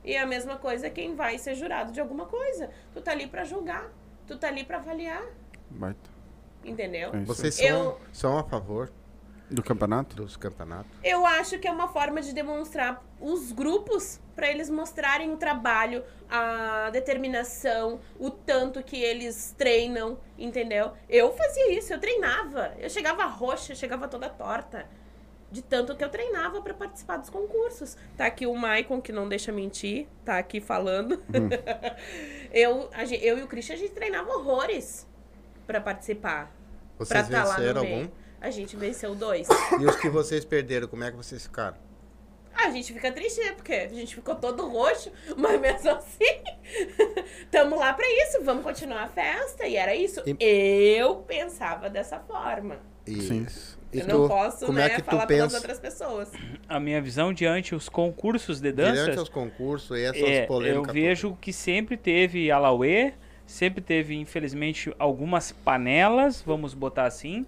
E 0.03 0.17
a 0.17 0.25
mesma 0.25 0.57
coisa 0.57 0.87
é 0.87 0.89
quem 0.89 1.13
vai 1.15 1.37
ser 1.37 1.53
jurado 1.53 1.91
de 1.91 2.01
alguma 2.01 2.25
coisa. 2.25 2.71
Tu 2.95 2.99
tá 3.01 3.11
ali 3.11 3.27
pra 3.27 3.43
julgar, 3.43 3.91
tu 4.25 4.39
tá 4.39 4.47
ali 4.47 4.63
pra 4.63 4.77
avaliar, 4.77 5.23
Baita. 5.69 6.09
entendeu? 6.65 7.11
É 7.13 7.19
Vocês 7.19 7.53
são, 7.53 7.67
Eu- 7.67 7.99
são 8.11 8.39
a 8.39 8.43
favor 8.43 8.91
Do 9.51 9.61
campeonato? 9.61 10.15
dos 10.15 10.37
campeonatos? 10.37 10.89
Eu 11.03 11.25
acho 11.25 11.59
que 11.59 11.67
é 11.67 11.71
uma 11.71 11.89
forma 11.89 12.21
de 12.21 12.33
demonstrar 12.33 13.03
os 13.19 13.51
grupos 13.51 14.17
para 14.33 14.49
eles 14.49 14.69
mostrarem 14.69 15.33
o 15.33 15.35
trabalho, 15.35 16.05
a 16.29 16.89
determinação, 16.89 17.99
o 18.17 18.31
tanto 18.31 18.81
que 18.81 18.95
eles 18.95 19.53
treinam, 19.57 20.17
entendeu? 20.37 20.93
Eu 21.09 21.33
fazia 21.33 21.77
isso, 21.77 21.91
eu 21.91 21.99
treinava. 21.99 22.73
Eu 22.79 22.89
chegava 22.89 23.25
roxa, 23.25 23.73
eu 23.73 23.75
chegava 23.75 24.07
toda 24.07 24.29
torta. 24.29 24.87
De 25.51 25.61
tanto 25.61 25.97
que 25.97 26.03
eu 26.03 26.09
treinava 26.09 26.61
para 26.61 26.73
participar 26.73 27.17
dos 27.17 27.29
concursos. 27.29 27.97
Tá 28.15 28.27
aqui 28.27 28.47
o 28.47 28.55
Maicon, 28.55 29.01
que 29.01 29.11
não 29.11 29.27
deixa 29.27 29.51
mentir, 29.51 30.07
tá 30.23 30.37
aqui 30.37 30.61
falando. 30.61 31.21
eu, 32.53 32.89
a 32.93 33.03
eu 33.03 33.37
e 33.37 33.43
o 33.43 33.47
Christian, 33.47 33.75
a 33.75 33.77
gente 33.77 33.91
treinava 33.91 34.31
horrores 34.31 35.05
para 35.67 35.81
participar. 35.81 36.55
Pra 36.97 37.05
Vocês 37.05 37.23
estar 37.25 37.43
lá 37.43 37.57
no 37.57 37.59
venceram 37.59 37.81
meio. 37.81 38.20
A 38.41 38.49
gente 38.49 38.75
venceu 38.75 39.13
dois. 39.13 39.47
E 39.79 39.85
os 39.85 39.95
que 39.97 40.09
vocês 40.09 40.43
perderam, 40.43 40.87
como 40.87 41.03
é 41.03 41.11
que 41.11 41.17
vocês 41.17 41.43
ficaram? 41.43 41.77
A 42.53 42.71
gente 42.71 42.91
fica 42.91 43.11
triste, 43.11 43.39
né? 43.39 43.51
Porque 43.53 43.71
a 43.71 43.87
gente 43.87 44.15
ficou 44.15 44.35
todo 44.35 44.67
roxo, 44.67 45.11
mas 45.37 45.61
mesmo 45.61 45.91
assim, 45.91 46.41
tamo 47.51 47.77
lá 47.77 47.93
pra 47.93 48.05
isso, 48.23 48.43
vamos 48.43 48.63
continuar 48.63 49.03
a 49.03 49.07
festa. 49.07 49.67
E 49.67 49.75
era 49.75 49.95
isso. 49.95 50.21
Eu 50.39 51.17
pensava 51.17 51.89
dessa 51.89 52.19
forma. 52.19 52.77
Sim. 53.05 53.43
Isso. 53.43 53.79
E 53.93 53.99
eu 53.99 54.07
tu, 54.07 54.17
não 54.19 54.27
posso, 54.27 54.65
como 54.65 54.77
né, 54.77 54.85
é 54.85 54.89
que 54.89 55.01
tu 55.01 55.05
falar 55.05 55.27
pelas 55.27 55.51
pensa 55.51 55.57
outras 55.57 55.79
pessoas. 55.79 56.31
A 56.67 56.79
minha 56.79 57.01
visão 57.01 57.33
diante 57.33 57.75
os 57.75 57.89
concursos 57.89 58.61
de 58.61 58.71
durante 58.71 58.95
danças, 58.95 59.23
os 59.23 59.29
concursos 59.29 59.97
e 59.97 60.03
essas 60.03 60.21
é, 60.21 60.43
eu 60.43 60.47
polêmicas? 60.47 60.93
vejo 60.93 61.37
que 61.41 61.51
sempre 61.51 61.97
teve 61.97 62.49
Alauê, 62.49 63.13
sempre 63.45 63.81
teve, 63.81 64.15
infelizmente, 64.15 64.93
algumas 64.97 65.51
panelas, 65.51 66.41
vamos 66.41 66.73
botar 66.73 67.03
assim, 67.03 67.45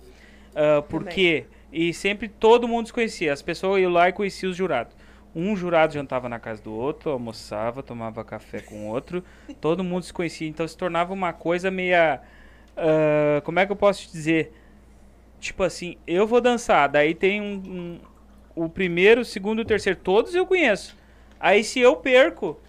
ah, 0.55 0.81
porque 0.89 1.47
e 1.71 1.93
sempre 1.93 2.27
todo 2.29 2.67
mundo 2.67 2.87
se 2.87 2.93
conhecia, 2.93 3.33
as 3.33 3.41
pessoas 3.41 3.81
iam 3.81 3.91
lá 3.91 4.09
e 4.09 4.13
conheciam 4.13 4.51
os 4.51 4.57
jurados. 4.57 4.95
Um 5.35 5.55
jurado 5.55 5.93
jantava 5.93 6.29
na 6.29 6.39
casa 6.39 6.61
do 6.61 6.71
outro, 6.73 7.09
almoçava, 7.11 7.81
tomava 7.81 8.23
café 8.23 8.61
com 8.61 8.85
o 8.87 8.87
outro, 8.89 9.23
todo 9.59 9.83
mundo 9.83 10.03
se 10.03 10.13
conhecia, 10.13 10.47
então 10.47 10.67
se 10.67 10.77
tornava 10.77 11.13
uma 11.13 11.33
coisa 11.33 11.71
meia. 11.71 12.21
ah, 12.77 13.41
como 13.43 13.59
é 13.59 13.65
que 13.65 13.71
eu 13.71 13.75
posso 13.75 14.01
te 14.03 14.11
dizer? 14.11 14.53
Tipo 15.39 15.63
assim, 15.63 15.97
eu 16.07 16.25
vou 16.25 16.39
dançar, 16.41 16.87
daí 16.89 17.13
tem 17.13 17.41
um, 17.41 17.55
um- 17.65 17.99
o 18.55 18.69
primeiro, 18.69 19.21
o 19.21 19.25
segundo 19.25 19.59
e 19.59 19.63
o 19.63 19.65
terceiro, 19.65 19.99
todos 19.99 20.33
eu 20.35 20.45
conheço. 20.45 20.97
Aí 21.39 21.63
se 21.63 21.79
eu 21.79 21.95
perco, 21.97 22.61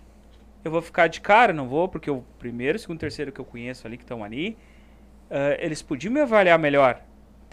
eu 0.65 0.71
vou 0.71 0.83
ficar 0.83 1.09
de 1.09 1.21
cara, 1.21 1.53
não 1.53 1.69
vou, 1.69 1.89
porque 1.89 2.11
o 2.11 2.25
primeiro, 2.39 2.77
o 2.77 2.81
segundo 2.81 2.99
o 2.99 3.01
terceiro 3.01 3.33
que 3.33 3.41
eu 3.41 3.45
conheço 3.45 3.87
ali, 3.87 3.97
que 3.99 4.05
estão 4.05 4.25
ali, 4.25 4.57
ah, 5.31 5.57
eles 5.61 5.83
podiam 5.83 6.13
me 6.13 6.21
avaliar 6.21 6.59
melhor. 6.59 7.01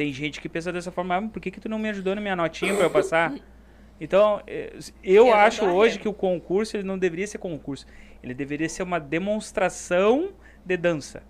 Tem 0.02 0.12
gente 0.12 0.42
que 0.42 0.50
pensa 0.50 0.74
dessa 0.74 0.92
forma, 0.92 1.16
ah, 1.16 1.22
por 1.22 1.40
que, 1.40 1.52
que 1.52 1.60
tu 1.60 1.70
não 1.70 1.78
me 1.78 1.88
ajudou 1.88 2.16
na 2.16 2.22
minha 2.22 2.36
notinha 2.36 2.74
pra 2.74 2.86
eu 2.86 2.90
passar? 2.90 3.32
Então, 4.04 4.42
eh, 4.48 4.80
eu 5.04 5.28
Eu 5.28 5.34
acho 5.36 5.64
hoje 5.64 6.00
que 6.00 6.08
o 6.08 6.14
concurso 6.14 6.76
ele 6.76 6.82
não 6.82 6.98
deveria 6.98 7.28
ser 7.28 7.38
concurso. 7.38 7.86
Ele 8.24 8.34
deveria 8.34 8.68
ser 8.68 8.82
uma 8.82 9.00
demonstração 9.00 10.34
de 10.66 10.76
dança. 10.76 11.22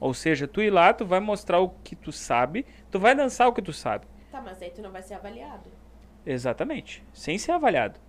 Ou 0.00 0.12
seja, 0.12 0.48
tu 0.48 0.60
ir 0.60 0.70
lá, 0.70 0.92
tu 0.92 1.06
vai 1.06 1.20
mostrar 1.20 1.60
o 1.60 1.68
que 1.68 1.94
tu 1.94 2.10
sabe, 2.10 2.66
tu 2.90 2.98
vai 2.98 3.14
dançar 3.14 3.46
o 3.46 3.52
que 3.52 3.62
tu 3.62 3.72
sabe. 3.72 4.08
Tá, 4.32 4.40
mas 4.40 4.60
aí 4.60 4.70
tu 4.70 4.82
não 4.82 4.90
vai 4.90 5.02
ser 5.04 5.14
avaliado. 5.14 5.70
Exatamente. 6.26 7.04
Sem 7.12 7.38
ser 7.38 7.52
avaliado. 7.52 8.00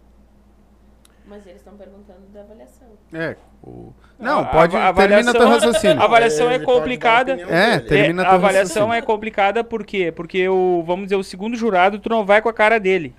Mas 1.30 1.46
eles 1.46 1.58
estão 1.62 1.78
perguntando 1.78 2.22
da 2.34 2.42
avaliação. 2.42 2.88
É. 3.14 3.36
o- 3.64 3.94
Não, 4.18 4.44
pode. 4.46 4.76
a- 4.76 4.90
a 4.90 4.94
termina 4.94 5.32
teu 5.32 5.42
avaliação- 5.42 5.68
raciocínio. 5.72 6.02
A 6.02 6.06
avaliação 6.06 6.50
é 6.50 6.56
a 6.56 6.60
complicada. 6.60 7.34
É, 7.34 7.76
dele. 7.78 7.88
termina 7.88 8.22
É, 8.24 8.26
teu 8.26 8.32
a 8.32 8.36
avaliação 8.36 8.88
raciocínio. 8.88 8.94
é 8.94 9.02
complicada 9.02 9.64
por 9.64 9.86
quê? 9.86 10.12
Porque 10.12 10.48
o, 10.50 10.82
vamos 10.86 11.06
dizer, 11.06 11.18
o 11.18 11.24
segundo 11.24 11.56
jurado, 11.56 12.00
tu 12.00 12.10
não 12.10 12.26
vai 12.26 12.42
com 12.42 12.50
a 12.50 12.54
cara 12.54 12.80
dele. 12.80 13.14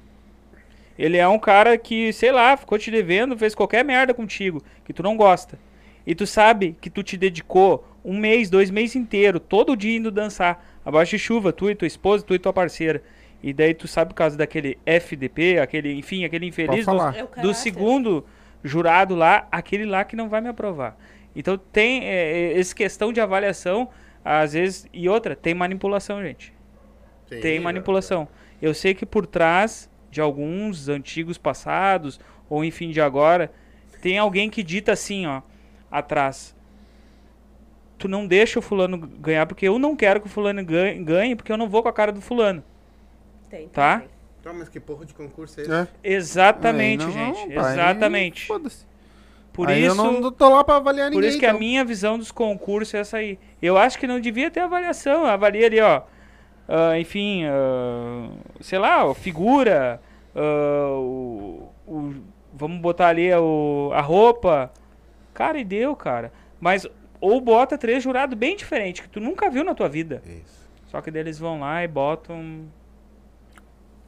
Ele 0.98 1.16
é 1.16 1.26
um 1.28 1.38
cara 1.38 1.78
que, 1.78 2.12
sei 2.12 2.32
lá, 2.32 2.56
ficou 2.56 2.78
te 2.78 2.90
devendo, 2.90 3.36
fez 3.38 3.54
qualquer 3.54 3.84
merda 3.84 4.12
contigo, 4.12 4.62
que 4.84 4.92
tu 4.92 5.02
não 5.02 5.16
gosta. 5.16 5.58
E 6.06 6.14
tu 6.14 6.26
sabe 6.26 6.76
que 6.80 6.90
tu 6.90 7.02
te 7.02 7.16
dedicou 7.16 7.86
um 8.04 8.18
mês, 8.18 8.50
dois 8.50 8.70
meses 8.70 8.96
inteiro, 8.96 9.38
todo 9.38 9.76
dia 9.76 9.96
indo 9.96 10.10
dançar, 10.10 10.64
abaixo 10.84 11.12
de 11.12 11.18
chuva, 11.18 11.52
tu 11.52 11.70
e 11.70 11.74
tua 11.74 11.86
esposa, 11.86 12.24
tu 12.24 12.34
e 12.34 12.38
tua 12.38 12.52
parceira. 12.52 13.02
E 13.42 13.52
daí 13.52 13.72
tu 13.74 13.88
sabe 13.88 14.10
por 14.10 14.14
causa 14.16 14.36
daquele 14.36 14.78
FDP, 14.84 15.58
aquele, 15.58 15.94
enfim, 15.94 16.24
aquele 16.24 16.46
infeliz 16.46 16.80
do- 16.80 16.84
falar. 16.84 17.16
É 17.16 17.40
do 17.42 17.54
segundo 17.54 18.26
jurado 18.62 19.14
lá, 19.14 19.48
aquele 19.50 19.86
lá 19.86 20.04
que 20.04 20.14
não 20.14 20.28
vai 20.28 20.40
me 20.40 20.48
aprovar. 20.48 20.96
Então 21.34 21.56
tem 21.56 22.04
é, 22.04 22.52
é, 22.54 22.58
essa 22.58 22.74
questão 22.74 23.12
de 23.12 23.20
avaliação, 23.20 23.88
às 24.24 24.52
vezes, 24.52 24.86
e 24.92 25.08
outra, 25.08 25.34
tem 25.34 25.54
manipulação, 25.54 26.22
gente. 26.22 26.52
Sim, 27.28 27.40
Tem 27.40 27.60
manipulação. 27.60 28.28
Eu 28.60 28.74
sei 28.74 28.92
que 28.92 29.06
por 29.06 29.26
trás 29.26 29.88
de 30.10 30.20
alguns 30.20 30.88
antigos 30.88 31.38
passados, 31.38 32.20
ou 32.48 32.64
enfim, 32.64 32.90
de 32.90 33.00
agora, 33.00 33.50
tem 34.02 34.18
alguém 34.18 34.50
que 34.50 34.62
dita 34.62 34.92
assim, 34.92 35.26
ó, 35.26 35.40
atrás. 35.90 36.54
Tu 37.96 38.08
não 38.08 38.26
deixa 38.26 38.58
o 38.58 38.62
fulano 38.62 38.98
ganhar, 38.98 39.46
porque 39.46 39.68
eu 39.68 39.78
não 39.78 39.94
quero 39.94 40.20
que 40.20 40.26
o 40.26 40.30
fulano 40.30 40.64
ganhe, 40.64 41.02
ganhe 41.04 41.36
porque 41.36 41.52
eu 41.52 41.56
não 41.56 41.68
vou 41.68 41.82
com 41.82 41.88
a 41.88 41.92
cara 41.92 42.10
do 42.10 42.20
fulano. 42.20 42.62
Tem, 43.50 43.68
Tá? 43.68 44.02
Tá, 44.42 44.52
mas 44.54 44.68
que 44.70 44.80
porra 44.80 45.04
de 45.04 45.12
concurso 45.12 45.60
é 45.60 45.64
esse? 45.64 45.72
É. 45.72 45.88
Exatamente, 46.02 47.04
não, 47.04 47.12
gente. 47.12 47.54
pai, 47.54 47.72
Exatamente. 47.74 48.46
Foda-se. 48.46 48.86
Por 49.52 49.68
Aí 49.68 49.84
isso, 49.84 49.90
eu 50.00 50.20
não 50.20 50.32
tô 50.32 50.48
lá 50.48 50.64
pra 50.64 50.76
avaliar 50.76 51.08
Por 51.10 51.16
ninguém. 51.16 51.28
isso 51.28 51.38
que 51.38 51.44
a 51.44 51.48
então. 51.50 51.58
minha 51.60 51.84
visão 51.84 52.16
dos 52.16 52.30
concursos 52.32 52.94
é 52.94 52.98
essa 53.00 53.16
aí. 53.18 53.38
Eu 53.60 53.76
acho 53.76 53.98
que 53.98 54.06
não 54.06 54.18
devia 54.20 54.50
ter 54.50 54.60
avaliação. 54.60 55.26
Avalia 55.26 55.66
ali, 55.66 55.80
ó. 55.80 56.02
ah, 56.68 56.98
enfim, 56.98 57.44
ah, 57.44 58.30
sei 58.60 58.78
lá, 58.78 59.04
ó, 59.04 59.12
figura. 59.12 60.00
ah, 60.34 60.88
o, 60.92 61.68
o- 61.86 62.14
vamos 62.54 62.80
botar 62.80 63.08
ali 63.08 63.30
o, 63.34 63.90
a 63.92 64.00
roupa. 64.00 64.72
Cara, 65.34 65.58
e 65.58 65.64
deu, 65.64 65.94
cara. 65.96 66.32
Mas 66.60 66.86
ou 67.20 67.40
bota 67.40 67.76
três 67.76 68.02
jurados 68.02 68.38
bem 68.38 68.56
diferentes, 68.56 69.02
que 69.02 69.08
tu 69.08 69.20
nunca 69.20 69.50
viu 69.50 69.64
na 69.64 69.74
tua 69.74 69.88
vida. 69.88 70.22
Isso. 70.24 70.60
Só 70.86 71.00
que 71.02 71.10
daí 71.10 71.20
eles 71.22 71.38
vão 71.38 71.60
lá 71.60 71.84
e 71.84 71.88
botam 71.88 72.62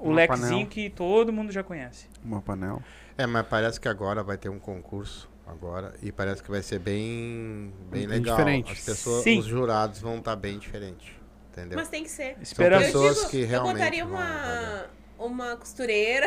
o 0.02 0.06
Uma 0.08 0.16
lequezinho 0.16 0.48
panela. 0.50 0.66
que 0.66 0.90
todo 0.90 1.32
mundo 1.32 1.52
já 1.52 1.62
conhece. 1.62 2.08
Uma 2.24 2.40
panela. 2.42 2.82
É, 3.16 3.26
mas 3.26 3.46
parece 3.46 3.80
que 3.80 3.88
agora 3.88 4.22
vai 4.22 4.36
ter 4.36 4.48
um 4.48 4.58
concurso 4.58 5.30
agora 5.46 5.94
e 6.02 6.10
parece 6.10 6.42
que 6.42 6.50
vai 6.50 6.62
ser 6.62 6.78
bem 6.78 7.72
bem 7.90 8.06
Bem 8.06 8.18
legal. 8.20 8.36
diferente. 8.36 8.72
As 8.72 8.80
pessoas, 8.84 9.22
Sim. 9.22 9.38
os 9.38 9.44
jurados 9.46 10.00
vão 10.00 10.18
estar 10.18 10.34
bem 10.36 10.58
diferentes, 10.58 11.12
entendeu? 11.50 11.78
Mas 11.78 11.88
tem 11.88 12.02
que 12.02 12.10
ser. 12.10 12.36
Esperamos. 12.40 12.86
Eu, 12.88 12.92
pessoas 12.92 13.16
digo, 13.18 13.30
que 13.30 13.40
eu 13.42 13.46
realmente 13.48 13.74
botaria 13.78 14.04
vão 14.04 14.14
uma, 14.14 14.86
uma 15.18 15.56
costureira. 15.56 16.26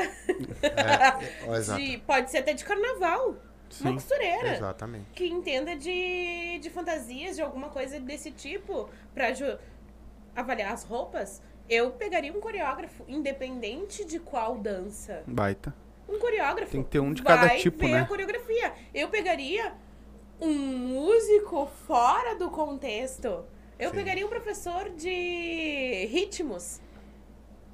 É, 0.62 1.56
exato. 1.58 1.82
De, 1.84 1.98
pode 2.00 2.32
ser 2.32 2.40
até 2.40 2.54
de 2.54 2.64
carnaval. 2.64 3.36
Uma 3.82 3.90
Sim. 3.90 3.94
costureira. 3.96 4.56
Exatamente. 4.56 5.06
Que 5.14 5.28
entenda 5.28 5.76
de, 5.76 6.60
de 6.62 6.70
fantasias, 6.70 7.36
de 7.36 7.42
alguma 7.42 7.68
coisa 7.70 8.00
desse 8.00 8.32
tipo, 8.32 8.88
pra 9.14 9.34
avaliar 10.36 10.72
as 10.72 10.84
roupas. 10.84 11.42
Eu 11.70 11.92
pegaria 11.92 12.32
um 12.32 12.40
coreógrafo, 12.40 13.04
independente 13.08 14.06
de 14.06 14.20
qual 14.20 14.58
dança. 14.58 15.24
Baita. 15.26 15.74
Um 16.08 16.20
coreógrafo. 16.20 16.72
Tem 16.72 16.84
que 16.84 16.90
ter 16.90 17.00
um 17.00 17.12
de 17.12 17.24
cada 17.24 17.48
vai 17.48 17.58
tipo, 17.58 17.80
ver 17.80 17.92
né? 17.92 18.00
a 18.02 18.06
coreografia. 18.06 18.74
Eu 18.94 19.10
pegaria 19.10 19.74
um 20.40 20.54
músico 20.54 21.66
fora 21.88 22.36
do 22.36 22.50
contexto. 22.50 23.44
Eu 23.80 23.90
Sim. 23.90 23.96
pegaria 23.96 24.26
um 24.26 24.30
professor 24.30 24.90
de 24.90 26.06
ritmos. 26.12 26.80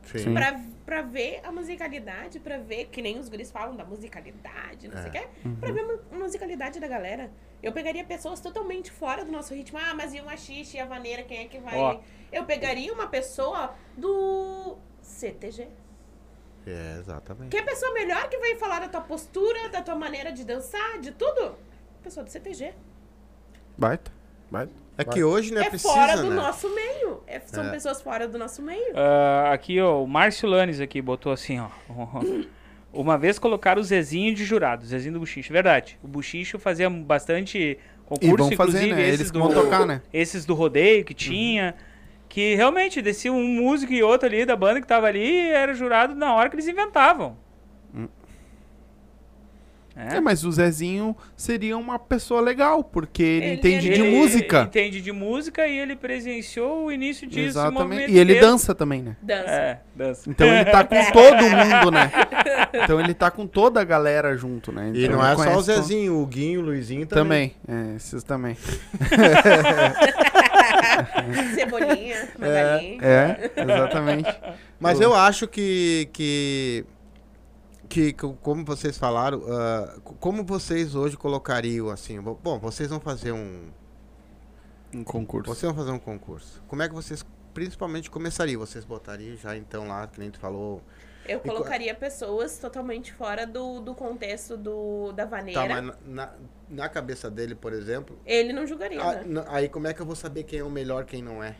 Sim. 0.04 0.34
Pra, 0.34 0.60
pra 0.86 1.02
ver 1.02 1.40
a 1.44 1.52
musicalidade, 1.52 2.40
pra 2.40 2.58
ver, 2.58 2.86
que 2.88 3.02
nem 3.02 3.18
os 3.20 3.30
guris 3.30 3.52
falam 3.52 3.76
da 3.76 3.86
musicalidade, 3.86 4.88
não 4.88 4.98
sei 4.98 5.06
o 5.06 5.08
É. 5.08 5.20
quê, 5.22 5.28
pra 5.60 5.72
ver 5.72 6.00
a 6.12 6.16
musicalidade 6.16 6.80
da 6.80 6.88
galera. 6.88 7.32
Eu 7.62 7.72
pegaria 7.72 8.04
pessoas 8.04 8.40
totalmente 8.42 8.90
fora 8.92 9.24
do 9.24 9.32
nosso 9.32 9.54
ritmo. 9.54 9.78
Ah, 9.82 9.94
mas 9.94 10.14
e 10.14 10.20
o 10.20 10.26
machixe 10.26 10.78
e 10.78 10.80
a 10.80 10.86
vaneira, 10.86 11.24
quem 11.24 11.40
é 11.40 11.46
que 11.46 11.60
vai? 11.60 11.78
Ó. 11.78 12.00
Eu 12.32 12.44
pegaria 12.46 12.92
uma 12.92 13.08
pessoa 13.08 13.76
do 13.96 14.78
CTG. 15.02 15.68
É, 16.66 16.98
exatamente. 17.00 17.50
Que 17.50 17.58
é 17.58 17.62
a 17.62 17.66
pessoa 17.66 17.94
melhor 17.94 18.28
que 18.30 18.38
vai 18.38 18.56
falar 18.56 18.80
da 18.80 18.88
tua 18.88 19.02
postura, 19.02 19.70
da 19.70 19.82
tua 19.82 19.96
maneira 19.96 20.32
de 20.32 20.44
dançar, 20.44 21.00
de 21.00 21.12
tudo? 21.12 21.56
Pessoa 22.04 22.24
do 22.24 22.30
CTG. 22.32 22.74
Baita. 23.78 24.12
Baita. 24.50 24.74
É 25.02 25.06
que 25.06 25.24
hoje 25.24 25.54
não 25.54 25.62
é, 25.62 25.66
É, 25.66 25.70
precisa, 25.70 25.94
fora 25.94 26.18
do 26.18 26.30
né? 26.30 26.36
nosso 26.36 26.70
meio. 26.74 27.24
É- 27.28 27.40
são 27.40 27.64
É. 27.66 27.70
pessoas 27.72 28.02
fora 28.02 28.28
do 28.28 28.38
nosso 28.38 28.62
meio. 28.62 28.94
Ah, 28.96 29.52
aqui, 29.54 29.80
ó, 29.82 30.04
o 30.04 30.08
Márcio 30.08 30.48
Lanes 30.50 30.80
aqui 30.80 31.02
botou 31.02 31.32
assim, 31.32 31.60
ó. 31.60 31.68
Uma 32.94 33.18
vez 33.18 33.40
colocaram 33.40 33.80
o 33.80 33.84
Zezinho 33.84 34.36
de 34.36 34.44
jurado, 34.44 34.84
o 34.84 34.86
Zezinho 34.86 35.14
do 35.14 35.20
Buchicho, 35.22 35.54
verdade. 35.54 35.98
O 36.04 36.08
Buchicho 36.08 36.60
fazia 36.60 36.90
bastante 36.90 37.58
E 37.58 37.78
concurso, 38.06 38.36
vão 38.50 38.52
fazer, 38.52 38.78
inclusive 38.80 38.94
né? 38.94 39.02
esses 39.08 39.20
Eles 39.22 39.32
do, 39.32 39.40
vão 39.40 39.54
tocar, 39.54 39.86
né? 39.86 40.02
esses 40.14 40.46
do 40.46 40.54
rodeio 40.54 41.06
que 41.06 41.14
tinha, 41.14 41.74
que 42.28 42.54
realmente 42.56 43.02
descia 43.02 43.32
um 43.32 43.44
músico 43.46 43.94
e 43.94 44.04
outro 44.04 44.28
ali 44.28 44.44
da 44.46 44.58
banda 44.58 44.82
que 44.82 44.88
tava 44.88 45.08
ali 45.08 45.24
e 45.26 45.50
era 45.52 45.74
jurado 45.74 46.14
na 46.16 46.34
hora 46.34 46.50
que 46.50 46.56
eles 46.56 46.68
inventavam. 46.68 47.38
É. 50.10 50.18
É, 50.18 50.22
mas 50.22 50.44
o 50.44 50.52
Zezinho 50.52 51.16
seria 51.36 51.78
uma 51.78 52.00
pessoa 52.00 52.42
legal, 52.42 52.84
porque 52.84 53.22
ele, 53.22 53.46
Ele- 53.46 53.54
entende 53.56 53.90
de 53.90 54.02
Ele 54.02 54.18
música. 54.18 54.62
entende 54.64 55.02
de 55.02 55.12
música 55.12 55.68
e 55.68 55.78
ele 55.78 55.96
presenciou 55.96 56.86
o 56.86 56.92
início 56.92 57.28
disso. 57.28 57.60
Exatamente. 57.60 58.12
E 58.12 58.18
ele 58.18 58.40
dança 58.40 58.74
também, 58.74 59.02
né? 59.02 59.16
Dança. 59.22 59.50
É, 59.52 59.80
dança. 59.96 60.30
Então 60.30 60.48
ele 60.48 60.66
tá 60.66 60.84
com 60.84 60.96
todo 61.12 61.44
mundo, 61.44 61.92
né? 61.92 62.12
Então 62.84 63.00
ele 63.00 63.14
tá 63.14 63.30
com 63.30 63.46
toda 63.46 63.82
a 63.82 63.84
galera 63.84 64.36
junto, 64.36 64.72
né? 64.72 64.92
E 64.94 65.06
Então 65.06 65.18
não 65.18 65.24
ele 65.24 65.34
é 65.34 65.36
só 65.36 65.42
o 65.42 65.46
conhece 65.46 65.54
todo- 65.54 65.64
Zezinho, 65.64 66.18
o 66.20 66.26
Guinho, 66.26 66.62
o 66.62 66.64
Luizinho 66.64 67.06
também. 67.06 67.56
Também. 67.68 67.92
É, 67.94 67.96
esses 67.96 68.24
também. 68.24 68.58
Cebolinha, 71.56 72.28
Magalinha. 72.38 72.98
É, 73.02 73.52
exatamente. 73.56 74.30
Mas 74.80 75.00
eu 75.00 75.14
acho 75.14 75.48
que, 75.48 76.10
que, 76.14 76.86
que, 77.92 78.14
co- 78.14 78.34
como 78.42 78.64
vocês 78.64 78.98
falaram, 78.98 79.42
co- 80.04 80.14
como 80.16 80.44
vocês 80.46 80.96
hoje 80.96 81.18
colocariam 81.18 81.90
assim? 81.90 82.20
Bom, 82.22 82.58
vocês 82.58 82.90
vão 82.90 83.00
fazer 83.02 83.34
um, 83.34 83.70
Um 84.94 85.04
concurso. 85.04 85.54
vocês 85.54 85.70
vão 85.72 85.76
fazer 85.78 85.92
um 85.92 86.00
concurso. 86.00 86.64
Como 86.68 86.82
é 86.82 86.88
que 86.88 86.94
vocês, 86.96 87.26
principalmente, 87.54 88.10
começariam? 88.10 88.60
Vocês 88.60 88.86
botariam 88.86 89.36
já 89.36 89.58
então 89.58 89.88
lá, 89.88 90.08
que 90.08 90.20
nem 90.20 90.32
tu 90.32 90.40
falou. 90.40 90.82
Eu 91.28 91.40
co- 91.40 91.50
colocaria 91.50 91.94
pessoas 91.94 92.58
totalmente 92.58 93.14
fora 93.14 93.46
do, 93.46 93.80
do 93.82 93.94
contexto 93.94 94.56
do, 94.58 95.12
da 95.12 95.26
vaneira. 95.26 95.62
Tá, 95.62 95.68
mas 95.68 95.84
na, 95.84 95.96
na, 96.26 96.34
na 96.70 96.90
cabeça 96.90 97.30
dele, 97.30 97.56
por 97.56 97.74
exemplo, 97.74 98.18
Ele 98.26 98.52
não 98.54 98.66
julgaria, 98.66 99.02
ah, 99.04 99.22
né? 99.24 99.44
aí 99.50 99.70
como 99.70 99.86
é 99.88 99.94
que 99.94 100.02
eu 100.02 100.06
vou 100.06 100.16
saber 100.16 100.44
quem 100.46 100.60
é 100.60 100.64
o 100.64 100.70
melhor, 100.70 101.06
quem 101.06 101.22
não 101.22 101.44
é? 101.44 101.56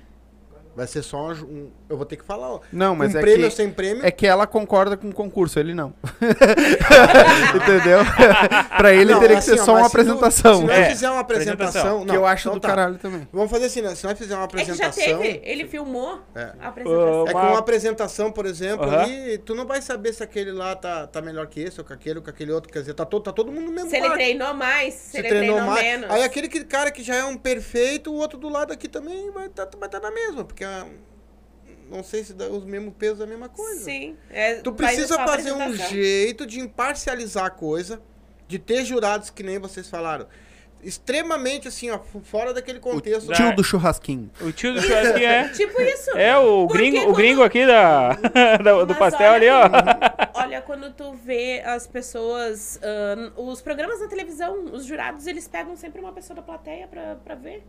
Vai 0.76 0.88
ser 0.88 1.04
só 1.04 1.18
um, 1.28 1.32
um- 1.32 1.72
eu 1.90 1.98
vou 1.98 2.06
ter 2.06 2.16
que 2.16 2.24
falar, 2.24 2.50
ó. 2.54 2.60
Não, 2.72 2.96
mas 2.96 3.14
um 3.14 3.18
é 3.18 3.22
prêmio 3.22 3.40
que, 3.40 3.46
ou 3.46 3.52
sem 3.52 3.70
prêmio? 3.70 4.06
é 4.06 4.10
que 4.12 4.26
ela 4.26 4.48
concorda 4.48 4.96
com 4.96 5.10
o 5.10 5.14
concurso, 5.14 5.60
ele 5.60 5.74
não. 5.74 5.94
Entendeu? 7.56 8.00
pra 8.78 8.94
ele 8.94 9.12
Não, 9.12 9.20
teria 9.20 9.36
que 9.36 9.40
assim, 9.40 9.56
ser 9.56 9.62
ó, 9.62 9.66
só 9.66 9.72
uma 9.74 9.84
se 9.84 9.90
tu- 9.90 9.92
apresentação. 10.00 10.56
Se 10.62 10.64
nós 10.66 10.78
É, 10.78 10.90
fizer 10.90 11.10
uma 11.10 11.20
apresentação, 11.20 11.64
apresentação. 11.82 12.00
que 12.02 12.06
não, 12.08 12.16
eu 12.16 12.26
acho 12.26 12.48
então 12.48 12.54
do 12.58 12.62
tá. 12.62 12.68
caralho 12.70 12.98
também. 12.98 13.28
Vamos 13.32 13.52
fazer 13.52 13.66
assim, 13.66 13.82
né? 13.82 13.96
Se 13.96 14.06
nós 14.06 14.18
fizermos 14.18 14.46
uma 14.46 14.60
É 14.62 14.64
que 14.66 14.74
já 14.74 14.88
apresentação. 14.88 15.20
teve, 15.22 15.42
ele 15.44 15.68
filmou 15.68 16.20
É. 16.36 16.54
a 16.60 16.68
apresentação. 16.70 17.24
É 17.28 17.30
que 17.32 17.36
Uma- 17.36 17.60
apresentação, 17.60 18.32
por 18.32 18.46
exemplo, 18.46 18.86
Aham. 18.86 19.02
ali, 19.04 19.38
tu 19.40 19.54
não 19.56 19.66
vai 19.66 19.82
saber 19.82 20.14
se 20.14 20.24
aquele 20.24 20.52
lá 20.52 20.76
tá, 20.76 21.08
tá 21.08 21.22
melhor 21.22 21.48
que 21.48 21.60
esse, 21.62 21.80
ou 21.80 21.86
que 21.86 21.94
aquele, 21.94 22.20
ou 22.20 22.24
que 22.24 22.30
aquele 22.30 22.52
outro. 22.52 22.72
Quer 22.72 22.80
dizer, 22.80 22.94
tá 22.94 23.06
todo, 23.06 23.24
tá 23.24 23.32
todo 23.32 23.52
mundo 23.52 23.66
no 23.66 23.72
mesmo 23.72 23.90
Se 23.90 23.96
ele 23.96 24.04
barco. 24.08 24.16
treinou 24.18 24.54
mais, 24.54 24.94
se, 24.94 25.12
Se 25.12 25.18
ele 25.20 25.28
treinou 25.28 25.56
treinou, 25.58 25.74
mais. 25.74 25.86
menos. 25.86 26.10
Aí 26.12 26.24
aquele 26.24 26.48
que- 26.48 26.64
cara 26.64 26.92
que 26.92 27.04
já 27.04 27.16
é 27.16 27.24
um 27.26 27.38
perfeito, 27.38 28.12
o 28.12 28.16
outro 28.16 28.40
do 28.40 28.50
lado 28.50 28.72
aqui 28.72 28.88
também 28.88 29.30
vai 29.32 29.48
estar 29.48 29.68
vai 29.80 29.90
tá 29.90 30.00
na 30.00 30.12
mesma, 30.12 30.44
porque 30.44 30.61
ah, 30.64 30.86
não 31.90 32.04
sei 32.04 32.24
se 32.24 32.34
dá 32.34 32.46
os 32.48 32.64
mesmos 32.66 32.94
pesos 32.98 33.20
é 33.22 33.24
a 33.24 33.28
mesma 33.28 33.50
coisa. 33.50 33.82
Sim. 33.84 34.16
é, 34.30 34.56
Tu 34.56 34.72
precisa 34.74 35.16
fazer 35.26 35.52
um 35.54 35.74
jeito 35.76 36.46
de 36.46 36.60
imparcializar 36.60 37.46
a 37.46 37.50
coisa, 37.50 38.02
de 38.48 38.58
ter 38.60 38.84
jurados 38.86 39.30
que 39.30 39.44
nem 39.44 39.60
vocês 39.60 39.90
falaram. 39.90 40.28
extremamente 40.84 41.68
assim, 41.68 41.92
ó, 41.92 42.00
fora 42.24 42.54
daquele 42.56 42.80
contexto. 42.80 43.28
Da- 43.28 43.36
Tio 43.36 43.56
do 43.56 43.64
churrasquinho. 43.64 44.32
O 44.42 44.52
tio 44.52 44.74
do 44.74 44.82
churrasco 44.82 45.18
é. 45.20 45.48
Tipo 45.54 45.80
isso. 45.82 46.10
É 46.18 46.36
o 46.38 46.66
Porque 46.66 46.78
gringo, 46.90 46.98
o 46.98 47.04
quando- 47.06 47.16
gringo 47.18 47.44
aqui 47.44 47.66
da, 47.68 48.14
da- 48.64 48.84
do 48.84 48.88
Mas 48.88 48.98
pastel 48.98 49.32
ali, 49.34 49.48
ó. 49.48 49.62
Olha, 50.34 50.60
quando 50.62 50.92
tu 50.92 51.14
vê 51.14 51.62
as 51.64 51.86
pessoas. 51.86 52.80
ahn, 52.82 53.32
os 53.38 53.62
programas 53.62 54.00
na 54.00 54.08
televisão, 54.08 54.66
os 54.74 54.84
jurados, 54.86 55.28
eles 55.28 55.48
pegam 55.48 55.76
sempre 55.76 56.02
uma 56.02 56.12
pessoa 56.14 56.36
da 56.36 56.42
plateia 56.42 56.88
pra, 56.88 57.16
pra 57.24 57.36
ver. 57.36 57.64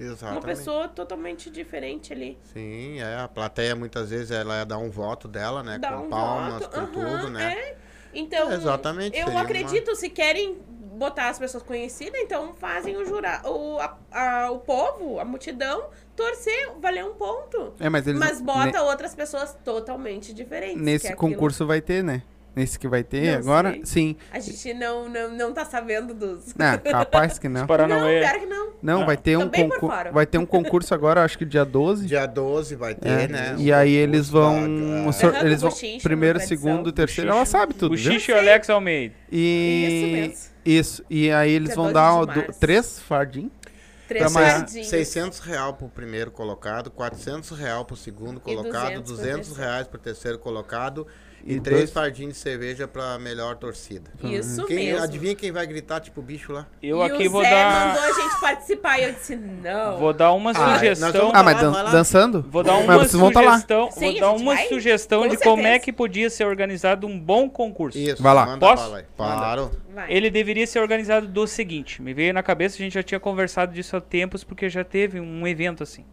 Uma 0.00 0.12
Exatamente. 0.12 0.44
pessoa 0.44 0.88
totalmente 0.88 1.50
diferente 1.50 2.12
ali. 2.12 2.38
Sim, 2.52 3.00
é. 3.00 3.16
A 3.16 3.28
plateia 3.28 3.74
muitas 3.74 4.10
vezes 4.10 4.30
ela 4.30 4.64
dá 4.64 4.78
um 4.78 4.90
voto 4.90 5.26
dela, 5.26 5.62
né? 5.62 5.78
Dá 5.78 5.92
com 5.92 6.04
um 6.06 6.08
palmas, 6.10 6.52
voto. 6.62 6.68
com 6.70 6.80
aham, 6.80 7.18
tudo, 7.18 7.30
né? 7.30 7.52
é. 7.52 7.76
Então, 8.14 8.50
É, 8.50 8.54
exatamente, 8.54 9.16
eu 9.18 9.24
seria 9.26 9.30
uma- 9.32 9.42
acredito, 9.42 9.94
se 9.94 10.08
querem 10.08 10.56
botar 10.96 11.28
as 11.28 11.38
pessoas 11.38 11.62
conhecidas, 11.62 12.20
então 12.20 12.54
fazem 12.54 12.96
o 12.96 13.04
jurado, 13.04 13.48
o, 13.48 13.78
a- 13.78 13.96
a- 14.10 14.50
o 14.50 14.58
povo, 14.58 15.20
a 15.20 15.24
multidão, 15.24 15.90
torcer, 16.16 16.72
valer 16.80 17.04
um 17.04 17.14
ponto. 17.14 17.74
É, 17.78 17.88
mas 17.88 18.06
eles. 18.06 18.18
Mas 18.18 18.40
bota 18.40 18.72
ne- 18.72 18.80
outras 18.80 19.14
pessoas 19.14 19.56
totalmente 19.64 20.32
diferentes. 20.32 20.76
que 20.78 20.82
nesse 20.82 21.06
é 21.06 21.12
aquilo. 21.12 21.32
concurso 21.32 21.66
vai 21.66 21.80
ter, 21.80 22.02
né? 22.02 22.22
Nesse 22.58 22.76
que 22.76 22.88
vai 22.88 23.04
ter 23.04 23.30
Não 23.34 23.38
agora, 23.38 23.70
sei. 23.70 23.82
sim. 23.84 24.16
A 24.32 24.40
gente 24.40 24.74
não, 24.74 25.08
não, 25.08 25.30
não 25.30 25.52
tá 25.52 25.64
sabendo 25.64 26.12
dos. 26.12 26.52
Ah, 26.58 26.76
capaz 26.76 27.38
que 27.38 27.48
não. 27.48 27.60
Não, 27.60 27.66
pior 27.68 28.40
que 28.40 28.46
não. 28.46 28.68
Não, 28.82 29.02
Ah. 29.02 29.06
vai 29.06 29.16
ter 29.16 29.38
Tô 29.38 29.44
um 29.44 29.48
concurso. 29.48 30.12
Vai 30.12 30.26
ter 30.26 30.38
um 30.38 30.46
concurso 30.46 30.92
agora, 30.92 31.22
acho 31.22 31.38
que 31.38 31.44
dia 31.44 31.64
12. 31.64 32.06
Dia 32.06 32.26
12 32.26 32.74
vai 32.74 32.96
ter, 32.96 33.08
É, 33.08 33.28
né? 33.28 33.54
E 33.58 33.72
aí 33.72 33.92
eles 33.92 34.28
vão. 34.28 35.04
da- 35.04 35.12
sor- 35.12 35.34
Aham, 35.36 35.46
eles 35.46 35.60
vão 35.60 35.70
bochicho, 35.70 36.02
primeiro, 36.02 36.40
segundo, 36.40 36.90
terceiro. 36.90 37.30
Ela 37.30 37.44
sabe 37.46 37.74
tudo. 37.74 37.94
O? 37.94 37.96
Xixi 37.96 38.32
e 38.32 38.34
o 38.34 38.38
Alex 38.38 38.68
Almeida. 38.68 39.14
E 39.30 39.86
Isso 39.86 40.12
mesmo. 40.12 40.52
isso. 40.64 41.04
E 41.08 41.30
aí 41.30 41.52
eles 41.52 41.68
Dia 41.68 41.76
vão 41.76 41.92
12 41.92 41.94
dar 41.94 42.24
do- 42.42 42.52
três 42.58 42.98
fardinhos. 42.98 43.52
Três 44.08 44.32
mais- 44.32 44.52
sardinhas. 44.52 44.86
600 44.88 45.38
real 45.38 45.74
pro 45.74 45.86
primeiro 45.88 46.30
colocado, 46.32 46.90
400 46.90 47.50
real 47.50 47.84
pro 47.84 47.94
segundo 47.94 48.40
colocado, 48.40 48.72
200 48.72 49.02
pro 49.02 49.02
200 49.16 49.46
terceiro. 49.48 49.60
reais 49.70 49.86
pro 49.86 49.98
terceiro 50.00 50.38
colocado 50.38 51.06
e, 51.44 51.54
E 51.54 51.60
três 51.60 51.78
dois- 51.80 51.90
fardinhos 51.92 52.34
de 52.34 52.38
cerveja 52.40 52.86
pra 52.88 53.18
melhor 53.18 53.56
torcida. 53.56 54.10
Isso 54.22 54.64
Quem, 54.66 54.86
mesmo. 54.86 55.02
adivinha 55.04 55.34
quem 55.34 55.50
vai 55.52 55.66
gritar 55.66 56.00
tipo 56.00 56.20
bicho 56.20 56.52
lá? 56.52 56.66
Eu 56.82 56.98
e 56.98 57.02
aqui 57.02 57.26
o 57.28 57.30
vou 57.30 57.42
Zé 57.42 57.50
dar. 57.50 57.86
mandou 57.88 58.02
a 58.02 58.12
gente 58.20 58.40
participar 58.40 58.98
e 58.98 59.04
eu 59.04 59.12
disse, 59.12 59.36
não. 59.36 59.96
Vou 59.98 60.12
dar 60.12 60.32
uma 60.32 60.50
Ah, 60.50 60.74
sugestão. 60.74 61.30
Ah, 61.34 61.42
mas 61.42 61.60
dan- 61.60 61.70
lá. 61.70 61.82
dançando? 61.84 62.44
Vou 62.50 62.62
dar 62.62 62.74
uma 62.76 62.86
Mas 62.86 63.08
vocês 63.10 63.20
vão 63.20 63.30
tá 63.32 63.40
lá. 63.40 63.52
sugestão, 63.52 63.90
Sim, 63.90 64.00
vou 64.00 64.16
a 64.16 64.20
dar 64.20 64.32
uma 64.32 64.54
vai. 64.54 64.66
sugestão 64.68 65.22
Com 65.22 65.28
de 65.28 65.36
como 65.38 65.60
é 65.62 65.64
certeza. 65.64 65.84
que 65.84 65.92
podia 65.92 66.30
ser 66.30 66.44
organizado 66.44 67.06
um 67.06 67.18
bom 67.18 67.48
concurso. 67.48 67.96
Isso, 67.98 68.22
Vai 68.22 68.34
lá. 68.34 68.46
manda 68.46 68.58
Posso? 68.66 69.04
Claro. 69.16 69.70
Ele 70.08 70.30
deveria 70.30 70.66
ser 70.66 70.78
organizado 70.80 71.26
do 71.26 71.46
seguinte: 71.46 72.00
me 72.00 72.14
veio 72.14 72.32
na 72.32 72.42
cabeça, 72.42 72.76
a 72.76 72.78
gente 72.78 72.92
já 72.94 73.02
tinha 73.02 73.18
conversado 73.18 73.72
disso 73.72 73.96
há 73.96 74.00
tempos, 74.00 74.44
porque 74.44 74.68
já 74.68 74.84
teve 74.84 75.18
um 75.20 75.46
evento 75.46 75.82
assim. 75.82 76.04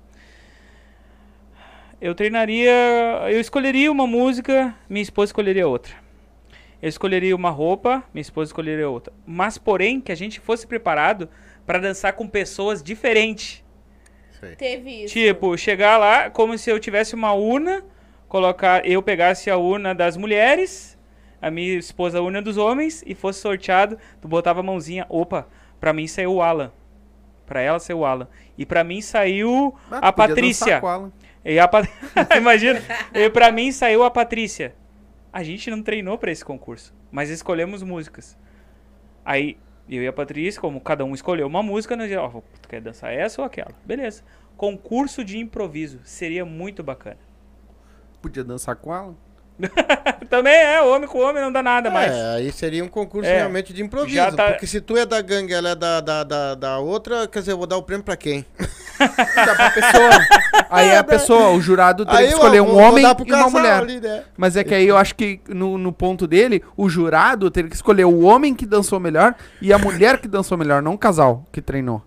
Eu 2.05 2.13
treinaria, 2.13 2.71
eu 3.31 3.41
escolheria 3.41 3.91
uma 3.91 4.05
música, 4.05 4.75
minha 4.87 5.01
esposa 5.01 5.29
escolheria 5.29 5.67
outra. 5.67 5.91
Eu 6.79 6.87
escolheria 6.87 7.35
uma 7.35 7.49
roupa, 7.49 8.03
minha 8.13 8.21
esposa 8.21 8.49
escolheria 8.49 8.87
outra. 8.87 9.11
Mas, 9.25 9.57
porém, 9.57 9.99
que 9.99 10.11
a 10.11 10.15
gente 10.15 10.39
fosse 10.39 10.67
preparado 10.67 11.27
para 11.65 11.79
dançar 11.79 12.13
com 12.13 12.27
pessoas 12.27 12.83
diferentes. 12.83 13.63
Isso 14.29 14.45
aí. 14.45 14.55
Teve 14.55 15.05
isso. 15.05 15.13
Tipo, 15.15 15.57
chegar 15.57 15.97
lá 15.97 16.29
como 16.29 16.55
se 16.59 16.69
eu 16.69 16.79
tivesse 16.79 17.15
uma 17.15 17.33
urna, 17.33 17.83
colocar, 18.27 18.85
eu 18.87 19.01
pegasse 19.01 19.49
a 19.49 19.57
urna 19.57 19.95
das 19.95 20.15
mulheres, 20.15 20.95
a 21.41 21.49
minha 21.49 21.75
esposa 21.75 22.19
a 22.19 22.21
urna 22.21 22.39
dos 22.39 22.55
homens 22.55 23.03
e 23.03 23.15
fosse 23.15 23.39
sorteado, 23.39 23.97
tu 24.21 24.27
botava 24.27 24.59
a 24.59 24.63
mãozinha, 24.63 25.07
opa, 25.09 25.47
pra 25.79 25.91
mim 25.91 26.05
saiu 26.05 26.33
o 26.33 26.41
Alan. 26.43 26.71
Pra 27.47 27.61
ela 27.61 27.79
saiu 27.79 27.99
o 27.99 28.05
Alan. 28.05 28.27
E 28.55 28.65
pra 28.65 28.83
mim 28.83 29.01
saiu 29.01 29.73
Ah, 29.89 30.09
a 30.09 30.11
Patrícia. 30.11 30.81
E 31.45 31.59
a 31.59 31.67
Pat... 31.67 31.87
Imagina. 32.35 32.81
E 33.13 33.29
pra 33.29 33.51
mim 33.51 33.71
saiu 33.71 34.03
a 34.03 34.09
Patrícia. 34.09 34.75
A 35.31 35.43
gente 35.43 35.69
não 35.69 35.83
treinou 35.83 36.17
pra 36.17 36.31
esse 36.31 36.43
concurso, 36.43 36.93
mas 37.11 37.29
escolhemos 37.29 37.83
músicas. 37.83 38.35
Aí 39.23 39.57
eu 39.87 40.01
e 40.01 40.07
a 40.07 40.13
Patrícia, 40.13 40.59
como 40.59 40.81
cada 40.81 41.05
um 41.05 41.13
escolheu 41.13 41.45
uma 41.45 41.61
música, 41.61 41.95
nós 41.95 42.07
dizíamos, 42.07 42.35
ó, 42.35 42.41
tu 42.61 42.67
quer 42.67 42.81
dançar 42.81 43.13
essa 43.13 43.41
ou 43.41 43.45
aquela? 43.45 43.71
Beleza. 43.85 44.23
Concurso 44.57 45.23
de 45.23 45.37
improviso 45.37 45.99
seria 46.03 46.43
muito 46.45 46.81
bacana. 46.81 47.19
Podia 48.21 48.43
dançar 48.43 48.75
com 48.77 48.95
ela. 48.95 49.15
Também 50.29 50.53
é, 50.53 50.81
homem 50.81 51.07
com 51.07 51.19
homem 51.19 51.41
não 51.41 51.51
dá 51.51 51.63
nada 51.63 51.89
mais. 51.89 52.11
É, 52.11 52.35
aí 52.35 52.51
seria 52.51 52.83
um 52.83 52.87
concurso 52.87 53.29
É. 53.29 53.37
realmente 53.37 53.71
de 53.73 53.81
improviso. 53.81 54.35
Tá- 54.35 54.51
Porque 54.51 54.67
se 54.67 54.81
tu 54.81 54.97
é 54.97 55.05
da 55.05 55.21
gangue 55.21 55.53
ela 55.53 55.69
é 55.69 55.75
da, 55.75 56.01
da, 56.01 56.23
da, 56.23 56.55
da 56.55 56.79
outra, 56.79 57.27
quer 57.27 57.39
dizer, 57.39 57.53
eu 57.53 57.57
vou 57.57 57.67
dar 57.67 57.77
o 57.77 57.83
prêmio 57.83 58.03
pra 58.03 58.17
quem? 58.17 58.45
Dá 58.97 59.55
pra 59.55 59.71
pessoa. 59.71 60.09
Aí 60.69 60.95
a 60.95 61.03
pessoa, 61.03 61.49
o 61.51 61.61
jurado 61.61 62.05
teria 62.05 62.19
Aí 62.21 62.27
que 62.27 62.33
escolher 62.33 62.61
um 62.61 62.65
vou 62.67 62.77
homem 62.77 63.05
e 63.05 63.33
uma 63.33 63.49
mulher. 63.49 63.81
ali, 63.81 63.99
né? 63.99 64.23
Mas 64.37 64.55
é 64.55 64.63
que 64.63 64.73
aí 64.73 64.87
eu 64.87 64.97
acho 64.97 65.15
que 65.15 65.39
no, 65.47 65.77
no 65.77 65.91
ponto 65.91 66.25
dele, 66.25 66.63
o 66.77 66.87
jurado 66.87 67.51
teria 67.51 67.69
que 67.69 67.75
escolher 67.75 68.05
o 68.05 68.21
homem 68.21 68.55
que 68.55 68.65
dançou 68.65 68.99
melhor 68.99 69.35
e 69.61 69.73
a 69.73 69.77
mulher 69.77 70.17
que 70.19 70.27
dançou 70.27 70.57
melhor, 70.57 70.81
não 70.81 70.93
o 70.93 70.97
casal 70.97 71.43
que 71.51 71.61
treinou. 71.61 72.01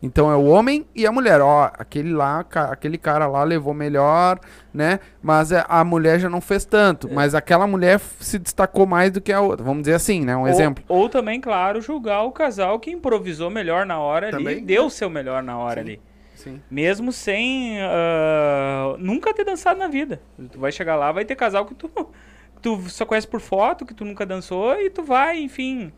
Então 0.00 0.30
é 0.30 0.36
o 0.36 0.44
homem 0.44 0.86
e 0.94 1.04
a 1.06 1.10
mulher. 1.10 1.40
Ó, 1.40 1.64
aquele 1.76 2.12
lá, 2.12 2.44
ca- 2.44 2.70
aquele 2.72 2.96
cara 2.96 3.26
lá 3.26 3.42
levou 3.42 3.74
melhor, 3.74 4.38
né? 4.72 5.00
Mas 5.20 5.50
é- 5.50 5.64
a 5.68 5.82
mulher 5.82 6.20
já 6.20 6.28
não 6.30 6.40
fez 6.40 6.64
É. 6.64 6.68
tanto. 6.68 7.12
Mas 7.12 7.34
aquela 7.34 7.66
mulher 7.66 7.98
se 8.20 8.38
destacou 8.38 8.86
mais 8.86 9.10
do 9.10 9.20
que 9.20 9.32
a 9.32 9.40
outra. 9.40 9.64
Vamos 9.64 9.82
dizer 9.82 9.94
assim, 9.94 10.24
né? 10.24 10.36
Um 10.36 10.42
ou, 10.42 10.48
exemplo. 10.48 10.84
Ou 10.86 11.08
também, 11.08 11.40
claro, 11.40 11.80
julgar 11.80 12.22
o 12.22 12.30
casal 12.30 12.78
que 12.78 12.90
improvisou 12.92 13.50
melhor 13.50 13.84
na 13.84 13.98
hora 13.98 14.28
ali, 14.28 14.36
Também. 14.36 14.64
deu 14.64 14.86
o 14.86 14.90
seu 14.90 15.10
melhor 15.10 15.42
na 15.42 15.58
hora 15.58 15.74
Sim. 15.82 15.88
ali. 15.88 16.00
Sim. 16.36 16.62
Mesmo 16.70 17.10
sem 17.10 17.78
ah, 17.82 18.94
nunca 18.98 19.34
ter 19.34 19.44
dançado 19.44 19.80
na 19.80 19.88
vida. 19.88 20.20
Tu 20.52 20.58
vai 20.60 20.70
chegar 20.70 20.94
lá, 20.94 21.10
vai 21.10 21.24
ter 21.24 21.34
casal 21.34 21.66
que 21.66 21.74
tu, 21.74 21.88
que 21.88 22.62
tu 22.62 22.78
só 22.88 23.04
conhece 23.04 23.26
por 23.26 23.40
foto, 23.40 23.84
que 23.84 23.92
tu 23.92 24.04
nunca 24.04 24.24
dançou, 24.24 24.74
e 24.80 24.88
tu 24.90 25.02
vai, 25.02 25.40
enfim. 25.40 25.92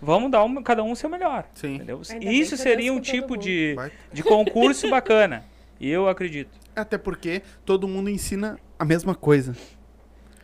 Vamos 0.00 0.30
dar 0.30 0.44
um, 0.44 0.62
cada 0.62 0.82
um 0.82 0.92
o 0.92 0.96
seu 0.96 1.08
melhor. 1.08 1.44
Sim. 1.54 1.76
Entendeu? 1.76 2.00
Ainda 2.10 2.32
Isso 2.32 2.56
seria 2.56 2.92
um 2.92 3.00
tipo 3.00 3.36
de, 3.36 3.74
Vai. 3.74 3.90
de 4.12 4.22
concurso 4.22 4.88
bacana. 4.88 5.44
Eu 5.80 6.08
acredito. 6.08 6.50
Até 6.74 6.96
porque 6.96 7.42
todo 7.64 7.86
mundo 7.86 8.08
ensina 8.10 8.58
a 8.78 8.84
mesma 8.84 9.14
coisa. 9.14 9.54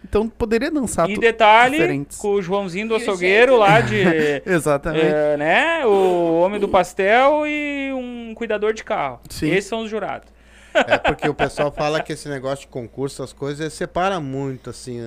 Então 0.04 0.28
poderia 0.28 0.70
dançar 0.70 1.08
e 1.08 1.16
detalhe, 1.16 1.76
diferentes. 1.76 2.18
com 2.18 2.32
o 2.32 2.42
Joãozinho 2.42 2.88
do 2.88 2.94
E 2.94 2.96
açougueiro 2.96 3.56
lá 3.56 3.80
de. 3.80 4.02
Exatamente. 4.44 5.06
é, 5.06 5.36
né? 5.36 5.86
O 5.86 6.40
homem 6.40 6.58
do 6.58 6.68
pastel 6.68 7.46
e 7.46 7.92
um 7.92 8.34
cuidador 8.34 8.72
de 8.72 8.82
carro. 8.82 9.20
Sim. 9.30 9.50
Esses 9.50 9.66
são 9.66 9.82
os 9.82 9.90
jurados. 9.90 10.28
É 10.74 10.98
porque 10.98 11.28
o 11.28 11.34
pessoal 11.34 11.70
fala 11.70 12.02
que 12.02 12.12
esse 12.12 12.28
negócio 12.28 12.60
de 12.62 12.68
concurso, 12.68 13.22
as 13.22 13.32
coisas, 13.32 13.72
separa 13.72 14.18
muito, 14.20 14.70
assim, 14.70 15.00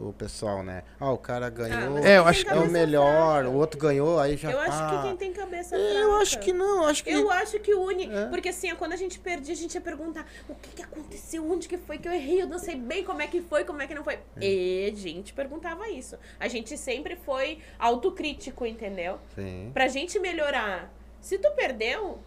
o 0.00 0.12
pessoal, 0.12 0.62
né? 0.62 0.82
Ah, 1.00 1.10
o 1.12 1.18
cara 1.18 1.48
ganhou, 1.50 1.92
mas 1.92 2.04
É, 2.04 2.18
eu 2.18 2.26
acho 2.26 2.44
que 2.44 2.50
é 2.50 2.54
o 2.54 2.68
melhor, 2.70 3.42
fraca? 3.42 3.48
o 3.50 3.54
outro 3.56 3.78
ganhou, 3.80 4.18
aí 4.18 4.36
já 4.36 4.50
Eu 4.50 4.60
acho 4.60 4.78
pá. 4.78 4.90
que 5.02 5.02
quem 5.08 5.16
tem 5.16 5.32
cabeça 5.32 5.76
É, 5.76 5.78
Eu 6.02 6.08
fraca. 6.08 6.22
acho 6.22 6.38
que 6.40 6.52
não, 6.52 6.82
eu 6.82 6.88
acho 6.88 7.04
que... 7.04 7.10
Eu 7.10 7.30
acho 7.30 7.58
que 7.60 7.74
une. 7.74 8.12
É. 8.12 8.26
Porque 8.26 8.48
assim, 8.50 8.74
quando 8.76 8.92
a 8.92 8.96
gente 8.96 9.18
perdia, 9.18 9.52
a 9.54 9.56
gente 9.56 9.74
ia 9.74 9.80
perguntar 9.80 10.26
o 10.48 10.54
que, 10.54 10.68
que 10.70 10.82
aconteceu, 10.82 11.50
onde 11.50 11.68
que 11.68 11.76
foi 11.78 11.98
que 11.98 12.08
eu 12.08 12.12
errei, 12.12 12.42
eu 12.42 12.46
não 12.46 12.58
sei 12.58 12.76
bem 12.76 13.02
como 13.04 13.20
é 13.22 13.26
que 13.26 13.40
foi, 13.40 13.64
como 13.64 13.82
é 13.82 13.86
que 13.86 13.94
não 13.94 14.04
foi. 14.04 14.18
E 14.40 14.90
a 14.92 14.96
gente 14.96 15.32
perguntava 15.32 15.88
isso. 15.88 16.16
A 16.38 16.48
gente 16.48 16.76
sempre 16.76 17.16
foi 17.16 17.58
autocrítico, 17.78 18.64
entendeu? 18.66 19.18
Sim. 19.34 19.70
Pra 19.74 19.88
gente 19.88 20.18
melhorar. 20.18 20.92
Se 21.20 21.36
tu 21.38 21.50
perdeu, 21.52 22.18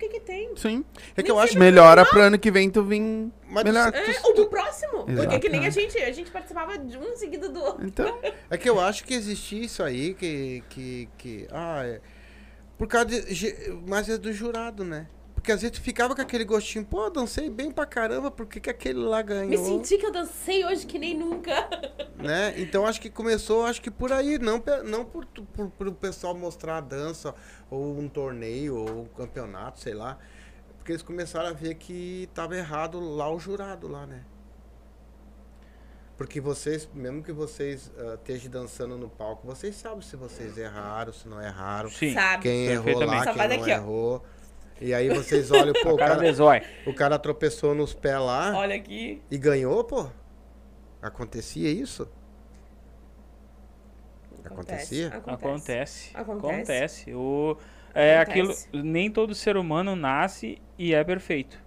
que 0.00 0.08
que 0.08 0.20
tem? 0.20 0.56
Sim. 0.56 0.84
É 1.14 1.22
que 1.22 1.30
eu 1.30 1.38
acho 1.38 1.58
Melhora 1.58 2.06
pro 2.06 2.20
ano 2.22 2.38
que 2.38 2.50
vem 2.50 2.70
tu 2.70 2.82
vir 2.82 3.30
Mas 3.46 3.64
melhor. 3.64 3.92
É, 3.94 4.28
o 4.28 4.32
do 4.32 4.46
próximo. 4.48 5.04
Porque 5.04 5.38
que 5.38 5.48
nem 5.50 5.64
a 5.64 5.68
Exatamente. 5.68 5.92
gente, 5.92 6.04
a 6.04 6.12
gente 6.12 6.30
participava 6.30 6.78
de 6.78 6.96
um 6.96 7.14
seguido 7.16 7.50
do 7.50 7.60
outro. 7.60 7.86
Então, 7.86 8.18
É 8.48 8.56
que 8.56 8.68
eu 8.68 8.80
acho 8.80 9.04
que 9.04 9.12
existia 9.12 9.64
isso 9.64 9.82
aí, 9.82 10.14
que. 10.14 10.64
que, 10.70 11.08
que 11.18 11.46
ah, 11.50 11.84
é. 11.84 12.00
Por 12.78 12.88
causa 12.88 13.06
de. 13.06 13.54
Mas 13.86 14.08
é 14.08 14.16
do 14.16 14.32
jurado, 14.32 14.84
né? 14.84 15.06
Porque 15.40 15.52
às 15.52 15.62
vezes 15.62 15.78
tu 15.78 15.82
ficava 15.82 16.14
com 16.14 16.20
aquele 16.20 16.44
gostinho, 16.44 16.84
pô, 16.84 17.08
dancei 17.08 17.48
bem 17.48 17.70
pra 17.70 17.86
caramba, 17.86 18.30
por 18.30 18.44
que, 18.44 18.60
que 18.60 18.68
aquele 18.68 18.98
lá 18.98 19.22
ganhou? 19.22 19.48
Me 19.48 19.56
senti 19.56 19.96
que 19.96 20.04
eu 20.04 20.12
dancei 20.12 20.66
hoje 20.66 20.84
que 20.86 20.98
nem 20.98 21.16
nunca. 21.16 21.50
Né? 22.20 22.52
Então 22.60 22.84
acho 22.84 23.00
que 23.00 23.08
começou, 23.08 23.64
acho 23.64 23.80
que 23.80 23.90
por 23.90 24.12
aí, 24.12 24.38
não, 24.38 24.62
não 24.84 25.06
por, 25.06 25.24
por, 25.24 25.70
por 25.70 25.88
o 25.88 25.94
pessoal 25.94 26.34
mostrar 26.34 26.76
a 26.76 26.80
dança, 26.82 27.34
ou 27.70 27.98
um 27.98 28.10
torneio, 28.10 28.76
ou 28.76 29.04
um 29.04 29.06
campeonato, 29.06 29.80
sei 29.80 29.94
lá. 29.94 30.18
Porque 30.76 30.92
eles 30.92 31.00
começaram 31.00 31.48
a 31.48 31.54
ver 31.54 31.76
que 31.76 32.28
tava 32.34 32.54
errado 32.54 33.00
lá 33.00 33.32
o 33.32 33.38
jurado 33.38 33.88
lá, 33.88 34.06
né? 34.06 34.22
Porque 36.18 36.42
vocês, 36.42 36.86
mesmo 36.92 37.22
que 37.22 37.32
vocês 37.32 37.90
ah, 37.96 38.16
estejam 38.16 38.50
dançando 38.50 38.98
no 38.98 39.08
palco, 39.08 39.46
vocês 39.46 39.74
sabem 39.74 40.02
se 40.02 40.14
vocês 40.14 40.58
erraram, 40.58 41.14
se 41.14 41.26
não 41.26 41.40
erraram. 41.40 41.88
Sim. 41.88 42.12
Sabe? 42.12 42.42
Quem 42.42 42.66
errou 42.66 43.02
lá, 43.06 43.24
quem 43.24 43.48
não 43.48 43.62
aqui, 43.62 43.72
ó. 43.72 44.20
E 44.80 44.94
aí 44.94 45.08
vocês 45.10 45.50
olham, 45.50 45.74
pô, 45.74 45.92
o 45.94 45.96
Cara 45.96 46.16
cara, 46.16 46.62
o 46.86 46.94
cara 46.94 47.18
tropeçou 47.18 47.74
nos 47.74 47.92
pés 47.92 48.18
lá 48.18 48.56
Olha 48.56 48.74
aqui. 48.74 49.20
e 49.30 49.36
ganhou, 49.36 49.84
pô. 49.84 50.08
Acontecia 51.02 51.68
isso? 51.70 52.08
Acontecia? 54.44 55.08
Acontece. 55.08 55.30
Acontece. 55.36 56.10
Acontece. 56.14 57.14
O, 57.14 57.56
é 57.94 58.18
Acontece. 58.18 58.68
aquilo. 58.68 58.82
Nem 58.84 59.10
todo 59.10 59.34
ser 59.34 59.56
humano 59.56 59.94
nasce 59.94 60.58
e 60.78 60.94
é 60.94 61.04
perfeito. 61.04 61.60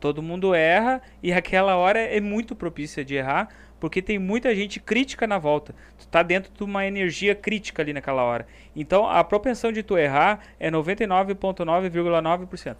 Todo 0.00 0.22
mundo 0.22 0.54
erra 0.54 1.00
e 1.22 1.32
aquela 1.34 1.76
hora 1.76 1.98
é 2.00 2.20
muito 2.20 2.54
propícia 2.56 3.04
de 3.04 3.14
errar, 3.14 3.48
porque 3.80 4.02
tem 4.02 4.18
muita 4.18 4.54
gente 4.54 4.80
crítica 4.80 5.26
na 5.26 5.38
volta. 5.38 5.74
Tu 5.98 6.06
tá 6.08 6.22
dentro 6.22 6.52
de 6.52 6.62
uma 6.62 6.86
energia 6.86 7.34
crítica 7.34 7.82
ali 7.82 7.92
naquela 7.92 8.22
hora. 8.22 8.46
Então 8.74 9.08
a 9.08 9.22
propensão 9.24 9.72
de 9.72 9.82
tu 9.82 9.96
errar 9.96 10.40
é 10.58 10.70
99,9,9%. 10.70 12.76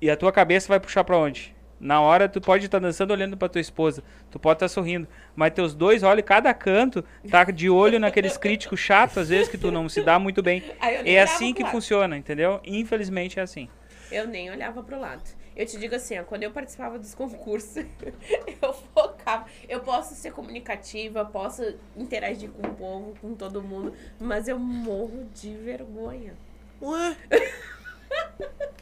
E 0.00 0.10
a 0.10 0.16
tua 0.16 0.30
cabeça 0.30 0.68
vai 0.68 0.78
puxar 0.78 1.04
pra 1.04 1.16
onde? 1.16 1.56
Na 1.80 2.00
hora 2.00 2.28
tu 2.28 2.40
pode 2.40 2.64
estar 2.64 2.80
dançando 2.80 3.12
olhando 3.12 3.36
pra 3.36 3.48
tua 3.48 3.60
esposa, 3.60 4.02
tu 4.30 4.38
pode 4.38 4.56
estar 4.56 4.68
sorrindo, 4.68 5.06
mas 5.36 5.52
teus 5.52 5.74
dois 5.74 6.02
olhos 6.02 6.24
cada 6.24 6.52
canto 6.52 7.04
tá 7.30 7.44
de 7.44 7.70
olho 7.70 8.00
naqueles 8.00 8.36
críticos 8.36 8.80
chatos 8.80 9.18
às 9.18 9.28
vezes 9.28 9.48
que 9.48 9.56
tu 9.56 9.70
não 9.70 9.88
se 9.88 10.02
dá 10.02 10.18
muito 10.18 10.42
bem. 10.42 10.62
É 11.04 11.20
assim 11.20 11.54
que 11.54 11.62
lado. 11.62 11.70
funciona, 11.70 12.16
entendeu? 12.16 12.60
Infelizmente 12.64 13.38
é 13.38 13.42
assim. 13.42 13.68
Eu 14.10 14.26
nem 14.26 14.50
olhava 14.50 14.82
pro 14.82 14.98
lado. 14.98 15.22
Eu 15.58 15.66
te 15.66 15.76
digo 15.76 15.96
assim, 15.96 16.16
ó, 16.16 16.22
quando 16.22 16.44
eu 16.44 16.52
participava 16.52 17.00
dos 17.00 17.16
concursos, 17.16 17.84
eu 18.62 18.72
focava. 18.94 19.44
Eu 19.68 19.80
posso 19.80 20.14
ser 20.14 20.30
comunicativa, 20.30 21.24
posso 21.24 21.74
interagir 21.96 22.48
com 22.50 22.64
o 22.64 22.74
povo, 22.76 23.14
com 23.20 23.34
todo 23.34 23.60
mundo, 23.60 23.92
mas 24.20 24.46
eu 24.46 24.56
morro 24.56 25.28
de 25.34 25.52
vergonha. 25.56 26.34
Ué, 26.80 27.16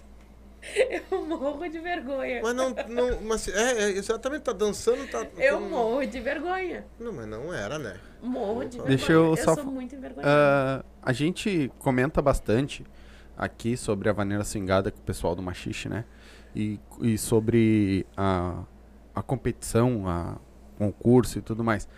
Eu 1.10 1.24
morro 1.24 1.66
de 1.68 1.78
vergonha. 1.78 2.40
mas 2.42 2.54
não. 2.54 2.70
não 2.88 3.22
mas 3.22 3.48
é, 3.48 3.84
é, 3.84 3.88
exatamente, 3.92 4.42
tá 4.42 4.52
dançando, 4.52 5.06
tá. 5.10 5.26
Eu 5.38 5.60
não- 5.60 5.70
morro 5.70 6.04
de 6.04 6.20
vergonha. 6.20 6.84
Não, 7.00 7.12
mas 7.12 7.26
não 7.26 7.54
era, 7.54 7.78
né? 7.78 7.98
Morro 8.20 8.64
de 8.64 8.76
vergonha. 8.76 8.96
Deixa 8.96 9.12
eu 9.12 9.34
só 9.36 9.54
sou 9.54 9.64
muito 9.64 9.94
envergonhada. 9.94 10.28
Ah, 10.30 10.84
a 11.02 11.12
gente 11.14 11.72
comenta 11.78 12.20
bastante 12.20 12.84
aqui 13.36 13.76
sobre 13.78 14.10
a 14.10 14.12
vaneira 14.12 14.44
swingada 14.44 14.90
com 14.90 14.98
o 14.98 15.02
pessoal 15.02 15.34
do 15.34 15.40
Machixe, 15.42 15.88
né? 15.88 16.04
E, 16.56 16.80
e 17.02 17.18
sobre 17.18 18.06
a, 18.16 18.62
a 19.14 19.22
competição, 19.22 20.08
a 20.08 20.38
concurso 20.78 21.38
e 21.38 21.42
tudo 21.42 21.62
mais. 21.62 21.88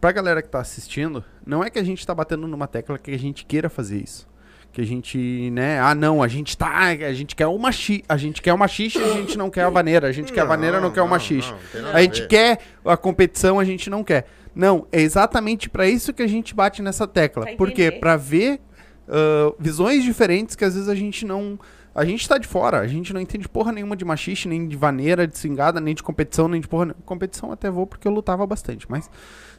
Pra 0.00 0.12
galera 0.12 0.42
que 0.42 0.48
tá 0.48 0.60
assistindo, 0.60 1.24
não 1.44 1.62
é 1.62 1.70
que 1.70 1.78
a 1.78 1.82
gente 1.82 2.06
tá 2.06 2.14
batendo 2.14 2.46
numa 2.46 2.66
tecla 2.66 2.98
que 2.98 3.10
a 3.10 3.18
gente 3.18 3.44
queira 3.44 3.68
fazer 3.68 4.02
isso. 4.02 4.26
Que 4.72 4.80
a 4.80 4.84
gente, 4.84 5.50
né? 5.52 5.80
Ah, 5.80 5.94
não, 5.94 6.22
a 6.22 6.28
gente 6.28 6.56
tá. 6.56 6.68
A 6.68 7.12
gente 7.12 7.34
quer 7.34 7.46
o 7.46 7.58
machi, 7.58 8.04
a 8.08 8.16
gente 8.16 8.42
quer 8.42 8.52
o 8.52 8.58
machixe, 8.58 8.98
a 8.98 9.12
gente 9.14 9.38
não 9.38 9.48
quer 9.48 9.62
a 9.64 9.70
vaneira. 9.70 10.06
A 10.06 10.12
gente 10.12 10.32
quer 10.32 10.42
a 10.42 10.44
vaneira, 10.44 10.80
não 10.80 10.90
quer 10.90 11.00
o 11.00 11.08
machixe. 11.08 11.50
não, 11.50 11.58
tem 11.72 11.82
nada 11.82 11.96
A 11.96 12.02
gente 12.02 12.22
ver. 12.22 12.28
quer 12.28 12.58
a 12.84 12.96
competição, 12.96 13.58
a 13.58 13.64
gente 13.64 13.88
não 13.88 14.04
quer. 14.04 14.26
Não, 14.54 14.86
é 14.92 15.00
exatamente 15.00 15.70
pra 15.70 15.88
isso 15.88 16.12
que 16.12 16.22
a 16.22 16.26
gente 16.26 16.54
bate 16.54 16.82
nessa 16.82 17.06
tecla. 17.06 17.44
Pra 17.46 17.56
Por 17.56 17.72
quê? 17.72 17.90
Pra 17.90 18.16
ver 18.16 18.60
ah, 19.08 19.54
visões 19.58 20.02
diferentes 20.02 20.56
que 20.56 20.64
às 20.64 20.74
vezes 20.74 20.88
a 20.88 20.94
gente 20.94 21.24
não. 21.24 21.58
A 21.96 22.04
gente 22.04 22.28
tá 22.28 22.36
de 22.36 22.46
fora, 22.46 22.78
a 22.80 22.86
gente 22.86 23.12
não 23.14 23.20
entende 23.20 23.48
porra 23.48 23.72
nenhuma 23.72 23.96
de 23.96 24.04
machixe, 24.04 24.46
nem 24.48 24.68
de 24.68 24.76
vaneira, 24.76 25.26
de 25.26 25.38
cingada, 25.38 25.80
nem 25.80 25.94
de 25.94 26.02
competição, 26.02 26.46
nem 26.46 26.60
de 26.60 26.68
porra. 26.68 26.86
nenhuma. 26.86 27.02
Competição 27.04 27.50
até 27.52 27.70
vou 27.70 27.86
porque 27.86 28.06
eu 28.06 28.12
lutava 28.12 28.46
bastante, 28.46 28.86
mas 28.88 29.10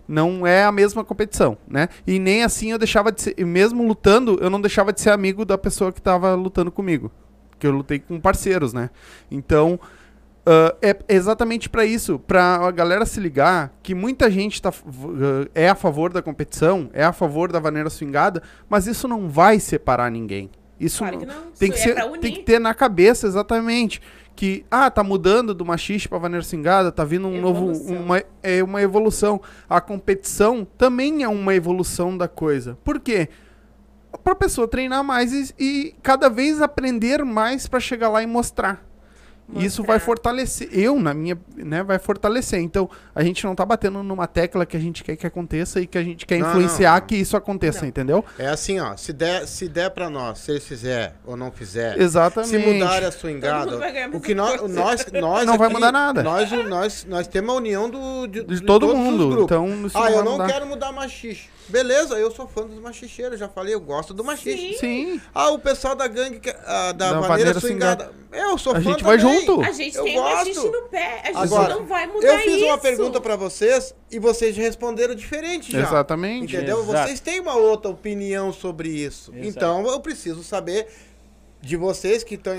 não 0.07 0.45
é 0.45 0.63
a 0.63 0.71
mesma 0.71 1.03
competição, 1.03 1.57
né? 1.67 1.89
E 2.05 2.19
nem 2.19 2.43
assim 2.43 2.71
eu 2.71 2.77
deixava 2.77 3.11
de 3.11 3.21
ser. 3.21 3.45
Mesmo 3.45 3.85
lutando, 3.87 4.37
eu 4.41 4.49
não 4.49 4.61
deixava 4.61 4.93
de 4.93 5.01
ser 5.01 5.09
amigo 5.09 5.43
da 5.43 5.57
pessoa 5.57 5.91
que 5.91 6.01
tava 6.01 6.35
lutando 6.35 6.71
comigo. 6.71 7.11
Que 7.59 7.65
eu 7.65 7.71
lutei 7.71 7.97
com 7.99 8.19
parceiros, 8.19 8.71
né? 8.71 8.89
Então. 9.31 9.79
ah, 10.45 10.75
é 10.81 10.95
exatamente 11.09 11.67
pra 11.67 11.83
isso, 11.85 12.17
pra 12.19 12.55
a 12.65 12.71
galera 12.71 13.05
se 13.05 13.19
ligar 13.19 13.73
que 13.83 13.93
muita 13.93 14.31
gente 14.31 14.61
tá, 14.61 14.69
v- 14.69 15.49
é 15.53 15.67
a 15.67 15.75
favor 15.75 16.13
da 16.13 16.21
competição, 16.21 16.89
é 16.93 17.03
a 17.03 17.11
favor 17.11 17.51
da 17.51 17.59
vaneira 17.59 17.89
swingada, 17.89 18.41
mas 18.69 18.87
isso 18.87 19.09
não 19.09 19.27
vai 19.27 19.59
separar 19.59 20.09
ninguém. 20.09 20.49
Isso 20.79 20.99
Claro 20.99 21.17
que 21.19 21.25
não. 21.25 21.51
tem 21.57 21.71
que, 21.71 21.77
Isso 21.77 21.89
é 21.89 21.93
ser, 21.93 21.95
pra 21.95 22.17
tem 22.19 22.33
que 22.33 22.43
ter 22.43 22.59
na 22.59 22.73
cabeça 22.73 23.25
exatamente 23.27 24.01
que 24.35 24.63
ah 24.69 24.91
tá 24.91 25.03
mudando 25.03 25.51
do 25.53 25.65
machixe 25.65 26.07
para 26.07 26.19
vaneira 26.19 26.43
swingada 26.43 26.91
tá 26.91 27.03
vindo 27.03 27.27
um 27.27 27.41
novo 27.41 27.71
Evolução. 27.71 27.95
uma 27.97 28.23
é 28.43 28.63
uma 28.63 28.81
evolução. 28.81 29.41
A 29.67 29.81
competição 29.81 30.65
também 30.77 31.23
é 31.23 31.27
uma 31.27 31.55
evolução 31.55 32.15
da 32.15 32.27
coisa. 32.27 32.77
Por 32.83 32.99
quê? 32.99 33.29
Para 34.23 34.35
pessoa 34.35 34.67
treinar 34.67 35.03
mais 35.03 35.33
e, 35.33 35.53
e 35.59 35.95
cada 36.03 36.29
vez 36.29 36.61
aprender 36.61 37.25
mais 37.25 37.67
para 37.67 37.79
chegar 37.79 38.09
lá 38.09 38.21
e 38.21 38.27
mostrar 38.27 38.85
isso 39.55 39.81
vai 39.81 39.95
Mostrar. 39.95 39.99
fortalecer 40.05 40.69
eu 40.71 40.99
na 40.99 41.13
minha 41.13 41.37
né 41.55 41.81
vai 41.83 41.97
fortalecer 41.97 42.59
então 42.59 42.89
a 43.15 43.23
gente 43.23 43.45
não 43.45 43.55
tá 43.55 43.65
batendo 43.65 44.03
numa 44.03 44.27
tecla 44.27 44.65
que 44.65 44.75
a 44.75 44.79
gente 44.79 45.03
quer 45.03 45.15
que 45.15 45.25
aconteça 45.25 45.79
e 45.79 45.87
que 45.87 45.97
a 45.97 46.03
gente 46.03 46.25
quer 46.25 46.37
Não, 46.39 46.49
influenciar 46.49 46.93
não, 46.95 46.99
não. 46.99 47.07
que 47.07 47.15
isso 47.15 47.37
aconteça 47.37 47.81
Não. 47.81 47.87
entendeu 47.87 48.25
É 48.37 48.47
assim, 48.47 48.79
ó. 48.79 48.95
Se 48.97 49.13
der, 49.13 49.47
se 49.47 49.69
der 49.69 49.89
pra 49.91 50.09
nós, 50.09 50.39
se 50.39 50.51
eles 50.51 50.65
fizer 50.67 51.15
ou 51.25 51.37
não 51.37 51.51
fizer, 51.51 51.97
exatamente 51.99 52.49
se 52.49 52.57
mudar 52.57 52.97
a 52.97 53.01
Todo 53.09 53.11
swingada, 53.13 53.77
vai 53.77 54.09
o 54.09 54.19
que 54.19 54.35
nós, 54.35 54.61
nós, 54.69 55.05
nós 55.13 55.45
Não 55.45 55.57
vai 55.57 55.67
aqui, 55.67 55.75
mudar 55.75 55.91
nada. 55.91 56.21
Nós, 56.23 56.51
nós, 56.67 57.05
nós 57.07 57.27
temos 57.27 57.53
a 57.53 57.57
união 57.57 57.89
do, 57.89 58.27
de, 58.27 58.43
de 58.43 58.61
todo 58.61 58.87
todos 58.87 58.91
os 58.91 58.97
mundo 58.99 59.43
então 59.43 59.85
isso 59.85 59.97
ah, 59.97 60.01
vai 60.01 60.13
eu 60.13 60.23
não 60.23 60.33
mudar. 60.33 60.47
quero 60.47 60.65
mudar 60.67 60.91
machixe. 60.91 61.49
Beleza, 61.69 62.15
eu 62.15 62.31
sou 62.31 62.47
fã 62.47 62.65
dos 62.65 62.79
machicheiros, 62.79 63.37
já 63.39 63.49
falei, 63.49 63.73
eu 63.73 63.81
gosto 63.81 64.13
do 64.13 64.23
machixe. 64.23 64.77
sim 64.79 65.21
Ah, 65.33 65.49
o 65.51 65.59
pessoal 65.59 65.95
da 65.95 66.07
gangue, 66.07 66.39
ah, 66.65 66.91
da, 66.93 67.11
Da 67.13 67.19
vaneira 67.19 67.27
vaneira 67.27 67.59
swingada. 67.59 68.11
Eu 68.31 68.57
sou 68.57 68.71
A 68.73 68.75
fã 68.75 68.81
gente 68.81 69.03
vai 69.03 69.17
também. 69.17 69.39
junto. 69.41 69.61
A 69.61 69.71
gente 69.71 69.97
Eu 69.97 70.03
tem 70.03 70.13
gosto. 70.15 70.31
um 70.31 70.35
machixe 70.37 70.69
no 70.69 70.81
pé. 70.83 71.21
A 71.23 71.27
gente 71.27 71.37
Agora, 71.37 71.75
não 71.75 71.85
vai 71.85 72.07
mudar 72.07 72.27
Eu 72.27 72.39
fiz 72.39 72.61
uma 72.61 72.73
isso. 72.73 72.79
pergunta 72.79 73.19
pra 73.21 73.35
vocês 73.35 73.93
e 74.11 74.17
vocês 74.19 74.55
responderam 74.55 75.13
diferente 75.15 75.71
já. 75.71 75.79
Exatamente. 75.81 76.55
Entendeu? 76.55 76.81
Exato. 76.83 77.07
Vocês 77.07 77.19
têm 77.19 77.39
uma 77.39 77.55
outra 77.55 77.91
opinião 77.91 78.53
sobre 78.53 78.89
isso. 78.89 79.31
Exato. 79.33 79.47
Então 79.47 79.87
eu 79.87 79.99
preciso 79.99 80.43
saber 80.43 80.87
de 81.61 81.75
vocês 81.75 82.23
que 82.23 82.35
estão 82.35 82.53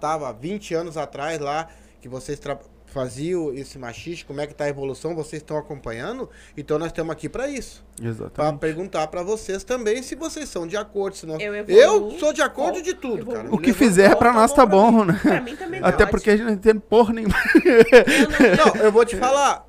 tava 0.00 0.32
20 0.32 0.74
anos 0.74 0.96
atrás 0.96 1.40
lá, 1.40 1.68
que 2.00 2.08
vocês 2.08 2.38
tra- 2.38 2.58
faziam 2.92 3.52
esse 3.54 3.78
machixe, 3.78 4.24
como 4.24 4.40
é 4.40 4.46
que 4.46 4.54
tá 4.54 4.64
a 4.64 4.68
evolução, 4.68 5.14
vocês 5.14 5.42
estão 5.42 5.56
acompanhando? 5.56 6.28
Então 6.56 6.78
nós 6.78 6.88
estamos 6.88 7.12
aqui 7.12 7.28
para 7.28 7.48
isso. 7.48 7.84
Para 7.96 8.08
Exatamente. 8.08 8.60
perguntar 8.60 9.06
para 9.08 9.22
vocês 9.22 9.64
também 9.64 10.02
se 10.02 10.14
vocês 10.14 10.48
são 10.48 10.66
de 10.66 10.76
acordo, 10.76 11.16
senão 11.16 11.40
Eu 11.40 11.54
eu, 11.54 11.66
evoluo. 11.68 12.18
sou 12.18 12.32
de 12.32 12.42
acordo 12.42 12.78
Eu 12.78 12.82
de 12.82 12.94
tudo, 12.94 13.18
evoluo. 13.22 13.34
cara. 13.34 13.54
O 13.54 13.58
que 13.58 13.72
fizer 13.72 14.14
pra 14.16 14.32
nós 14.32 14.52
tá 14.52 14.64
mim. 14.64 14.70
bom, 14.72 15.04
né? 15.04 15.18
Pra 15.22 15.40
mim 15.40 15.56
também 15.56 15.80
Até 15.82 16.04
ótimo. 16.04 16.10
porque 16.10 16.30
a 16.30 16.36
gente 16.36 16.46
não 16.46 16.52
entende 16.52 16.80
porra 16.80 17.12
nenhuma. 17.12 17.34
Não, 18.74 18.82
eu 18.82 18.92
vou 18.92 19.04
te 19.04 19.16
falar. 19.16 19.66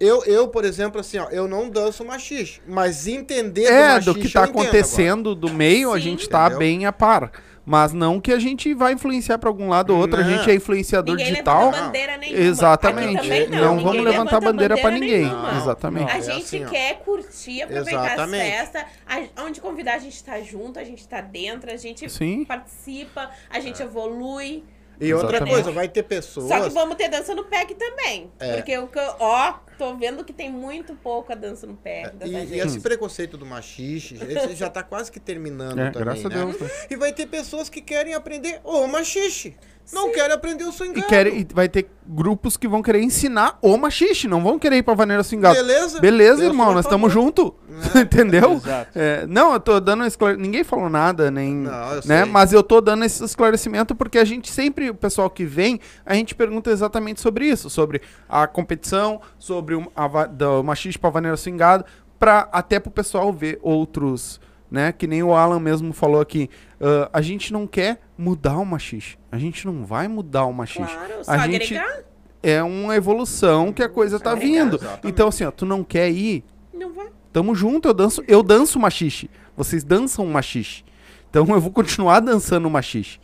Eu, 0.00 0.24
eu, 0.26 0.46
por 0.46 0.64
exemplo, 0.64 1.00
assim, 1.00 1.18
ó, 1.18 1.28
eu 1.30 1.48
não 1.48 1.68
danço 1.68 2.04
machixe, 2.04 2.60
mas 2.68 3.08
entender 3.08 3.64
É, 3.64 3.94
machixe 3.94 4.04
do 4.06 4.14
que 4.14 4.28
tá 4.32 4.40
eu 4.42 4.44
entendo 4.44 4.60
acontecendo 4.62 5.34
do 5.34 5.52
meio, 5.52 5.90
a 5.92 5.96
Sim. 5.96 6.02
gente 6.02 6.28
tá 6.28 6.42
Entendeu? 6.42 6.58
bem 6.60 6.86
a 6.86 6.92
par. 6.92 7.32
Mas 7.68 7.92
não 7.92 8.18
que 8.18 8.32
a 8.32 8.38
gente 8.38 8.72
vai 8.72 8.94
influenciar 8.94 9.36
pra 9.36 9.50
algum 9.50 9.68
lado 9.68 9.90
ou 9.92 10.00
outro. 10.00 10.18
A 10.20 10.24
Não. 10.24 10.30
gente 10.38 10.50
é 10.50 10.54
influenciador 10.54 11.14
Ninguém 11.16 11.32
digital. 11.32 11.66
levanta 11.66 11.82
bandeira 11.84 12.16
nenhuma. 12.16 12.40
Exatamente. 12.42 13.46
Não, 13.50 13.58
não. 13.76 13.76
vamos 13.84 13.92
levantar 14.02 14.10
levanta 14.10 14.40
bandeira 14.40 14.78
pra 14.78 14.90
ninguém. 14.90 15.26
Não, 15.26 15.56
Exatamente. 15.58 16.06
não. 16.06 16.12
A 16.14 16.16
É 16.16 16.22
gente 16.22 16.44
assim, 16.44 16.64
ó. 16.64 16.68
quer 16.70 16.94
curtir, 17.00 17.60
aproveitar 17.62 18.06
Exatamente. 18.06 18.42
as 18.42 18.58
festas. 18.58 18.84
A, 19.06 19.42
onde 19.42 19.60
convidar, 19.60 19.94
a 19.96 19.98
gente 19.98 20.24
tá 20.24 20.40
junto, 20.40 20.78
a 20.78 20.84
gente 20.84 21.06
tá 21.06 21.20
dentro, 21.20 21.70
a 21.70 21.76
gente 21.76 22.08
Sim. 22.08 22.46
participa, 22.46 23.30
a 23.50 23.60
gente 23.60 23.82
evolui. 23.82 24.64
E 25.00 25.12
outra 25.14 25.30
Exatamente. 25.36 25.54
coisa, 25.54 25.70
vai 25.72 25.88
ter 25.88 26.02
pessoas. 26.02 26.48
Só 26.48 26.60
que 26.62 26.70
vamos 26.70 26.96
ter 26.96 27.08
dança 27.08 27.34
no 27.34 27.44
aqui 27.62 27.74
também. 27.74 28.30
É. 28.38 28.56
Porque 28.56 28.76
o 28.78 28.88
que 28.88 28.98
eu, 28.98 29.14
ó, 29.20 29.54
tô 29.78 29.94
vendo 29.96 30.24
que 30.24 30.32
tem 30.32 30.50
muito 30.50 30.94
pouca 30.94 31.36
dança 31.36 31.66
no 31.66 31.74
pé. 31.76 32.10
dessa 32.10 32.32
E, 32.32 32.56
e 32.56 32.60
esse 32.60 32.80
preconceito 32.80 33.36
do 33.36 33.46
machixe, 33.46 34.14
esse 34.14 34.54
já 34.56 34.68
tá 34.68 34.82
quase 34.82 35.10
que 35.12 35.20
terminando 35.20 35.78
É, 35.78 35.90
também, 35.90 36.04
graças 36.04 36.26
a 36.26 36.28
né? 36.28 36.34
Deus. 36.36 36.60
né? 36.60 36.68
E 36.90 36.96
vai 36.96 37.12
ter 37.12 37.26
pessoas 37.26 37.68
que 37.68 37.80
querem 37.80 38.14
aprender 38.14 38.60
o 38.64 38.86
machixe. 38.86 39.56
Não 39.92 40.06
Sim. 40.06 40.12
querem 40.12 40.32
aprender 40.32 40.64
o 40.64 40.68
E, 40.68 40.72
swingado. 40.72 41.06
quer, 41.06 41.26
e 41.28 41.46
vai 41.54 41.68
ter 41.68 41.88
grupos 42.06 42.56
que 42.56 42.68
vão 42.68 42.82
querer 42.82 43.02
ensinar 43.02 43.58
o 43.62 43.76
machixe, 43.76 44.28
não 44.28 44.42
vão 44.42 44.58
querer 44.58 44.76
ir 44.76 44.82
pra 44.82 44.94
vaneira 44.94 45.22
swingada. 45.22 45.54
Beleza? 45.54 46.00
Beleza, 46.00 46.42
Eu 46.42 46.48
irmão, 46.48 46.72
nós 46.74 46.84
estamos 46.84 47.12
junto. 47.12 47.54
Entendeu? 47.94 48.54
Exato. 48.54 48.90
É, 48.94 49.26
não, 49.26 49.52
eu 49.54 49.60
tô 49.60 49.78
dando 49.80 50.04
esclare... 50.04 50.36
Ninguém 50.36 50.64
falou 50.64 50.90
nada, 50.90 51.30
nem. 51.30 51.54
Não, 51.54 51.90
eu 51.90 52.02
né? 52.04 52.22
sei. 52.22 52.32
Mas 52.32 52.52
eu 52.52 52.62
tô 52.62 52.80
dando 52.80 53.04
esse 53.04 53.24
esclarecimento 53.24 53.94
porque 53.94 54.18
a 54.18 54.24
gente 54.24 54.50
sempre, 54.50 54.90
o 54.90 54.94
pessoal 54.94 55.30
que 55.30 55.44
vem, 55.44 55.80
a 56.04 56.14
gente 56.14 56.34
pergunta 56.34 56.70
exatamente 56.70 57.20
sobre 57.20 57.46
isso, 57.46 57.70
sobre 57.70 58.02
a 58.28 58.46
competição, 58.46 59.20
sobre 59.38 59.74
o 59.74 59.90
a, 59.94 60.26
do 60.26 60.62
machiste 60.62 60.98
pra 60.98 61.10
vaneira 61.10 61.36
swingada, 61.36 61.84
pra, 62.18 62.48
até 62.52 62.78
pro 62.80 62.90
pessoal 62.90 63.32
ver 63.32 63.58
outros, 63.62 64.40
né? 64.70 64.92
Que 64.92 65.06
nem 65.06 65.22
o 65.22 65.34
Alan 65.34 65.60
mesmo 65.60 65.92
falou 65.92 66.20
aqui. 66.20 66.50
Ah, 66.80 67.10
a 67.12 67.20
gente 67.20 67.52
não 67.52 67.66
quer 67.66 68.00
mudar 68.16 68.58
o 68.58 68.64
machiste. 68.64 69.18
A 69.30 69.38
gente 69.38 69.66
não 69.66 69.84
vai 69.84 70.08
mudar 70.08 70.44
o 70.44 70.52
machiste. 70.52 70.94
Claro, 70.94 71.24
só 71.24 71.30
a 71.32 71.38
gente 71.38 71.76
agregar, 71.76 72.04
é 72.42 72.62
uma 72.62 72.96
evolução 72.96 73.72
que 73.72 73.82
a 73.82 73.88
coisa 73.88 74.18
tá 74.20 74.32
Agregar. 74.32 74.64
vindo. 74.64 74.76
Exatamente. 74.76 75.08
Então, 75.08 75.28
assim, 75.28 75.44
ó, 75.44 75.50
tu 75.50 75.66
não 75.66 75.82
quer 75.82 76.10
ir, 76.10 76.44
não 76.72 76.92
vai. 76.92 77.08
Tamo 77.32 77.54
junto, 77.54 77.88
eu 77.88 77.94
danço, 77.94 78.22
eu 78.26 78.42
danço 78.42 78.78
machixe. 78.78 79.30
Vocês 79.56 79.84
dançam 79.84 80.26
machixe. 80.26 80.84
Então 81.28 81.46
eu 81.48 81.60
vou 81.60 81.70
continuar 81.70 82.20
dançando 82.20 82.70
machixe. 82.70 83.20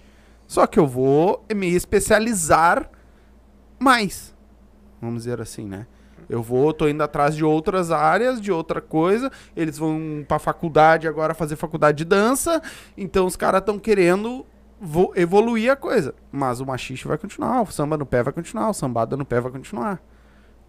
Só 0.47 0.67
que 0.67 0.79
eu 0.79 0.87
vou 0.87 1.45
me 1.55 1.69
especializar 1.75 2.91
mais. 3.79 4.35
Vamos 5.01 5.25
dizer 5.25 5.41
assim, 5.41 5.67
né? 5.67 5.87
Eu 6.29 6.43
vou, 6.43 6.73
tô 6.73 6.89
indo 6.89 7.03
atrás 7.03 7.35
de 7.37 7.45
outras 7.45 7.91
áreas, 7.91 8.41
de 8.41 8.51
outra 8.53 8.81
coisa. 8.81 9.31
Eles 9.57 9.79
vão 9.79 10.25
pra 10.27 10.39
faculdade 10.39 11.07
agora 11.09 11.35
fazer 11.35 11.57
faculdade 11.57 11.99
de 11.99 12.05
dança. 12.05 12.63
Então 12.97 13.27
os 13.27 13.37
caras 13.37 13.61
estão 13.61 13.79
querendo 13.79 14.45
vo- 14.81 15.13
evoluir 15.15 15.71
a 15.71 15.77
coisa. 15.77 16.15
Mas 16.33 16.61
o 16.61 16.67
machixe 16.67 17.07
vai 17.07 17.19
continuar, 17.19 17.63
o 17.63 17.67
samba 17.67 17.97
no 17.97 18.07
pé 18.07 18.23
vai 18.23 18.33
continuar, 18.33 18.71
o 18.71 18.75
sambada 18.75 19.17
no 19.17 19.25
pé 19.25 19.41
vai 19.41 19.53
continuar. 19.53 20.01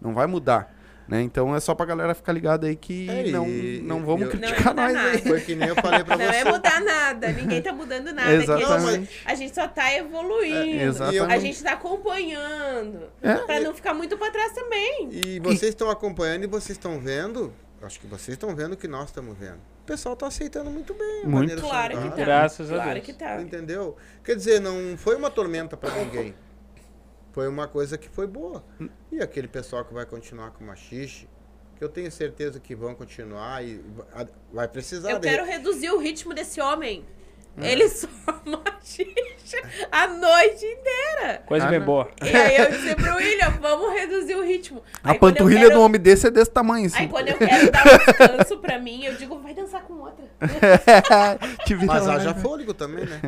Não 0.00 0.12
vai 0.14 0.26
mudar. 0.26 0.75
Né? 1.08 1.22
Então 1.22 1.54
é 1.54 1.60
só 1.60 1.72
pra 1.74 1.86
galera 1.86 2.14
ficar 2.16 2.32
ligada 2.32 2.66
aí 2.66 2.74
que 2.74 3.08
É, 3.08 3.30
não, 3.30 3.46
não 3.46 4.04
vamos 4.04 4.22
eu- 4.22 4.30
criticar 4.30 4.74
Não 4.74 4.82
é 4.82 4.92
nós 4.92 4.96
aí. 4.96 5.12
nada. 5.12 5.18
Foi 5.28 5.40
que 5.40 5.54
nem 5.54 5.68
eu 5.68 5.76
falei 5.76 6.02
pra 6.02 6.16
Não 6.16 6.26
você. 6.26 6.36
é 6.38 6.44
mudar 6.44 6.80
nada, 6.80 7.28
ninguém 7.32 7.62
tá 7.62 7.72
mudando 7.72 8.12
nada. 8.12 8.28
aqui. 8.32 8.42
Exatamente. 8.42 9.22
A 9.24 9.34
gente 9.36 9.54
só 9.54 9.68
tá 9.68 9.94
evoluindo. 9.94 10.56
É, 10.80 10.82
exatamente. 10.82 11.32
A 11.32 11.38
gente 11.38 11.62
tá 11.62 11.72
acompanhando. 11.74 13.08
É. 13.22 13.34
Pra 13.34 13.60
não 13.60 13.74
ficar 13.74 13.94
muito 13.94 14.16
pra 14.18 14.30
trás 14.30 14.52
também. 14.52 15.08
E 15.12 15.38
vocês 15.40 15.70
estão 15.70 15.90
acompanhando 15.90 16.44
e 16.44 16.46
vocês 16.46 16.76
estão 16.76 16.98
vendo. 17.00 17.52
Acho 17.82 18.00
que 18.00 18.06
vocês 18.06 18.34
estão 18.34 18.54
vendo 18.56 18.72
o 18.72 18.76
que 18.76 18.88
nós 18.88 19.06
estamos 19.06 19.36
vendo. 19.38 19.58
O 19.82 19.86
pessoal 19.86 20.16
tá 20.16 20.26
aceitando 20.26 20.70
muito 20.70 20.92
bem. 20.94 21.22
a 21.24 21.28
Muito. 21.28 21.60
Claro 21.60 21.88
que 21.90 21.94
sambada, 21.96 22.16
tá. 22.16 22.24
Graças 22.24 22.72
a 22.72 22.74
claro 22.74 22.92
Deus. 22.94 23.06
que 23.06 23.12
tá. 23.12 23.40
Entendeu? 23.40 23.96
Quer 24.24 24.34
dizer, 24.34 24.60
não 24.60 24.96
foi 24.96 25.14
uma 25.14 25.30
tormenta 25.30 25.76
pra 25.76 25.90
ninguém. 25.90 26.34
Foi 27.36 27.46
uma 27.48 27.68
coisa 27.68 27.98
que 27.98 28.08
foi 28.08 28.26
boa. 28.26 28.64
E 29.12 29.20
aquele 29.20 29.46
pessoal 29.46 29.84
que 29.84 29.92
vai 29.92 30.06
continuar 30.06 30.52
com 30.52 30.64
o 30.64 30.66
machixe, 30.66 31.28
que 31.76 31.84
eu 31.84 31.88
tenho 31.90 32.10
certeza 32.10 32.58
que 32.58 32.74
vão 32.74 32.94
continuar 32.94 33.62
e 33.62 33.84
va- 33.94 34.26
vai 34.50 34.66
precisar 34.66 35.10
Eu 35.10 35.18
de- 35.18 35.28
quero 35.28 35.44
reduzir 35.44 35.90
o 35.90 35.98
ritmo 35.98 36.32
desse 36.32 36.62
homem. 36.62 37.04
É. 37.58 37.72
Ele 37.72 37.86
só 37.92 38.08
machixa 38.46 39.58
a 39.92 40.06
noite 40.06 40.64
inteira. 40.64 41.42
Coisa 41.44 41.66
Ah, 41.66 41.68
bem 41.68 41.80
boa. 41.82 42.10
E 42.24 42.28
aí 42.34 42.56
eu 42.56 42.70
disse 42.70 42.94
pro 42.94 43.16
William, 43.16 43.50
vamos 43.60 43.92
reduzir 43.92 44.34
o 44.34 44.42
ritmo. 44.42 44.82
A 45.04 45.10
Aí 45.12 45.18
quando 45.18 45.36
eu 45.36 45.38
panturrilha 45.40 45.60
quero- 45.60 45.72
de 45.74 45.78
um 45.78 45.82
homem 45.82 46.00
desse 46.00 46.26
é 46.26 46.30
desse 46.30 46.50
tamanho, 46.50 46.86
assim. 46.86 46.96
Aí 47.02 47.08
quando 47.08 47.28
eu 47.28 47.36
quero 47.36 47.70
dar 47.70 47.84
um 47.84 47.98
descanso 47.98 48.58
pra 48.60 48.78
mim, 48.78 49.04
eu 49.04 49.14
digo, 49.14 49.38
vai 49.40 49.52
dançar 49.52 49.82
com 49.82 49.92
outra. 49.92 50.24
Mas 51.86 52.08
haja 52.08 52.34
fôlego 52.34 52.72
também, 52.72 53.04
né? 53.04 53.20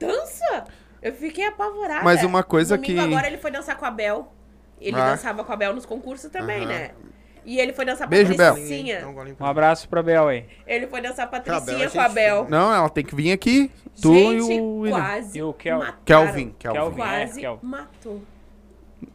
Dança! 0.00 0.64
Eu 1.02 1.12
fiquei 1.14 1.46
apavorada. 1.46 2.04
Mas 2.04 2.22
uma 2.22 2.42
coisa 2.42 2.76
Domingo 2.76 2.94
que- 2.94 3.06
agora 3.14 3.26
ele 3.26 3.38
foi 3.38 3.50
dançar 3.50 3.76
com 3.76 3.84
a 3.86 3.90
Bel. 3.90 4.32
Ele 4.80 4.96
Ah. 4.96 5.10
dançava 5.10 5.44
com 5.44 5.52
a 5.52 5.56
Bel 5.56 5.74
nos 5.74 5.86
concursos 5.86 6.30
também, 6.30 6.60
Aham. 6.64 6.68
né? 6.68 6.90
E 7.44 7.58
ele 7.58 7.72
foi 7.72 7.84
dançar 7.86 8.06
Beijo, 8.06 8.36
Bel. 8.36 8.52
Patricinha. 8.54 9.00
Dá 9.00 9.44
um 9.44 9.48
abraço 9.48 9.88
pra 9.88 10.02
Bel 10.02 10.28
aí. 10.28 10.44
Ele 10.66 10.86
foi 10.86 11.00
dançar 11.00 11.26
Bel 11.30 11.40
Patricinha 11.42 11.86
é 11.86 11.88
com 11.90 12.00
a 12.00 12.08
Bel. 12.08 12.46
Não, 12.50 12.72
ela 12.72 12.88
tem 12.90 13.02
que 13.04 13.14
vir 13.14 13.32
aqui. 13.32 13.70
Tu 14.00 14.12
Gente, 14.12 14.52
e 14.52 14.60
o 14.60 14.78
William. 14.80 14.96
quase 15.00 15.38
E 15.38 15.42
o 15.42 15.52
Kel- 15.54 15.78
mataram. 15.78 15.98
Kelvin, 16.04 16.54
Kelvin. 16.58 16.78
Kelvin. 16.78 16.96
Quase 16.96 17.38
É, 17.38 17.40
Kelvin. 17.42 17.66
matou. 17.66 18.22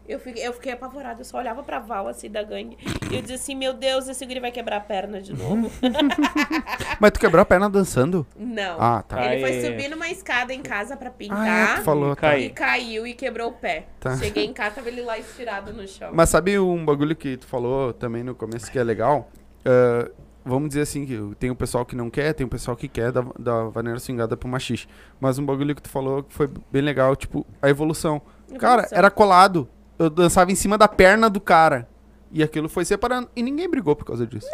Eu 0.07 0.20
fiquei, 0.20 0.48
eu 0.48 0.53
fiquei 0.53 0.72
apavorada, 0.72 1.22
eu 1.22 1.26
só 1.26 1.38
olhava 1.40 1.64
pra 1.64 1.80
Val, 1.80 2.07
assim, 2.07 2.30
da 2.30 2.44
gangue. 2.44 2.78
E 3.12 3.16
eu 3.16 3.22
dizia 3.22 3.36
assim, 3.38 3.56
meu 3.56 3.74
Deus, 3.74 4.07
esse 4.07 4.24
guri 4.26 4.40
vai 4.40 4.52
quebrar 4.52 4.78
a 4.78 4.80
perna 4.82 5.20
de 5.22 5.34
novo. 5.34 5.72
Mas 6.99 7.12
tu 7.12 7.20
quebrou 7.20 7.41
a 7.41 7.45
perna 7.45 7.70
dançando? 7.70 8.26
Não. 8.38 8.78
Ah, 8.80 9.02
tá. 9.02 9.26
Ele 9.34 9.41
foi 9.41 9.52
Aí. 9.57 9.62
subir 9.66 9.90
numa 9.90 10.10
escada 10.10 10.53
em 10.53 10.62
casa 10.62 10.95
pra 10.95 11.10
Ah, 11.10 11.12
é, 11.12 11.18
pintar. 11.18 11.76
tu 11.78 11.84
falou. 11.84 12.14
E 12.14 12.16
tá. 12.16 12.38
E 12.38 12.49
caiu 12.52 13.07
e 13.07 13.14
quebrou 13.14 13.49
o 13.49 13.53
pé. 13.53 13.88
Tá. 13.99 14.16
Cheguei 14.18 14.45
em 14.45 14.53
casa, 14.53 14.76
tava 14.76 14.88
ele 14.90 15.02
lá 15.02 15.18
estirado 15.18 15.74
no 15.74 15.88
chão. 15.88 16.12
Mas 16.14 16.30
sabe 16.30 16.57
um 16.60 16.86
bagulho 16.86 17.16
que 17.16 17.38
tu 17.38 17.48
falou 17.48 17.91
também 17.94 18.24
no 18.24 18.36
começo 18.36 18.72
que 18.72 18.78
é 18.80 18.84
legal? 18.84 19.30
Ah, 19.66 20.10
vamos 20.44 20.70
dizer 20.70 20.82
assim, 20.82 21.06
que 21.06 21.20
tem 21.40 21.49
o 21.49 21.56
pessoal 21.56 21.84
que 21.86 21.95
não 21.95 22.10
quer, 22.10 22.34
tem 22.34 22.45
o 22.45 22.49
pessoal 22.49 22.78
que 22.78 22.88
quer 22.88 23.12
da, 23.12 23.26
da 23.40 23.64
vaneira 23.70 23.98
swingada 23.99 24.38
pro 24.38 24.48
machixe. 24.48 24.88
Mas 25.20 25.40
um 25.40 25.45
bagulho 25.45 25.74
que 25.76 25.82
tu 25.82 25.90
falou 25.90 26.22
que 26.24 26.34
foi 26.34 26.48
bem 26.72 26.82
legal, 26.84 27.16
tipo, 27.16 27.45
a 27.62 27.70
evolução. 27.70 28.22
Cara, 28.60 28.82
Evolução. 28.84 28.98
era 28.99 29.10
colado. 29.10 29.68
Eu 29.97 30.09
dançava 30.09 30.51
em 30.51 30.55
cima 30.55 30.77
da 30.77 30.88
perna 30.88 31.30
do 31.30 31.39
cara. 31.39 31.88
E 32.31 32.43
aquilo 32.43 32.67
foi 32.67 32.84
separando. 32.84 33.30
E 33.35 33.41
ninguém 33.41 33.69
brigou 33.69 33.95
por 33.95 34.05
causa 34.05 34.26
disso. 34.27 34.47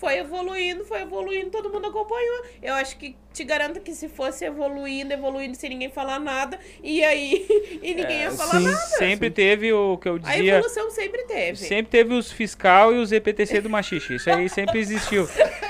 Foi 0.00 0.16
evoluindo, 0.16 0.82
foi 0.82 1.02
evoluindo, 1.02 1.50
todo 1.50 1.68
mundo 1.68 1.88
acompanhou. 1.88 2.44
Eu 2.62 2.72
acho 2.74 2.96
que 2.96 3.14
te 3.34 3.44
garanto 3.44 3.80
que 3.80 3.92
se 3.94 4.08
fosse 4.08 4.46
evoluindo, 4.46 5.12
evoluindo 5.12 5.54
sem 5.54 5.68
ninguém 5.68 5.90
falar 5.90 6.18
nada, 6.18 6.58
e 6.82 7.04
aí 7.04 7.46
e 7.82 7.94
ninguém 7.94 8.20
ia 8.20 8.30
falar 8.30 8.60
sim. 8.60 8.64
nada. 8.64 8.76
Sempre 8.78 9.30
teve 9.30 9.70
o 9.74 9.98
que 9.98 10.08
eu 10.08 10.14
A 10.14 10.18
dizia. 10.18 10.54
evolução 10.54 10.90
sempre 10.90 11.24
teve. 11.24 11.58
Sempre 11.58 11.90
teve 11.90 12.14
os 12.14 12.32
fiscal 12.32 12.94
e 12.94 12.98
os 12.98 13.12
EPTC 13.12 13.60
do 13.60 13.68
machixe. 13.68 14.14
Isso 14.14 14.30
aí 14.30 14.48
sempre 14.48 14.78
existiu. 14.78 15.28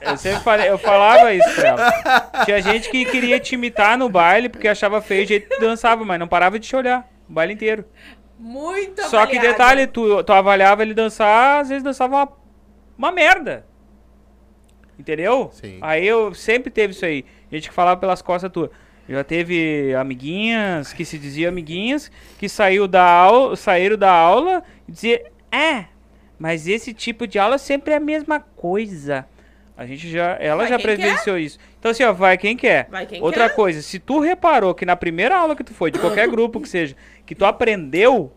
É, 0.00 0.10
eu 0.12 0.16
sempre 0.16 0.40
falei, 0.40 0.68
eu 0.70 0.78
falava 0.78 1.32
isso 1.32 1.54
pra 1.54 1.68
ela. 1.68 2.44
Tinha 2.44 2.62
gente 2.62 2.90
que 2.90 3.04
queria 3.04 3.38
te 3.38 3.54
imitar 3.54 3.96
no 3.98 4.08
baile 4.08 4.48
porque 4.48 4.68
achava 4.68 5.00
feio 5.00 5.24
o 5.24 5.26
jeito 5.26 5.48
que 5.48 5.56
tu 5.56 5.60
dançava, 5.60 6.04
mas 6.04 6.18
não 6.18 6.28
parava 6.28 6.58
de 6.58 6.66
te 6.66 6.76
olhar 6.76 7.08
o 7.28 7.32
baile 7.32 7.52
inteiro. 7.52 7.84
Muito 8.38 9.02
Só 9.08 9.26
que 9.26 9.38
detalhe, 9.38 9.86
tu, 9.86 10.22
tu 10.22 10.32
avaliava 10.32 10.82
ele 10.82 10.94
dançar, 10.94 11.60
às 11.60 11.68
vezes 11.68 11.82
dançava 11.82 12.16
uma, 12.16 12.32
uma 12.96 13.12
merda. 13.12 13.66
Entendeu? 14.98 15.50
Sim. 15.52 15.78
Aí 15.80 16.06
eu 16.06 16.34
sempre 16.34 16.70
teve 16.70 16.92
isso 16.92 17.04
aí. 17.04 17.24
Gente 17.50 17.68
que 17.68 17.74
falava 17.74 18.00
pelas 18.00 18.22
costas 18.22 18.50
tuas. 18.50 18.70
Já 19.08 19.24
teve 19.24 19.94
amiguinhas 19.94 20.92
que 20.92 21.04
se 21.04 21.16
diziam 21.18 21.48
amiguinhas 21.48 22.10
que 22.38 22.46
saiu 22.48 22.86
da 22.86 23.04
aula, 23.04 23.56
saíram 23.56 23.96
da 23.96 24.12
aula 24.12 24.62
e 24.86 24.92
dizia, 24.92 25.24
é, 25.50 25.86
mas 26.38 26.66
esse 26.68 26.92
tipo 26.94 27.26
de 27.26 27.38
aula 27.38 27.58
sempre 27.58 27.92
é 27.92 27.96
a 27.96 28.00
mesma 28.00 28.40
coisa. 28.40 29.26
A 29.76 29.86
gente 29.86 30.10
já, 30.10 30.36
ela 30.40 30.64
Vai 30.64 30.68
já 30.70 30.78
presenciou 30.78 31.38
isso. 31.38 31.58
Então 31.78 31.92
assim, 31.92 32.02
ó, 32.02 32.12
vai 32.12 32.36
quem 32.36 32.56
quer. 32.56 32.88
Vai 32.90 33.06
quem 33.06 33.22
Outra 33.22 33.48
quer. 33.48 33.54
coisa, 33.54 33.80
se 33.80 33.98
tu 34.00 34.18
reparou 34.18 34.74
que 34.74 34.84
na 34.84 34.96
primeira 34.96 35.36
aula 35.38 35.54
que 35.54 35.62
tu 35.62 35.72
foi, 35.72 35.90
de 35.90 35.98
qualquer 36.00 36.26
grupo 36.30 36.60
que 36.60 36.68
seja, 36.68 36.96
que 37.24 37.32
tu 37.32 37.44
aprendeu, 37.44 38.32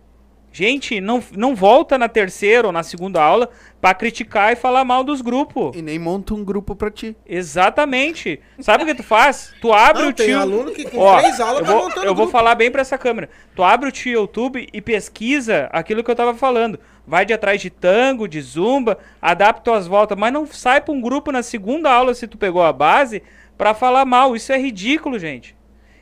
gente, 0.51 1.01
não, 1.01 1.23
não 1.35 1.55
volta 1.55 1.97
na 1.97 2.07
terceira 2.07 2.67
ou 2.67 2.71
na 2.71 2.83
segunda 2.83 3.19
aula 3.23 3.49
pra 3.81 3.91
criticar 3.95 4.53
e 4.53 4.55
falar 4.55 4.85
mal 4.85 5.03
dos 5.03 5.19
grupos. 5.21 5.75
E 5.75 5.81
nem 5.81 5.97
monta 5.97 6.35
um 6.35 6.43
grupo 6.45 6.75
pra 6.75 6.91
ti. 6.91 7.15
Exatamente. 7.25 8.39
Sabe 8.59 8.83
o 8.83 8.85
que 8.85 8.93
tu 8.93 9.01
faz? 9.03 9.51
Tu 9.59 9.73
abre 9.73 10.03
Não, 10.03 10.09
o 10.09 10.13
tem 10.13 10.27
tio. 10.27 10.39
aluno 10.39 10.71
que 10.71 10.87
com 10.89 10.99
Ó, 10.99 11.19
três 11.19 11.39
aulas 11.39 11.59
eu 11.61 11.65
tá 11.65 11.71
vou, 11.71 11.89
eu 12.03 12.05
vou 12.13 12.15
grupo. 12.15 12.31
falar 12.31 12.53
bem 12.53 12.69
pra 12.69 12.81
essa 12.81 12.99
câmera. 12.99 13.29
Tu 13.55 13.63
abre 13.63 13.89
o 13.89 13.91
tio 13.91 14.11
YouTube 14.13 14.67
e 14.71 14.79
pesquisa 14.79 15.67
aquilo 15.71 16.03
que 16.03 16.11
eu 16.11 16.15
tava 16.15 16.35
falando. 16.35 16.79
Vai 17.05 17.25
de 17.25 17.33
atrás 17.33 17.61
de 17.61 17.69
tango, 17.69 18.27
de 18.27 18.41
zumba, 18.41 18.97
adapta 19.21 19.63
tuas 19.63 19.87
voltas, 19.87 20.17
mas 20.17 20.31
não 20.31 20.45
sai 20.45 20.81
pra 20.81 20.93
um 20.93 21.01
grupo 21.01 21.31
na 21.31 21.43
segunda 21.43 21.91
aula 21.91 22.13
se 22.13 22.27
tu 22.27 22.37
pegou 22.37 22.61
a 22.63 22.71
base 22.71 23.23
pra 23.57 23.73
falar 23.73 24.05
mal. 24.05 24.35
Isso 24.35 24.51
é 24.51 24.57
ridículo, 24.57 25.17
gente. 25.17 25.55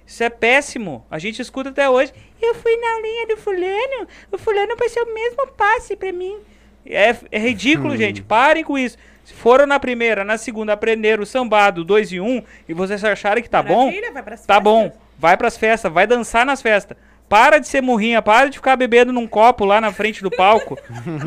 Isso 0.05 0.23
é 0.23 0.29
péssimo. 0.29 1.05
A 1.09 1.19
gente 1.19 1.41
escuta 1.41 1.69
até 1.69 1.89
hoje. 1.89 2.11
Eu 2.41 2.55
fui 2.55 2.75
na 2.77 2.93
aulinha 2.93 3.27
do 3.27 3.37
fulano, 3.37 4.07
o 4.31 4.37
fulano 4.37 4.75
passou 4.75 5.03
o 5.03 5.13
mesmo 5.13 5.47
passe 5.55 5.95
pra 5.95 6.11
mim. 6.11 6.37
É, 6.85 7.15
é 7.31 7.39
ridículo, 7.39 7.95
gente. 7.95 8.21
Parem 8.21 8.63
com 8.63 8.77
isso. 8.77 8.97
Se 9.23 9.33
foram 9.33 9.67
na 9.67 9.79
primeira, 9.79 10.25
na 10.25 10.37
segunda, 10.37 10.73
aprenderam 10.73 11.21
o 11.21 11.25
sambado 11.25 11.83
2 11.83 12.13
e 12.13 12.19
1 12.19 12.25
um, 12.25 12.43
e 12.67 12.73
vocês 12.73 13.03
acharem 13.03 13.43
que 13.43 13.49
tá 13.49 13.61
bom, 13.61 13.85
Maravilha, 13.85 14.11
vai 14.11 14.23
pras 14.23 14.45
tá 14.45 14.59
bom. 14.59 14.91
Vai 15.19 15.37
pras 15.37 15.55
festas, 15.55 15.91
vai 15.91 16.07
dançar 16.07 16.45
nas 16.45 16.61
festas. 16.61 16.97
Para 17.29 17.59
de 17.59 17.67
ser 17.67 17.81
murrinha, 17.81 18.21
para 18.23 18.49
de 18.49 18.57
ficar 18.57 18.75
bebendo 18.75 19.13
num 19.13 19.27
copo 19.27 19.63
lá 19.63 19.79
na 19.79 19.93
frente 19.93 20.23
do 20.23 20.31
palco 20.31 20.75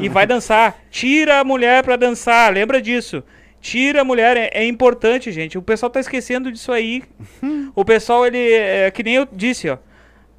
e 0.00 0.08
vai 0.08 0.26
dançar. 0.26 0.76
Tira 0.90 1.38
a 1.38 1.44
mulher 1.44 1.84
pra 1.84 1.94
dançar, 1.94 2.52
lembra 2.52 2.82
disso. 2.82 3.22
Tira 3.60 4.00
a 4.00 4.04
mulher, 4.04 4.36
é, 4.36 4.50
é 4.52 4.66
importante, 4.66 5.30
gente. 5.30 5.56
O 5.56 5.62
pessoal 5.62 5.88
tá 5.88 6.00
esquecendo 6.00 6.50
disso 6.50 6.72
aí. 6.72 7.04
O 7.76 7.84
pessoal, 7.84 8.26
ele, 8.26 8.52
é 8.52 8.90
que 8.90 9.04
nem 9.04 9.14
eu 9.14 9.28
disse, 9.32 9.70
ó. 9.70 9.78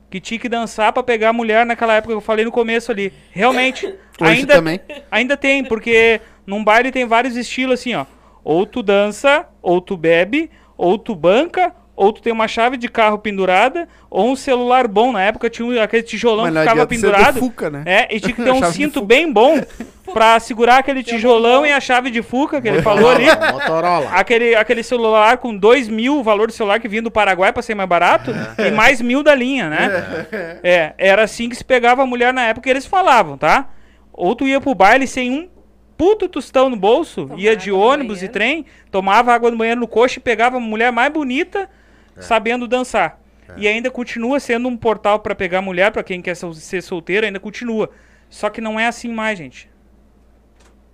Que 0.10 0.20
tinha 0.20 0.40
que 0.40 0.50
dançar 0.50 0.92
pra 0.92 1.02
pegar 1.02 1.30
a 1.30 1.34
mulher 1.34 1.66
naquela 1.66 1.94
época 1.96 2.14
que 2.14 2.18
eu 2.18 2.22
falei 2.22 2.44
no 2.44 2.52
começo 2.52 2.92
ali. 2.92 3.14
Realmente. 3.32 3.86
Hoje 3.88 4.42
ainda, 4.42 4.56
também. 4.56 4.80
Ainda 5.10 5.38
tem, 5.38 5.64
porque 5.64 6.20
num 6.46 6.62
baile 6.62 6.92
tem 6.92 7.06
vários 7.06 7.38
estilos 7.38 7.80
assim, 7.80 7.96
ó. 7.96 8.06
Ou 8.44 8.66
tu 8.66 8.84
dança, 8.84 9.48
ou 9.62 9.80
tu 9.80 9.96
bebe, 9.96 10.52
ou 10.78 10.98
tu 10.98 11.16
banca, 11.16 11.74
ou 11.96 12.12
tu 12.12 12.22
tem 12.22 12.34
uma 12.34 12.48
chave 12.48 12.76
de 12.76 12.88
carro 12.88 13.20
pendurada, 13.20 13.88
ou 14.10 14.30
um 14.32 14.36
celular 14.36 14.88
bom. 14.88 15.12
Na 15.12 15.22
época 15.22 15.50
tinha 15.50 15.66
um- 15.68 15.80
aquele 15.82 16.02
tijolão 16.04 16.46
Mas 16.46 16.54
que 16.54 16.60
ficava 16.62 16.88
pendurado. 16.88 17.40
Fuca, 17.40 17.70
né? 17.70 17.84
É, 17.86 18.16
e 18.16 18.20
tinha 18.20 18.34
que 18.34 18.42
ter 18.44 18.52
um 18.52 18.64
cinto 18.72 19.02
bem 19.02 19.32
bom 19.32 19.62
pra 20.14 20.40
segurar 20.40 20.78
aquele 20.80 21.04
tijolão 21.04 21.66
e 21.66 21.72
a 21.72 21.80
chave 21.80 22.10
de 22.10 22.22
Fuca 22.24 22.60
que 22.62 22.68
ele 22.68 22.82
falou 22.82 23.10
ali. 23.12 23.26
Motorola. 23.52 24.10
Aquele, 24.12 24.56
aquele 24.56 24.82
celular 24.84 25.38
com 25.38 25.56
2 25.56 25.88
mil, 25.88 26.18
o 26.20 26.24
valor 26.24 26.48
do 26.48 26.54
celular 26.54 26.80
que 26.80 26.88
vinha 26.88 27.02
do 27.02 27.12
Paraguai 27.12 27.54
pra 27.54 27.62
ser 27.62 27.76
mais 27.76 27.88
barato, 27.88 28.32
e 28.58 28.72
mais 28.72 29.00
mil 29.02 29.22
da 29.24 29.36
linha, 29.36 29.70
né? 29.70 30.28
É, 30.64 30.94
era 30.98 31.24
assim 31.24 31.48
que 31.48 31.56
se 31.56 31.64
pegava 31.64 32.02
a 32.04 32.06
mulher 32.06 32.34
na 32.34 32.44
época 32.48 32.70
eles 32.70 32.86
falavam, 32.86 33.38
tá? 33.38 33.70
Ou 34.12 34.36
tu 34.36 34.48
ia 34.48 34.60
pro 34.60 34.74
baile 34.76 35.08
sem 35.08 35.32
um 35.32 35.50
puto 35.96 36.28
tostão 36.28 36.70
no 36.70 36.76
bolso, 36.76 37.28
Tomar 37.28 37.40
ia 37.40 37.56
de 37.56 37.72
ônibus 37.72 38.24
e 38.24 38.28
trem, 38.28 38.66
tomava 38.92 39.32
água 39.34 39.50
no 39.52 39.58
banheiro 39.58 39.80
no 39.80 39.88
coxo 39.88 40.18
e 40.18 40.22
pegava 40.22 40.58
a 40.58 40.60
mulher 40.60 40.92
mais 40.92 41.12
bonita, 41.14 41.70
sabendo 42.20 42.68
dançar. 42.68 43.20
E 43.58 43.68
ainda 43.68 43.92
continua 43.92 44.40
sendo 44.40 44.68
um 44.68 44.76
portal 44.76 45.20
pra 45.20 45.36
pegar 45.36 45.62
mulher, 45.62 45.92
pra 45.92 46.04
quem 46.04 46.22
quer 46.22 46.36
ser 46.36 46.82
solteiro, 46.82 47.26
ainda 47.26 47.40
continua. 47.40 47.90
Só 48.30 48.50
que 48.50 48.62
não 48.62 48.80
é 48.80 48.88
assim 48.88 49.12
mais, 49.12 49.38
gente. 49.38 49.70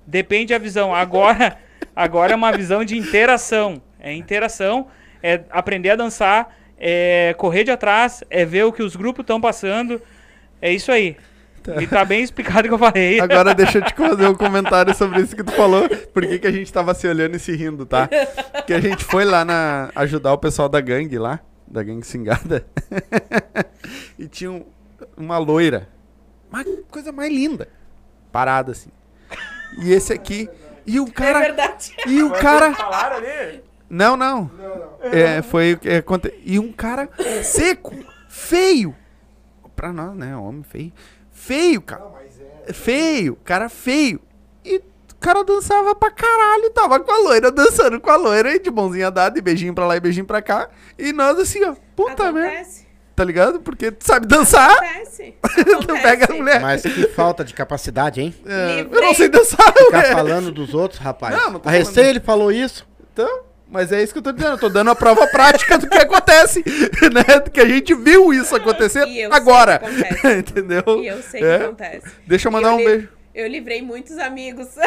Depende 0.06 0.54
da 0.54 0.58
visão. 0.58 0.94
Agora, 0.94 1.58
agora 1.96 2.34
é 2.34 2.36
uma 2.36 2.52
visão 2.52 2.84
de 2.84 2.98
interação. 2.98 3.82
É 4.00 4.14
interação, 4.14 4.88
é 5.22 5.42
aprender 5.50 5.92
a 5.92 5.96
dançar, 5.96 6.56
é 6.78 7.36
correr 7.38 7.64
de 7.64 7.72
atrás, 7.72 8.24
é 8.30 8.46
ver 8.46 8.64
o 8.64 8.72
que 8.72 8.82
os 8.82 8.96
grupos 8.96 9.24
estão 9.24 9.40
passando. 9.40 10.02
É 10.62 10.72
isso 10.72 10.92
aí. 10.92 11.18
E 11.82 11.88
tá 11.88 12.04
bem 12.06 12.22
explicado 12.22 12.62
o 12.62 12.70
que 12.70 12.74
eu 12.74 12.78
falei. 12.80 13.20
Agora 13.20 13.54
deixa 13.54 13.80
eu 13.80 13.84
te 13.84 13.94
fazer 13.96 14.28
um 14.28 14.36
comentário 14.36 14.94
sobre 14.96 15.22
isso 15.22 15.36
que 15.36 15.44
tu 15.44 15.52
falou. 15.52 15.88
Por 16.14 16.26
que, 16.26 16.40
que 16.40 16.48
a 16.48 16.52
gente 16.52 16.72
tava 16.72 16.94
se 16.94 17.08
olhando 17.08 17.36
e 17.36 17.40
se 17.40 17.56
rindo, 17.56 17.86
tá? 17.86 18.10
Porque 18.54 18.74
a 18.74 18.80
gente 18.80 19.04
foi 19.04 19.26
lá 19.26 19.44
na, 19.46 19.90
ajudar 19.96 20.34
o 20.34 20.38
pessoal 20.38 20.68
da 20.70 20.80
gangue 20.82 21.18
lá, 21.18 21.40
da 21.68 21.84
gangue 21.84 22.06
Singada. 22.06 22.66
e 24.18 24.28
tinha 24.28 24.52
um- 24.52 24.66
uma 25.18 25.38
loira. 25.38 25.88
Uma 26.52 26.64
coisa 26.90 27.12
mais 27.12 27.32
linda. 27.32 27.68
Parada 28.32 28.72
assim. 28.72 28.90
E 29.78 29.92
esse 29.92 30.12
aqui. 30.14 30.50
E 30.86 31.00
o 31.00 31.08
É 31.08 31.12
cara. 31.12 31.40
verdade. 31.40 31.94
e 32.08 32.24
o 32.24 32.32
cara. 32.32 32.74
Falaram 32.74 33.18
ali? 33.18 33.62
Não, 33.90 34.16
não. 34.18 34.50
É, 35.02 35.42
foi 35.42 35.74
o 35.74 35.78
que 35.80 35.90
aconteceu. 35.90 36.40
E 36.44 36.60
um 36.60 36.72
cara 36.72 37.10
seco, 37.44 37.96
feio. 38.28 38.96
Pra 39.76 39.94
nós, 39.94 40.16
né? 40.16 40.36
Homem 40.36 40.64
feio. 40.64 40.92
Feio, 41.40 41.82
cara. 41.82 42.04
Feio, 42.74 43.36
cara 43.46 43.70
feio. 43.70 44.20
E 44.64 44.78
o 44.78 45.16
cara 45.20 45.44
dançava 45.44 45.96
pra 45.96 46.12
caralho. 46.12 46.70
Tava 46.72 47.00
com 47.00 47.12
a 47.12 47.18
loira, 47.20 47.50
dançando 47.50 48.00
com 48.00 48.12
a 48.12 48.16
loira. 48.18 48.60
De 48.60 48.70
mãozinha 48.70 49.10
dada, 49.10 49.40
e 49.40 49.42
beijinho 49.42 49.74
pra 49.74 49.88
lá 49.88 49.96
e 49.96 50.00
beijinho 50.00 50.26
pra 50.26 50.42
cá. 50.42 50.70
E 50.98 51.14
nós 51.14 51.40
assim, 51.40 51.64
ó. 51.64 51.76
Puta 51.96 52.32
merda. 52.32 52.50
Acontece. 52.50 52.88
Tá 53.16 53.24
ligado? 53.24 53.60
Porque 53.62 53.92
tu 53.92 54.06
sabe 54.06 54.28
dançar. 54.28 54.70
Acontece. 54.72 55.36
tu 55.42 55.74
Acontece. 55.74 56.02
pega 56.04 56.32
a 56.32 56.36
mulher. 56.36 56.62
Mas 56.62 56.82
que 56.84 57.08
falta 57.08 57.44
de 57.44 57.54
capacidade, 57.54 58.22
hein? 58.22 58.36
É, 58.46 58.82
eu 58.82 59.02
não 59.02 59.14
sei 59.14 59.30
dançar. 59.30 59.74
Ficar 59.74 60.04
falando 60.14 60.52
dos 60.52 60.74
outros, 60.74 61.00
rapaz. 61.02 61.36
Não, 61.36 61.52
não 61.52 61.60
tô 61.60 61.68
a 61.70 61.72
recém 61.72 62.06
ele 62.06 62.20
falou 62.20 62.52
isso. 62.52 62.88
Então, 63.14 63.42
mas 63.70 63.92
é 63.92 64.02
isso 64.04 64.12
que 64.14 64.20
eu 64.20 64.24
tô 64.24 64.32
dizendo. 64.32 64.54
Eu 64.54 64.58
tô 64.58 64.70
dando 64.70 64.90
a 64.92 64.96
prova 64.96 65.28
prática 65.28 65.78
do 65.78 65.88
que 65.90 65.98
acontece. 65.98 66.64
Né? 67.14 67.40
Do 67.40 67.50
que 67.52 67.60
a 67.60 67.66
gente 67.68 67.94
viu 67.96 68.34
isso 68.34 68.56
acontecer 68.56 69.00
E 69.08 69.22
eu 69.22 69.30
sei 69.32 69.40
agora. 69.40 69.80
que 69.80 69.86
acontece. 69.86 70.28
Entendeu? 70.40 70.84
E 71.02 71.08
eu 71.08 71.22
sei 71.22 71.44
É. 71.44 71.58
que 71.58 71.64
acontece. 71.66 72.08
Deixa 72.28 72.48
eu 72.48 72.52
mandar 72.52 72.70
eu 72.70 72.74
um 72.76 72.78
li- 72.78 72.86
beijo. 72.86 73.10
Eu 73.34 73.48
livrei 73.48 73.82
muitos 73.82 74.18
amigos. 74.18 74.68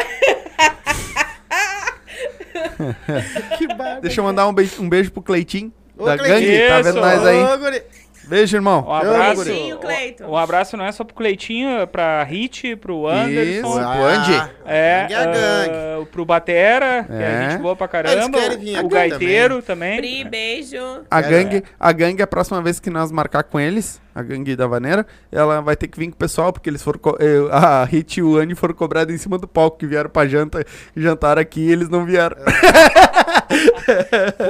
Que 3.57 3.67
barba. 3.67 4.01
Deixa 4.01 4.19
eu 4.19 4.23
mandar 4.23 4.47
um 4.47 4.53
beijo, 4.53 4.81
um 4.81 4.87
beijo 4.89 5.11
pro 5.11 5.21
Cleitinho. 5.21 5.73
Ô, 5.97 6.05
da 6.05 6.17
Cleitinho. 6.17 6.51
gangue, 6.51 6.67
tá 6.67 6.81
vendo 6.81 7.01
nós 7.01 7.25
aí? 7.25 7.43
Ô, 7.43 7.57
guri. 7.57 7.81
Beijo, 8.25 8.55
irmão. 8.57 8.85
Um 8.87 8.91
abraço. 8.93 9.43
Beijinho, 9.45 9.77
Cleiton. 9.77 10.25
Um 10.25 10.37
abraço 10.37 10.77
não 10.77 10.85
é 10.85 10.91
só 10.91 11.03
pro 11.03 11.13
Cleitinho, 11.15 11.69
é 11.81 11.85
pra 11.85 12.23
Hit, 12.23 12.75
pro 12.77 13.07
Anderson. 13.07 13.67
Isso. 13.69 13.91
Pro 13.91 14.05
Andy. 14.05 14.51
É, 14.65 15.07
é 15.09 15.25
gangue. 15.25 15.71
ah, 15.75 16.05
pro 16.11 16.25
Batera, 16.25 17.03
que 17.03 17.13
É. 17.13 17.21
é 17.47 17.49
gente 17.51 17.61
boa 17.61 17.75
pra 17.75 17.99
Eles 17.99 18.13
caramba. 18.15 18.39
querem 18.39 18.57
vir 18.57 18.79
O 18.79 18.87
Gaiteiro 18.87 19.61
também. 19.61 19.97
Pri, 19.97 20.23
beijo. 20.23 20.77
A 21.11 21.19
É. 21.19 21.21
gangue, 21.23 21.63
a 21.79 21.91
gangue, 21.91 22.21
a 22.21 22.27
próxima 22.27 22.61
vez 22.61 22.79
que 22.79 22.89
nós 22.89 23.11
marcar 23.11 23.43
com 23.43 23.59
eles, 23.59 24.01
a 24.13 24.21
gangue 24.21 24.55
da 24.55 24.67
Vaneira, 24.67 25.05
ela 25.31 25.61
vai 25.61 25.75
ter 25.75 25.87
que 25.87 25.97
vir 25.99 26.07
com 26.07 26.13
o 26.13 26.17
pessoal, 26.17 26.51
porque 26.53 26.69
eles 26.69 26.81
foram. 26.81 26.99
eh, 27.19 27.47
A 27.51 27.83
Hit 27.85 28.19
e 28.19 28.23
o 28.23 28.55
foram 28.55 28.73
cobrados 28.75 29.13
em 29.13 29.17
cima 29.17 29.37
do 29.37 29.47
palco, 29.47 29.77
que 29.77 29.85
vieram 29.87 30.09
pra 30.09 30.27
janta, 30.27 30.65
jantar 30.95 31.37
aqui 31.39 31.61
e 31.61 31.71
eles 31.71 31.89
não 31.89 32.05
vieram. 32.05 32.37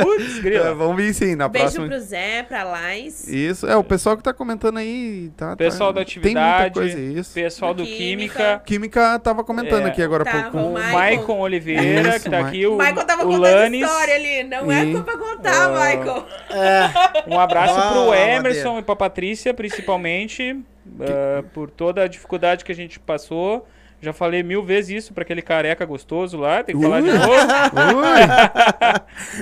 Putz, 0.03 0.37
É, 0.37 0.41
grila. 0.41 0.73
vão 0.75 0.95
vir 0.95 1.13
sim, 1.13 1.35
na 1.35 1.47
Beijo 1.47 1.65
próxima. 1.75 1.87
pro 1.87 1.99
Zé, 1.99 2.43
pra 2.43 2.63
Lais. 2.63 3.27
Isso, 3.27 3.65
é 3.67 3.75
o 3.75 3.83
pessoal 3.83 4.15
que 4.17 4.23
tá 4.23 4.33
comentando 4.33 4.77
aí, 4.77 5.31
tá? 5.35 5.55
Pessoal 5.55 5.93
tá, 5.93 5.99
da 5.99 6.05
Tem 6.05 6.15
muita 6.21 6.39
atividade, 6.39 6.73
coisa, 6.73 6.99
isso. 6.99 7.33
pessoal 7.33 7.73
do 7.73 7.83
Do 7.83 7.89
Química. 7.89 8.33
Química. 8.33 8.61
Química 8.65 9.19
tava 9.19 9.43
comentando 9.43 9.87
É, 9.87 9.89
aqui 9.89 10.01
agora 10.01 10.23
há 10.23 10.25
tava 10.31 10.51
pouco. 10.51 10.67
O 10.69 10.73
Maicon. 10.73 10.91
Maicon 10.97 11.39
Oliveira, 11.39 12.09
Isso, 12.09 12.23
que 12.23 12.29
tá 12.29 12.41
Ma- 12.41 12.47
aqui, 12.47 12.65
o, 12.65 12.73
O 12.75 12.77
Michael 12.77 13.05
tava 13.05 13.23
o 13.23 13.25
contando 13.25 13.41
Lanes. 13.41 13.81
história 13.81 14.15
ali. 14.15 14.43
Não 14.43 14.71
é 14.71 14.85
E- 14.85 15.01
pra 15.01 15.17
contar, 15.17 15.65
Ah. 15.65 15.69
Michael. 15.69 16.25
É. 16.51 16.83
Um 17.33 17.39
abraço 17.39 17.73
Ah, 17.77 17.91
pro 17.91 18.07
madeira. 18.07 18.31
Emerson 18.35 18.79
e 18.79 18.83
pra 18.83 18.95
Patrícia, 18.95 19.52
principalmente, 19.53 20.59
ah, 20.99 21.43
por 21.53 21.69
toda 21.69 22.03
a 22.03 22.07
dificuldade 22.07 22.63
que 22.65 22.71
a 22.71 22.75
gente 22.75 22.99
passou. 22.99 23.67
Já 24.01 24.11
falei 24.11 24.43
mil 24.43 24.61
vezes 24.61 25.05
isso 25.05 25.13
pra 25.13 25.21
aquele 25.21 25.41
careca 25.41 25.85
gostoso 25.85 26.35
lá, 26.35 26.61
tem 26.61 26.75
que 26.75 26.81
falar 26.81 26.99
de 26.99 27.07
novo. 27.07 28.01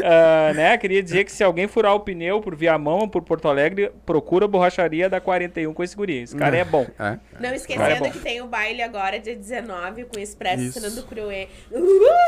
Ah, 0.03 0.53
né? 0.53 0.77
Queria 0.77 1.01
dizer 1.01 1.23
que 1.23 1.31
se 1.31 1.43
alguém 1.43 1.67
furar 1.67 1.95
o 1.95 1.99
pneu 1.99 2.39
por 2.41 2.55
Viamão 2.55 2.99
ou 2.99 3.07
por 3.07 3.23
Porto 3.23 3.47
Alegre, 3.47 3.91
procura 4.05 4.45
a 4.45 4.47
borracharia 4.47 5.09
da 5.09 5.19
41 5.19 5.73
com 5.73 5.83
esse 5.83 5.95
guri. 5.95 6.19
Esse 6.21 6.35
cara 6.35 6.57
é 6.57 6.63
bom. 6.63 6.85
É. 6.99 7.11
Não 7.33 7.41
Vai, 7.41 7.51
é 7.51 7.55
esquecendo 7.55 7.99
bom. 8.03 8.11
que 8.11 8.19
tem 8.19 8.41
o 8.41 8.47
baile 8.47 8.83
agora, 8.83 9.19
dia 9.19 9.35
19, 9.35 10.05
com 10.05 10.17
o 10.17 10.19
Expresso 10.19 10.63
Isso. 10.63 10.79
Sandro 10.79 11.03
Cruelho. 11.03 11.49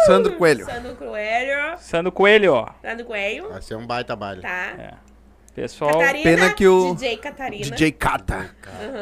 Sandro 0.07 0.33
Coelho. 0.33 0.65
Sandro 0.65 0.95
Cruelho. 0.95 1.77
Sandro 1.77 2.11
Coelho, 2.11 2.53
ó. 2.53 2.67
Sandro 2.81 3.05
Coelho. 3.05 3.49
Vai 3.49 3.61
ser 3.61 3.75
um 3.75 3.85
baita 3.85 4.15
baile. 4.15 4.41
Tá. 4.41 4.73
É. 4.79 5.12
Pessoal, 5.55 5.99
Catarina. 5.99 6.23
Pena 6.23 6.49
que 6.53 6.67
o- 6.67 6.95
DJ 6.95 7.17
Catarina. 7.17 7.63
DJ 7.63 7.91
Kata. 7.91 8.49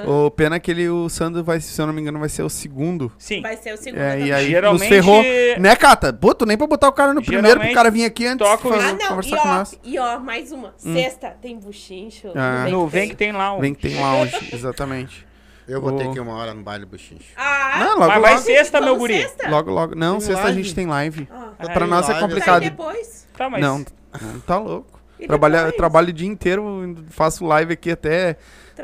O 0.06 0.30
pena 0.30 0.60
que 0.60 0.70
ele, 0.70 0.90
o 0.90 1.08
Sandro 1.08 1.42
vai, 1.46 1.62
se 1.62 1.80
eu 1.82 1.88
não 1.88 1.94
me 1.94 2.02
engano, 2.02 2.20
vai 2.20 2.28
ser 2.28 2.44
o 2.44 2.50
segundo. 2.50 3.10
sim. 3.18 3.42
Vai 3.42 3.56
ser 3.56 3.74
o 3.74 3.78
segundo. 3.78 4.02
É, 4.02 4.20
e 4.20 4.34
aí 4.34 4.48
Geralmente- 4.50 4.82
nos 4.82 4.90
ferrou. 4.90 5.24
Né, 5.58 5.76
Cata? 5.78 6.12
Pô, 6.12 6.36
tu 6.36 6.46
nem 6.46 6.58
pra 6.58 6.68
botar 6.68 6.90
o 6.90 6.92
cara 6.92 7.14
no 7.14 7.22
primeiro, 7.22 7.42
pro 7.60 7.70
Geralmente 7.70 7.74
cara 7.76 7.90
vir 7.90 8.04
aqui 8.04 8.26
antes 8.28 8.46
toca 8.46 8.68
o- 8.68 8.72
fazer- 8.72 8.86
Ah, 8.90 8.94
não. 8.94 9.06
E 9.06 9.08
conversar 9.08 9.38
com 9.38 9.48
ó, 9.48 9.54
nós. 9.54 9.80
e 9.82 9.98
ó, 10.00 10.20
mais 10.20 10.52
uma. 10.52 10.74
Sexta 10.78 11.30
tem 11.42 11.58
buchincho. 11.58 12.32
Ah. 12.36 12.68
no 12.70 12.86
Vem 12.86 13.08
que 13.08 13.16
tem 13.16 13.34
um. 13.34 13.60
Vem 13.62 13.74
que 13.74 13.88
tem 13.88 13.98
lounge, 14.00 14.36
exatamente. 14.54 15.26
Eu 15.68 15.80
vou 15.80 15.94
Ô. 15.94 15.98
ter 15.98 16.10
que 16.12 16.18
ir 16.18 16.20
uma 16.20 16.34
hora 16.36 16.54
no 16.54 16.62
baile 16.64 16.86
buchincho. 16.86 17.32
Ah, 17.38 17.78
Não, 17.80 17.88
logo, 17.92 18.08
Mas 18.08 18.22
vai 18.22 18.32
logo, 18.34 18.44
sexta, 18.44 18.82
meu 18.82 18.98
guri. 18.98 19.22
Sexta? 19.22 19.50
logo, 19.50 19.72
logo. 19.72 19.96
Não, 19.96 20.18
Tem 20.18 20.22
sexta 20.28 20.42
a 20.42 20.46
live? 20.46 20.64
gente 20.64 20.76
tem 20.76 20.86
live. 20.86 21.30
Ah, 21.32 21.52
pra 21.72 21.86
Aí, 21.86 21.90
nós 21.90 22.10
é 22.10 22.12
live, 22.12 22.20
sai 22.20 22.20
complicado. 22.20 22.62
depois. 22.64 23.26
Tá, 23.38 23.50
mas 23.50 23.62
Não, 23.62 23.78
não, 24.22 24.40
tá 24.42 24.58
louco. 24.58 25.00
E 25.22 25.28
Trabalha, 25.28 25.58
depois? 25.60 25.76
trabalho 25.76 26.10
o 26.10 26.14
dia 26.14 26.28
inteiro, 26.28 26.96
faço 27.10 27.46
live 27.46 27.74
aqui 27.74 27.92
até. 27.92 28.38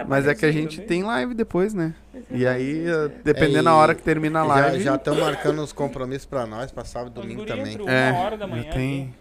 Mas 0.08 0.28
é 0.28 0.36
que 0.36 0.46
a 0.46 0.52
gente 0.52 0.82
tem 0.82 1.02
live 1.04 1.34
depois, 1.34 1.74
né? 1.74 1.96
E 2.30 2.46
aí, 2.46 2.86
eh, 2.88 3.06
É, 3.06 3.12
dependendo 3.24 3.62
e 3.62 3.64
da 3.64 3.74
hora 3.74 3.96
que 3.96 4.04
termina 4.04 4.42
a 4.42 4.44
live. 4.44 4.84
já 4.84 4.96
estão 4.96 5.16
marcando 5.16 5.60
os 5.64 5.74
compromissos 5.74 6.26
pra 6.26 6.46
nós, 6.46 6.72
pra 6.72 6.86
sábado 6.86 7.12
e 7.18 7.22
domingo 7.22 7.44
também. 7.46 7.76
É, 7.88 8.12
uma 8.12 8.20
hora 8.20 8.38
da 8.38 8.46
manhã. 8.46 8.70
tem- 8.72 9.14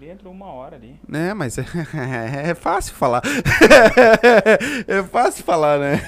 ali. 0.00 0.06
Os 0.06 0.06
guri 0.06 0.10
entram 0.10 0.30
uma 0.30 0.52
hora 0.52 0.76
ali. 0.76 0.98
Né, 1.06 1.34
mas 1.34 1.58
é, 1.58 1.64
é 2.50 2.54
fácil 2.54 2.94
falar. 2.94 3.22
é 4.88 5.02
fácil 5.04 5.44
falar, 5.44 5.78
né? 5.78 6.00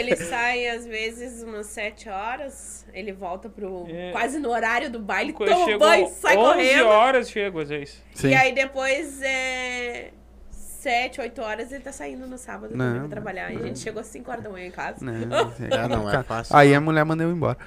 Ele 0.00 0.16
sai 0.16 0.66
às 0.68 0.86
vezes 0.86 1.42
umas 1.42 1.66
7 1.66 2.08
horas, 2.08 2.86
ele 2.92 3.12
volta 3.12 3.48
pro 3.48 3.86
É. 3.88 4.12
quase 4.12 4.38
no 4.38 4.50
horário 4.50 4.90
do 4.90 4.98
baile, 4.98 5.32
Quando 5.32 5.50
toma 5.50 5.64
chegou 5.64 5.78
banho, 5.80 6.08
sai 6.08 6.36
11 6.36 6.46
correndo. 6.52 6.86
horas 6.86 7.30
chego 7.30 7.60
às 7.60 7.68
vezes. 7.68 8.02
Sim. 8.14 8.28
E 8.28 8.34
aí 8.34 8.52
depois 8.54 9.20
é 9.22 10.10
7, 10.78 11.20
8 11.20 11.40
horas 11.42 11.72
ele 11.72 11.82
tá 11.82 11.90
saindo 11.92 12.26
no 12.26 12.38
sábado 12.38 12.76
Não. 12.76 13.00
pra 13.00 13.08
trabalhar. 13.08 13.52
E 13.52 13.56
a 13.56 13.62
gente 13.66 13.78
chegou 13.80 14.00
às 14.00 14.06
5 14.06 14.30
horas 14.30 14.44
da 14.44 14.50
manhã 14.50 14.66
em 14.66 14.70
casa. 14.70 15.04
Né, 15.04 15.22
É, 15.70 15.88
não 15.88 16.08
é 16.08 16.22
fácil. 16.22 16.54
Aí 16.56 16.74
a 16.74 16.80
mulher 16.80 17.04
manda 17.04 17.24
eu 17.24 17.30
embora. 17.30 17.58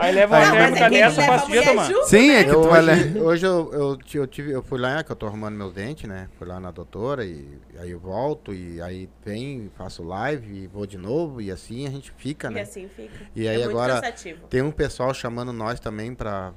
Aí 0.00 0.12
leva 0.12 0.36
Aí 0.38 0.46
não, 0.46 0.54
dessa, 0.72 0.88
leva 0.88 1.22
a 1.22 1.26
passa 1.26 1.44
o 1.44 1.50
dia 1.50 1.60
mulher 1.60 1.70
tomando. 1.74 1.92
junto, 1.92 2.08
Sim, 2.08 2.28
né? 2.28 2.40
é 2.40 2.44
que 2.44 2.50
tu 2.50 2.62
vai 2.62 2.80
hoje, 2.82 2.86
ler. 3.04 3.22
hoje 3.22 3.46
eu, 3.46 3.70
eu, 3.72 3.98
eu 4.14 4.26
tive, 4.26 4.50
eu 4.52 4.62
fui 4.62 4.78
lá, 4.80 5.04
que 5.04 5.12
eu 5.12 5.16
tô 5.16 5.26
arrumando 5.26 5.54
meus 5.54 5.72
dentes, 5.74 6.08
né? 6.08 6.28
Fui 6.38 6.46
lá 6.48 6.58
na 6.58 6.70
doutora 6.70 7.24
e 7.24 7.46
aí 7.78 7.90
eu 7.90 8.00
volto 8.00 8.54
e 8.54 8.80
aí 8.80 9.08
vem, 9.24 9.70
faço 9.76 10.02
live 10.02 10.64
e 10.64 10.66
vou 10.66 10.86
de 10.86 10.96
novo 10.96 11.40
e 11.42 11.50
assim 11.50 11.86
a 11.86 11.90
gente 11.90 12.10
fica, 12.16 12.48
E 12.50 12.54
né? 12.54 12.60
assim 12.62 12.88
fica. 12.88 13.10
E 13.36 13.46
aí 13.46 13.60
é 13.60 13.64
agora 13.64 14.00
tem 14.48 14.62
um 14.62 14.70
pessoal 14.70 15.12
chamando 15.12 15.52
nós 15.52 15.78
também 15.78 16.14
pra, 16.14 16.52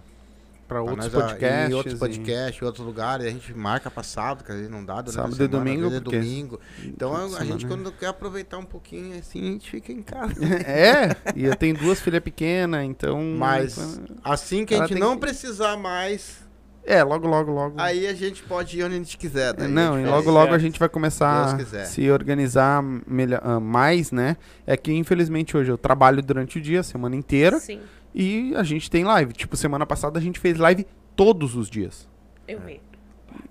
Pra 0.68 0.82
pra 0.82 0.92
outros 0.92 1.08
podcasts. 1.08 1.70
Em 1.70 1.74
outros 1.74 1.96
e- 1.96 1.98
podcasts, 1.98 2.62
em 2.62 2.66
outros 2.66 2.86
lugares, 2.86 3.26
a 3.26 3.30
gente 3.30 3.54
marca 3.54 3.90
pra 3.90 4.04
sábado, 4.04 4.44
que 4.44 4.52
às 4.52 4.58
vezes 4.58 4.72
não 4.72 4.84
dá 4.84 4.96
durante 5.02 5.14
Sábado 5.16 5.44
e 5.44 5.48
domingo, 5.48 5.94
é 5.94 6.00
domingo. 6.00 6.60
Então 6.84 7.14
a, 7.16 7.22
semana, 7.30 7.46
gente 7.46 7.66
né? 7.66 7.70
quando 7.70 7.92
quer 7.94 8.08
aproveitar 8.08 8.58
um 8.58 8.66
pouquinho 8.66 9.18
assim, 9.18 9.40
a 9.42 9.52
gente 9.54 9.72
fica 9.72 9.92
em 9.92 10.02
casa. 10.02 10.34
É, 10.68 11.16
e 11.36 11.46
eu 11.46 11.56
tenho 11.56 11.78
duas 11.78 12.02
filhas 12.02 12.22
pequenas, 12.22 12.84
então. 12.84 13.22
Mas 13.38 14.00
assim 14.24 14.66
que 14.66 14.76
a 14.76 14.80
gente 14.86 14.96
não 14.96 15.14
que- 15.16 15.22
precisar 15.22 15.78
mais, 15.78 16.46
É, 16.84 17.02
logo, 17.04 17.28
logo, 17.28 17.52
logo. 17.52 17.76
aí 17.80 18.06
a 18.08 18.14
gente 18.14 18.44
pode 18.44 18.78
ir 18.80 18.84
onde 18.84 18.96
a 18.96 18.98
gente 18.98 19.18
quiser. 19.18 19.54
daí 19.54 19.68
Não, 19.70 19.96
gente 19.98 20.08
e 20.08 20.10
logo, 20.10 20.30
logo 20.32 20.54
a 20.54 20.58
gente 20.58 20.78
vai 20.80 20.90
começar 20.90 21.56
a 21.56 21.86
se 21.86 22.10
organizar 22.12 22.82
melhor, 23.08 23.40
ah, 23.44 23.60
mais, 23.60 24.12
né? 24.12 24.36
É 24.66 24.76
que 24.76 24.92
infelizmente 24.94 25.56
hoje 25.56 25.72
eu 25.72 25.78
trabalho 25.78 26.22
durante 26.22 26.58
o 26.58 26.62
dia, 26.62 26.82
a 26.82 26.84
semana 26.84 27.16
inteira, 27.16 27.60
Sim, 27.60 27.80
e 28.20 28.56
a 28.56 28.64
gente 28.64 28.90
tem 28.90 29.04
live. 29.04 29.32
Tipo, 29.34 29.56
semana 29.56 29.86
passada 29.86 30.18
a 30.18 30.22
gente 30.22 30.40
fez 30.40 30.58
live 30.58 30.88
todos 31.16 31.56
os 31.56 31.70
dias. 31.70 32.10
eu 32.48 32.60
vi. 32.60 32.82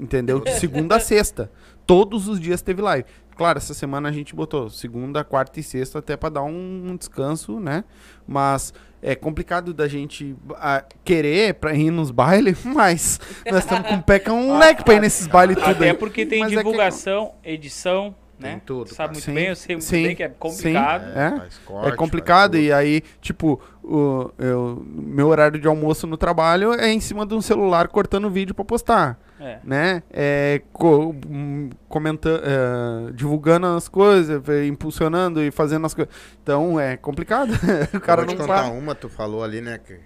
Entendeu? 0.00 0.40
De 0.40 0.50
segunda 0.58 0.96
a 0.96 1.00
sexta. 1.00 1.50
Todos 1.86 2.26
os 2.26 2.40
dias 2.40 2.60
teve 2.62 2.82
live. 2.82 3.04
Claro, 3.36 3.58
essa 3.58 3.74
semana 3.74 4.08
a 4.08 4.12
gente 4.12 4.34
botou 4.34 4.68
segunda, 4.70 5.22
quarta 5.22 5.60
e 5.60 5.62
sexta 5.62 5.98
até 6.00 6.16
pra 6.16 6.28
dar 6.30 6.42
um, 6.42 6.88
um 6.90 6.96
descanso, 6.96 7.60
né? 7.60 7.84
Mas 8.26 8.72
é 9.02 9.14
complicado 9.14 9.72
da 9.74 9.86
gente 9.86 10.34
ah, 10.56 10.82
querer 11.04 11.54
pra 11.54 11.74
ir 11.74 11.90
nos 11.90 12.10
bailes, 12.10 12.58
mas 12.64 13.20
nós 13.44 13.58
estamos 13.62 13.86
com 13.88 13.94
o 13.96 14.02
pé 14.02 14.18
com 14.18 14.32
um 14.32 14.46
moleque 14.48 14.82
pra 14.82 14.94
ir 14.94 15.00
nesses 15.00 15.26
bailes 15.26 15.56
tudo 15.58 15.70
Até 15.70 15.90
aí. 15.90 15.94
porque 15.96 16.24
tem 16.26 16.40
Mas 16.40 16.50
é 16.52 16.56
que- 16.56 16.62
divulgação, 16.62 17.34
edição, 17.44 18.16
né? 18.38 18.50
Tem 18.50 18.58
tudo, 18.60 18.94
Sabe 18.94 19.14
muito 19.14 19.24
Sim, 19.24 19.34
bem, 19.34 19.46
eu 19.46 19.56
sei 19.56 19.76
muito 19.76 19.84
sim, 19.84 20.02
bem 20.02 20.16
que 20.16 20.22
é 20.22 20.28
complicado. 20.28 21.04
É. 21.16 21.36
faz 21.36 21.58
corte, 21.58 21.88
É 21.88 21.96
complicado 21.96 22.56
e 22.56 22.72
aí, 22.72 23.02
tipo, 23.20 23.60
o 23.82 24.30
eu, 24.38 24.84
meu 24.86 25.28
horário 25.28 25.58
de 25.58 25.66
almoço 25.66 26.06
no 26.06 26.16
trabalho 26.16 26.72
é 26.74 26.92
em 26.92 27.00
cima 27.00 27.24
de 27.24 27.34
um 27.34 27.40
celular 27.40 27.88
cortando 27.88 28.30
vídeo 28.30 28.54
pra 28.54 28.64
postar. 28.64 29.18
É. 29.38 29.58
né? 29.62 30.02
É, 30.10 30.62
co 30.72 31.14
hum, 31.28 31.68
comentando, 31.90 32.40
é, 32.42 33.12
divulgando 33.12 33.66
as 33.66 33.86
coisas, 33.86 34.48
é, 34.48 34.66
impulsionando 34.66 35.42
e 35.42 35.50
fazendo 35.50 35.84
as 35.84 35.92
coisas. 35.92 36.14
Então 36.42 36.80
é 36.80 36.96
complicado. 36.96 37.50
o 37.92 38.00
cara 38.00 38.22
eu 38.22 38.26
vou 38.26 38.34
não 38.34 38.42
te 38.42 38.48
contar 38.48 38.64
sabe. 38.64 38.78
uma, 38.78 38.94
tu 38.94 39.10
falou 39.10 39.44
ali, 39.44 39.60
né? 39.60 39.78
Que 39.78 40.00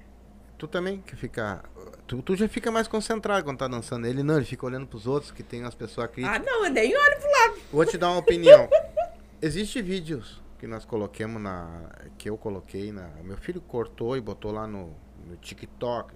tu 0.59 0.67
também 0.67 1.01
que 1.07 1.15
fica. 1.15 1.63
Tu, 2.11 2.21
tu 2.23 2.35
já 2.35 2.49
fica 2.49 2.73
mais 2.73 2.89
concentrado 2.89 3.45
quando 3.45 3.59
tá 3.59 3.69
dançando. 3.69 4.05
Ele 4.05 4.25
não, 4.25 4.35
ele 4.35 4.45
fica 4.45 4.67
olhando 4.67 4.85
pros 4.85 5.07
outros, 5.07 5.31
que 5.31 5.45
tem 5.45 5.63
umas 5.63 5.77
pessoas 5.77 6.11
críticas. 6.11 6.41
Ah, 6.41 6.45
não, 6.45 6.65
eu 6.67 6.73
nem 6.73 6.93
olho 6.93 7.17
pro 7.21 7.31
lado. 7.31 7.61
Vou 7.71 7.87
te 7.87 7.97
dar 7.97 8.11
uma 8.11 8.19
opinião. 8.19 8.69
Existem 9.41 9.81
vídeos 9.81 10.43
que 10.59 10.67
nós 10.67 10.85
coloquemos 10.85 11.41
na. 11.41 11.89
que 12.19 12.29
eu 12.29 12.37
coloquei 12.37 12.91
na. 12.91 13.09
Meu 13.23 13.37
filho 13.37 13.61
cortou 13.61 14.17
e 14.17 14.21
botou 14.21 14.51
lá 14.51 14.67
no, 14.67 14.93
no 15.25 15.37
TikTok. 15.37 16.13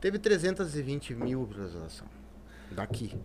Teve 0.00 0.20
320 0.20 1.16
mil 1.16 1.44
visualizações. 1.44 2.12
Daqui. 2.70 3.18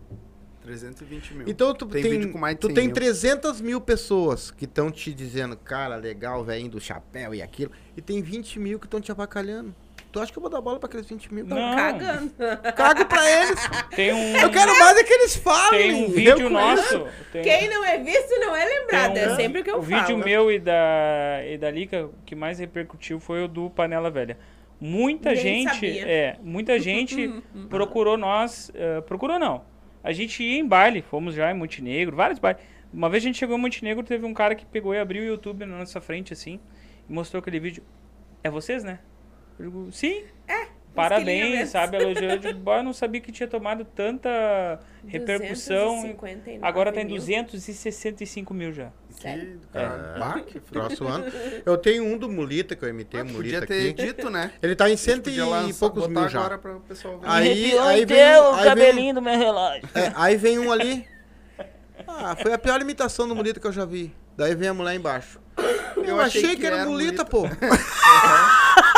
320 0.62 1.34
mil. 1.34 1.48
Então 1.48 1.72
tu 1.72 1.86
Tem 1.86 2.02
tem, 2.02 2.10
vídeo 2.10 2.32
com 2.32 2.38
mais 2.38 2.56
de 2.56 2.60
tu 2.60 2.66
100 2.66 2.74
tem 2.74 2.86
mil. 2.86 2.94
300 2.94 3.60
mil 3.60 3.80
pessoas 3.80 4.50
que 4.50 4.64
estão 4.64 4.90
te 4.90 5.14
dizendo, 5.14 5.56
cara, 5.56 5.94
legal, 5.94 6.44
velho 6.44 6.68
do 6.68 6.80
chapéu 6.80 7.32
e 7.32 7.40
aquilo. 7.40 7.70
E 7.96 8.02
tem 8.02 8.20
20 8.20 8.58
mil 8.58 8.80
que 8.80 8.86
estão 8.86 9.00
te 9.00 9.12
abacalhando. 9.12 9.72
Tu 10.12 10.18
acha 10.20 10.32
que 10.32 10.38
eu 10.38 10.40
vou 10.40 10.50
dar 10.50 10.60
bola 10.60 10.78
pra 10.80 10.88
aqueles 10.88 11.06
20 11.06 11.32
mil? 11.32 11.44
Não. 11.46 11.56
Cagando. 11.76 12.32
Cago 12.74 13.04
pra 13.06 13.30
eles. 13.30 13.60
Tem 13.94 14.12
um, 14.12 14.36
Eu 14.38 14.50
quero 14.50 14.76
mais 14.78 14.96
é 14.98 15.04
que 15.04 15.12
eles 15.12 15.36
falem. 15.36 15.80
tem 15.80 15.94
um 15.94 16.04
Eu 16.06 16.10
vídeo 16.10 16.50
conheço. 16.50 16.98
nosso. 16.98 17.08
Tem, 17.32 17.42
Quem 17.42 17.68
não 17.68 17.84
é 17.84 17.98
visto 17.98 18.40
não 18.40 18.56
é 18.56 18.64
lembrado. 18.64 19.16
É 19.16 19.32
um- 19.32 19.36
sempre 19.36 19.60
o 19.60 19.64
que 19.64 19.70
eu 19.70 19.78
o 19.78 19.82
falo. 19.82 20.00
vídeo 20.02 20.18
meu 20.18 20.50
e 20.50 20.58
da, 20.58 21.40
e 21.48 21.56
da 21.56 21.70
Lica 21.70 22.06
o 22.06 22.14
que 22.26 22.34
mais 22.34 22.58
repercutiu 22.58 23.20
foi 23.20 23.44
o 23.44 23.48
do 23.48 23.70
Panela 23.70 24.10
Velha. 24.10 24.36
Muita 24.80 25.28
Nem 25.32 25.38
gente, 25.42 25.74
sabia. 25.74 26.08
é, 26.08 26.36
muita 26.42 26.78
gente 26.80 27.42
procurou 27.68 28.16
nós, 28.16 28.70
eh, 28.74 29.00
procurou 29.02 29.38
não. 29.38 29.62
A 30.02 30.10
gente 30.10 30.42
ia 30.42 30.58
em 30.58 30.66
baile, 30.66 31.02
fomos 31.02 31.34
já 31.34 31.50
em 31.50 31.54
Montenegro, 31.54 32.16
vários 32.16 32.38
bailes. 32.38 32.62
Uma 32.92 33.08
vez 33.10 33.22
a 33.22 33.26
gente 33.26 33.38
chegou 33.38 33.56
em 33.56 33.60
Montenegro, 33.60 34.02
teve 34.02 34.24
um 34.26 34.32
cara 34.34 34.54
que 34.54 34.64
pegou 34.66 34.94
e 34.94 34.98
abriu 34.98 35.22
o 35.22 35.26
YouTube 35.26 35.66
na 35.66 35.78
nossa 35.78 36.00
frente 36.00 36.32
assim 36.32 36.58
e 37.08 37.12
mostrou 37.12 37.40
aquele 37.40 37.60
vídeo. 37.60 37.82
É 38.42 38.48
vocês, 38.50 38.82
né? 38.82 38.98
Eu 39.60 39.64
digo, 39.64 39.88
sim. 39.92 40.24
É. 40.48 40.66
Parabéns, 40.92 41.68
sabe? 41.68 41.96
Elogiou. 42.02 42.32
Eu 42.32 42.38
digo, 42.38 42.58
"Bah, 42.58 42.78
eu 42.78 42.82
não 42.82 42.92
sabia 42.92 43.20
que 43.20 43.30
tinha 43.30 43.46
tomado 43.48 43.84
tanta 43.84 44.80
repercussão. 45.06 45.94
259 46.02 46.58
Agora 46.62 46.92
tá 46.92 47.00
em 47.00 47.04
mil. 47.04 47.14
265 47.16 48.52
mil 48.52 48.72
já. 48.72 48.88
Sério? 49.10 49.60
É, 49.72 50.18
Bah, 50.18 50.40
que 50.44 50.58
próximo 50.72 51.08
ano. 51.08 51.26
Eu 51.64 51.76
tenho 51.78 52.04
um 52.04 52.18
do 52.18 52.28
Mulita, 52.28 52.74
que 52.74 52.84
eu 52.84 52.88
imitei 52.88 53.20
o 53.20 53.24
Podia 53.24 53.36
Mulita 53.38 53.66
ter 53.66 53.90
aqui. 53.90 54.04
dito, 54.04 54.28
né? 54.30 54.50
Ele 54.60 54.74
tá 54.74 54.90
em 54.90 54.96
cento 54.96 55.24
podia 55.24 55.44
e 55.44 55.46
lançar- 55.46 55.78
poucos 55.78 56.08
mil 56.08 56.28
já. 56.28 56.40
agora 56.40 56.58
pra 56.58 56.76
o 56.76 56.80
pessoal 56.80 57.18
ver. 57.20 57.28
Aí, 57.28 57.78
aí, 57.78 58.04
vem, 58.04 58.20
aí, 58.22 58.92
vem, 58.92 59.14
do 59.14 59.22
meu 59.22 59.38
relógio. 59.38 59.88
é, 59.94 60.12
aí 60.16 60.36
vem 60.36 60.58
um 60.58 60.72
ali. 60.72 61.06
Ah, 62.08 62.34
foi 62.34 62.52
a 62.52 62.58
pior 62.58 62.80
imitação 62.80 63.28
do 63.28 63.36
Mulita 63.36 63.60
que 63.60 63.66
eu 63.66 63.72
já 63.72 63.84
vi. 63.84 64.12
Daí 64.36 64.54
vem 64.56 64.68
a 64.70 64.74
mulher 64.74 64.94
embaixo. 64.96 65.38
Eu, 66.04 66.18
achei, 66.20 66.56
que, 66.56 66.66
era, 66.66 66.84
Mulita, 66.86 67.24
pô. 67.24 67.44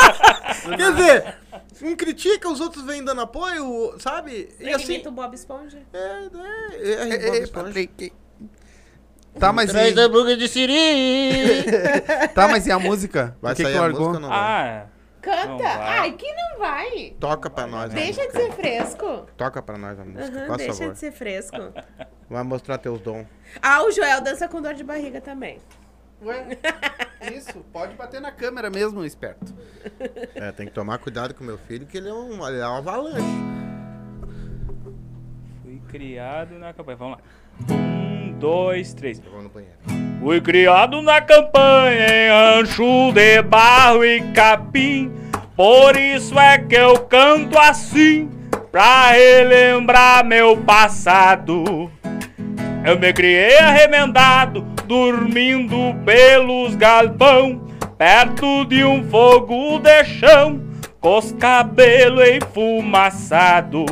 Quer 0.76 0.92
dizer, 0.94 1.34
um 1.82 1.96
critica, 1.96 2.48
os 2.48 2.60
outros 2.60 2.84
vêm 2.84 3.04
dando 3.04 3.20
apoio, 3.22 3.94
sabe? 3.98 4.48
E 4.58 4.62
Ele 4.62 4.74
assim. 4.74 4.94
imita 4.94 5.08
o 5.08 5.12
Bob 5.12 5.34
Esponja. 5.34 5.78
É, 5.92 5.98
é, 5.98 6.92
é, 6.92 7.14
é, 7.14 7.18
Bob 7.18 7.36
Ei, 7.36 7.42
Esponja. 7.42 7.88
Tá, 9.38 9.52
mas 9.52 9.70
Traz 9.70 9.96
e, 9.96 10.00
a 10.00 10.08
boca 10.08 10.36
de 10.36 10.46
siri. 10.46 11.64
tá, 12.34 12.46
mas 12.48 12.66
e 12.66 12.72
a 12.72 12.78
música? 12.78 13.36
Vai 13.40 13.54
que 13.54 13.62
sair 13.62 13.72
que 13.72 13.78
a 13.78 13.80
largou? 13.82 14.08
música 14.08 14.16
ou 14.16 14.20
não 14.20 14.28
vai? 14.28 14.38
Ah, 14.38 14.86
Canta! 15.22 15.46
Não 15.46 15.58
vai. 15.58 15.98
Ai, 15.98 16.12
que 16.12 16.32
não 16.34 16.58
vai! 16.58 17.16
Toca 17.20 17.48
pra 17.48 17.66
nós 17.66 17.92
Deixa 17.92 18.26
de 18.26 18.32
ser 18.32 18.52
fresco. 18.52 19.26
Toca 19.36 19.62
pra 19.62 19.78
nós 19.78 19.98
a 19.98 20.04
música, 20.04 20.46
Aham, 20.46 20.56
deixa 20.56 20.72
favor. 20.74 20.92
de 20.92 20.98
ser 20.98 21.12
fresco. 21.12 21.56
Vai 22.28 22.42
mostrar 22.42 22.76
teus 22.78 23.00
dons. 23.00 23.26
Ah, 23.62 23.84
o 23.84 23.90
Joel 23.92 24.20
dança 24.20 24.48
com 24.48 24.60
dor 24.60 24.74
de 24.74 24.82
barriga 24.82 25.20
também. 25.20 25.60
Ué, 26.24 26.56
isso, 27.32 27.64
pode 27.72 27.94
bater 27.94 28.20
na 28.20 28.30
câmera 28.30 28.70
mesmo, 28.70 29.04
esperto. 29.04 29.52
É, 30.34 30.52
tem 30.52 30.66
que 30.66 30.72
tomar 30.72 30.98
cuidado 30.98 31.34
com 31.34 31.42
meu 31.42 31.58
filho, 31.58 31.84
que 31.84 31.96
ele 31.96 32.08
é 32.08 32.14
um, 32.14 32.46
ele 32.46 32.58
é 32.58 32.66
uma 32.66 32.78
avalanche. 32.78 33.26
fui 35.62 35.82
criado 35.88 36.58
na 36.58 36.72
campanha. 36.72 36.96
Vamos 36.96 37.18
lá. 37.18 37.74
Um, 37.74 38.38
dois, 38.38 38.94
três. 38.94 39.20
Eu 39.24 39.32
vou 39.32 39.42
no 39.42 39.48
banheiro. 39.48 39.76
Fui 40.20 40.40
criado 40.40 41.02
na 41.02 41.20
campanha 41.20 42.06
em 42.06 42.30
rancho 42.30 43.12
de 43.12 43.42
barro 43.42 44.04
e 44.04 44.22
capim. 44.32 45.12
Por 45.56 45.96
isso 45.96 46.38
é 46.38 46.58
que 46.58 46.76
eu 46.76 47.00
canto 47.00 47.58
assim, 47.58 48.30
pra 48.70 49.10
relembrar 49.10 50.24
meu 50.24 50.56
passado. 50.56 51.90
Eu 52.84 52.98
me 52.98 53.12
criei 53.12 53.58
arremendado, 53.58 54.62
dormindo 54.86 55.94
pelos 56.04 56.74
galpão, 56.74 57.64
perto 57.96 58.64
de 58.64 58.82
um 58.82 59.08
fogo 59.08 59.78
de 59.78 60.04
chão, 60.04 60.60
com 61.00 61.16
os 61.16 61.30
cabelos 61.30 62.28
enfumaçados. 62.28 63.86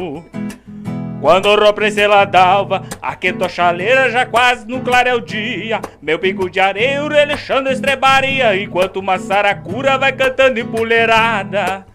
Quando 1.21 1.47
o 1.51 1.55
Ropressela 1.55 2.25
d'alva, 2.25 2.83
aquetou 3.01 3.47
a 3.47 3.49
chaleira 3.49 4.11
já 4.11 4.27
quase 4.27 4.67
no 4.67 4.81
clareio 4.81 5.21
dia. 5.21 5.81
Meu 6.03 6.19
bico 6.19 6.51
de 6.51 6.59
areia, 6.59 7.07
relixando 7.09 7.71
estrebaria, 7.71 8.61
enquanto 8.61 8.97
uma 8.97 9.19
saracura 9.19 9.99
vai 9.99 10.12
cantando 10.12 10.59
empoleirada. 10.59 11.87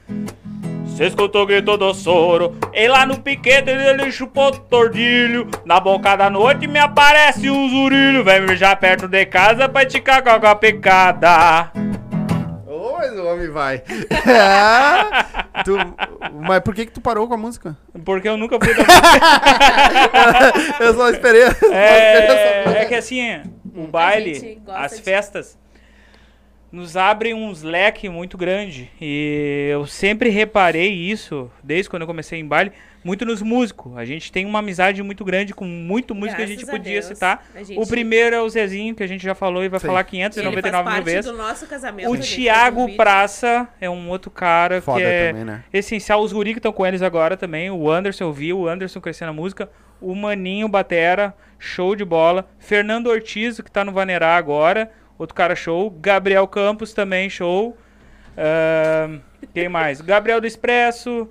Cê 0.96 1.08
escutou 1.08 1.44
o 1.44 1.46
grito 1.46 1.76
do 1.78 1.94
soro, 1.94 2.56
e 2.74 2.88
lá 2.88 3.06
no 3.06 3.20
piquete 3.20 3.70
ele 3.70 4.10
chupou 4.12 4.50
tordilho. 4.52 5.46
Na 5.66 5.78
boca 5.80 6.16
da 6.16 6.30
noite 6.30 6.68
me 6.68 6.80
aparece 6.80 7.50
um 7.50 7.70
zurilho, 7.70 8.24
vem 8.24 8.40
me 8.42 8.56
já 8.56 8.74
perto 8.78 9.06
de 9.08 9.26
casa 9.26 9.68
pra 9.68 9.84
esticar 9.84 10.24
com 10.24 10.30
a 10.48 10.56
picada. 10.56 11.70
Ô, 12.66 12.94
mas 12.98 13.12
o 13.12 13.26
homem 13.26 13.50
vai. 13.50 13.84
É, 14.10 15.62
tu- 15.66 15.76
mas 16.48 16.62
por 16.62 16.74
que 16.74 16.86
que 16.86 16.94
tu 16.94 17.02
parou 17.02 17.28
com 17.28 17.34
a 17.34 17.38
música? 17.38 17.76
Porque 18.06 18.30
eu 18.30 18.38
nunca 18.38 18.58
fui 18.58 18.74
da 18.76 18.84
Eu 20.80 20.94
só 20.94 21.10
esperei. 21.10 21.42
só 21.44 21.50
esperei 21.52 21.74
É, 21.78 22.82
é 22.84 22.86
que 22.86 22.96
assim, 22.96 23.42
o 23.76 23.86
baile, 23.88 24.62
as 24.70 24.98
festas, 25.00 25.58
nos 26.76 26.98
abrem 26.98 27.34
uns 27.34 27.64
leques 27.64 28.12
muito 28.12 28.38
grande. 28.38 28.90
E 29.00 29.70
eu 29.72 29.88
sempre 29.88 30.30
reparei 30.30 30.92
isso, 30.92 31.50
desde 31.64 31.90
quando 31.90 32.02
eu 32.02 32.08
comecei 32.08 32.40
em 32.40 32.46
baile, 32.46 32.72
muito 33.04 33.24
nos 33.26 33.42
músicos. 33.42 33.96
A 33.98 34.04
gente 34.04 34.32
tem 34.32 34.46
uma 34.46 34.60
amizade 34.60 35.02
muito 35.04 35.24
grande 35.24 35.54
com 35.54 35.64
muito 35.64 36.14
músico 36.14 36.36
que 36.38 36.42
a 36.44 36.46
gente 36.48 36.64
a 36.68 36.72
podia 36.72 36.94
Deus. 36.94 37.06
citar. 37.06 37.46
Gente- 37.56 37.80
O 37.80 37.88
primeiro 37.88 38.36
é 38.36 38.42
o 38.42 38.50
Zezinho, 38.50 38.94
que 38.96 39.04
a 39.04 39.08
gente 39.08 39.24
já 39.24 39.34
falou 39.36 39.64
e 39.64 39.70
vai 39.70 39.80
Sim. 39.80 39.88
falar 39.88 40.00
Ele 40.02 40.10
599 40.10 40.84
faz 40.84 40.96
mil 40.96 41.06
vezes. 41.14 41.32
do 41.32 41.38
nosso 41.38 41.68
casamento. 41.68 42.10
O 42.12 42.18
Thiago. 42.18 42.96
Praça 42.96 43.68
é 43.80 43.90
um 43.90 44.10
outro 44.10 44.30
cara 44.32 44.82
Foda 44.82 45.00
que 45.00 45.06
é 45.06 45.28
também, 45.30 45.46
né? 45.46 45.64
essencial. 45.72 46.22
Os 46.22 46.34
guri 46.34 46.52
que 46.54 46.60
estão 46.60 46.74
com 46.74 46.86
eles 46.86 47.02
agora 47.02 47.38
também. 47.38 47.70
O 47.72 47.90
Anderson, 47.90 48.26
eu 48.26 48.34
vi 48.34 48.52
o 48.52 48.68
Anderson 48.68 49.00
crescendo 49.00 49.30
a 49.30 49.34
música. 49.34 49.70
O 50.02 50.14
Maninho 50.16 50.68
Batera, 50.68 51.34
show 51.60 51.96
de 51.96 52.04
bola. 52.04 52.50
Fernando 52.60 53.08
Ortiz, 53.08 53.62
que 53.62 53.72
tá 53.72 53.86
no 53.86 53.92
Vanerá 53.92 54.36
agora. 54.36 54.92
Outro 55.18 55.36
cara 55.36 55.56
show. 55.56 55.90
Gabriel 55.90 56.48
Campos 56.48 56.94
também, 56.94 57.30
show. 57.30 57.78
Ahn, 58.38 59.20
quem 59.54 59.70
mais? 59.70 60.02
Gabriel 60.02 60.42
do 60.42 60.48
Expresso. 60.48 61.28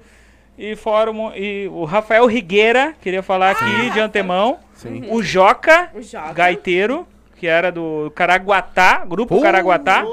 E 0.56 0.76
fora 0.76 1.10
o, 1.10 1.34
e 1.34 1.66
o 1.68 1.84
Rafael 1.84 2.26
Rigueira, 2.26 2.94
queria 3.00 3.22
falar 3.22 3.50
aqui 3.50 3.90
de 3.90 3.98
antemão. 4.00 4.60
Sim. 4.74 5.04
O 5.10 5.20
Joca, 5.22 5.90
O 5.92 6.00
Joca. 6.00 6.32
gaiteiro, 6.32 7.06
que 7.36 7.46
era 7.48 7.72
do 7.72 8.12
Caraguatá, 8.14 9.04
grupo 9.04 9.36
Uh, 9.36 9.42
Caraguatá. 9.42 10.04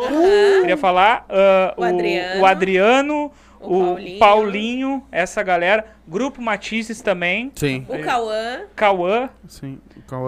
Queria 0.61 0.77
falar 0.77 1.25
ah, 1.29 1.73
O 1.77 1.81
o, 1.81 1.83
Adriano. 1.83 2.41
o 2.41 2.45
Adriano, 2.47 3.31
O 3.59 3.75
o, 3.77 3.85
Paulinho. 3.95 4.19
Paulinho. 4.19 5.07
essa 5.11 5.43
galera. 5.43 5.85
Grupo 6.07 6.41
Matizes 6.41 7.01
também. 7.01 7.51
Sim. 7.55 7.85
O 7.87 7.99
Cauã. 7.99 8.61
Cauã. 8.75 9.29
Sim. 9.47 9.79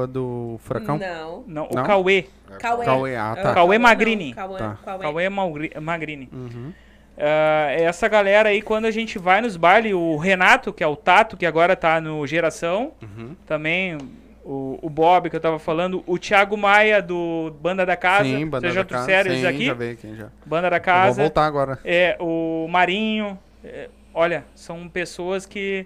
É 0.03 0.07
do 0.07 0.57
Furacão? 0.59 0.97
Não. 0.97 1.43
Não, 1.47 1.67
Não? 1.71 1.83
o 1.83 1.85
Cauê. 1.85 2.25
Cauê. 2.59 2.85
Cauê, 2.85 3.15
ah, 3.15 3.33
É 3.37 3.41
tá. 3.41 3.51
o 3.51 3.53
Cauê 3.53 3.77
não, 3.77 3.83
Magrini. 3.83 4.33
Cauê. 4.33 4.57
Tá. 4.57 4.77
Cauê. 4.83 4.99
Cauê 5.01 5.29
Magri- 5.29 5.71
Magrini. 5.81 6.29
Uhum. 6.31 6.71
Ah, 7.17 7.67
essa 7.71 8.07
galera 8.07 8.49
aí, 8.49 8.61
quando 8.61 8.85
a 8.85 8.91
gente 8.91 9.19
vai 9.19 9.41
nos 9.41 9.55
bailes, 9.57 9.93
o 9.93 10.17
Renato, 10.17 10.71
que 10.73 10.83
é 10.83 10.87
o 10.87 10.95
Tato, 10.95 11.37
que 11.37 11.45
agora 11.45 11.75
tá 11.75 11.99
no 12.01 12.25
Geração, 12.25 12.91
Uhum. 13.01 13.35
também 13.45 13.97
o, 14.43 14.79
o 14.81 14.89
Bob, 14.89 15.29
que 15.29 15.35
eu 15.35 15.39
tava 15.39 15.59
falando, 15.59 16.03
o 16.07 16.17
Thiago 16.17 16.57
Maia, 16.57 17.01
do 17.01 17.53
Banda 17.61 17.85
da 17.85 17.95
Casa. 17.95 18.25
Sim, 18.25 18.45
banda 18.47 18.61
Vocês 18.67 18.73
já 18.73 18.81
da 18.83 18.87
casa. 18.89 19.05
trouxeram 19.05 19.29
eles 19.31 19.41
Sim, 19.41 19.47
aqui? 19.47 19.65
já 19.67 19.73
veio 19.73 19.93
aqui, 19.93 20.15
já. 20.15 20.27
Banda 20.45 20.69
da 20.69 20.75
Eu 20.77 20.79
vou 20.81 20.85
Casa. 20.85 21.21
voltar 21.21 21.45
agora. 21.45 21.79
É, 21.85 22.17
o 22.19 22.67
Marinho. 22.69 23.37
é, 23.63 23.89
olha, 24.13 24.43
são 24.55 24.87
pessoas 24.89 25.45
que. 25.45 25.85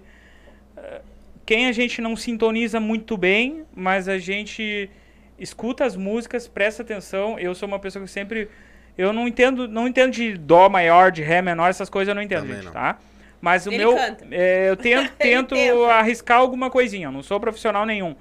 Quem 1.48 1.66
a 1.66 1.72
gente 1.72 2.02
não 2.02 2.14
sintoniza 2.14 2.78
muito 2.78 3.16
bem, 3.16 3.64
mas 3.74 4.06
a 4.06 4.18
gente 4.18 4.90
escuta 5.38 5.82
as 5.82 5.96
músicas, 5.96 6.46
presta 6.46 6.82
atenção. 6.82 7.38
Eu 7.38 7.54
sou 7.54 7.66
uma 7.66 7.78
pessoa 7.78 8.04
que 8.04 8.10
sempre. 8.10 8.50
Eu 8.98 9.14
não 9.14 9.26
entendo, 9.26 9.66
não 9.66 9.88
entendo 9.88 10.12
de 10.12 10.36
dó 10.36 10.68
maior, 10.68 11.10
de 11.10 11.22
ré 11.22 11.40
menor, 11.40 11.70
essas 11.70 11.88
coisas 11.88 12.10
eu 12.10 12.14
não 12.14 12.20
entendo, 12.20 12.42
Também 12.42 12.56
gente, 12.56 12.66
não. 12.66 12.72
tá? 12.72 12.98
Mas 13.40 13.64
o 13.64 13.70
Ele 13.70 13.78
meu. 13.78 13.96
é, 14.30 14.68
eu 14.68 14.76
tento, 14.76 15.10
tento 15.16 15.54
arriscar 15.86 16.36
alguma 16.36 16.68
coisinha. 16.68 17.06
Eu 17.06 17.12
não 17.12 17.22
sou 17.22 17.40
profissional 17.40 17.86
nenhum. 17.86 18.14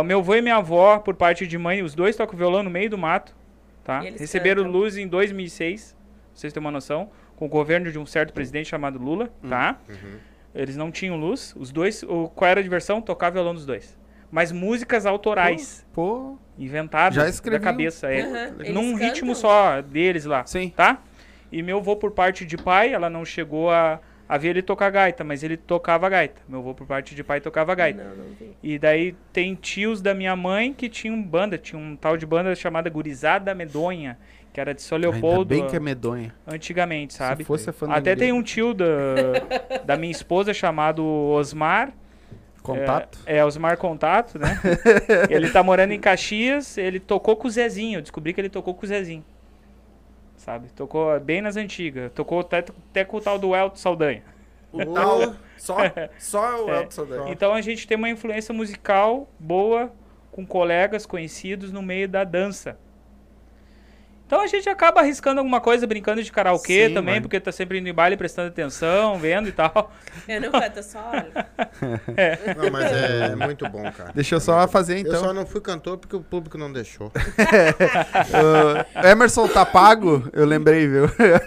O 0.00 0.04
meu 0.04 0.20
avô 0.20 0.36
e 0.36 0.40
minha 0.40 0.54
avó, 0.54 1.00
por 1.00 1.16
parte 1.16 1.48
de 1.48 1.58
mãe, 1.58 1.82
os 1.82 1.92
dois 1.92 2.14
tocam 2.14 2.38
violão 2.38 2.62
no 2.62 2.70
meio 2.70 2.88
do 2.88 2.96
mato. 2.96 3.34
Tá? 3.82 3.98
Receberam 3.98 4.62
cantam. 4.62 4.78
luz 4.78 4.96
em 4.96 5.08
2006, 5.08 5.90
pra 5.90 5.98
vocês 6.32 6.52
terem 6.52 6.64
uma 6.64 6.70
noção, 6.70 7.10
com 7.34 7.46
o 7.46 7.48
governo 7.48 7.90
de 7.90 7.98
um 7.98 8.06
certo 8.06 8.32
presidente 8.32 8.68
chamado 8.68 8.96
Lula. 8.96 9.28
Tá? 9.48 9.76
Eles 10.54 10.76
não 10.76 10.90
tinham 10.90 11.16
luz. 11.16 11.52
Os 11.56 11.72
dois. 11.72 12.02
O, 12.02 12.28
qual 12.28 12.50
era 12.50 12.60
a 12.60 12.62
diversão? 12.62 13.00
Tocar 13.00 13.30
violão 13.30 13.54
dos 13.54 13.66
dois. 13.66 13.98
Mas 14.30 14.52
músicas 14.52 15.06
autorais. 15.06 15.86
Pô, 15.92 16.36
Inventadas 16.58 17.16
Já 17.16 17.22
da 17.24 17.28
escreviam. 17.28 17.62
cabeça. 17.62 18.12
É, 18.12 18.52
eles 18.60 18.72
num 18.72 18.92
cantam. 18.92 19.06
ritmo 19.08 19.34
só 19.34 19.80
deles 19.80 20.24
lá 20.24 20.46
sim. 20.46 20.70
tá? 20.70 21.02
E 21.50 21.62
meu 21.62 21.78
avô 21.78 21.96
por 21.96 22.12
parte 22.12 22.44
de 22.44 22.56
pai, 22.56 22.92
ela 22.92 23.08
não 23.10 23.24
chegou 23.24 23.70
a, 23.70 24.00
a 24.28 24.38
ver 24.38 24.48
ele 24.50 24.62
tocar 24.62 24.90
gaita, 24.90 25.22
mas 25.24 25.42
ele 25.42 25.56
tocava 25.56 26.08
gaita. 26.08 26.40
Meu 26.48 26.60
avô 26.60 26.74
por 26.74 26.86
parte 26.86 27.14
de 27.14 27.22
pai 27.24 27.40
tocava 27.40 27.74
gaita. 27.74 28.02
Não, 28.04 28.16
não 28.16 28.34
vi. 28.34 28.56
E 28.62 28.78
daí 28.78 29.14
tem 29.32 29.54
tios 29.54 30.00
da 30.00 30.14
minha 30.14 30.34
mãe 30.34 30.72
que 30.72 30.88
tinham 30.88 31.20
banda, 31.22 31.58
tinha 31.58 31.78
um 31.80 31.94
tal 31.96 32.16
de 32.16 32.26
banda 32.26 32.54
chamada 32.54 32.88
Gurizada 32.90 33.54
Medonha, 33.54 34.18
que 34.54 34.60
era 34.60 34.72
de 34.72 34.80
São 34.80 34.94
Ainda 34.96 35.10
Leopoldo 35.10 35.46
bem 35.46 35.66
que 35.66 35.74
é 35.74 35.80
medonha. 35.80 36.32
antigamente, 36.46 37.12
sabe? 37.14 37.42
Se 37.42 37.44
fosse 37.44 37.68
a 37.68 37.74
Até 37.88 38.14
tem 38.14 38.32
um 38.32 38.40
tio 38.40 38.72
da, 38.72 38.86
da 39.84 39.96
minha 39.96 40.12
esposa 40.12 40.54
chamado 40.54 41.04
Osmar, 41.04 41.92
Contato. 42.62 43.18
é, 43.26 43.38
é 43.38 43.44
Osmar 43.44 43.76
Contato, 43.76 44.38
né? 44.38 44.60
ele 45.28 45.50
tá 45.50 45.60
morando 45.60 45.90
em 45.90 45.98
Caxias, 45.98 46.78
ele 46.78 47.00
tocou 47.00 47.34
com 47.34 47.48
o 47.48 47.50
Zezinho. 47.50 47.98
Eu 47.98 48.02
descobri 48.02 48.32
que 48.32 48.40
ele 48.40 48.48
tocou 48.48 48.74
com 48.74 48.86
o 48.86 48.88
Zezinho. 48.88 49.24
Sabe? 50.36 50.68
Tocou 50.68 51.18
bem 51.18 51.42
nas 51.42 51.56
antigas. 51.56 52.12
Tocou 52.12 52.38
até, 52.38 52.58
até 52.58 53.04
com 53.04 53.16
o 53.16 53.20
tal 53.20 53.40
do 53.40 53.56
Elton 53.56 53.76
Saldanha. 53.76 54.22
O 54.72 54.86
tal, 54.86 55.34
só, 55.58 55.76
só 56.16 56.64
o 56.64 56.70
É. 56.70 56.78
Elton 56.78 56.90
Saldanha. 56.92 57.32
Então 57.32 57.52
a 57.52 57.60
gente 57.60 57.88
tem 57.88 57.96
uma 57.96 58.08
influência 58.08 58.54
musical 58.54 59.28
boa 59.36 59.92
com 60.30 60.46
colegas 60.46 61.04
conhecidos 61.04 61.72
no 61.72 61.82
meio 61.82 62.08
da 62.08 62.22
dança. 62.22 62.78
Então 64.26 64.40
a 64.40 64.46
gente 64.46 64.68
acaba 64.68 65.00
arriscando 65.00 65.38
alguma 65.40 65.60
coisa, 65.60 65.86
brincando 65.86 66.22
de 66.22 66.32
karaokê 66.32 66.88
Sim, 66.88 66.94
também, 66.94 67.20
porque 67.20 67.38
tá 67.38 67.52
sempre 67.52 67.78
indo 67.78 67.88
em 67.88 67.92
baile, 67.94 68.16
prestando 68.16 68.48
atenção, 68.48 69.18
vendo 69.18 69.48
e 69.48 69.52
tal. 69.52 69.92
Eu 70.26 70.40
não 70.40 70.50
canto, 70.50 70.78
eu 70.78 70.82
só 70.82 70.98
olho. 71.12 71.30
Não, 72.56 72.70
mas 72.72 72.90
é 72.90 73.36
muito 73.36 73.68
bom, 73.68 73.82
cara. 73.92 74.10
Deixa 74.14 74.36
eu 74.36 74.40
só 74.40 74.66
fazer 74.66 74.94
Eu 74.94 74.98
então. 75.00 75.20
só 75.20 75.32
não 75.34 75.44
fui 75.44 75.60
cantor 75.60 75.98
porque 75.98 76.14
o 76.16 76.20
público 76.20 76.56
não 76.56 76.72
deixou. 76.72 77.12
O 79.02 79.06
Emerson 79.06 79.48
tá 79.48 79.66
pago, 79.66 80.26
eu 80.32 80.46
lembrei, 80.46 80.86
viu? 80.88 81.06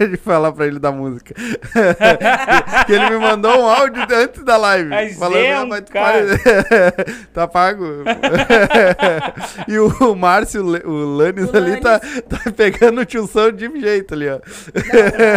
De 0.09 0.17
falar 0.17 0.51
pra 0.51 0.67
ele 0.67 0.77
da 0.79 0.91
música. 0.91 1.33
que 2.85 2.91
ele 2.93 3.09
me 3.09 3.17
mandou 3.17 3.57
um 3.61 3.65
áudio 3.67 4.05
antes 4.13 4.43
da 4.43 4.57
live. 4.57 4.89
Mas 4.89 5.17
falando, 5.17 5.37
é 5.37 5.53
"Ah, 5.53 5.63
um 5.63 5.67
mas 5.67 5.81
tu 5.81 5.91
cara." 5.91 6.25
pare- 6.37 7.15
tá 7.33 7.47
pago. 7.47 7.85
e 9.67 9.79
o 9.79 10.15
Márcio, 10.15 10.63
o 10.63 11.15
Lanes 11.17 11.49
O 11.49 11.57
ali, 11.57 11.79
tá, 11.79 11.99
tá 11.99 12.51
pegando 12.55 12.66
o 13.01 13.05
tio 13.05 13.27
Sam 13.27 13.53
de 13.53 13.67
jeito 13.79 14.13
ali, 14.13 14.29
ó. 14.29 14.39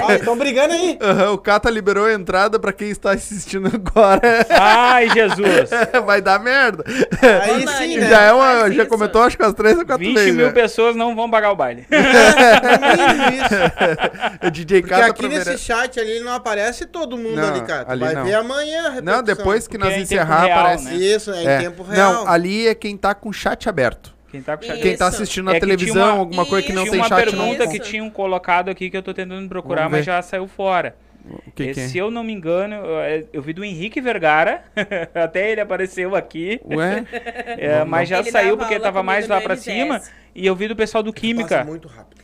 Ah, 0.09 0.15
estão 0.15 0.37
brigando 0.37 0.73
aí. 0.75 0.99
Aham, 1.01 1.33
o 1.33 1.39
Cata 1.39 1.69
liberou 1.71 2.07
a 2.07 2.13
entrada 2.13 2.59
pra 2.59 2.73
quem 2.73 2.89
está 2.91 3.13
assistindo 3.13 3.69
agora. 3.73 4.21
Ai, 4.51 5.09
Jesus! 5.11 5.71
Vai 6.07 6.21
dar 6.21 6.39
merda. 6.41 6.85
Aí 7.43 7.61
sim, 7.61 7.65
Lani, 7.67 7.97
né? 7.99 8.09
já 8.09 8.23
é 8.23 8.33
uma, 8.33 8.71
já 8.71 8.83
isso. 8.83 8.87
comentou 8.87 9.23
acho 9.23 9.37
que 9.37 9.43
umas 9.43 9.55
três 9.55 9.79
ou 9.79 9.85
quatro 9.87 10.05
20 10.07 10.15
vezes. 10.15 10.35
mil 10.35 10.47
né? 10.47 10.53
pessoas 10.53 10.97
não 10.97 11.15
vão 11.15 11.31
pagar 11.31 11.51
o 11.53 11.57
baile. 11.57 11.87
O 14.47 14.51
DJ 14.51 14.81
Porque 14.81 14.95
Cata 14.95 15.07
aqui 15.11 15.29
pra 15.29 15.39
nesse 15.39 15.59
chat 15.59 15.99
ali 16.01 16.21
não 16.21 16.33
aparece 16.33 16.87
todo 16.87 17.17
mundo 17.17 17.37
Não, 17.37 17.49
ali, 17.49 17.61
cara. 17.63 17.85
Ali 17.91 18.01
vai 18.05 18.15
não. 18.15 18.25
ver 18.25 18.35
amanhã 18.35 18.81
a 18.81 18.83
Não, 18.83 18.91
repercussão. 18.95 19.23
depois 19.23 19.67
que 19.69 19.79
nós 19.79 19.89
é 19.89 19.93
tempo 19.93 20.03
encerrar, 20.05 20.45
real, 20.45 20.59
aparece. 20.61 20.85
né? 20.85 20.95
Isso, 20.95 21.31
é, 21.33 21.45
É. 21.45 21.57
em 21.59 21.63
tempo 21.65 21.83
real. 21.83 22.13
Não, 22.25 22.29
ali 22.29 22.67
é 22.69 22.75
quem 22.75 22.97
tá 22.97 23.15
com 23.15 23.29
o 23.29 23.33
chat 23.33 23.69
aberto. 23.69 24.15
Quem 24.31 24.43
tá 24.43 24.57
com 24.57 24.63
chat 24.65 24.81
Quem 24.81 24.97
tá 24.97 25.07
assistindo 25.09 25.45
na 25.47 25.53
É 25.53 25.55
que 25.61 25.67
tinha 25.67 25.77
televisão, 25.77 26.03
uma- 26.15 26.19
alguma 26.21 26.47
coisa 26.47 26.67
que 26.67 26.73
não 26.73 26.83
tem 26.85 26.93
Tinha 26.93 27.03
uma 27.03 27.09
chat 27.09 27.25
não. 27.27 27.45
pergunta 27.45 27.65
Isso. 27.65 27.73
que 27.73 27.81
tinham 27.81 28.09
colocado 28.11 28.69
aqui 28.69 28.89
que 28.91 28.97
eu 28.97 29.03
tô 29.03 29.13
tentando 29.13 29.49
procurar, 29.49 29.89
mas 29.89 30.05
já 30.07 30.21
saiu 30.23 30.47
fora. 30.47 30.95
O 31.47 31.51
que, 31.51 31.67
que 31.75 31.75
Se 31.75 31.99
é? 31.99 32.03
eu 32.03 32.11
não 32.11 32.25
me 32.25 32.33
engano, 32.33 32.75
eu, 32.77 33.29
eu 33.35 33.43
vi 33.43 33.53
do 33.53 33.63
Henrique 33.63 34.01
Vergara, 34.01 34.63
até 35.15 35.51
ele 35.51 35.61
apareceu 35.61 36.17
aqui, 36.17 36.59
Ué? 36.65 37.05
é, 37.59 37.85
mas 37.85 38.09
já 38.09 38.21
Ele 38.21 38.31
saiu 38.31 38.57
porque 38.57 38.81
tava 38.81 39.03
mais 39.03 39.29
lá 39.29 39.37
LGS. 39.37 39.63
cima. 39.63 40.01
E 40.35 40.47
eu 40.47 40.55
vi 40.57 40.67
do 40.69 40.75
pessoal 40.77 41.03
do 41.03 41.13
Passa 41.13 41.21
Química, 41.21 41.65
muito 41.65 41.89
rápido. 41.89 42.23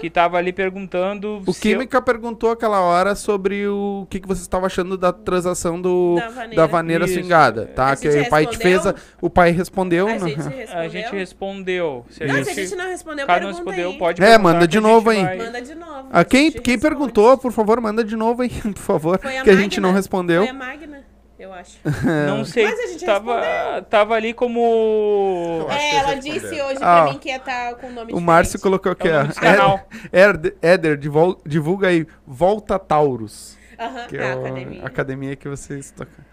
Que 0.00 0.08
tava 0.08 0.38
ali 0.38 0.52
perguntando. 0.52 1.42
O 1.46 1.52
se 1.52 1.68
eu- 1.70 1.78
Química 1.78 2.00
perguntou 2.00 2.50
aquela 2.50 2.80
hora 2.80 3.14
sobre 3.14 3.66
o 3.68 4.06
que, 4.08 4.20
que 4.20 4.26
você 4.28 4.40
estava 4.42 4.66
achando 4.66 4.96
da 4.96 5.12
transação 5.12 5.80
do, 5.80 6.16
Da 6.16 6.28
vaneira. 6.28 6.56
da 6.56 6.66
vaneira 6.66 7.04
Isso. 7.04 7.14
swingada, 7.14 7.66
tá? 7.66 7.92
A 7.92 7.96
Que 7.96 8.10
gente 8.10 8.26
o 8.26 8.30
pai 8.30 8.46
te 8.46 8.56
fez, 8.58 8.86
a- 8.86 8.90
respondeu? 8.92 9.02
o 9.20 9.30
pai 9.30 9.50
respondeu. 9.50 10.06
A 10.08 10.12
né? 10.12 10.18
gente 10.18 10.34
respondeu. 10.36 10.66
A 10.78 10.88
gente 10.88 11.14
respondeu. 11.14 12.06
Se 12.10 12.24
a 12.24 12.26
Não, 12.26 12.34
gente, 12.36 12.44
se 12.46 12.50
a 12.50 12.54
gente 12.64 12.76
não 12.76 12.86
respondeu, 12.88 13.26
caso 13.26 13.40
não 13.40 13.46
pergunta 13.52 13.70
respondeu, 13.70 13.90
aí. 13.90 13.98
pode 13.98 14.22
É, 14.22 14.38
manda 14.38 14.66
de 14.68 14.80
novo 14.80 15.10
aí. 15.10 15.22
vai- 15.24 15.36
Manda 15.38 15.62
de 15.62 15.74
novo. 15.74 16.08
Ah, 16.12 16.24
quem, 16.24 16.50
quem 16.50 16.74
responde. 16.74 16.78
perguntou, 16.78 17.36
por 17.38 17.52
favor, 17.52 17.80
manda 17.80 18.02
de 18.04 18.16
novo 18.16 18.42
aí, 18.42 18.48
por 18.62 18.74
favor. 18.78 19.18
Foi 19.20 19.36
a 19.38 19.42
que 19.42 19.50
a 19.50 19.56
gente 19.56 19.80
não 19.80 19.92
respondeu. 19.92 20.42
Foi 20.42 20.50
a 20.50 20.54
Magna, 20.54 21.00
eu 21.38 21.52
acho. 21.52 21.78
Não 22.26 22.44
sei. 22.44 22.64
Mas 22.64 22.78
a 22.80 22.86
gente 22.86 23.04
tava, 23.04 23.40
respondeu. 23.40 23.82
tava 23.84 24.14
ali 24.14 24.32
como. 24.34 25.66
Que 25.68 25.74
É, 25.74 25.94
ela 25.96 26.14
disse 26.14 26.46
hoje 26.62 26.78
Ah, 26.80 27.02
pra 27.02 27.12
mim 27.12 27.18
que 27.18 27.28
ia 27.28 27.36
estar 27.36 27.74
com 27.76 27.88
o 27.88 27.92
nome 27.92 28.12
O 28.12 28.20
Márcio 28.20 28.60
colocou 28.60 28.92
aqui, 28.92 29.08
É 29.08 29.20
ó. 29.22 29.26
canal. 29.40 29.88
Éder, 30.12 30.56
Éder, 30.62 30.96
divul- 30.96 31.40
divulga 31.44 31.88
aí, 31.88 32.06
Volta 32.26 32.78
Taurus. 32.78 33.56
Aham, 33.78 34.06
Que 34.06 34.16
tá, 34.16 34.24
é 34.24 34.32
a 34.32 34.34
academia. 34.36 34.84
academia 34.84 35.36
que 35.36 35.48
vocês 35.48 35.90
tocam. 35.90 36.24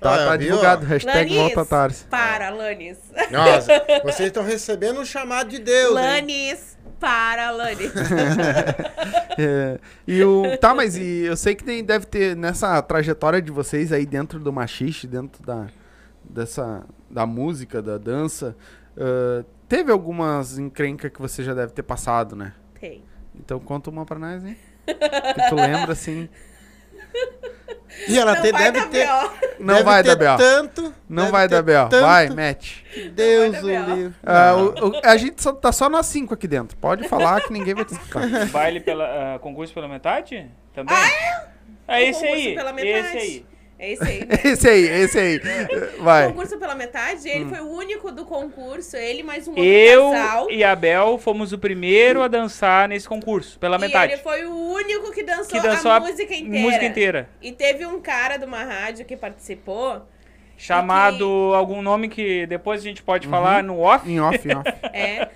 Tá, 0.00 0.14
Ah, 0.14 0.26
tá 0.28 0.36
divulgado, 0.36 0.84
hashtag 0.86 1.16
Lanis, 1.18 1.54
Volta 1.54 1.64
Taurus. 1.64 2.02
para, 2.10 2.50
Lanis. 2.50 2.98
Nossa, 3.30 3.84
vocês 4.04 4.28
estão 4.28 4.44
recebendo 4.44 5.00
um 5.00 5.04
chamado 5.04 5.48
de 5.48 5.58
Deus, 5.58 5.98
hein? 5.98 6.26
Para, 6.98 7.50
Lanis. 7.50 7.92
É, 9.36 9.80
e 10.06 10.22
o. 10.22 10.56
Tá, 10.58 10.72
mas 10.72 10.96
e 10.96 11.24
eu 11.24 11.36
sei 11.36 11.56
que 11.56 11.64
tem, 11.64 11.82
deve 11.82 12.06
ter 12.06 12.36
nessa 12.36 12.80
trajetória 12.80 13.42
de 13.42 13.50
vocês 13.50 13.92
aí 13.92 14.06
dentro 14.06 14.38
do 14.38 14.52
machixe, 14.52 15.08
dentro 15.08 15.42
da, 15.42 15.66
dessa, 16.22 16.86
da 17.10 17.26
música, 17.26 17.82
da 17.82 17.98
dança, 17.98 18.56
ah, 18.96 19.44
teve 19.68 19.90
algumas 19.90 20.58
encrencas 20.58 21.10
que 21.10 21.20
você 21.20 21.42
já 21.42 21.52
deve 21.52 21.72
ter 21.72 21.82
passado, 21.82 22.36
né? 22.36 22.54
Tem. 22.78 23.02
Então 23.34 23.58
conta 23.58 23.90
uma 23.90 24.04
pra 24.04 24.18
nós, 24.18 24.44
hein? 24.44 24.56
Que 24.86 25.48
tu 25.48 25.56
lembra 25.56 25.92
assim. 25.92 26.28
E 28.08 28.18
ela 28.18 28.34
Não 28.34 28.42
deve 28.42 28.52
dar 28.72 28.88
ter, 28.88 29.06
B.O. 29.06 29.30
Não 29.60 29.74
deve 29.74 29.82
vai 29.84 30.02
ter 30.02 30.08
dar 30.08 30.16
B.O. 30.16 30.36
tanto. 30.36 30.94
Não 31.08 31.30
vai 31.30 31.48
dar 31.48 31.62
B.O. 31.62 31.88
tanto. 31.88 32.02
Vai, 32.04 32.28
mete. 32.28 32.84
Deus 33.14 33.58
o 33.58 33.62
vai 33.62 33.74
dar 33.76 33.84
B.O. 33.86 33.94
livre. 33.96 34.14
Ah, 34.24 34.54
o- 34.56 34.88
o- 34.88 35.00
a 35.04 35.16
gente 35.16 35.42
só, 35.42 35.52
tá 35.52 35.70
só 35.72 35.88
nós 35.88 36.06
cinco 36.06 36.34
aqui 36.34 36.48
dentro. 36.48 36.76
Pode 36.78 37.08
falar 37.08 37.40
que 37.42 37.52
ninguém 37.52 37.74
vai 37.74 37.84
te 37.84 37.92
escutar. 37.94 38.46
Baile 38.46 38.80
pela. 38.80 39.04
ah, 39.34 39.38
concurso 39.38 39.72
pela 39.72 39.86
metade? 39.88 40.50
Também? 40.74 40.96
Ah, 41.86 42.00
é? 42.00 42.08
esse 42.08 42.20
Concurso 42.20 42.48
aí. 42.48 42.54
pela 42.54 42.80
Esse 42.80 43.16
aí. 43.16 43.46
É 43.78 43.90
esse 43.92 44.04
aí. 44.04 44.28
Esse 44.44 44.68
aí, 44.68 44.84
esse 44.86 45.18
aí. 45.18 45.40
Vai. 45.98 46.28
Concurso 46.28 46.58
pela 46.58 46.74
metade, 46.74 47.28
ele 47.28 47.46
foi 47.46 47.60
o 47.60 47.68
único 47.68 48.12
do 48.12 48.24
concurso, 48.24 48.96
ele 48.96 49.22
mais 49.22 49.46
um 49.48 49.50
outro 49.52 49.64
Eu 49.64 50.10
casal. 50.12 50.50
e 50.50 50.62
a 50.64 50.74
Bel 50.76 51.18
fomos 51.18 51.52
o 51.52 51.58
primeiro 51.58 52.22
a 52.22 52.28
dançar 52.28 52.88
nesse 52.88 53.08
concurso, 53.08 53.58
pela 53.58 53.76
E 53.76 53.80
metade. 53.80 54.12
ele 54.12 54.22
foi 54.22 54.44
o 54.46 54.54
único 54.54 55.10
que 55.12 55.22
dançou, 55.22 55.46
Que 55.46 55.60
dançou 55.60 55.90
a, 55.90 55.96
a 55.96 56.00
música 56.00 56.34
inteira. 56.34 56.58
música 56.60 56.84
inteira. 56.86 57.28
E 57.42 57.52
teve 57.52 57.84
um 57.84 58.00
cara 58.00 58.36
de 58.36 58.44
uma 58.44 58.62
rádio 58.64 59.04
que 59.04 59.16
participou, 59.16 60.02
Chamado 60.56 61.52
algum 61.54 61.82
nome 61.82 62.08
que 62.08 62.46
depois 62.46 62.80
a 62.80 62.84
gente 62.84 63.02
pode 63.02 63.26
falar 63.26 63.60
no 63.62 63.80
off. 63.80 64.08
Em 64.08 64.20
off, 64.20 64.48
em 64.48 64.54
off. 64.54 64.68
é, 64.92 65.26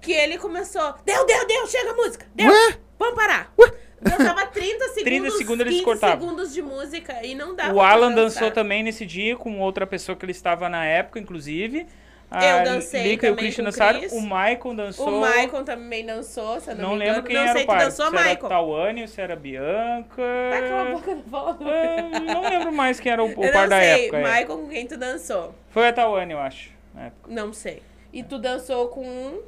que 0.00 0.12
ele 0.12 0.38
começou, 0.38 0.94
deu, 1.04 1.26
deu, 1.26 1.46
deu, 1.48 1.66
chega 1.66 1.90
a 1.90 1.94
música, 1.94 2.24
deu, 2.32 2.48
Ué? 2.48 2.76
vamos 2.96 3.14
parar. 3.16 3.52
Dançava 4.00 4.46
30 4.46 4.84
segundos, 4.88 5.02
30 5.04 5.30
segundos 5.32 5.60
eles 5.60 5.72
15 5.74 5.84
cortavam. 5.84 6.20
segundos 6.20 6.54
de 6.54 6.62
música 6.62 7.24
e 7.26 7.34
não 7.34 7.54
dava 7.54 7.74
O 7.74 7.80
Alan 7.80 8.12
dançou 8.12 8.50
também 8.50 8.82
nesse 8.82 9.04
dia 9.04 9.36
com 9.36 9.58
outra 9.60 9.86
pessoa 9.86 10.14
que 10.16 10.24
ele 10.24 10.32
estava 10.32 10.68
na 10.68 10.84
época, 10.84 11.18
inclusive. 11.18 11.86
Eu 12.30 12.36
A 12.58 12.62
dancei 12.62 13.02
Lica 13.04 13.26
e 13.26 13.30
o 13.30 13.32
também 13.32 13.44
Christian 13.44 13.64
com 13.64 13.68
o 13.68 13.72
dançaram. 13.72 13.98
Chris. 14.00 14.12
O 14.12 14.20
Maicon 14.20 14.74
dançou. 14.76 15.08
O 15.08 15.20
Maicon 15.22 15.64
também 15.64 16.04
dançou, 16.04 16.60
se 16.60 16.70
eu 16.70 16.76
não, 16.76 16.82
Não 16.90 16.96
me 16.96 16.98
lembro 16.98 17.22
quem 17.22 17.34
não 17.34 17.42
era 17.42 17.52
sei 17.54 17.62
o 17.62 17.66
par. 17.66 17.78
que 17.78 17.84
dançou, 17.86 18.06
se 18.06 18.14
era 18.14 18.24
Maicon. 18.24 18.48
Tawane 18.48 19.08
se 19.08 19.20
era 19.22 19.34
Bianca. 19.36 20.22
Tá, 20.50 20.62
cala 20.68 20.82
a 20.82 20.84
boca, 20.94 21.14
não 21.14 21.22
fala. 21.22 21.58
Ah, 21.62 22.20
não 22.20 22.42
lembro 22.42 22.70
mais 22.72 23.00
quem 23.00 23.10
era 23.12 23.24
o, 23.24 23.28
o 23.28 23.30
Eu 23.44 23.50
par 23.52 23.62
não 23.62 23.68
da 23.70 23.80
sei, 23.80 23.88
época. 24.04 24.18
é. 24.18 24.22
Maicon 24.22 24.56
com 24.58 24.68
quem 24.68 24.86
tu 24.86 24.98
dançou? 24.98 25.54
Foi 25.70 25.88
a 25.88 25.92
Tawane, 25.92 26.32
eu 26.32 26.38
acho. 26.38 26.70
na 26.94 27.06
época. 27.06 27.32
Não 27.32 27.52
sei. 27.54 27.82
E 28.12 28.22
tu 28.22 28.38
dançou 28.38 28.88
com 28.88 29.06
um... 29.08 29.40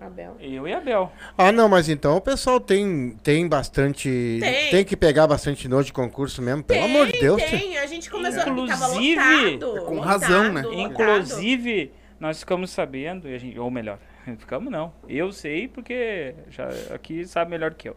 Abel. 0.00 0.36
Eu 0.40 0.66
e 0.68 0.72
a 0.72 0.80
Bel. 0.80 1.10
Ah, 1.36 1.50
não, 1.50 1.68
mas 1.68 1.88
então 1.88 2.16
o 2.16 2.20
pessoal 2.20 2.60
tem, 2.60 3.16
tem 3.22 3.48
bastante. 3.48 4.38
Tem. 4.70 4.84
que 4.84 4.96
pegar 4.96 5.26
bastante 5.26 5.66
noite 5.68 5.86
de 5.86 5.92
concurso 5.92 6.40
mesmo, 6.40 6.62
pelo 6.62 6.84
amor 6.84 7.06
de 7.08 7.18
Deus. 7.18 7.42
Tem, 7.42 7.76
a 7.78 7.86
gente 7.86 8.08
começou... 8.08 8.44
Tava 8.44 8.50
Inclusive- 8.60 9.16
lotado, 9.56 9.76
É 9.76 9.80
com 9.80 9.94
lotado, 9.96 10.06
razão, 10.06 10.52
né? 10.52 10.62
lotado. 10.62 10.80
Inclusive, 10.80 11.92
nós 12.20 12.38
ficamos 12.40 12.70
sabendo, 12.70 13.28
e 13.28 13.34
a 13.34 13.38
gente, 13.38 13.58
ou 13.58 13.70
melhor, 13.70 13.98
ficamos 14.38 14.70
não. 14.70 14.92
Eu 15.08 15.32
sei 15.32 15.66
porque 15.66 16.34
já 16.48 16.68
aqui 16.94 17.26
sabe 17.26 17.50
melhor 17.50 17.74
que 17.74 17.88
eu. 17.88 17.96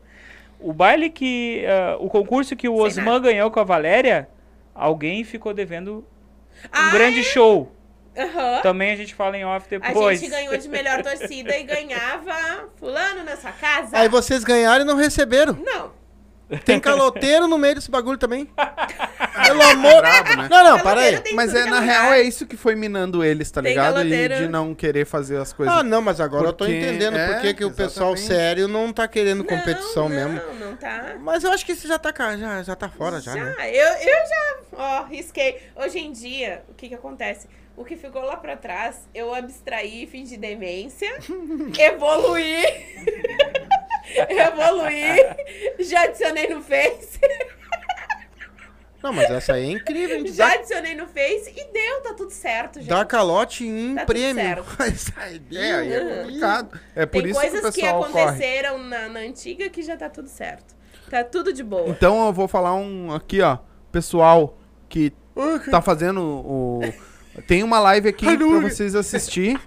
o 0.59 0.73
baile 0.73 1.07
que. 1.09 1.63
ah, 1.67 1.97
o 1.99 2.09
concurso 2.09 2.55
que 2.55 2.67
o 2.67 2.77
Osman 2.77 3.21
ganhou 3.21 3.51
com 3.51 3.59
a 3.59 3.63
Valéria, 3.63 4.27
alguém 4.73 5.23
ficou 5.23 5.53
devendo 5.53 5.97
um 5.99 6.03
Ah, 6.71 6.89
grande 6.91 7.23
show. 7.23 7.71
Aham. 8.23 8.61
Também 8.61 8.91
a 8.91 8.95
gente 8.95 9.13
fala 9.15 9.37
em 9.37 9.45
off 9.45 9.65
A 9.75 9.79
depois. 9.79 10.19
gente 10.19 10.29
ganhou 10.29 10.55
de 10.57 10.67
melhor 10.69 11.01
torcida 11.01 11.57
e 11.57 11.63
ganhava 11.63 12.69
fulano 12.77 13.23
na 13.23 13.35
sua 13.37 13.51
casa. 13.51 13.97
Aí 13.97 14.07
vocês 14.09 14.43
ganharam 14.43 14.83
e 14.83 14.87
não 14.87 14.95
receberam. 14.95 15.53
Não. 15.53 16.01
Tem 16.65 16.79
caloteiro 16.81 17.47
no 17.47 17.57
meio 17.57 17.75
desse 17.75 17.89
bagulho 17.89 18.17
também. 18.17 18.45
Pelo 19.45 19.61
amor. 19.61 20.01
Brabo, 20.01 20.35
né? 20.35 20.47
Não, 20.49 20.63
não, 20.63 20.79
para 20.79 20.99
aí. 21.01 21.23
Mas 21.33 21.55
é, 21.55 21.63
que 21.63 21.69
na 21.69 21.79
lugar. 21.79 21.81
real 21.89 22.13
é 22.13 22.21
isso 22.21 22.45
que 22.45 22.57
foi 22.57 22.75
minando 22.75 23.23
eles, 23.23 23.49
tá 23.49 23.61
Tem 23.61 23.71
ligado? 23.71 24.01
E 24.03 24.27
de 24.27 24.47
não 24.49 24.75
querer 24.75 25.05
fazer 25.05 25.37
as 25.37 25.53
coisas. 25.53 25.73
Ah, 25.73 25.81
não, 25.83 26.01
mas 26.01 26.19
agora 26.19 26.47
eu 26.47 26.53
tô 26.53 26.65
Porque- 26.65 26.77
entendendo 26.77 27.17
é, 27.17 27.27
por 27.33 27.41
que 27.41 27.53
que 27.53 27.63
o 27.65 27.71
pessoal 27.71 28.17
sério 28.17 28.67
não 28.67 28.91
tá 28.91 29.07
querendo 29.07 29.43
competição 29.45 30.09
não, 30.09 30.15
mesmo. 30.15 30.41
Não, 30.59 30.71
não 30.71 30.75
tá. 30.75 31.15
Mas 31.21 31.43
eu 31.45 31.51
acho 31.53 31.65
que 31.65 31.71
isso 31.71 31.87
já 31.87 31.97
tá, 31.97 32.11
cá, 32.11 32.35
já, 32.35 32.61
já 32.63 32.75
tá 32.75 32.89
fora, 32.89 33.21
já, 33.21 33.33
Já, 33.33 33.43
né? 33.45 33.55
eu, 33.69 33.87
eu 33.87 34.27
já, 34.27 34.57
ó, 34.73 35.03
risquei. 35.05 35.57
Hoje 35.75 35.99
em 35.99 36.11
dia, 36.11 36.63
o 36.69 36.73
que 36.73 36.89
que 36.89 36.95
acontece? 36.95 37.47
O 37.75 37.85
que 37.85 37.95
ficou 37.95 38.21
lá 38.23 38.35
pra 38.37 38.55
trás, 38.57 39.07
eu 39.13 39.33
abstraí, 39.33 40.05
fingi 40.05 40.37
demência, 40.37 41.09
evoluí, 41.79 42.63
evoluí, 44.29 45.15
já 45.79 46.03
adicionei 46.03 46.47
no 46.49 46.61
Face, 46.61 47.19
Não, 49.01 49.11
mas 49.13 49.31
essa 49.31 49.53
aí 49.53 49.65
é 49.69 49.71
incrível, 49.71 50.25
já 50.31 50.49
dá, 50.49 50.53
adicionei 50.55 50.95
no 50.95 51.07
Face 51.07 51.49
e 51.55 51.71
deu, 51.71 52.01
tá 52.01 52.13
tudo 52.13 52.31
certo, 52.31 52.79
gente. 52.79 52.89
dá 52.89 53.03
calote 53.05 53.65
em 53.65 53.95
Tá 53.95 54.05
prêmio. 54.05 54.35
certo. 54.43 54.65
Mas 54.77 55.11
aí, 55.17 55.41
É, 55.55 55.95
é 55.95 55.99
complicado. 56.21 56.79
É 56.95 57.05
por 57.05 57.21
Tem 57.23 57.31
isso 57.31 57.39
que 57.41 57.47
o 57.47 57.51
coisas 57.51 57.75
que, 57.75 57.81
pessoal 57.81 58.03
corre. 58.03 58.21
aconteceram 58.21 58.77
na, 58.77 59.09
na 59.09 59.19
antiga 59.21 59.69
que 59.69 59.81
já 59.81 59.97
tá 59.97 60.09
tudo 60.09 60.27
certo. 60.27 60.75
Tá 61.09 61.23
tudo 61.23 61.51
de 61.51 61.63
boa. 61.63 61.89
Então 61.89 62.25
eu 62.27 62.31
vou 62.33 62.47
falar 62.47 62.73
um 62.75 63.11
aqui, 63.13 63.41
ó. 63.41 63.57
Pessoal 63.91 64.57
que 64.87 65.11
tá 65.71 65.81
fazendo 65.81 66.21
o. 66.21 66.79
Tem 67.47 67.63
uma 67.63 67.79
live 67.79 68.09
aqui 68.09 68.25
pra 68.37 68.59
vocês 68.61 68.93
assistir, 68.95 69.59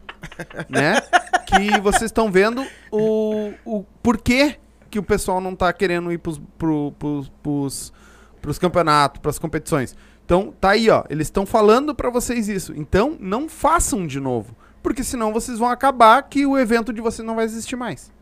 né? 0.69 1.01
Que 1.47 1.81
vocês 1.81 2.05
estão 2.05 2.31
vendo 2.31 2.67
o, 2.91 3.53
o 3.65 3.85
porquê 4.03 4.57
que 4.91 4.99
o 4.99 5.03
pessoal 5.03 5.41
não 5.41 5.57
tá 5.57 5.73
querendo 5.73 6.13
ir 6.13 6.19
pros, 6.19 6.41
pro, 6.59 6.93
pros, 6.99 7.29
pros, 7.43 7.93
pros 8.41 8.59
campeonatos, 8.59 9.21
pras 9.21 9.39
competições. 9.39 9.97
Então, 10.25 10.55
tá 10.61 10.71
aí, 10.71 10.89
ó. 10.89 11.05
Eles 11.11 11.27
estão 11.27 11.45
falando 11.45 11.95
pra 11.95 12.11
vocês 12.11 12.49
isso. 12.49 12.73
Então, 12.77 13.17
não 13.21 13.49
façam 13.49 14.07
de 14.07 14.21
novo. 14.21 14.57
Porque 14.83 15.03
senão 15.03 15.33
vocês 15.33 15.59
vão 15.59 15.69
acabar 15.69 16.23
que 16.23 16.47
o 16.47 16.59
evento 16.59 16.93
de 16.93 17.01
vocês 17.01 17.27
não 17.27 17.35
vai 17.35 17.45
existir 17.45 17.77
mais. 17.77 18.13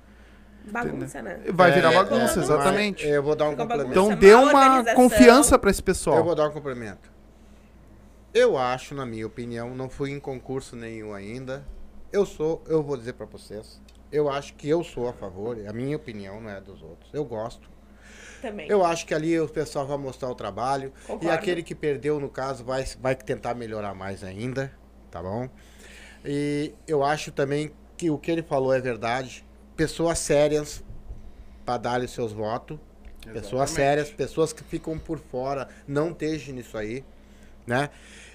Bagunça, 0.71 1.21
né? 1.21 1.41
Vai 1.53 1.71
É, 1.71 1.75
virar 1.75 1.93
é, 1.93 1.95
bagunça, 1.97 2.39
é, 2.39 2.43
exatamente. 2.43 3.07
Eu 3.07 3.23
vou 3.23 3.35
dar 3.37 3.47
um 3.47 3.51
Fica 3.51 3.63
complemento. 3.63 3.95
bagunça. 3.95 4.13
Então 4.15 4.19
dê 4.19 4.35
uma 4.35 4.95
confiança 4.95 5.59
pra 5.59 5.71
esse 5.71 5.81
Eu 5.81 5.85
pessoal. 5.85 6.25
vou 6.25 6.35
dar 6.35 6.49
um 6.49 6.53
complemento. 6.53 7.12
Eu 8.35 8.57
acho, 8.57 8.95
na 8.95 9.05
minha 9.05 9.27
opinião, 9.27 9.75
não 9.75 9.91
fui 9.91 10.11
em 10.11 10.19
concurso 10.19 10.75
nenhum 10.75 11.13
ainda. 11.13 11.67
Eu 12.11 12.25
sou, 12.25 12.63
eu 12.67 12.83
vou 12.83 12.97
dizer 12.97 13.13
pra 13.13 13.27
vocês, 13.27 13.81
eu 14.11 14.29
acho 14.29 14.55
que 14.55 14.69
eu 14.69 14.83
sou 14.83 15.09
a 15.09 15.13
favor, 15.13 15.59
é 15.59 15.69
a 15.69 15.73
minha 15.73 15.97
opinião, 15.97 16.41
não 16.41 16.51
é 16.51 16.61
dos 16.61 16.83
outros. 16.83 17.13
Eu 17.13 17.25
gosto. 17.25 17.71
Também. 18.41 18.69
Eu 18.69 18.85
acho 18.85 19.07
que 19.07 19.15
ali 19.15 19.39
o 19.39 19.49
pessoal 19.49 19.87
vai 19.87 19.99
mostrar 19.99 20.31
o 20.31 20.35
trabalho. 20.35 20.93
Concordo. 21.07 21.27
E 21.27 21.31
aquele 21.31 21.63
que 21.63 21.75
perdeu, 21.75 22.19
no 22.19 22.29
caso, 22.29 22.65
vai, 22.65 22.85
vai 23.01 23.15
tentar 23.15 23.55
melhorar 23.55 23.95
mais 23.95 24.25
ainda, 24.25 24.73
tá 25.11 25.23
bom? 25.23 25.49
E 26.25 26.75
eu 26.87 27.05
acho 27.05 27.33
também 27.33 27.71
que 27.97 28.11
o 28.11 28.19
que 28.19 28.31
ele 28.31 28.43
falou 28.43 28.73
é 28.73 28.81
verdade. 28.81 29.45
Pessoas 29.77 30.19
sérias 30.19 30.83
para 31.65 31.79
dar 31.79 32.01
os 32.01 32.11
seus 32.11 32.33
votos. 32.33 32.79
Pessoas 33.33 33.71
sérias, 33.71 34.11
pessoas 34.11 34.53
que 34.53 34.65
ficam 34.65 34.99
por 34.99 35.19
fora, 35.19 35.69
não 35.87 36.11
estejam 36.11 36.57
nisso 36.57 36.77
aí, 36.77 37.05
né? 37.67 37.91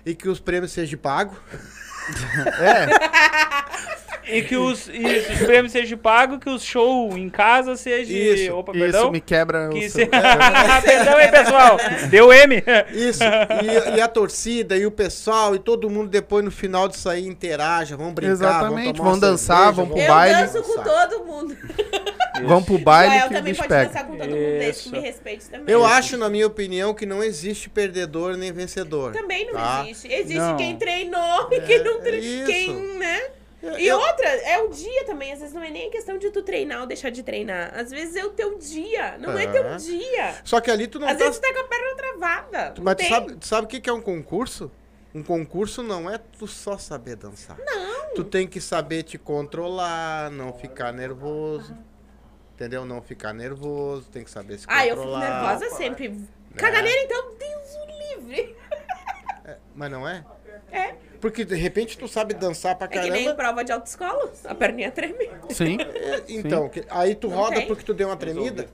E 0.06 0.16
que 0.16 0.30
os 0.30 0.40
prêmios 0.40 0.72
sejam 0.72 1.00
pagos. 1.00 1.38
E 4.30 4.42
que 4.42 4.58
os, 4.58 4.90
isso, 4.90 5.32
os 5.32 5.40
prêmios 5.40 5.72
sejam 5.72 5.98
pagos, 5.98 6.40
que 6.40 6.50
os 6.50 6.62
shows 6.62 7.16
em 7.16 7.30
casa 7.30 7.78
sejam. 7.78 8.16
Isso, 8.16 8.54
Opa, 8.56 8.74
Isso 8.74 8.82
perdão. 8.82 9.12
me 9.12 9.22
quebra 9.22 9.70
Que 9.70 9.80
o 9.80 9.82
se... 9.84 9.90
seu... 9.92 10.08
perdão 10.84 11.18
aí, 11.18 11.28
pessoal. 11.30 11.78
Deu 12.10 12.34
M. 12.34 12.62
Isso. 12.92 13.24
E, 13.24 13.98
e 13.98 14.02
a 14.02 14.08
torcida 14.08 14.76
e 14.76 14.86
o 14.86 14.92
pessoal 14.92 15.56
e 15.56 15.60
todo 15.60 15.90
mundo 15.90 16.10
depois 16.10 16.44
no 16.44 16.52
final 16.52 16.90
disso 16.90 17.10
aí 17.10 17.26
interaja, 17.26 17.96
vão 17.96 18.14
brincar, 18.14 18.34
Exatamente, 18.34 18.86
vão, 18.86 18.94
tomar 18.94 19.10
vão 19.12 19.20
dançar, 19.20 19.58
cerveja, 19.58 19.76
vão 19.76 19.88
pro 19.88 19.98
Eu 19.98 20.08
baile. 20.08 20.42
danço 20.42 20.62
com 20.62 20.84
todo 20.84 21.26
mundo. 21.26 21.58
Vão 22.46 22.64
pro 22.64 22.78
baile 22.78 23.16
Joel 23.16 23.28
que 23.30 23.34
também 23.36 23.56
pode 23.56 23.68
pega. 23.70 23.86
dançar 23.88 24.06
com 24.08 24.18
todo 24.18 24.30
mundo, 24.30 24.36
desde 24.60 24.84
que 24.84 24.90
me 24.92 25.00
respeite 25.00 25.46
também. 25.50 25.74
Eu 25.74 25.86
acho, 25.86 26.18
na 26.18 26.30
minha 26.30 26.46
opinião, 26.48 26.94
que 26.94 27.06
não 27.06 27.24
existe 27.24 27.70
perdedor 27.70 28.36
nem 28.38 28.52
vencedor. 28.52 29.14
Também 29.14 29.46
não 29.48 29.54
tá? 29.54 29.84
existe. 29.86 30.08
Existe 30.12 30.40
Não. 30.40 30.58
quem 30.58 30.76
treinou 30.78 31.48
e 31.52 31.62
quem 31.62 31.84
não 31.84 31.98
é 31.98 32.02
treinou. 32.02 32.24
isso. 32.24 32.46
Quem, 32.46 32.98
né? 32.98 33.30
E 33.80 33.88
Eu- 33.88 33.98
outra, 34.00 34.28
é 34.28 34.60
o 34.62 34.70
dia 34.70 35.04
também. 35.06 35.34
Às 35.34 35.40
vezes 35.40 35.54
não 35.54 35.64
é 35.64 35.70
nem 35.72 35.90
questão 35.90 36.18
de 36.18 36.30
tu 36.30 36.42
treinar 36.44 36.82
ou 36.82 36.88
deixar 36.88 37.10
de 37.10 37.24
treinar. 37.24 37.74
Às 37.76 37.90
vezes 37.90 38.16
é 38.16 38.24
o 38.24 38.30
teu 38.30 38.58
dia. 38.58 39.18
Não 39.18 39.38
é, 39.38 39.44
É. 39.46 39.48
teu 39.48 39.76
dia. 39.78 40.36
Só 40.44 40.62
que 40.62 40.70
ali 40.70 40.88
tu 40.88 41.00
não 41.00 41.08
Às 41.08 41.18
tá... 41.18 41.24
vezes 41.26 41.40
tu 41.40 41.42
tá 41.42 41.54
com 41.54 41.60
a 41.60 41.64
perna 41.64 41.96
travada. 41.96 42.74
Não 42.78 42.84
Mas 42.84 42.96
tu 42.96 42.98
tem. 43.00 43.10
sabe, 43.10 43.36
tu 43.36 43.48
sabe 43.48 43.66
o 43.66 43.68
que 43.68 43.80
que 43.82 43.90
é 43.90 43.94
um 43.94 44.02
concurso? 44.02 44.72
Um 45.14 45.24
concurso 45.24 45.82
não 45.82 46.08
é 46.10 46.20
tu 46.20 46.46
só 46.48 46.78
saber 46.78 47.16
dançar. 47.16 47.58
Não. 47.66 48.14
Tu 48.14 48.24
tem 48.24 48.48
que 48.48 48.62
saber 48.62 49.02
te 49.04 49.18
controlar, 49.18 50.30
não 50.30 50.54
ficar 50.54 50.94
nervoso. 50.94 51.76
Entendeu? 52.58 52.84
Não 52.86 53.04
ficar 53.04 53.34
nervoso, 53.34 54.10
tem 54.10 54.24
que 54.24 54.32
saber 54.32 54.58
se 54.58 54.66
Ah, 54.68 54.84
eu 54.84 54.96
fico 54.96 55.08
controlar. 55.08 55.30
nervosa 55.60 55.76
sempre. 55.76 56.20
Caganeira, 56.56 57.04
então, 57.04 57.36
Deus 57.38 57.76
o 57.76 58.16
livre. 58.26 58.56
Mas 59.76 59.92
não 59.92 60.08
é? 60.10 60.26
É. 60.72 60.96
Porque 61.22 61.46
de 61.46 61.54
repente 61.56 61.98
tu 62.00 62.08
sabe 62.08 62.34
dançar 62.34 62.76
pra 62.76 62.86
É 62.86 62.90
que 62.90 63.00
nem 63.00 63.12
caramba. 63.26 63.36
prova 63.36 63.64
de 63.64 63.72
autoescola. 63.72 64.32
A 64.46 64.56
perninha 64.56 64.90
treme. 64.92 65.30
Sim. 65.52 65.78
É, 65.80 66.24
Então, 66.28 66.68
que- 66.68 66.84
aí 66.90 67.14
tu 67.14 67.28
Não 67.30 67.38
roda 67.38 67.58
tem. 67.58 67.68
porque 67.68 67.84
tu 67.84 67.94
deu 67.94 68.08
uma 68.10 68.18
tremida. 68.18 68.66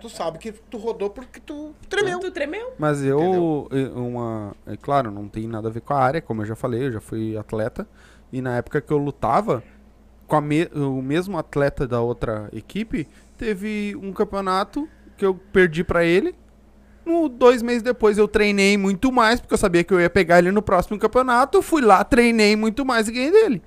Tu 0.00 0.08
sabe 0.08 0.38
que 0.38 0.50
tu 0.52 0.78
rodou 0.78 1.10
porque 1.10 1.38
tu 1.38 1.74
tremeu. 1.88 2.18
Tu 2.20 2.30
tremeu? 2.30 2.72
Mas 2.78 3.02
eu, 3.02 3.68
eh, 3.70 3.88
uma, 3.98 4.54
é 4.66 4.76
claro, 4.76 5.10
não 5.10 5.28
tem 5.28 5.46
nada 5.46 5.68
a 5.68 5.70
ver 5.70 5.80
com 5.82 5.92
a 5.94 5.98
área, 6.00 6.20
como 6.22 6.40
eu 6.42 6.46
já 6.46 6.56
falei, 6.56 6.86
eu 6.86 6.92
já 6.92 7.00
fui 7.00 7.36
atleta. 7.36 7.86
E 8.32 8.40
na 8.42 8.56
época 8.56 8.80
que 8.80 8.92
eu 8.92 8.98
lutava, 8.98 9.62
com 10.28 10.40
me- 10.40 10.68
o 10.74 11.02
mesmo 11.02 11.36
atleta 11.36 11.88
da 11.88 12.00
outra 12.00 12.48
equipe, 12.52 13.08
teve 13.36 13.96
um 14.00 14.12
campeonato 14.12 14.88
que 15.16 15.24
eu 15.26 15.34
perdi 15.34 15.82
pra 15.82 16.04
ele. 16.04 16.34
No, 17.04 17.28
dois 17.28 17.62
meses 17.62 17.82
depois 17.82 18.18
eu 18.18 18.28
treinei 18.28 18.76
muito 18.76 19.10
mais, 19.10 19.40
porque 19.40 19.54
eu 19.54 19.58
sabia 19.58 19.82
que 19.82 19.92
eu 19.94 20.00
ia 20.00 20.10
pegar 20.10 20.38
ele 20.38 20.52
no 20.52 20.60
próximo 20.62 20.98
campeonato. 20.98 21.62
Fui 21.62 21.80
lá, 21.80 22.04
treinei 22.04 22.54
muito 22.54 22.84
mais 22.84 23.08
e 23.08 23.12
ganhei 23.12 23.30
dele. 23.32 23.62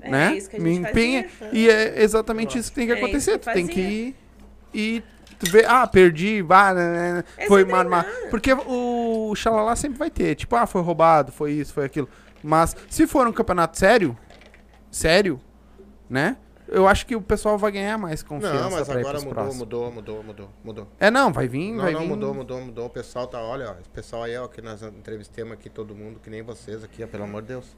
É 0.00 0.10
né? 0.10 0.36
isso 0.36 0.48
que 0.48 0.56
a 0.56 0.60
Me 0.60 0.74
gente 0.74 0.88
empenha. 0.88 1.28
fazia. 1.28 1.58
E 1.58 1.68
é 1.68 2.00
exatamente 2.02 2.56
isso 2.56 2.70
que 2.70 2.76
tem 2.76 2.86
que 2.86 2.92
É 2.92 2.96
acontecer. 2.96 3.32
que 3.32 3.38
tu 3.50 3.52
tem 3.52 3.66
que 3.66 3.80
ir 3.80 4.16
e 4.72 5.02
tu 5.40 5.50
vê, 5.50 5.64
ah, 5.66 5.84
perdi, 5.88 6.40
vá, 6.40 6.72
né, 6.72 7.14
né, 7.14 7.24
É 7.36 7.46
foi 7.48 7.64
treinar. 7.64 8.06
Porque 8.30 8.52
o 8.52 9.34
xalala 9.34 9.74
sempre 9.74 9.98
vai 9.98 10.08
ter, 10.10 10.36
tipo, 10.36 10.54
ah, 10.54 10.66
foi 10.66 10.80
roubado, 10.82 11.32
foi 11.32 11.50
isso, 11.52 11.74
foi 11.74 11.84
aquilo. 11.84 12.08
Mas 12.44 12.76
se 12.88 13.04
for 13.08 13.26
um 13.26 13.32
campeonato 13.32 13.76
sério, 13.76 14.16
sério, 14.90 15.40
né? 16.08 16.36
Eu 16.70 16.86
acho 16.86 17.06
que 17.06 17.16
o 17.16 17.22
pessoal 17.22 17.56
vai 17.56 17.72
ganhar 17.72 17.96
mais 17.96 18.22
confiança 18.22 18.60
Não, 18.64 18.70
mas 18.70 18.90
agora 18.90 19.18
mudou, 19.18 19.32
próximos. 19.32 19.56
mudou, 19.58 19.90
mudou, 19.90 20.22
mudou, 20.22 20.50
mudou. 20.62 20.88
É, 21.00 21.10
não, 21.10 21.32
vai 21.32 21.48
vir, 21.48 21.72
Não, 21.72 21.82
vai 21.82 21.92
não, 21.94 22.00
vir. 22.00 22.08
mudou, 22.08 22.34
mudou, 22.34 22.60
mudou. 22.60 22.86
O 22.86 22.90
pessoal 22.90 23.26
tá, 23.26 23.40
olha, 23.40 23.70
ó, 23.70 23.80
esse 23.80 23.88
pessoal 23.88 24.24
aí, 24.24 24.36
ó, 24.36 24.46
que 24.46 24.60
nós 24.60 24.82
entrevistamos 24.82 25.54
aqui 25.54 25.70
todo 25.70 25.94
mundo, 25.94 26.20
que 26.20 26.28
nem 26.28 26.42
vocês 26.42 26.84
aqui, 26.84 27.02
ó, 27.02 27.06
pelo 27.06 27.24
amor 27.24 27.40
de 27.40 27.48
Deus. 27.48 27.74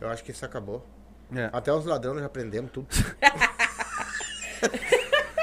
Eu 0.00 0.08
acho 0.08 0.22
que 0.22 0.30
isso 0.30 0.44
acabou. 0.44 0.86
É. 1.34 1.50
Até 1.52 1.72
os 1.72 1.84
ladrões 1.84 2.20
já 2.20 2.26
aprendemos 2.26 2.70
tudo. 2.70 2.86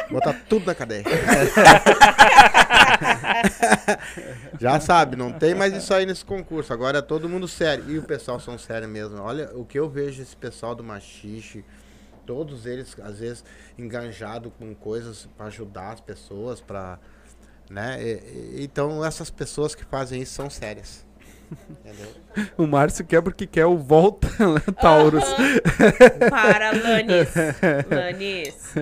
Botar 0.09 0.33
tudo 0.47 0.65
na 0.65 0.75
cadeia. 0.75 1.03
já 4.59 4.79
sabe, 4.79 5.15
não 5.15 5.31
tem 5.33 5.53
mais 5.55 5.73
isso 5.73 5.93
aí 5.93 6.05
nesse 6.05 6.23
concurso. 6.23 6.71
Agora 6.71 6.99
é 6.99 7.01
todo 7.01 7.27
mundo 7.27 7.47
sério. 7.47 7.89
E 7.89 7.97
o 7.97 8.03
pessoal 8.03 8.39
são 8.39 8.57
sérios 8.57 8.89
mesmo. 8.89 9.19
Olha, 9.21 9.49
o 9.53 9.65
que 9.65 9.77
eu 9.77 9.89
vejo 9.89 10.21
esse 10.21 10.35
pessoal 10.35 10.75
do 10.75 10.83
machixe, 10.83 11.65
todos 12.25 12.65
eles, 12.65 12.95
às 13.01 13.19
vezes, 13.19 13.43
enganjados 13.77 14.51
com 14.57 14.73
coisas 14.75 15.27
para 15.37 15.47
ajudar 15.47 15.93
as 15.93 16.01
pessoas, 16.01 16.59
para. 16.61 16.99
Né? 17.69 17.97
E- 18.01 18.57
e- 18.59 18.63
então, 18.63 19.03
essas 19.05 19.29
pessoas 19.29 19.73
que 19.75 19.83
fazem 19.85 20.21
isso 20.21 20.33
são 20.33 20.49
sérias. 20.49 21.05
Entendeu? 21.69 22.07
O 22.57 22.65
Márcio 22.65 23.05
quer 23.05 23.21
porque 23.21 23.45
quer 23.45 23.65
o 23.65 23.77
Volta 23.77 24.27
Taurus. 24.81 25.23
Para, 26.29 26.71
Lanis. 26.71 27.33
Lanis. 27.89 28.73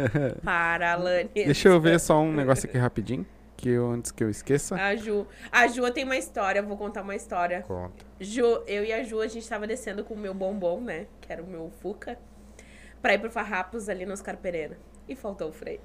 Para, 0.43 0.95
Lanis. 0.95 1.29
Deixa 1.33 1.67
eu 1.69 1.79
ver 1.81 1.99
só 1.99 2.21
um 2.21 2.31
negócio 2.33 2.67
aqui 2.69 2.77
rapidinho, 2.77 3.25
que 3.57 3.69
eu, 3.69 3.91
antes 3.91 4.11
que 4.11 4.23
eu 4.23 4.29
esqueça. 4.29 4.75
A 4.75 4.95
Ju. 4.95 5.27
A 5.51 5.67
Ju 5.67 5.89
tem 5.91 6.03
uma 6.05 6.15
história, 6.17 6.59
eu 6.59 6.65
vou 6.65 6.77
contar 6.77 7.01
uma 7.01 7.15
história. 7.15 7.61
Conta. 7.63 8.05
Ju, 8.19 8.63
eu 8.67 8.83
e 8.85 8.93
a 8.93 9.03
Ju, 9.03 9.19
a 9.19 9.27
gente 9.27 9.47
tava 9.47 9.67
descendo 9.67 10.03
com 10.03 10.13
o 10.13 10.17
meu 10.17 10.33
bombom, 10.33 10.79
né? 10.81 11.07
Que 11.19 11.31
era 11.33 11.43
o 11.43 11.47
meu 11.47 11.71
Fuca. 11.81 12.17
Pra 13.01 13.13
ir 13.13 13.19
pro 13.19 13.31
Farrapos 13.31 13.89
ali 13.89 14.05
no 14.05 14.13
Oscar 14.13 14.37
Pereira. 14.37 14.77
E 15.07 15.15
faltou 15.15 15.49
o 15.49 15.51
freio. 15.51 15.81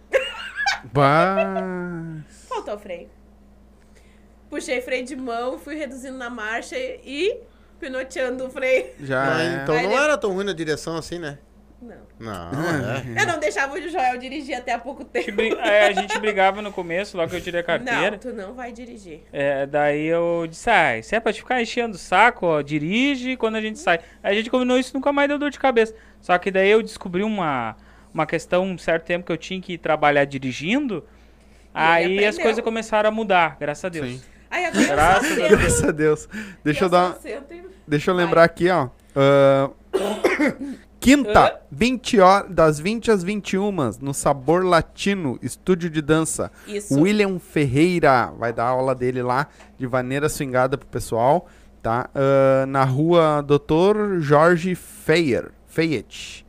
Bah. 0.93 2.23
Faltou 2.49 2.75
o 2.75 2.79
freio. 2.79 3.09
Puxei 4.49 4.81
freio 4.81 5.05
de 5.05 5.17
mão, 5.17 5.59
fui 5.59 5.75
reduzindo 5.75 6.17
na 6.17 6.31
marcha 6.31 6.77
e 6.79 7.41
pinoteando 7.81 8.47
o 8.47 8.51
freio. 8.51 8.93
Já 9.01 9.25
Mas, 9.25 9.41
é. 9.49 9.63
então 9.63 9.75
Aí 9.75 9.83
não 9.85 9.93
ele- 9.93 10.01
era 10.03 10.17
tão 10.19 10.33
ruim 10.33 10.45
na 10.45 10.53
direção 10.53 10.97
assim, 10.97 11.19
né? 11.19 11.39
Não. 11.81 11.97
Não, 12.19 12.51
é. 13.19 13.23
Eu 13.23 13.27
não 13.27 13.39
deixava 13.39 13.74
o 13.74 13.89
Joel 13.89 14.16
dirigir 14.19 14.57
até 14.57 14.73
há 14.73 14.78
pouco 14.78 15.05
tempo. 15.05 15.40
é, 15.61 15.86
a 15.89 15.93
gente 15.93 16.19
brigava 16.19 16.62
no 16.62 16.73
começo, 16.73 17.16
logo 17.16 17.31
que 17.31 17.36
eu 17.36 17.40
tirei 17.40 17.61
a 17.61 17.65
carteira. 17.65 18.12
Não, 18.12 18.19
tu 18.19 18.32
não 18.32 18.55
vai 18.55 18.73
dirigir. 18.73 19.20
É, 19.32 19.66
daí 19.66 20.07
eu 20.07 20.47
disse, 20.48 20.70
ah, 20.70 21.01
se 21.03 21.15
é 21.15 21.20
pra 21.20 21.32
te 21.32 21.40
ficar 21.40 21.61
enchendo 21.61 21.94
o 21.97 21.98
saco, 21.98 22.47
ó, 22.47 22.62
dirige 22.62 23.36
quando 23.36 23.57
a 23.57 23.61
gente 23.61 23.78
sai. 23.78 24.01
Aí 24.23 24.32
a 24.32 24.35
gente 24.35 24.51
combinou 24.51 24.78
isso, 24.78 24.93
nunca 24.94 25.12
mais 25.12 25.28
deu 25.28 25.39
dor 25.39 25.51
de 25.51 25.59
cabeça. 25.59 25.94
Só 26.20 26.36
que 26.39 26.51
daí 26.51 26.70
eu 26.70 26.82
descobri 26.82 27.23
uma, 27.23 27.77
uma 28.12 28.27
questão, 28.27 28.65
um 28.65 28.78
certo 28.78 29.05
tempo 29.05 29.27
que 29.27 29.32
eu 29.32 29.36
tinha 29.36 29.61
que 29.61 29.77
trabalhar 29.77 30.24
dirigindo. 30.24 31.05
Aí 31.74 32.24
as 32.24 32.39
coisas 32.39 32.65
começaram 32.65 33.09
a 33.09 33.12
mudar, 33.12 33.57
graças 33.61 33.85
a 33.85 33.89
Deus. 33.90 34.09
Sim. 34.09 34.23
Aí 34.51 34.65
agora 34.65 34.82
eu 34.82 34.89
Graças 34.89 35.31
a 35.31 35.35
sento. 35.35 35.48
Graças 35.59 35.85
a 35.85 35.93
Deus. 35.93 36.28
Deixa 36.65 36.85
eu 36.85 36.89
dar. 36.89 37.12
só 37.12 37.20
sento 37.20 37.53
e- 37.53 37.66
Deixa 37.86 38.11
eu 38.11 38.15
lembrar 38.15 38.44
aqui, 38.44 38.70
ó. 38.70 38.89
Ah, 39.15 39.70
quinta, 41.07 41.61
20 41.70 42.20
horas, 42.20 42.51
das 42.51 42.81
20 42.81 43.12
às 43.12 43.23
21, 43.23 43.70
no 44.01 44.12
Sabor 44.12 44.65
Latino, 44.65 45.39
estúdio 45.41 45.89
de 45.89 46.03
dança. 46.03 46.51
Isso. 46.66 47.01
William 47.01 47.39
Ferreira 47.39 48.33
vai 48.37 48.53
dar 48.53 48.65
aula 48.65 48.93
dele 48.93 49.23
lá, 49.23 49.47
de 49.78 49.87
vaneira 49.87 50.28
swingada 50.28 50.77
pro 50.77 50.89
pessoal, 50.89 51.47
tá? 51.81 52.11
Ah, 52.12 52.66
na 52.66 52.83
rua 52.83 53.41
Dr. 53.43 54.19
Jorge 54.19 54.74
Feyer, 54.74 55.53
Fayette. 55.66 56.45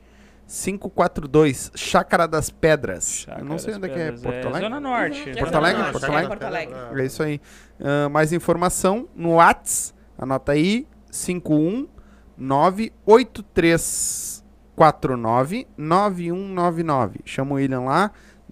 542, 0.47 1.71
Chácara 1.75 2.25
das 2.25 2.49
Pedras. 2.49 3.25
Chácara 3.25 3.41
eu 3.41 3.45
não 3.45 3.59
sei 3.59 3.73
das 3.73 3.77
onde 3.77 3.91
é 3.91 3.93
que 3.93 3.99
é, 3.99 4.05
Pedras, 4.05 4.21
Porto 4.21 4.47
Alegre? 4.47 4.61
Zona 4.61 4.79
Norte. 4.79 5.19
Uhum, 5.19 5.35
Porto 5.35 5.38
é 5.38 5.45
Zona 5.45 5.57
Alegre? 5.57 5.81
Norte, 5.81 5.91
Porto 5.91 6.03
é 6.03 6.07
Alegre? 6.07 6.27
Porto 6.29 6.43
Alegre. 6.43 7.01
É 7.01 7.05
isso 7.05 7.21
aí. 7.21 7.41
Ah, 7.79 8.09
mais 8.09 8.34
informação 8.34 9.07
no 9.15 9.35
Whats, 9.35 9.93
anota 10.17 10.53
aí, 10.53 10.88
51983499199. 14.77 17.21
Chama 17.25 17.53
o 17.53 17.55
William 17.55 17.81
lá, 17.81 18.11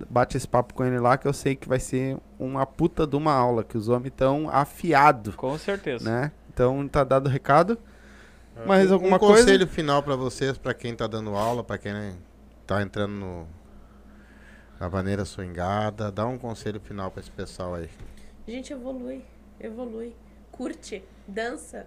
bate 0.09 0.37
esse 0.37 0.47
papo 0.47 0.73
com 0.73 0.83
ele 0.83 0.99
lá 0.99 1.17
que 1.17 1.27
eu 1.27 1.33
sei 1.33 1.55
que 1.55 1.67
vai 1.67 1.79
ser 1.79 2.17
uma 2.39 2.65
puta 2.65 3.05
de 3.07 3.15
uma 3.15 3.33
aula, 3.33 3.63
que 3.63 3.77
os 3.77 3.87
homens 3.87 4.07
estão 4.07 4.49
afiados, 4.49 5.35
Com 5.35 5.57
certeza. 5.57 6.09
né? 6.09 6.31
Então 6.53 6.87
tá 6.87 7.03
dado 7.03 7.27
o 7.27 7.29
recado. 7.29 7.77
Mais 8.65 8.89
um, 8.89 8.93
alguma 8.93 9.17
um 9.17 9.19
coisa? 9.19 9.43
conselho 9.43 9.67
final 9.67 10.01
pra 10.01 10.15
vocês, 10.15 10.57
pra 10.57 10.73
quem 10.73 10.95
tá 10.95 11.07
dando 11.07 11.35
aula, 11.35 11.63
pra 11.63 11.77
quem 11.77 11.91
né, 11.91 12.15
tá 12.65 12.81
entrando 12.81 13.11
no, 13.11 13.47
na 14.79 14.89
maneira 14.89 15.25
swingada, 15.25 16.09
dá 16.09 16.25
um 16.25 16.37
conselho 16.37 16.79
final 16.79 17.11
pra 17.11 17.19
esse 17.19 17.31
pessoal 17.31 17.75
aí. 17.75 17.89
Gente, 18.47 18.71
evolui. 18.71 19.25
Evolui. 19.59 20.15
Curte. 20.51 21.03
Dança. 21.27 21.85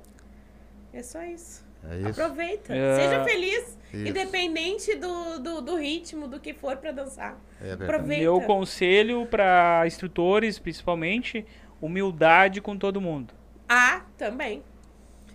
É 0.92 1.02
só 1.02 1.22
isso. 1.22 1.64
É 1.90 1.96
isso? 1.98 2.08
Aproveita. 2.22 2.74
É. 2.74 2.96
Seja 2.96 3.24
feliz. 3.24 3.78
Isso. 3.92 4.06
Independente 4.06 4.94
do, 4.96 5.38
do, 5.38 5.60
do 5.62 5.76
ritmo, 5.76 6.28
do 6.28 6.38
que 6.38 6.52
for 6.52 6.76
pra 6.76 6.92
dançar. 6.92 7.38
É 7.60 7.68
verdade. 7.68 7.84
Aproveita. 7.90 8.22
Meu 8.22 8.40
conselho 8.42 9.24
para 9.26 9.84
instrutores, 9.86 10.58
principalmente, 10.58 11.46
humildade 11.80 12.60
com 12.60 12.76
todo 12.76 13.00
mundo. 13.00 13.32
Ah, 13.68 14.02
também. 14.16 14.62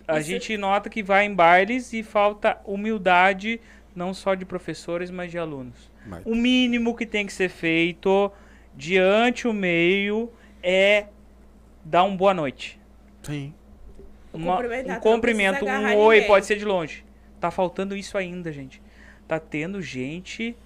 A 0.06 0.20
Isso- 0.20 0.28
gente 0.30 0.56
nota 0.56 0.88
que 0.88 1.02
vai 1.02 1.24
em 1.24 1.34
bailes 1.34 1.92
e 1.92 2.02
falta 2.02 2.58
humildade, 2.64 3.60
não 3.94 4.12
só 4.14 4.34
de 4.34 4.44
professores, 4.44 5.10
mas 5.10 5.30
de 5.30 5.38
alunos. 5.38 5.90
Mas- 6.06 6.22
O 6.26 6.34
mínimo 6.34 6.94
que 6.94 7.06
tem 7.06 7.26
que 7.26 7.32
ser 7.32 7.48
feito 7.48 8.30
diante 8.76 9.48
o 9.48 9.52
meio 9.52 10.30
é 10.62 11.06
dar 11.84 12.04
um 12.04 12.16
boa 12.16 12.34
noite. 12.34 12.78
Sim. 13.22 13.52
Uma- 14.34 14.52
Cumprimentar, 14.56 14.96
um 14.96 15.00
cumprimento, 15.00 15.64
um 15.64 15.96
oi, 15.98 16.14
ninguém. 16.16 16.28
pode 16.28 16.46
ser 16.46 16.56
de 16.56 16.64
longe. 16.64 17.04
Tá 17.40 17.50
faltando 17.50 17.96
isso 17.96 18.18
ainda, 18.18 18.52
gente. 18.52 18.82
Tá 19.28 19.38
tendo 19.38 19.80
gente 19.80 20.56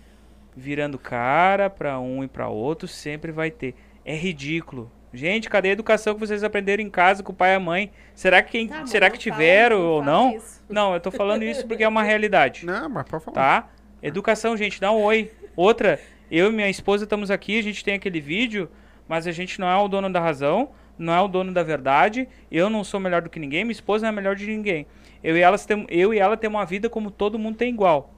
virando 0.57 0.99
cara 0.99 1.71
pra 1.71 2.01
um 2.01 2.25
e 2.25 2.29
pra 2.29 2.49
outro, 2.49 2.89
sempre 2.89 3.31
vai 3.31 3.51
ter. 3.51 3.75
É 4.05 4.15
ridículo. 4.15 4.91
Gente, 5.13 5.49
cadê 5.49 5.71
a 5.71 5.73
educação 5.73 6.15
que 6.15 6.21
vocês 6.21 6.45
aprenderam 6.45 6.83
em 6.83 6.91
casa 6.91 7.23
com 7.23 7.33
o 7.33 7.35
pai 7.35 7.53
e 7.53 7.55
a 7.55 7.61
mãe? 7.61 7.91
Será 8.15 8.43
que, 8.43 8.53
quem, 8.53 8.69
Tá 8.69 8.81
bom, 8.81 8.87
será 8.87 9.09
que 9.11 9.17
fala- 9.23 9.37
tiveram 9.37 9.81
ou 9.81 10.03
não? 10.05 10.35
isso. 10.37 10.63
Não, 10.69 10.93
eu 10.95 11.01
tô 11.01 11.11
falando 11.11 11.43
isso 11.45 11.67
porque 11.67 11.83
é 11.83 11.89
uma 11.89 12.03
realidade, 12.05 12.67
Não, 12.67 12.89
mas 12.91 13.09
pode 13.09 13.25
falar. 13.25 13.35
tá? 13.63 13.69
Educação, 14.03 14.57
gente, 14.57 14.81
dá 14.81 14.93
um 14.93 15.03
oi. 15.03 15.31
Outra, 15.57 15.99
eu 16.31 16.51
e 16.51 16.53
minha 16.53 16.69
esposa 16.69 17.05
estamos 17.05 17.31
aqui, 17.31 17.59
a 17.59 17.63
gente 17.63 17.83
tem 17.83 17.95
aquele 17.95 18.21
vídeo, 18.21 18.69
mas 19.09 19.27
a 19.27 19.33
gente 19.33 19.59
não 19.61 19.69
é 19.69 19.77
o 19.77 19.89
dono 19.89 20.11
da 20.11 20.21
razão, 20.21 20.71
não 20.99 21.15
é 21.15 21.21
o 21.21 21.29
dono 21.29 21.53
da 21.53 21.63
verdade. 21.63 22.29
Eu 22.51 22.69
não 22.69 22.83
sou 22.83 22.99
melhor 22.99 23.23
do 23.23 23.31
que 23.31 23.39
ninguém, 23.39 23.65
minha 23.65 23.73
esposa 23.73 24.05
não 24.05 24.13
é 24.13 24.13
melhor 24.13 24.35
de 24.35 24.47
ninguém. 24.47 24.87
Eu 25.23 25.37
e, 25.37 25.41
elas 25.41 25.65
tem, 25.65 25.87
eu 25.89 26.13
e 26.13 26.19
ela 26.19 26.37
temos 26.37 26.59
uma 26.59 26.67
vida 26.67 26.89
como 26.89 27.11
todo 27.11 27.39
mundo 27.39 27.57
tem 27.57 27.71
igual. 27.71 28.15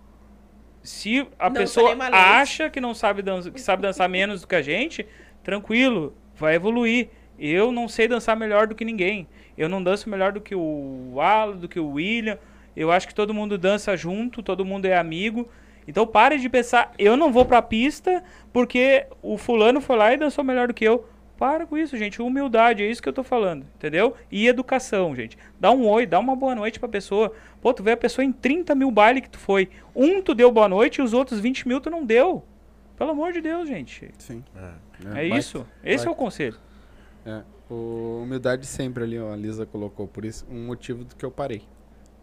Se 0.82 1.26
a 1.38 1.48
Não 1.48 1.56
pessoa 1.56 1.96
acha 2.10 2.70
que 2.70 2.80
não 2.80 2.94
sabe 2.94 3.22
dançar, 3.22 3.52
que 3.52 3.60
sabe 3.60 3.82
dançar 3.82 4.08
menos 4.10 4.40
do 4.40 4.46
que 4.46 4.54
a 4.54 4.62
gente, 4.62 5.06
tranquilo, 5.42 6.14
vai 6.34 6.54
evoluir. 6.54 7.08
Eu 7.38 7.72
não 7.72 7.88
sei 7.88 8.06
dançar 8.06 8.36
melhor 8.36 8.66
do 8.66 8.74
que 8.74 8.84
ninguém. 8.84 9.26
Eu 9.56 9.68
não 9.68 9.82
danço 9.82 10.08
melhor 10.10 10.32
do 10.32 10.40
que 10.40 10.54
o 10.54 11.14
Alan, 11.18 11.56
do 11.56 11.68
que 11.68 11.80
o 11.80 11.92
William. 11.92 12.38
Eu 12.76 12.90
acho 12.90 13.08
que 13.08 13.14
todo 13.14 13.34
mundo 13.34 13.58
dança 13.58 13.96
junto, 13.96 14.42
todo 14.42 14.64
mundo 14.64 14.86
é 14.86 14.96
amigo. 14.96 15.48
Então 15.88 16.06
pare 16.06 16.38
de 16.38 16.48
pensar, 16.48 16.92
eu 16.98 17.16
não 17.16 17.32
vou 17.32 17.44
pra 17.44 17.60
pista 17.62 18.22
porque 18.52 19.06
o 19.22 19.36
fulano 19.36 19.80
foi 19.80 19.96
lá 19.96 20.12
e 20.12 20.16
dançou 20.16 20.44
melhor 20.44 20.68
do 20.68 20.74
que 20.74 20.84
eu. 20.84 21.06
Para 21.40 21.66
com 21.66 21.78
isso, 21.78 21.96
gente. 21.96 22.20
Humildade, 22.20 22.82
é 22.82 22.86
isso 22.86 23.02
que 23.02 23.08
eu 23.08 23.14
tô 23.14 23.24
falando, 23.24 23.64
entendeu? 23.74 24.14
E 24.30 24.46
educação, 24.46 25.16
gente. 25.16 25.38
Dá 25.58 25.70
um 25.72 25.88
oi, 25.88 26.04
dá 26.04 26.18
uma 26.18 26.36
boa 26.36 26.54
noite 26.54 26.78
pra 26.78 26.86
pessoa. 26.86 27.32
Pô, 27.62 27.72
tu 27.72 27.82
vê 27.82 27.92
a 27.92 27.96
pessoa 27.96 28.22
em 28.22 28.30
30 28.30 28.74
mil 28.74 28.90
baile 28.90 29.22
que 29.22 29.30
tu 29.30 29.38
foi. 29.38 29.70
Um 29.96 30.20
tu 30.20 30.34
deu 30.34 30.52
boa 30.52 30.68
noite 30.68 30.96
e 30.98 31.02
os 31.02 31.14
outros 31.14 31.40
20 31.40 31.66
mil 31.66 31.80
tu 31.80 31.88
não 31.88 32.04
deu. 32.04 32.44
Pelo 32.94 33.12
amor 33.12 33.32
de 33.32 33.40
Deus, 33.40 33.66
gente. 33.66 34.10
Sim. 34.18 34.44
É, 35.16 35.24
isso. 35.24 35.66
Esse 35.82 36.06
é 36.06 36.10
o 36.10 36.14
conselho. 36.14 36.58
É, 37.24 37.42
o 37.70 38.20
humildade 38.22 38.66
sempre 38.66 39.02
ali, 39.04 39.18
ó, 39.18 39.32
a 39.32 39.36
Lisa 39.36 39.64
colocou, 39.64 40.06
por 40.06 40.26
isso, 40.26 40.46
um 40.50 40.66
motivo 40.66 41.04
do 41.04 41.16
que 41.16 41.24
eu 41.24 41.30
parei. 41.30 41.62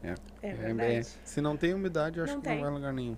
É, 0.03 0.13
É 0.43 0.49
é, 0.51 0.53
verdade. 0.53 0.91
é, 0.91 1.01
se 1.01 1.41
não 1.41 1.57
tem 1.57 1.73
humildade, 1.73 2.19
eu 2.19 2.23
acho 2.23 2.35
Não 2.35 2.41
que 2.41 2.47
tem. 2.49 2.57
não 2.57 2.63
vai 2.65 2.71
a 2.71 2.75
lugar 2.75 2.93
nenhum. 2.93 3.17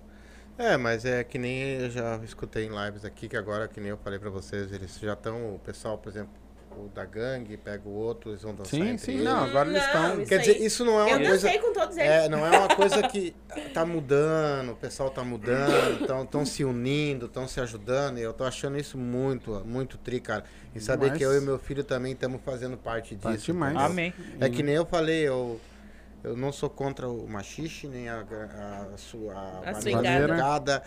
É, 0.60 0.76
mas 0.76 1.06
é 1.06 1.24
que 1.24 1.38
nem 1.38 1.62
eu 1.80 1.90
já 1.90 2.20
escutei 2.22 2.66
em 2.66 2.68
lives 2.68 3.02
aqui, 3.02 3.28
que 3.28 3.36
agora, 3.36 3.66
que 3.66 3.80
nem 3.80 3.88
eu 3.88 3.96
falei 3.96 4.18
pra 4.18 4.28
vocês, 4.28 4.70
eles 4.70 4.98
já 5.00 5.14
estão, 5.14 5.54
o 5.54 5.58
pessoal, 5.58 5.96
por 5.96 6.10
exemplo, 6.10 6.30
o 6.76 6.88
da 6.88 7.04
gangue 7.04 7.56
pega 7.56 7.88
o 7.88 7.92
outro, 7.92 8.30
eles 8.30 8.42
vão 8.42 8.54
dançar 8.54 8.70
Sim, 8.78 8.88
entre 8.90 8.98
sim, 9.06 9.12
eles. 9.12 9.24
não, 9.24 9.42
agora 9.42 9.70
eles 9.70 9.82
Não, 9.82 9.86
estão... 9.86 10.24
Quer 10.26 10.34
aí. 10.34 10.40
dizer, 10.46 10.64
isso 10.64 10.84
não 10.84 11.00
é 11.00 11.04
uma 11.04 11.10
Eu 11.12 11.18
coisa... 11.28 11.46
dancei 11.46 11.58
com 11.58 11.72
todos 11.72 11.96
eles. 11.96 12.10
É, 12.10 12.28
não 12.28 12.46
é 12.46 12.58
uma 12.58 12.68
coisa 12.76 13.02
que 13.08 13.34
tá 13.72 13.86
mudando, 13.86 14.72
o 14.72 14.76
pessoal 14.76 15.08
tá 15.10 15.24
mudando, 15.24 16.04
estão 16.22 16.44
se 16.44 16.62
unindo, 16.62 17.24
estão 17.26 17.48
se 17.48 17.58
ajudando, 17.60 18.18
e 18.18 18.22
eu 18.22 18.32
tô 18.34 18.44
achando 18.44 18.78
isso 18.78 18.98
muito, 18.98 19.62
muito 19.64 19.96
tri, 19.96 20.20
cara. 20.20 20.44
E 20.74 20.80
saber 20.80 21.06
Demais. 21.06 21.18
que 21.18 21.24
eu 21.24 21.36
e 21.36 21.40
meu 21.40 21.58
filho 21.58 21.82
também 21.82 22.12
estamos 22.12 22.40
fazendo 22.44 22.76
parte 22.76 23.14
disso. 23.14 23.26
Parte 23.28 23.46
demais. 23.46 23.72
entendeu? 23.72 23.90
Amém. 23.90 24.14
É 24.38 24.48
que 24.50 24.62
nem 24.62 24.74
eu 24.74 24.84
falei, 24.86 25.22
eu, 25.26 25.58
eu 26.22 26.36
não 26.36 26.52
sou 26.52 26.68
contra 26.70 27.08
o 27.08 27.26
machixe, 27.28 27.86
nem 27.88 28.08
a, 28.08 28.20
a, 28.20 28.96
sua 28.96 29.34
A 29.64 29.70
a 29.70 29.74
swingada. 29.74 30.26
swingada. 30.28 30.82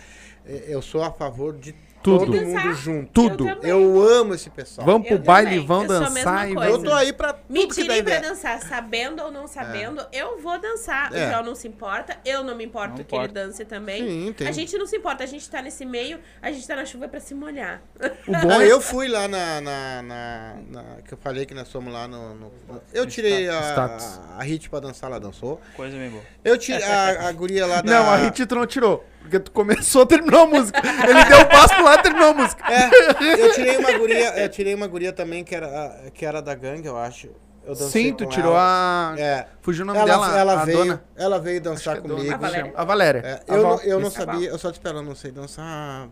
É, 0.45 0.65
Eu 0.67 0.81
sou 0.81 1.03
a 1.03 1.11
favor 1.11 1.57
de 1.57 1.73
Tudo. 2.03 2.25
todo 2.25 2.41
mundo 2.45 2.73
junto. 2.73 3.11
Tudo. 3.11 3.49
Eu. 3.63 3.81
Eu 3.83 4.01
amo 4.07 4.33
esse 4.35 4.49
pessoal. 4.49 4.85
Vão 4.85 5.01
pro 5.01 5.13
Eu 5.15 5.19
baile, 5.19 5.51
também, 5.51 5.65
vão 5.65 5.83
eu 5.85 5.91
a 5.95 5.99
dançar 5.99 6.49
e. 6.49 6.53
Eu 6.53 6.83
tô 6.83 6.93
aí 6.93 7.13
pra 7.13 7.35
Me 7.49 7.61
tudo 7.61 7.73
tirem 7.75 7.87
pra 8.03 8.15
ideia. 8.17 8.21
dançar, 8.21 8.61
sabendo 8.61 9.23
ou 9.23 9.31
não 9.31 9.47
sabendo, 9.47 10.05
eu 10.11 10.39
vou 10.39 10.59
dançar. 10.59 11.11
É. 11.13 11.25
O 11.27 11.29
Joel 11.31 11.43
não 11.43 11.55
se 11.55 11.67
importa, 11.67 12.17
eu 12.25 12.43
não 12.43 12.55
me 12.55 12.65
importo 12.65 12.89
Não 12.97 13.03
que 13.03 13.15
ele 13.15 13.23
importa. 13.25 13.45
dance 13.45 13.65
também. 13.65 14.05
Sim, 14.07 14.33
tem. 14.33 14.47
A 14.47 14.51
gente 14.51 14.77
não 14.77 14.85
se 14.85 14.97
importa, 14.97 15.23
a 15.23 15.27
gente 15.27 15.49
tá 15.49 15.61
nesse 15.61 15.85
meio, 15.85 16.19
a 16.41 16.51
gente 16.51 16.67
tá 16.67 16.75
na 16.75 16.85
chuva 16.85 17.07
pra 17.07 17.19
se 17.19 17.33
molhar. 17.33 17.81
O 18.27 18.31
bom 18.41 18.61
é... 18.61 18.71
eu 18.71 18.81
fui 18.81 19.07
lá 19.07 19.27
na, 19.27 19.61
na, 19.61 20.01
na- 20.01 20.55
na- 20.69 21.01
Que 21.07 21.13
eu 21.13 21.17
falei 21.17 21.45
que 21.45 21.53
nós 21.53 21.71
fomos 21.71 21.93
lá 21.93 22.07
no. 22.07 22.35
no- 22.35 22.51
eu 22.93 23.05
tirei 23.05 23.47
a, 23.49 23.61
Status. 23.71 24.19
a 24.37 24.43
Hit 24.43 24.69
pra 24.69 24.79
dançar, 24.79 25.09
ela 25.09 25.19
dançou. 25.19 25.59
Coisa 25.75 25.97
bem 25.97 26.09
boa. 26.09 26.23
Eu 26.43 26.57
tirei 26.57 26.83
a, 26.83 27.27
a 27.27 27.31
guria 27.31 27.65
lá 27.65 27.79
da. 27.81 27.91
Não, 27.91 28.09
a 28.11 28.17
Hit 28.17 28.45
tu 28.45 28.55
não 28.55 28.65
tirou. 28.65 29.05
Porque 29.21 29.39
tu 29.39 29.51
começou, 29.51 30.05
terminou 30.05 30.41
a 30.41 30.45
música. 30.47 30.81
Ele 31.07 31.23
deu 31.25 31.39
o 31.39 31.45
passo 31.45 31.73
pro 31.75 31.85
a 31.93 32.33
música. 32.33 32.63
É, 32.71 33.41
eu 33.41 33.53
tirei 33.53 33.77
uma 33.77 33.97
guria, 33.97 34.39
eu 34.43 34.49
tirei 34.49 34.75
uma 34.75 34.87
guria 34.87 35.13
também 35.13 35.43
que 35.43 35.53
era, 35.55 35.67
a- 35.67 36.11
que 36.11 36.25
era 36.25 36.41
da 36.41 36.53
gangue, 36.55 36.87
eu 36.87 36.97
acho. 36.97 37.29
Eu 37.65 37.73
dancei 37.75 38.03
Sim, 38.09 38.13
tu 38.13 38.25
tirou 38.25 38.51
ela. 38.51 39.13
a... 39.13 39.19
É. 39.19 39.47
Fugiu 39.61 39.83
o 39.83 39.87
nome 39.87 39.97
Ela, 39.99 40.07
dela, 40.11 40.37
ela 40.37 40.61
a 40.61 40.65
veio, 40.65 40.77
dona. 40.79 41.03
ela 41.15 41.39
veio 41.39 41.61
dançar 41.61 41.97
é 41.97 42.01
comigo. 42.01 42.33
A 42.33 42.37
Valéria. 42.37 42.73
A 42.75 42.83
Valéria. 42.83 43.19
É, 43.19 43.33
A 43.53 43.55
eu, 43.55 43.61
Val- 43.63 43.77
não, 43.77 43.83
eu 43.83 43.99
não 44.01 44.07
isso. 44.09 44.17
sabia, 44.17 44.49
eu 44.49 44.57
só 44.59 44.69
te 44.69 44.73
esperando, 44.73 45.05
não 45.05 45.15
sei 45.15 45.31
dançar. 45.31 46.09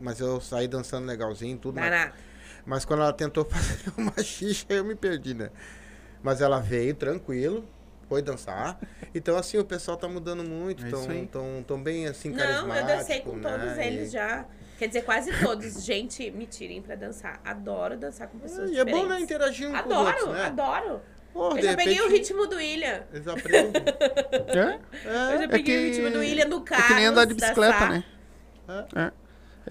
Mas 0.00 0.18
eu 0.18 0.40
saí 0.40 0.66
dançando 0.66 1.06
legalzinho, 1.06 1.56
tudo. 1.58 1.78
Mas, 1.78 2.10
mas 2.66 2.84
quando 2.84 3.02
ela 3.02 3.12
tentou 3.12 3.44
fazer 3.48 3.92
uma 3.96 4.20
xixa, 4.20 4.66
eu 4.70 4.84
me 4.84 4.96
perdi, 4.96 5.32
né? 5.32 5.50
Mas 6.24 6.40
ela 6.40 6.58
veio 6.58 6.92
tranquilo. 6.94 7.64
depois 8.00 8.24
dançar. 8.24 8.80
Então, 9.14 9.36
assim, 9.36 9.58
o 9.58 9.64
pessoal 9.64 9.96
tá 9.96 10.08
mudando 10.08 10.42
muito, 10.42 10.84
É 10.84 10.90
tão, 10.90 11.26
tão, 11.26 11.62
tão 11.64 11.80
bem, 11.82 12.08
assim, 12.08 12.30
Não, 12.30 12.74
eu 12.74 12.84
dancei 12.86 13.20
com 13.20 13.36
né? 13.36 13.48
todos 13.48 13.78
eles 13.78 14.10
já. 14.10 14.44
Quer 14.78 14.88
dizer, 14.88 15.02
quase 15.02 15.30
todos. 15.40 15.84
Gente, 15.84 16.30
me 16.30 16.46
tirem 16.46 16.82
pra 16.82 16.94
dançar. 16.96 17.40
Adoro 17.44 17.96
dançar 17.96 18.28
com 18.28 18.38
pessoas 18.38 18.70
E 18.70 18.78
é 18.78 18.84
bom, 18.84 19.06
né, 19.06 19.20
interagir 19.20 19.68
um 19.68 19.72
com 19.72 19.78
os 19.78 19.84
Adoro, 19.84 20.06
outros, 20.08 20.28
né? 20.34 20.44
adoro. 20.46 21.00
Pô, 21.32 21.56
eu 21.56 21.62
já 21.62 21.74
peguei 21.76 21.98
o 22.00 22.04
repente, 22.08 22.18
ritmo 22.28 22.46
do 22.46 22.56
William. 22.56 23.02
Eles 23.12 23.26
aprendem. 23.26 23.82
É? 24.54 24.78
Eu 25.06 25.38
já 25.38 25.44
É 25.44 25.48
peguei 25.48 25.62
que- 25.62 25.76
o 25.78 25.84
ritmo 25.90 26.10
do 26.10 26.18
William 26.18 26.44
no 26.46 26.58
É 26.58 26.64
carro. 26.64 26.86
que 26.88 26.94
nem 26.94 27.06
andar 27.06 27.24
de 27.24 27.34
bicicleta, 27.34 27.88
né? 27.88 28.04
É. 28.68 29.02
É 29.06 29.12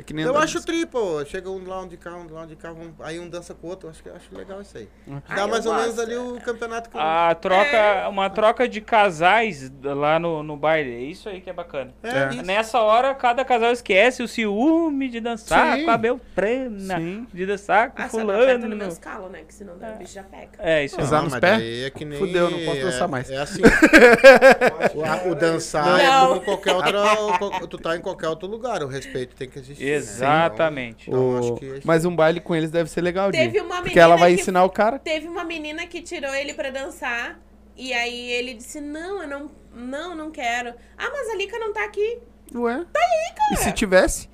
que 0.05 0.13
nem 0.13 0.23
Eu 0.25 0.37
acho 0.37 0.63
tripo, 0.65 1.23
chega 1.25 1.49
um 1.49 1.67
lá 1.67 1.81
um 1.81 1.87
de 1.87 1.97
cá, 1.97 2.13
um 2.13 2.31
lá 2.31 2.43
um 2.43 2.47
de 2.47 2.55
cá, 2.55 2.71
um- 2.71 2.93
aí 3.01 3.19
um 3.19 3.29
dança 3.29 3.53
com 3.53 3.67
o 3.67 3.69
outro, 3.69 3.89
acho 3.89 4.01
que 4.01 4.09
acho 4.09 4.33
legal 4.35 4.61
isso 4.61 4.77
aí. 4.77 4.87
Ah, 5.27 5.35
Dá 5.35 5.41
eu 5.41 5.47
mais 5.49 5.65
ou 5.65 5.73
menos 5.75 5.99
ali 5.99 6.15
o 6.15 6.39
campeonato 6.41 6.89
que 6.89 6.95
eu- 6.95 7.01
A 7.01 7.35
troca, 7.35 7.75
É. 7.77 8.07
uma 8.07 8.29
troca 8.29 8.67
de 8.67 8.79
casais 8.79 9.71
lá 9.83 10.17
no, 10.17 10.41
no 10.43 10.55
baile. 10.55 10.91
É 10.95 10.99
isso 11.01 11.27
aí 11.27 11.41
que 11.41 11.49
é 11.49 11.53
bacana. 11.53 11.93
É, 12.03 12.09
É. 12.09 12.29
isso. 12.33 12.43
Nessa 12.45 12.79
hora, 12.79 13.13
cada 13.13 13.43
casal 13.43 13.71
esquece 13.71 14.23
o 14.23 14.27
ciúme 14.27 15.09
de 15.09 15.19
dançar 15.19 15.77
Sim. 15.77 15.85
com 15.85 15.91
a 15.91 15.97
Beltrana, 15.97 16.97
Sim. 16.97 17.27
de 17.33 17.45
dançar 17.45 17.91
com 17.91 18.01
Ah, 18.01 18.09
só 18.09 18.17
não 18.19 18.25
no 18.27 18.31
fulano. 18.33 18.75
meus 18.75 18.97
calos, 18.97 19.31
né? 19.31 19.41
Que 19.47 19.53
senão 19.53 19.77
daí 19.77 19.93
o 19.93 19.97
bicho 19.97 20.13
já 20.13 20.23
pega. 20.23 20.51
É, 20.59 20.85
isso 20.85 20.95
aí. 20.95 21.01
Nos 21.01 21.11
mas 21.33 21.39
pés? 21.39 21.83
É 21.85 21.89
que 21.89 22.05
nem, 22.05 22.17
Fudeu, 22.17 22.49
não 22.49 22.59
posso 22.65 22.77
é- 22.79 22.83
dançar 22.83 23.07
mais. 23.07 23.29
É 23.29 23.37
assim. 23.37 23.61
o, 25.27 25.31
o 25.31 25.35
dançar 25.35 25.99
é 25.99 26.03
Não. 26.07 26.27
como 26.29 26.41
qualquer 26.41 26.75
outra. 26.75 27.67
Tu 27.67 27.77
tá 27.77 27.95
em 27.95 28.01
qualquer 28.01 28.27
outro 28.29 28.47
lugar, 28.47 28.83
o 28.83 28.87
respeito 28.87 29.35
tem 29.35 29.49
que 29.49 29.59
existir. 29.59 29.80
Né? 29.85 29.91
Exatamente. 29.95 31.09
Então, 31.09 31.39
O- 31.39 31.55
que 31.57 31.81
Mas 31.83 32.05
um 32.05 32.15
baile 32.15 32.39
com 32.39 32.55
eles 32.55 32.71
deve 32.71 32.89
ser 32.89 33.01
legal. 33.01 33.31
Teve 33.31 33.59
uma 33.61 33.81
Porque 33.81 33.99
ela 33.99 34.15
vai 34.15 34.33
que- 34.35 34.41
ensinar 34.41 34.63
o 34.63 34.69
cara. 34.69 34.99
Teve 34.99 35.27
uma 35.27 35.43
menina 35.43 35.85
que 35.87 36.01
tirou 36.01 36.33
ele 36.33 36.53
pra 36.53 36.69
dançar. 36.69 37.39
E 37.75 37.93
aí 37.93 38.31
ele 38.31 38.53
disse: 38.53 38.79
Não, 38.81 39.21
eu 39.23 39.27
não. 39.27 39.51
Não, 39.73 40.13
não 40.15 40.31
quero. 40.31 40.73
Ah, 40.97 41.09
mas 41.11 41.29
a 41.29 41.35
Lica 41.35 41.57
não 41.57 41.71
tá 41.71 41.83
aqui. 41.85 42.19
Ué? 42.53 42.83
Tá 42.91 42.99
aí, 42.99 43.35
cara. 43.35 43.53
E 43.53 43.57
se 43.57 43.71
tivesse? 43.71 44.29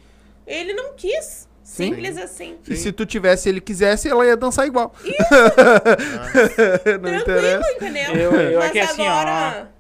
Ele 0.48 0.74
não 0.74 0.94
quis. 0.96 1.48
Sim. 1.64 1.94
Simples 1.94 2.18
assim. 2.18 2.58
E 2.68 2.76
se 2.78 2.92
tu 2.94 3.06
tivesse 3.06 3.50
ele 3.50 3.60
quisesse, 3.62 4.08
ela 4.10 4.26
ia 4.26 4.38
dançar 4.38 4.66
igual. 4.66 4.94
Não 5.04 7.02
Tranquilo, 7.02 7.18
interessa. 7.22 7.72
entendeu? 7.74 8.16
Eu- 8.16 8.32
eu 8.52 8.60
mas 8.60 8.70
aqui 8.70 8.80
assim, 8.80 9.02
ó, 9.02 9.12
agora. 9.12 9.72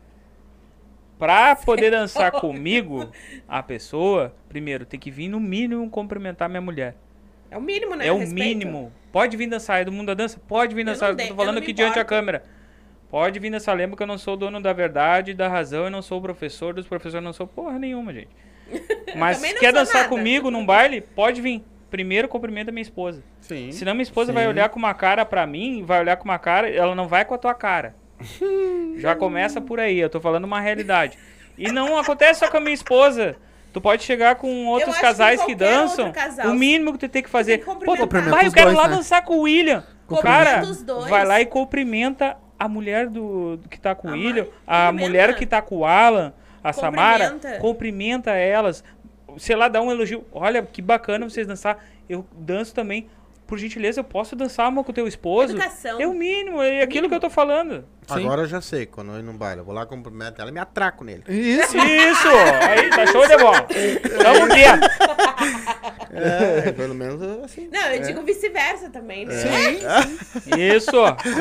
Pra 1.17 1.55
poder 1.55 1.89
dançar 1.91 2.31
comigo, 2.31 3.09
a 3.47 3.63
pessoa, 3.63 4.33
primeiro, 4.47 4.85
tem 4.85 4.99
que 4.99 5.09
vir 5.09 5.27
no 5.29 5.39
mínimo 5.39 5.89
cumprimentar 5.89 6.47
minha 6.47 6.61
mulher. 6.61 6.95
É 7.49 7.57
o 7.57 7.61
mínimo, 7.61 7.95
né? 7.95 8.07
É 8.07 8.11
o 8.11 8.17
Respeito. 8.19 8.43
mínimo. 8.47 8.91
Pode 9.11 9.35
vir 9.37 9.47
dançar, 9.47 9.81
é 9.81 9.85
do 9.85 9.91
mundo 9.91 10.07
da 10.07 10.13
dança? 10.13 10.39
Pode 10.47 10.75
vir 10.75 10.81
Eu 10.81 10.85
dançar. 10.93 11.07
não 11.09 11.13
Eu 11.13 11.15
de- 11.17 11.23
tô 11.27 11.33
eu 11.33 11.35
falando 11.35 11.55
não 11.55 11.61
me 11.61 11.65
aqui 11.65 11.73
diante 11.73 11.95
da 11.95 12.05
câmera. 12.05 12.43
Pode 13.09 13.39
vir 13.39 13.49
dançar. 13.49 13.75
Lembra 13.75 13.95
que 13.97 14.03
eu 14.03 14.07
não 14.07 14.17
sou 14.17 14.35
dono 14.37 14.61
da 14.61 14.73
verdade, 14.73 15.33
da 15.33 15.47
razão, 15.47 15.85
eu 15.85 15.89
não 15.91 16.01
sou 16.01 16.19
o 16.19 16.21
professor 16.21 16.73
dos 16.73 16.85
professores, 16.85 17.15
eu 17.15 17.21
não 17.21 17.33
sou 17.33 17.47
porra 17.47 17.79
nenhuma, 17.79 18.13
gente. 18.13 18.29
Mas 19.15 19.41
quer 19.53 19.71
dançar 19.71 20.03
nada. 20.03 20.09
comigo 20.09 20.51
num 20.51 20.65
baile, 20.65 21.01
pode 21.01 21.41
vir. 21.41 21.63
Primeiro 21.89 22.27
cumprimenta 22.27 22.69
minha 22.69 22.81
esposa. 22.81 23.23
Sim. 23.39 23.71
Senão 23.71 23.93
minha 23.93 24.03
esposa 24.03 24.31
Sim. 24.31 24.35
vai 24.35 24.45
olhar 24.45 24.67
com 24.67 24.77
uma 24.77 24.93
cara 24.93 25.25
pra 25.25 25.47
mim, 25.47 25.83
vai 25.85 26.01
olhar 26.01 26.17
com 26.17 26.25
uma 26.25 26.37
cara, 26.37 26.69
ela 26.69 26.93
não 26.93 27.07
vai 27.07 27.23
com 27.23 27.33
a 27.33 27.37
tua 27.37 27.53
cara. 27.53 27.95
Já 28.97 29.15
começa 29.15 29.61
por 29.61 29.79
aí, 29.79 29.99
eu 29.99 30.09
tô 30.09 30.19
falando 30.19 30.45
uma 30.45 30.59
realidade. 30.59 31.17
E 31.57 31.71
não 31.71 31.97
acontece 31.97 32.39
só 32.39 32.49
com 32.49 32.57
a 32.57 32.59
minha 32.59 32.73
esposa. 32.73 33.35
Tu 33.73 33.81
pode 33.81 34.03
chegar 34.03 34.35
com 34.35 34.65
outros 34.67 34.95
que 34.95 35.01
casais 35.01 35.39
que, 35.41 35.47
qualquer 35.55 35.55
dançam. 35.55 36.05
outro 36.07 36.21
casal, 36.21 36.47
O 36.47 36.53
mínimo 36.55 36.93
que 36.93 36.99
tu 36.99 37.09
tem 37.09 37.21
que 37.21 37.29
fazer. 37.29 37.59
tem 37.59 37.75
que 37.75 37.85
Pô, 37.85 37.95
cumprimentar. 37.97 38.33
vai, 38.33 38.43
eu 38.45 38.47
os 38.47 38.53
quero 38.53 38.67
dois, 38.71 38.77
lá 38.77 38.87
né? 38.87 38.95
dançar 38.95 39.23
com 39.23 39.35
o 39.37 39.41
William. 39.41 39.83
Cumprimenta 40.07 40.45
Cara, 40.45 40.61
os 40.63 40.81
dois. 40.83 41.09
vai 41.09 41.25
lá 41.25 41.41
e 41.41 41.45
cumprimenta 41.45 42.37
a 42.57 42.67
mulher 42.67 43.07
do, 43.07 43.57
do 43.57 43.69
que 43.69 43.79
tá 43.79 43.93
com 43.93 44.07
o 44.07 44.11
A 44.11 44.13
William, 44.13 44.43
mãe, 44.45 44.53
a 44.65 44.85
cumprimenta. 44.87 45.07
mulher 45.09 45.35
que 45.35 45.45
tá 45.45 45.61
com 45.61 45.77
o 45.79 45.85
Alan, 45.85 46.33
a 46.63 46.73
Samara, 46.73 47.31
Cumprimenta. 47.31 47.59
cumprimenta 47.59 48.31
elas. 48.31 48.83
Sei 49.37 49.55
lá, 49.55 49.67
dá 49.67 49.81
um 49.81 49.91
elogio. 49.91 50.25
Olha, 50.31 50.63
que 50.63 50.81
bacana 50.81 51.29
vocês 51.29 51.45
dançar. 51.45 51.83
Eu 52.09 52.25
danço 52.35 52.73
também. 52.73 53.07
Por 53.47 53.57
gentileza, 53.57 54.01
eu 54.01 54.03
posso 54.03 54.35
dançar 54.35 54.67
uma 54.67 54.83
com 54.83 54.91
o 54.91 54.93
teu 54.93 55.07
esposo? 55.07 55.53
Educação. 55.53 56.01
É 56.01 56.05
o 56.05 56.13
mínimo, 56.13 56.61
é 56.61 56.81
aquilo 56.81 57.07
que 57.07 57.15
eu 57.15 57.19
tô 57.19 57.29
falando. 57.29 57.85
Sim. 58.05 58.25
Agora 58.25 58.41
eu 58.41 58.45
já 58.45 58.59
sei, 58.59 58.85
quando 58.85 59.13
eu 59.13 59.19
ir 59.19 59.23
num 59.23 59.37
baile, 59.37 59.61
eu 59.61 59.65
vou 59.65 59.73
lá 59.73 59.85
cumprimento 59.85 60.41
ela 60.41 60.49
e 60.49 60.53
me 60.53 60.59
atraco 60.59 61.03
nele. 61.03 61.23
Isso. 61.29 61.77
Isso! 61.77 62.27
Aí, 62.61 62.89
tá 62.89 63.07
show 63.07 63.25
de 63.25 63.37
bola. 63.37 63.65
Tamo 64.21 64.47
dentro. 64.49 64.89
É, 66.11 66.71
pelo 66.73 66.93
menos 66.93 67.21
assim. 67.43 67.69
Não, 67.71 67.87
eu 67.87 68.01
digo 68.01 68.21
vice-versa 68.23 68.89
também, 68.89 69.25
né? 69.25 69.33
Isso, 70.57 70.91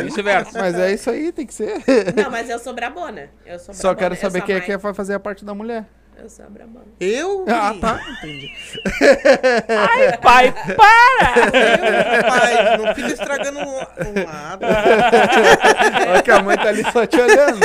vice-versa. 0.05 0.59
Mas 0.59 0.79
é 0.79 0.93
isso 0.93 1.11
aí, 1.11 1.33
tem 1.33 1.47
que 1.47 1.55
ser. 1.55 1.83
Não, 2.17 2.31
mas 2.31 2.49
eu 2.49 2.59
sou 2.59 2.73
brabona. 2.73 3.31
Eu 3.45 3.59
sou 3.59 3.75
Só 3.75 3.95
brabona, 3.95 3.99
quero 3.99 4.15
eu 4.15 4.19
saber 4.19 4.45
quem 4.45 4.55
é 4.55 4.61
que 4.61 4.77
vai 4.77 4.95
fazer 4.95 5.15
a 5.15 5.21
parte 5.21 5.45
da 5.45 5.55
mulher. 5.55 5.87
Eu 6.19 6.31
sou 6.31 6.47
a 6.47 6.49
brabona. 6.49 6.87
Eu? 6.99 7.45
Ah, 7.49 7.75
tá. 7.81 8.01
Entendi. 8.19 8.51
Ai, 9.69 10.19
pai, 10.19 10.55
para! 10.75 11.51
Pai, 12.23 12.79
não 12.79 12.95
fica 12.95 13.09
estragando 13.09 13.59
um, 13.59 13.63
um 13.63 14.25
lado. 14.25 14.65
Olha 16.09 16.23
que 16.23 16.31
a 16.31 16.43
mãe 16.43 16.57
tá 16.57 16.69
ali 16.69 16.83
só 16.91 17.07
te 17.07 17.21
olhando. 17.21 17.61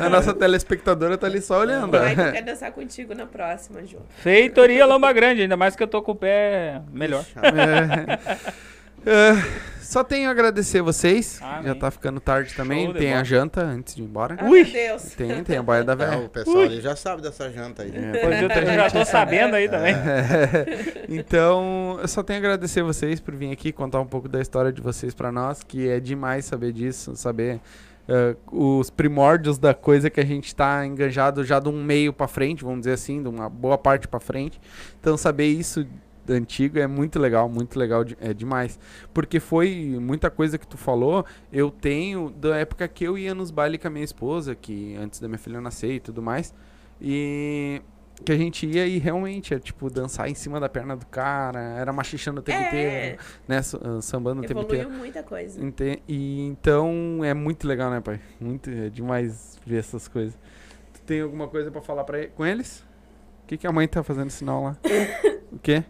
A 0.00 0.08
nossa 0.08 0.34
telespectadora 0.34 1.16
tá 1.16 1.26
ali 1.26 1.40
só 1.40 1.60
olhando. 1.60 1.92
Vai 1.92 2.14
que 2.14 2.20
eu 2.20 2.28
ó. 2.28 2.32
quero 2.32 2.46
dançar 2.46 2.72
contigo 2.72 3.14
na 3.14 3.26
próxima, 3.26 3.84
Ju. 3.86 3.98
Feitoria 4.16 4.84
Lomba 4.84 5.12
Grande, 5.12 5.42
ainda 5.42 5.56
mais 5.56 5.76
que 5.76 5.82
eu 5.82 5.88
tô 5.88 6.02
com 6.02 6.12
o 6.12 6.16
pé 6.16 6.82
melhor. 6.92 7.24
É. 7.36 8.54
É, 9.06 9.36
só 9.94 10.02
tenho 10.04 10.28
a 10.28 10.32
agradecer 10.32 10.82
vocês. 10.82 11.40
Amém. 11.40 11.68
Já 11.68 11.74
tá 11.76 11.90
ficando 11.90 12.18
tarde 12.18 12.52
também. 12.54 12.86
Show 12.86 12.94
Tem 12.94 13.10
a 13.12 13.14
bola. 13.14 13.24
janta 13.24 13.60
antes 13.62 13.94
de 13.94 14.02
ir 14.02 14.04
embora. 14.04 14.36
Ai, 14.40 14.48
Ui. 14.50 14.64
meu 14.64 14.72
Deus. 14.72 15.02
Tem, 15.14 15.44
tem 15.44 15.56
a 15.56 15.62
boia 15.62 15.84
da 15.84 15.92
É, 15.92 15.96
velha. 15.96 16.18
o 16.18 16.28
pessoal 16.28 16.62
ali 16.62 16.80
já 16.80 16.96
sabe 16.96 17.22
dessa 17.22 17.48
janta 17.50 17.84
aí. 17.84 17.92
Pois 17.92 18.42
eu, 18.42 18.48
eu 18.48 18.74
já 18.74 18.90
tô 18.90 19.04
sabendo 19.06 19.54
aí 19.54 19.68
também. 19.68 19.94
Então, 21.08 21.98
eu 22.00 22.08
só 22.08 22.22
tenho 22.22 22.38
a 22.38 22.42
agradecer 22.42 22.82
vocês 22.82 23.20
por 23.20 23.34
vir 23.34 23.52
aqui 23.52 23.70
contar 23.72 24.00
um 24.00 24.06
pouco 24.06 24.28
da 24.28 24.40
história 24.40 24.72
de 24.72 24.80
vocês 24.82 25.14
pra 25.14 25.30
nós, 25.30 25.62
que 25.62 25.88
é 25.88 26.00
demais 26.00 26.44
saber 26.44 26.72
disso, 26.72 27.14
saber 27.14 27.60
eh, 28.08 28.34
os 28.50 28.90
primórdios 28.90 29.58
da 29.58 29.74
coisa 29.74 30.10
que 30.10 30.18
a 30.20 30.24
gente 30.24 30.54
tá 30.54 30.84
enganjado 30.84 31.44
já 31.44 31.60
de 31.60 31.68
um 31.68 31.82
meio 31.84 32.12
pra 32.12 32.26
frente, 32.26 32.64
vamos 32.64 32.80
dizer 32.80 32.92
assim, 32.94 33.22
de 33.22 33.28
uma 33.28 33.48
boa 33.48 33.78
parte 33.78 34.08
pra 34.08 34.18
frente. 34.18 34.60
Então, 35.00 35.16
saber 35.16 35.46
isso 35.46 35.86
antigo 36.28 36.78
é 36.78 36.86
muito 36.86 37.18
legal, 37.18 37.48
muito 37.48 37.78
legal, 37.78 38.04
de- 38.04 38.16
é 38.20 38.32
demais. 38.32 38.78
Porque 39.12 39.38
foi 39.40 39.96
muita 40.00 40.30
coisa 40.30 40.56
que 40.58 40.66
tu 40.66 40.76
falou, 40.76 41.24
eu 41.52 41.70
tenho 41.70 42.30
da 42.30 42.56
época 42.56 42.86
que 42.88 43.04
eu 43.04 43.16
ia 43.18 43.34
nos 43.34 43.50
bailes 43.50 43.80
com 43.80 43.88
a 43.88 43.90
minha 43.90 44.04
esposa, 44.04 44.54
que 44.54 44.94
antes 44.96 45.20
da 45.20 45.28
minha 45.28 45.38
filha 45.38 45.60
nascer 45.60 45.92
e 45.92 46.00
tudo 46.00 46.22
mais. 46.22 46.54
E 47.00 47.82
que 48.24 48.30
a 48.30 48.36
gente 48.36 48.64
ia 48.66 48.86
e 48.86 48.98
realmente 48.98 49.52
é 49.52 49.58
tipo 49.58 49.90
dançar 49.90 50.28
em 50.30 50.34
cima 50.34 50.60
da 50.60 50.68
perna 50.68 50.96
do 50.96 51.04
cara, 51.06 51.58
era 51.60 51.92
machichando 51.92 52.40
o 52.40 52.42
tempo 52.44 52.58
É. 52.62 52.66
inteiro, 52.68 53.18
né? 53.48 53.58
ah, 53.58 54.00
Sambando 54.00 54.40
o 54.40 54.44
tempo 54.46 54.60
Evoluiu 54.60 54.82
inteiro. 54.82 54.98
muita 54.98 55.22
coisa. 55.22 55.60
Ente- 55.62 56.00
E 56.08 56.46
então 56.46 57.24
é 57.24 57.34
muito 57.34 57.66
legal, 57.66 57.90
né, 57.90 58.00
pai? 58.00 58.20
Muito 58.40 58.70
é 58.70 58.88
demais 58.88 59.58
ver 59.66 59.78
essas 59.80 60.06
coisas. 60.06 60.38
Tu 60.94 61.00
tem 61.02 61.20
alguma 61.22 61.48
coisa 61.48 61.70
pra 61.72 61.82
falar 61.82 62.04
para 62.04 62.28
com 62.28 62.46
eles? 62.46 62.84
O 63.42 63.46
que, 63.48 63.56
que 63.58 63.66
a 63.66 63.72
mãe 63.72 63.86
tá 63.88 64.02
fazendo 64.02 64.30
sinal 64.30 64.62
lá? 64.62 64.76
o 65.52 65.58
quê? 65.58 65.82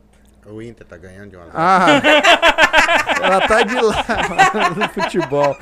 O 0.46 0.60
Inter 0.60 0.86
tá 0.86 0.96
ganhando 0.96 1.30
de 1.30 1.36
uma 1.36 1.46
Ah! 1.54 1.86
ela 3.22 3.48
tá 3.48 3.62
de 3.62 3.74
lá 3.74 4.04
no 4.76 4.88
futebol. 4.90 5.54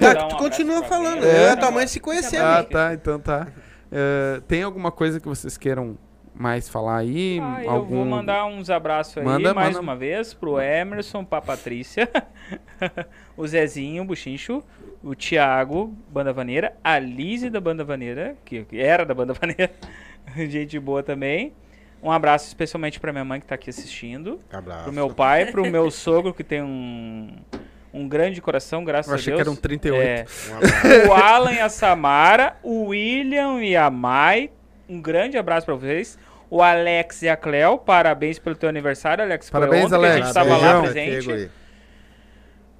Tá, 0.00 0.26
tu 0.26 0.36
continua 0.36 0.82
falando. 0.84 1.24
alguém. 1.24 1.30
É, 1.30 1.56
tua 1.56 1.70
mãe 1.70 1.86
se 1.86 2.00
conhecendo. 2.00 2.44
Ah, 2.44 2.62
tá, 2.62 2.92
então 2.92 3.18
tá. 3.18 3.48
Eh, 3.90 4.42
tem 4.46 4.62
alguma 4.62 4.90
coisa 4.90 5.20
que 5.20 5.28
vocês 5.28 5.56
queiram 5.56 5.96
mais 6.34 6.68
falar 6.68 6.98
aí? 6.98 7.40
Ah, 7.40 7.64
eu 7.64 7.70
Algum... 7.70 7.96
vou 7.96 8.04
mandar 8.04 8.44
uns 8.46 8.68
abraços 8.68 9.16
aí 9.16 9.24
Manda, 9.24 9.54
mais 9.54 9.68
manda. 9.68 9.80
uma 9.80 9.96
vez 9.96 10.34
pro 10.34 10.60
Emerson, 10.60 11.24
pra 11.24 11.40
Patrícia, 11.40 12.08
o 13.36 13.46
Zezinho, 13.46 14.02
o 14.02 14.06
Buchincho, 14.06 14.62
o 15.02 15.14
Thiago, 15.14 15.96
Banda 16.10 16.32
Vaneira, 16.32 16.76
a 16.84 16.98
Lise 16.98 17.48
da 17.48 17.60
Banda 17.60 17.84
Vaneira, 17.84 18.36
que 18.44 18.64
que 18.64 18.78
era 18.78 19.06
da 19.06 19.14
Banda 19.14 19.32
Vaneira, 19.32 19.70
gente 20.36 20.78
boa 20.78 21.02
também. 21.02 21.54
Um 22.02 22.10
abraço 22.12 22.46
especialmente 22.46 23.00
pra 23.00 23.12
minha 23.12 23.24
mãe 23.24 23.40
que 23.40 23.46
tá 23.46 23.54
aqui 23.54 23.70
assistindo, 23.70 24.40
Abraço. 24.52 24.84
pro 24.84 24.92
meu 24.92 25.10
pai, 25.10 25.46
pro 25.46 25.64
meu 25.70 25.90
sogro 25.90 26.32
que 26.34 26.44
tem 26.44 26.62
um, 26.62 27.34
um 27.92 28.06
grande 28.08 28.40
coração, 28.40 28.84
graças 28.84 29.08
Eu 29.10 29.14
a 29.14 29.18
achei 29.18 29.32
Deus. 29.32 29.42
que 29.42 29.48
eram 29.48 29.56
38. 29.56 30.00
É, 30.02 30.24
Um 30.52 30.56
abraço. 30.56 31.08
o 31.08 31.12
Alan 31.14 31.52
e 31.52 31.60
a 31.60 31.68
Samara, 31.68 32.56
o 32.62 32.84
William 32.88 33.60
e 33.62 33.74
a 33.76 33.90
Mai. 33.90 34.50
Um 34.88 35.00
grande 35.00 35.36
abraço 35.36 35.66
pra 35.66 35.74
vocês. 35.74 36.16
O 36.48 36.62
Alex 36.62 37.22
e 37.22 37.28
a 37.28 37.36
Cleo, 37.36 37.76
parabéns 37.78 38.38
pelo 38.38 38.54
teu 38.54 38.68
aniversário, 38.68 39.24
Alex. 39.24 39.48
Foi 39.50 39.58
Parabéns, 39.58 39.86
ontem 39.86 39.90
que 39.90 39.94
A 39.96 39.98
Alex. 39.98 40.14
gente 40.16 40.26
estava 40.28 40.56
lá 40.56 40.80
presente. 40.82 41.50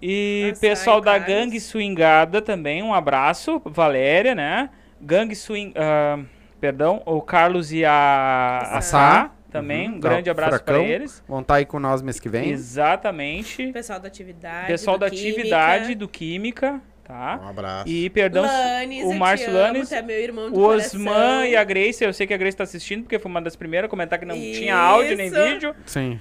E 0.01 0.47
Nossa, 0.51 0.61
pessoal 0.61 0.97
ai, 0.99 1.03
da. 1.05 1.19
Gangue 1.19 1.59
Swingada 1.59 2.41
também, 2.43 2.83
um 2.83 2.95
abraço. 2.95 3.61
Valéria, 3.65 4.35
né? 4.37 4.71
Gangue 5.01 5.35
Swing. 5.35 5.73
ah, 5.75 6.21
perdão, 6.61 7.03
o 7.07 7.21
Carlos 7.21 7.73
e 7.73 7.85
a, 7.85 8.59
a 8.73 8.81
Sá 8.81 9.31
também. 9.51 9.89
Uhum, 9.91 9.97
um 9.97 10.01
tá, 10.01 10.09
grande 10.11 10.31
abraço 10.31 10.63
pra 10.63 10.79
eles. 10.79 11.23
Vão 11.29 11.41
estar 11.41 11.55
aí 11.57 11.65
com 11.65 11.79
nós 11.81 12.03
mês 12.03 12.19
que 12.21 12.29
vem. 12.29 12.51
Exatamente. 12.51 13.73
Pessoal 13.73 14.01
da 14.01 14.09
atividade. 14.09 14.67
Pessoal 14.67 14.97
do 14.99 15.01
da 15.01 15.11
Química. 15.11 15.29
atividade 15.31 15.95
do 15.95 16.09
Química. 16.09 16.81
tá? 17.05 17.41
Um 17.43 17.49
abraço. 17.49 17.89
E 17.89 18.11
perdão, 18.11 18.45
Lanes, 18.45 19.05
o 19.05 19.15
Márcio 19.15 19.49
amo, 19.51 19.59
Lanes, 19.59 19.93
é 19.93 20.03
meu 20.03 20.47
o 20.49 20.51
coração. 20.53 21.01
Osman 21.01 21.47
e 21.49 21.57
a 21.57 21.65
Grace. 21.65 22.03
Eu 22.05 22.13
sei 22.13 22.27
que 22.27 22.35
a 22.35 22.37
Grace 22.37 22.57
tá 22.57 22.65
assistindo, 22.65 23.03
porque 23.05 23.19
foi 23.19 23.31
uma 23.31 23.41
das 23.41 23.55
primeiras 23.57 23.87
a 23.87 23.91
comentar 23.91 24.19
que 24.19 24.25
não 24.25 24.35
tinha 24.35 24.77
áudio 24.77 25.17
nem 25.17 25.29
Isso. 25.29 25.43
vídeo. 25.45 25.75
Sim. 25.87 26.21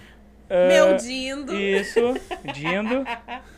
Meu 0.49 0.89
Ah, 0.89 0.93
Dindo. 0.93 1.55
Isso, 1.55 2.13
Dindo. 2.53 3.03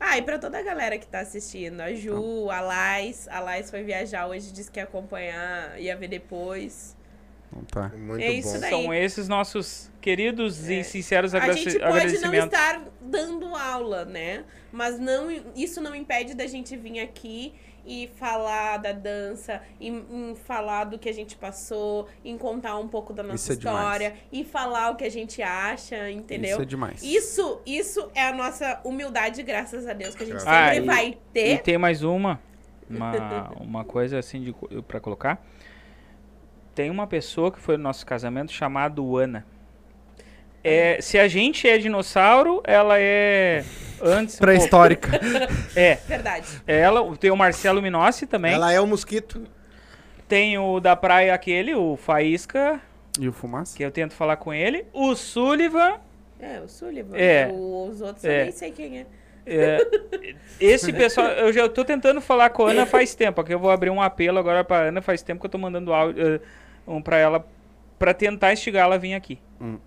Ah, 0.00 0.16
e 0.16 0.22
pra 0.22 0.38
toda 0.38 0.58
a 0.58 0.62
galera 0.62 0.96
que 0.98 1.06
tá 1.06 1.20
assistindo, 1.20 1.80
a 1.80 1.92
Ju, 1.92 2.48
a 2.50 2.60
Lais, 2.60 3.26
a 3.30 3.40
Lais 3.40 3.68
foi 3.70 3.82
viajar 3.82 4.26
hoje, 4.28 4.52
disse 4.52 4.70
que 4.70 4.78
ia 4.78 4.84
acompanhar, 4.84 5.78
ia 5.80 5.96
ver 5.96 6.08
depois. 6.08 6.96
Então 7.50 7.64
tá. 7.64 7.88
Muito 7.96 8.22
É 8.22 8.30
isso 8.30 8.52
bom. 8.54 8.60
daí. 8.60 8.70
São 8.70 8.94
esses 8.94 9.28
nossos 9.28 9.90
queridos 10.00 10.68
e 10.68 10.84
sinceros 10.84 11.34
A 11.34 11.38
agradeci- 11.38 11.64
gente 11.70 11.72
pode 11.80 11.90
não 11.90 11.96
agradecimentos. 11.96 12.44
estar 12.46 12.84
dando 13.00 13.54
aula, 13.56 14.04
né? 14.04 14.44
Mas 14.70 14.98
não, 15.00 15.30
isso 15.56 15.80
não 15.80 15.94
impede 15.94 16.34
da 16.34 16.46
gente 16.46 16.76
vir 16.76 17.00
aqui 17.00 17.54
e 17.88 18.06
falar 18.06 18.76
da 18.76 18.92
dança, 18.92 19.62
e, 19.80 19.88
em 19.88 20.34
falar 20.36 20.84
do 20.84 20.98
que 20.98 21.08
a 21.08 21.14
gente 21.14 21.34
passou, 21.36 22.06
em 22.22 22.36
contar 22.36 22.76
um 22.76 22.86
pouco 22.86 23.14
da 23.14 23.22
nossa 23.22 23.52
é 23.52 23.54
história, 23.54 24.14
e 24.30 24.44
falar 24.44 24.90
o 24.90 24.96
que 24.96 25.04
a 25.04 25.10
gente 25.10 25.40
acha, 25.40 26.10
entendeu? 26.10 26.50
Isso 26.50 26.62
é 26.62 26.64
demais. 26.66 27.02
Isso, 27.02 27.62
isso 27.64 28.10
é 28.14 28.28
a 28.28 28.32
nossa 28.32 28.78
humildade, 28.84 29.42
graças 29.42 29.86
a 29.86 29.94
Deus, 29.94 30.14
que 30.14 30.22
a 30.22 30.26
gente 30.26 30.34
Graças 30.34 30.48
a 30.48 30.64
sempre 30.66 30.80
Deus. 30.80 30.86
vai 30.86 31.08
E 31.08 31.16
ter. 31.32 31.62
tem 31.62 31.78
mais 31.78 32.02
uma, 32.02 32.38
uma, 32.90 33.50
uma 33.58 33.84
coisa 33.84 34.18
assim 34.18 34.54
pra 34.86 35.00
colocar. 35.00 35.42
Tem 36.74 36.90
uma 36.90 37.06
pessoa 37.06 37.50
que 37.50 37.58
foi 37.58 37.78
no 37.78 37.84
nosso 37.84 38.04
casamento 38.04 38.52
chamado 38.52 39.16
Ana. 39.16 39.46
É, 40.62 41.00
se 41.00 41.18
a 41.18 41.26
gente 41.26 41.66
é 41.66 41.78
dinossauro, 41.78 42.60
ela 42.64 43.00
é 43.00 43.64
antes. 44.02 44.36
Pré-histórica. 44.38 45.08
É, 45.76 45.94
Verdade. 46.06 46.46
ela. 46.66 47.16
Tem 47.16 47.30
o 47.30 47.36
Marcelo 47.36 47.80
Minossi 47.82 48.26
também. 48.26 48.54
Ela 48.54 48.72
é 48.72 48.80
o 48.80 48.86
mosquito. 48.86 49.44
Tem 50.26 50.58
o 50.58 50.80
da 50.80 50.94
praia 50.96 51.32
aquele, 51.34 51.74
o 51.74 51.96
Faísca, 51.96 52.80
e 53.18 53.28
o 53.28 53.32
fumaça? 53.32 53.76
que 53.76 53.82
eu 53.84 53.90
tento 53.90 54.12
falar 54.14 54.36
com 54.36 54.52
ele. 54.52 54.84
O 54.92 55.14
Sullivan. 55.14 55.94
É, 56.40 56.60
o 56.60 56.68
Sullivan. 56.68 57.16
É. 57.16 57.48
O- 57.50 57.88
Os 57.88 58.00
outros 58.00 58.24
É. 58.24 58.40
eu 58.40 58.42
nem 58.44 58.52
sei 58.52 58.70
quem 58.72 58.98
é. 59.00 59.06
É, 59.50 59.78
esse 60.60 60.92
pessoal, 60.92 61.26
eu 61.28 61.50
já 61.52 61.66
tô 61.70 61.82
tentando 61.82 62.20
falar 62.20 62.50
com 62.50 62.66
a 62.66 62.70
Ana 62.70 62.84
faz 62.84 63.14
tempo. 63.14 63.40
Aqui 63.40 63.54
eu 63.54 63.58
vou 63.58 63.70
abrir 63.70 63.88
um 63.88 64.02
apelo 64.02 64.38
agora 64.38 64.62
pra 64.62 64.80
Ana. 64.88 65.00
Faz 65.00 65.22
tempo 65.22 65.40
que 65.40 65.46
eu 65.46 65.50
tô 65.50 65.56
mandando 65.56 65.90
áudio 65.94 66.34
eh, 66.34 66.40
um 66.86 67.00
pra 67.00 67.16
ela 67.16 67.46
pra 67.98 68.12
tentar 68.12 68.52
instigar 68.52 68.84
ela 68.84 68.96
a 68.96 68.98
vir 68.98 69.14
aqui. 69.14 69.38
Hum. 69.58 69.78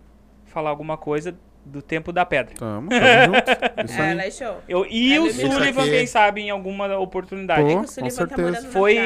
Falar 0.45 0.71
alguma 0.71 0.97
coisa 0.97 1.35
do 1.63 1.81
tempo 1.81 2.11
da 2.11 2.25
pedra. 2.25 2.53
Tamo, 2.55 2.89
tamo 2.89 3.01
junto. 3.25 3.51
Isso 3.85 4.01
É, 4.01 4.05
aí. 4.05 4.11
ela 4.11 4.23
é 4.25 4.31
show. 4.31 4.57
Eu, 4.67 4.85
e 4.89 5.13
É 5.15 5.19
o 5.19 5.31
Sullivan, 5.31 5.81
aqui- 5.81 5.91
quem 5.91 6.07
sabe, 6.07 6.41
em 6.41 6.49
alguma 6.49 6.97
oportunidade. 6.97 7.61
Pô, 7.61 7.67
É 7.69 7.73
com 7.75 7.81
tá 7.81 7.87
certeza. 8.09 8.67
Foi. 8.69 8.97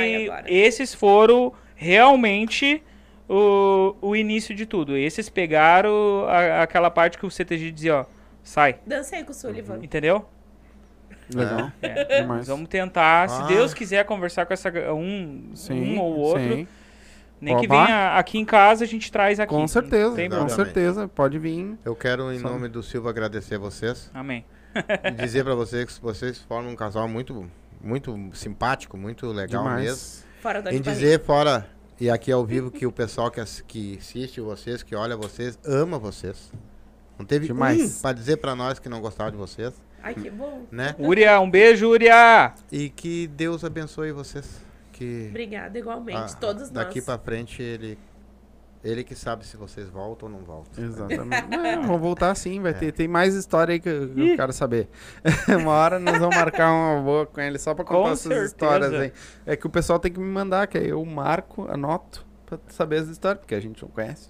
Esses 0.48 0.94
foram 0.94 1.52
realmente 1.76 2.82
o, 3.28 3.96
o 4.02 4.16
início 4.16 4.54
de 4.56 4.66
tudo. 4.66 4.96
Esses 4.98 5.30
pegaram 5.30 6.26
a- 6.28 6.62
aquela 6.64 6.90
parte 6.90 7.18
que 7.18 7.26
o 7.26 7.32
CTG 7.32 7.72
dizia, 7.72 7.96
ó, 7.98 8.06
sai. 8.44 8.78
Dancei 8.86 9.24
com 9.24 9.32
o 9.32 9.34
Sullivan. 9.36 9.80
Entendeu? 9.82 10.26
Legal. 11.34 11.72
É. 11.82 12.22
Demais. 12.22 12.48
Vamos 12.48 12.70
tentar, 12.70 13.28
se 13.30 13.42
Ah. 13.42 13.48
Deus 13.48 13.74
quiser 13.74 14.06
conversar 14.06 14.46
com 14.46 14.54
essa 14.54 14.70
um, 14.94 15.50
Sim, 15.56 15.96
um 15.96 16.00
ou 16.00 16.16
outro, 16.20 16.44
sim. 16.56 16.68
Nem 17.46 17.58
que 17.58 17.68
venha 17.68 18.18
aqui 18.18 18.38
em 18.38 18.46
casa, 18.46 18.84
a 18.84 18.88
gente 18.88 19.12
traz 19.12 19.40
aqui. 19.40 19.54
Com 19.54 19.68
certeza, 19.68 20.10
com 20.10 20.16
problema. 20.16 20.50
certeza. 20.50 21.08
Pode 21.08 21.40
vir. 21.40 21.78
Eu 21.86 21.96
quero, 21.96 22.32
em 22.34 22.40
Só- 22.40 22.50
nome 22.50 22.68
do 22.68 22.82
Silva, 22.84 23.10
agradecer 23.10 23.56
a 23.56 23.60
vocês. 23.60 24.10
Amém. 24.14 24.44
e 25.06 25.12
dizer 25.12 25.44
pra 25.46 25.54
vocês 25.56 25.86
que 25.86 26.02
vocês 26.02 26.40
formam 26.40 26.72
um 26.74 26.76
casal 26.76 27.08
muito, 27.08 27.50
muito 27.82 28.18
simpático, 28.34 28.98
muito 28.98 29.28
legal 29.28 29.64
mesmo. 29.64 29.80
Demais. 29.82 30.26
Fora 30.42 30.62
da 30.62 30.74
Em 30.74 30.82
dizer 30.82 31.22
fora, 31.24 31.66
e 32.00 32.10
aqui 32.10 32.32
ao 32.32 32.46
vivo, 32.46 32.70
que 32.70 32.86
o 32.86 32.92
pessoal 32.92 33.32
que, 33.32 33.42
que 33.68 33.98
assiste 34.00 34.42
vocês, 34.42 34.84
que 34.84 34.96
olha 34.96 35.16
vocês, 35.16 35.58
ama 35.66 35.98
vocês. 35.98 36.52
Não 37.18 37.26
teve 37.26 37.48
Demais. 37.48 38.00
um 38.00 38.02
pra 38.02 38.12
dizer 38.12 38.38
pra 38.38 38.54
nós 38.56 38.78
que 38.78 38.90
não 38.90 39.00
gostava 39.00 39.32
de 39.32 39.38
vocês, 39.38 39.74
Ai, 40.04 40.14
que 40.14 40.30
bom. 40.30 40.64
né? 40.70 40.94
Úria, 41.00 41.40
um 41.40 41.50
beijo, 41.50 41.88
Úria! 41.88 42.54
E 42.70 42.90
que 42.90 43.28
Deus 43.28 43.64
abençoe 43.64 44.12
vocês. 44.12 44.65
Que 44.98 45.28
Obrigada, 45.30 45.78
igualmente. 45.78 46.18
ah, 46.34 46.38
todos 46.40 46.70
daqui 46.70 46.96
nós. 47.00 47.06
pra 47.06 47.18
frente 47.18 47.62
ele 47.62 47.98
ele 48.84 49.04
que 49.04 49.16
sabe 49.16 49.44
se 49.46 49.58
vocês 49.58 49.90
voltam 49.90 50.30
ou 50.30 50.36
não 50.38 50.46
voltam. 50.46 50.84
Exatamente. 50.84 51.48
É, 51.52 51.76
vamos 51.76 52.00
voltar 52.00 52.34
sim, 52.36 52.62
vai 52.62 52.72
ter. 52.74 52.92
Tem 52.94 53.08
mais 53.08 53.34
história 53.34 53.74
aí 53.74 53.80
que 53.80 53.90
eu, 53.90 54.10
que 54.14 54.32
eu 54.32 54.36
quero 54.38 54.54
saber. 54.54 54.88
uma 55.60 55.72
hora 55.72 55.98
nós 56.00 56.18
vamos 56.20 56.36
marcar 56.36 56.72
uma 56.72 57.02
boa 57.02 57.26
com 57.26 57.42
ele 57.42 57.58
só 57.58 57.74
pra 57.74 57.84
contar 57.84 58.00
Com 58.00 58.08
essas 58.10 58.20
certeza. 58.22 58.46
histórias 58.46 58.94
aí. 58.94 59.12
É 59.46 59.56
que 59.56 59.66
o 59.66 59.70
pessoal 59.72 59.98
tem 60.00 60.12
que 60.14 60.20
me 60.20 60.26
mandar, 60.32 60.68
que 60.68 60.78
aí 60.78 60.88
eu 60.90 61.04
marco, 61.04 61.68
anoto 61.70 62.24
pra 62.46 62.60
saber 62.70 62.98
as 63.02 63.08
histórias, 63.08 63.40
porque 63.40 63.56
a 63.56 63.60
gente 63.60 63.82
não 63.82 63.90
conhece. 63.90 64.30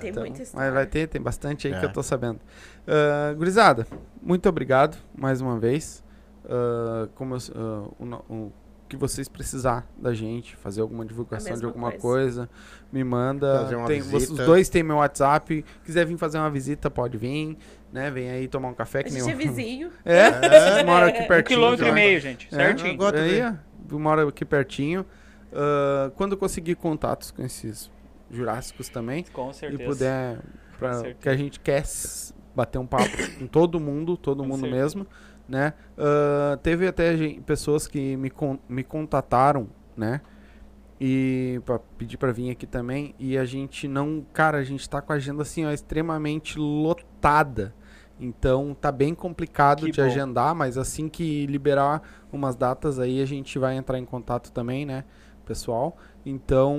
Tem 0.00 0.10
Então, 0.10 0.22
muita 0.22 0.42
história. 0.42 0.66
mas 0.66 0.74
vai 0.74 0.86
ter, 0.86 1.06
tem 1.06 1.20
bastante 1.20 1.66
aí 1.68 1.74
que 1.74 1.80
É. 1.80 1.84
eu 1.84 1.92
tô 1.92 2.02
sabendo. 2.02 2.40
Ah, 2.88 3.32
gurizada, 3.34 3.86
muito 4.22 4.48
obrigado 4.48 4.96
mais 5.14 5.40
uma 5.42 5.58
vez. 5.58 6.02
Ah, 6.48 7.06
como 7.14 7.34
eu- 7.36 7.38
ah, 7.54 7.88
o, 8.28 8.34
o 8.34 8.52
que 8.90 8.96
vocês 8.96 9.28
precisar 9.28 9.86
da 9.96 10.12
gente, 10.12 10.54
fazer 10.56 10.80
alguma 10.82 11.04
divulgação 11.06 11.56
de 11.56 11.64
alguma 11.64 11.90
coisa. 11.92 12.00
coisa, 12.46 12.50
me 12.92 13.02
manda. 13.04 13.60
Fazer 13.62 13.76
uma 13.76 13.86
Tem- 13.86 14.00
visita. 14.02 14.32
os 14.32 14.38
dois 14.46 14.68
têm 14.68 14.82
meu 14.82 14.96
WhatsApp. 14.96 15.64
Quiser 15.84 16.04
vir 16.04 16.16
fazer 16.18 16.38
uma 16.38 16.50
visita, 16.50 16.90
pode 16.90 17.16
vir. 17.16 17.56
Né? 17.92 18.10
Vem 18.10 18.30
aí 18.30 18.46
tomar 18.48 18.68
um 18.68 18.74
café. 18.74 19.00
A 19.00 19.04
Que 19.04 19.10
gente 19.10 19.22
nem 19.24 19.32
é 19.32 19.36
vizinho. 19.36 19.90
É, 20.04 20.30
vocês 20.30 20.84
moram 20.84 21.06
aqui 21.08 21.22
Um 21.22 21.26
pertinho. 21.28 21.58
quilômetro 21.58 21.86
e 21.86 21.92
meio, 21.92 22.20
gente. 22.20 22.46
É, 22.52 22.56
Certinho. 22.56 22.98
Tu 22.98 23.04
Aí, 23.16 23.98
moro 24.00 24.28
aqui 24.28 24.44
pertinho. 24.44 25.06
Ah, 25.52 26.10
quando 26.16 26.32
eu 26.32 26.38
conseguir 26.38 26.74
contatos 26.76 27.30
com 27.30 27.42
esses 27.42 27.90
jurássicos 28.30 28.88
também, 28.88 29.24
Com 29.32 29.50
e 29.50 29.54
certeza. 29.54 29.84
puder, 29.84 30.38
pra, 30.78 30.94
certeza. 30.94 31.16
que 31.20 31.28
a 31.28 31.36
gente 31.36 31.58
quer 31.60 31.82
bater 32.54 32.78
um 32.78 32.86
papo 32.86 33.10
com 33.38 33.46
todo 33.46 33.78
mundo, 33.80 34.16
todo 34.16 34.38
Com 34.42 34.48
mundo 34.48 34.60
certeza. 34.60 34.82
mesmo, 34.82 35.06
né? 35.50 35.74
Ah, 35.98 36.58
teve 36.62 36.86
até 36.86 37.16
gen- 37.16 37.42
pessoas 37.42 37.86
que 37.86 38.16
me, 38.16 38.30
con 38.30 38.58
me 38.68 38.84
contataram, 38.84 39.68
né? 39.96 40.20
E 41.02 41.60
pra 41.64 41.78
pedir 41.78 42.18
pra 42.18 42.30
vir 42.30 42.50
aqui 42.50 42.66
também, 42.66 43.14
e 43.18 43.36
a 43.38 43.44
gente 43.46 43.88
não, 43.88 44.24
cara, 44.34 44.58
a 44.58 44.64
gente 44.64 44.88
tá 44.88 45.00
com 45.00 45.12
a 45.12 45.16
agenda 45.16 45.42
assim, 45.42 45.64
ó, 45.64 45.70
extremamente 45.72 46.58
lotada. 46.58 47.74
Então 48.20 48.76
tá 48.78 48.92
bem 48.92 49.14
complicado 49.14 49.86
Que 49.86 49.92
de 49.92 50.00
bom. 50.00 50.06
agendar, 50.06 50.54
mas 50.54 50.76
assim 50.76 51.08
que 51.08 51.46
liberar 51.46 52.02
umas 52.30 52.54
datas 52.54 52.98
aí, 52.98 53.22
a 53.22 53.26
gente 53.26 53.58
vai 53.58 53.76
entrar 53.76 53.98
em 53.98 54.04
contato 54.04 54.52
também, 54.52 54.84
né, 54.84 55.04
pessoal? 55.46 55.96
Então, 56.26 56.76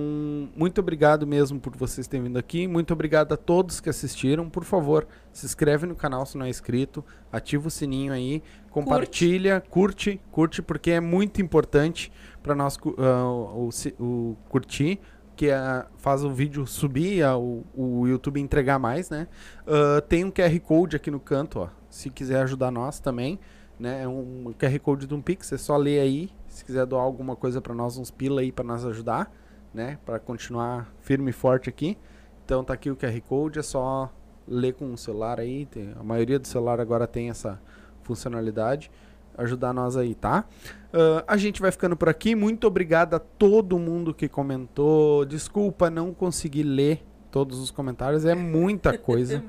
muito 0.55 0.79
obrigado 0.79 1.25
mesmo 1.25 1.59
por 1.59 1.75
vocês 1.75 2.07
terem 2.07 2.25
vindo 2.25 2.37
aqui. 2.37 2.67
Muito 2.67 2.93
obrigado 2.93 3.33
a 3.33 3.37
todos 3.37 3.79
que 3.81 3.89
assistiram. 3.89 4.47
Por 4.47 4.63
favor, 4.63 5.07
se 5.33 5.47
inscreve 5.47 5.87
no 5.87 5.95
canal 5.95 6.27
se 6.27 6.37
não 6.37 6.45
é 6.45 6.49
inscrito, 6.49 7.03
ativa 7.31 7.67
o 7.67 7.71
sininho 7.71 8.13
aí, 8.13 8.43
compartilha, 8.71 9.61
curte, 9.69 10.19
curte, 10.31 10.61
porque 10.61 10.91
é 10.91 10.99
muito 10.99 11.41
importante 11.41 12.11
para 12.41 12.55
nós 12.55 12.77
ah, 12.97 13.25
o, 13.29 13.69
o 13.99 14.37
curtir, 14.49 14.99
que 15.35 15.51
ah, 15.51 15.85
faz 15.97 16.23
o 16.23 16.29
vídeo 16.31 16.65
subir, 16.65 17.23
ah, 17.23 17.37
o, 17.37 17.65
o 17.75 18.07
YouTube 18.07 18.39
entregar 18.39 18.79
mais, 18.79 19.09
né? 19.09 19.27
Ah, 19.67 20.01
tem 20.01 20.23
um 20.25 20.31
QR 20.31 20.59
Code 20.61 20.95
aqui 20.95 21.11
no 21.11 21.19
canto, 21.19 21.59
ó. 21.59 21.69
Se 21.89 22.09
quiser 22.09 22.41
ajudar 22.43 22.71
nós 22.71 22.99
também, 22.99 23.39
né? 23.79 24.03
É 24.03 24.07
um 24.07 24.53
QR 24.57 24.79
Code 24.79 25.05
de 25.05 25.13
um 25.13 25.21
Pix, 25.21 25.51
é 25.51 25.57
só 25.57 25.75
ler 25.77 25.99
aí. 25.99 26.29
Se 26.47 26.63
quiser 26.63 26.85
doar 26.85 27.03
alguma 27.03 27.35
coisa 27.35 27.61
para 27.61 27.73
nós, 27.73 27.97
uns 27.97 28.09
pila 28.11 28.41
aí 28.41 28.51
para 28.51 28.63
nós 28.65 28.85
ajudar, 28.85 29.31
né? 29.73 29.97
Para 30.05 30.19
continuar 30.19 30.93
firme 31.01 31.29
e 31.29 31.33
forte 31.33 31.69
aqui. 31.69 31.97
Então 32.45 32.63
tá 32.63 32.73
aqui 32.73 32.89
o 32.89 32.95
QR 32.95 33.19
Code, 33.21 33.59
é 33.59 33.61
só 33.61 34.11
ler 34.47 34.73
com 34.73 34.93
o 34.93 34.97
celular 34.97 35.39
aí. 35.39 35.65
tem- 35.65 35.93
a 35.99 36.03
maioria 36.03 36.37
do 36.39 36.47
celular 36.47 36.79
agora 36.79 37.07
tem 37.07 37.29
essa 37.29 37.61
funcionalidade. 38.03 38.91
Ajudar 39.37 39.73
nós 39.73 39.95
aí, 39.95 40.13
tá? 40.13 40.45
Ah, 40.93 41.23
a 41.27 41.37
gente 41.37 41.61
vai 41.61 41.71
ficando 41.71 41.95
por 41.95 42.09
aqui. 42.09 42.35
Muito 42.35 42.67
obrigado 42.67 43.13
a 43.13 43.19
todo 43.19 43.79
mundo 43.79 44.13
que 44.13 44.27
comentou. 44.27 45.25
Desculpa 45.25 45.89
não 45.89 46.13
conseguir 46.13 46.63
ler 46.63 47.03
todos 47.31 47.59
os 47.59 47.71
comentários, 47.71 48.25
é 48.25 48.35
muita 48.35 48.95
coisa. 48.99 49.43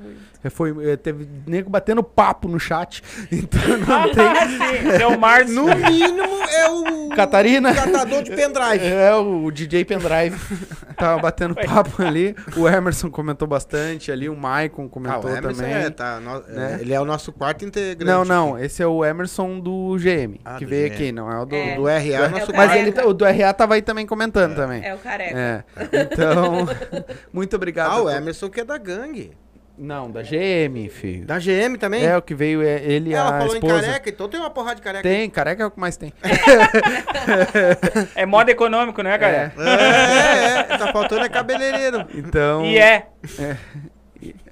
É, 0.44 0.50
Foi, 0.50 0.74
é, 0.90 0.96
teve 0.96 1.28
nego 1.46 1.70
batendo 1.70 2.02
papo 2.02 2.48
no 2.48 2.58
chat, 2.58 3.02
então 3.30 3.60
não 3.78 4.12
tem. 4.12 4.26
Ah, 4.26 4.48
sim, 4.48 5.02
é 5.02 5.06
o 5.06 5.18
Márcio. 5.18 5.54
No 5.54 5.66
mínimo 5.66 6.22
é 6.48 6.68
o 6.70 7.08
Catarina? 7.10 7.72
catador 7.74 8.22
de 8.22 8.30
pendrive. 8.30 8.84
É, 8.84 9.14
o 9.14 9.50
DJ 9.50 9.84
Pendrive 9.84 10.36
tava 10.96 11.20
batendo 11.20 11.54
papo 11.54 12.02
ali. 12.02 12.34
O 12.56 12.68
Emerson 12.68 13.08
comentou 13.10 13.46
bastante 13.46 14.10
ali, 14.10 14.28
o 14.28 14.36
Maicon 14.36 14.86
Ah, 14.86 14.88
comentou 14.88 15.24
o 15.30 15.36
Emerson 15.36 15.62
também. 15.62 15.74
é, 15.74 15.90
tá, 15.90 16.18
no- 16.20 16.40
né? 16.40 16.78
Ele 16.80 16.92
é 16.92 17.00
o 17.00 17.04
nosso 17.04 17.32
quarto 17.32 17.64
integrante. 17.64 18.04
Não, 18.04 18.24
não, 18.24 18.58
esse 18.58 18.82
é 18.82 18.86
o 18.86 19.04
emerson 19.04 19.60
do 19.60 19.96
GM, 19.98 20.40
Ah, 20.44 20.56
que 20.56 20.64
do 20.64 20.70
veio 20.70 20.88
GM. 20.88 20.94
aqui, 20.94 21.12
não 21.12 21.30
é 21.30 21.40
o 21.40 21.44
do. 21.44 21.54
É. 21.54 21.74
Do 21.76 21.84
RA 21.86 21.92
é 22.00 22.26
o 22.26 22.30
nosso 22.30 22.50
É 22.50 22.54
o 22.54 22.56
Mas 22.56 22.74
ele, 22.74 23.00
o 23.02 23.12
do 23.12 23.24
RA 23.24 23.52
tava 23.52 23.74
aí 23.74 23.82
também 23.82 24.06
comentando 24.06 24.54
também. 24.56 24.84
É 24.84 24.92
o 24.94 24.98
careca. 24.98 25.38
É. 25.38 25.64
Então, 25.92 26.66
muito 27.32 27.54
obrigado. 27.54 27.71
Ah, 27.80 27.92
a 27.92 28.02
o 28.02 28.10
Emerson 28.10 28.48
que 28.50 28.60
é 28.60 28.64
da 28.64 28.78
gangue. 28.78 29.32
Não, 29.76 30.10
da 30.10 30.22
GM, 30.22 30.88
filho. 30.90 31.24
Da 31.26 31.38
GM 31.38 31.76
também? 31.78 32.04
É, 32.04 32.16
o 32.16 32.22
que 32.22 32.34
veio 32.34 32.62
é 32.62 32.82
ele 32.84 33.10
e 33.10 33.14
Ela 33.14 33.30
a 33.36 33.38
falou 33.40 33.54
esposa. 33.54 33.78
em 33.78 33.80
careca, 33.80 34.10
então 34.10 34.28
tem 34.28 34.38
uma 34.38 34.50
porrada 34.50 34.76
de 34.76 34.82
careca. 34.82 35.02
Tem, 35.02 35.30
careca 35.30 35.62
é 35.62 35.66
o 35.66 35.70
que 35.70 35.80
mais 35.80 35.96
tem. 35.96 36.12
É 38.14 38.26
modo 38.26 38.50
econômico, 38.50 39.02
né, 39.02 39.16
cara? 39.16 39.32
É, 39.34 39.52
é, 39.58 40.58
é, 40.58 40.62
tá 40.78 40.92
faltando 40.92 41.24
é 41.24 41.28
cabeleireiro. 41.28 42.06
Então. 42.14 42.64
E 42.66 42.78
é. 42.78 43.06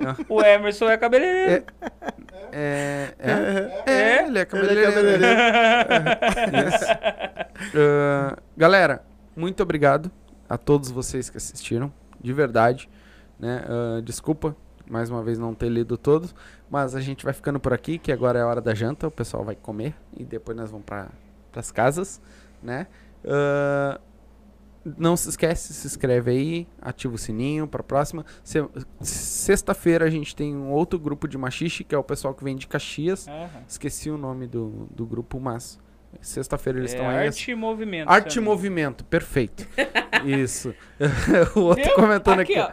ah, 0.00 0.16
O 0.28 0.42
Emerson 0.42 0.88
é 0.88 0.96
cabeleireiro. 0.96 1.64
É, 2.52 3.08
é, 3.18 3.30
é, 3.86 3.92
É? 3.92 4.26
ele 4.26 4.38
é 4.38 4.44
cabeleireiro. 4.44 4.92
Isso. 6.68 6.86
Ah, 7.76 8.36
galera, 8.56 9.04
muito 9.36 9.62
obrigado 9.62 10.10
a 10.48 10.56
todos 10.56 10.90
vocês 10.90 11.28
que 11.30 11.36
assistiram, 11.36 11.92
de 12.20 12.32
verdade. 12.32 12.88
Né? 13.40 13.64
Ah, 13.66 14.00
desculpa 14.02 14.54
mais 14.88 15.08
uma 15.08 15.22
vez 15.22 15.38
não 15.38 15.54
ter 15.54 15.68
lido 15.68 15.96
todos, 15.96 16.34
mas 16.68 16.94
a 16.96 17.00
gente 17.00 17.24
vai 17.24 17.32
ficando 17.32 17.60
por 17.60 17.72
aqui, 17.72 17.96
que 17.96 18.10
agora 18.10 18.38
é 18.40 18.42
a 18.42 18.46
hora 18.46 18.60
da 18.60 18.74
janta, 18.74 19.06
o 19.06 19.10
pessoal 19.10 19.44
vai 19.44 19.54
comer 19.54 19.94
e 20.16 20.24
depois 20.24 20.56
nós 20.56 20.68
vamos 20.68 20.84
para 20.84 21.08
as 21.54 21.70
casas, 21.70 22.20
né? 22.60 22.88
Ah, 23.24 24.00
não 24.98 25.16
se 25.16 25.28
esquece, 25.28 25.72
se 25.74 25.86
inscreve 25.86 26.30
aí, 26.32 26.68
ativa 26.82 27.14
o 27.14 27.18
sininho 27.18 27.68
para 27.68 27.82
próxima. 27.84 28.24
Se- 28.42 28.66
Sexta-feira 29.00 30.06
a 30.06 30.10
gente 30.10 30.34
tem 30.34 30.56
um 30.56 30.70
outro 30.72 30.98
grupo 30.98 31.28
de 31.28 31.36
machixe, 31.38 31.84
que 31.84 31.94
é 31.94 31.98
o 31.98 32.02
pessoal 32.02 32.34
que 32.34 32.42
vem 32.42 32.56
de 32.56 32.66
Caxias. 32.66 33.28
Aham. 33.28 33.48
Esqueci 33.68 34.10
o 34.10 34.16
nome 34.18 34.46
do, 34.46 34.88
do 34.90 35.06
grupo, 35.06 35.38
mas 35.38 35.78
sexta-feira 36.20 36.78
eles 36.80 36.92
É 36.92 36.96
estão 36.96 37.08
aí. 37.08 37.26
arte 37.28 37.50
e 37.50 37.54
movimento. 37.54 38.08
Arte 38.08 38.38
e? 38.38 38.40
Movimento, 38.40 39.04
perfeito. 39.04 39.66
Isso. 40.24 40.74
o 41.54 41.60
outro 41.60 41.84
Viu? 41.84 41.94
comentando 41.94 42.40
aqui. 42.40 42.56
Aqui, 42.58 42.72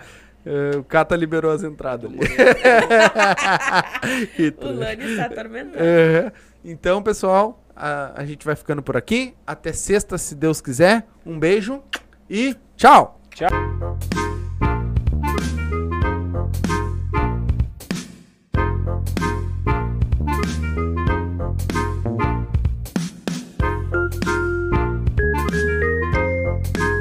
Eh, 0.49 0.77
o 0.77 0.83
Cata 0.83 1.13
liberou 1.13 1.51
as 1.51 1.61
entradas 1.61 2.09
ali. 2.09 2.19
O. 4.61 4.71
Lani 4.71 5.11
está 5.11 5.25
atormentado. 5.25 5.83
É. 5.83 6.31
Então, 6.63 7.03
pessoal, 7.03 7.61
a, 7.75 8.21
a 8.21 8.25
gente 8.25 8.45
vai 8.45 8.55
ficando 8.55 8.81
por 8.81 8.95
aqui. 8.95 9.35
Até 9.45 9.73
sexta, 9.73 10.17
se 10.17 10.35
Deus 10.35 10.61
quiser. 10.61 11.05
Um 11.25 11.37
beijo 11.37 11.83
e 12.29 12.55
tchau! 12.77 13.19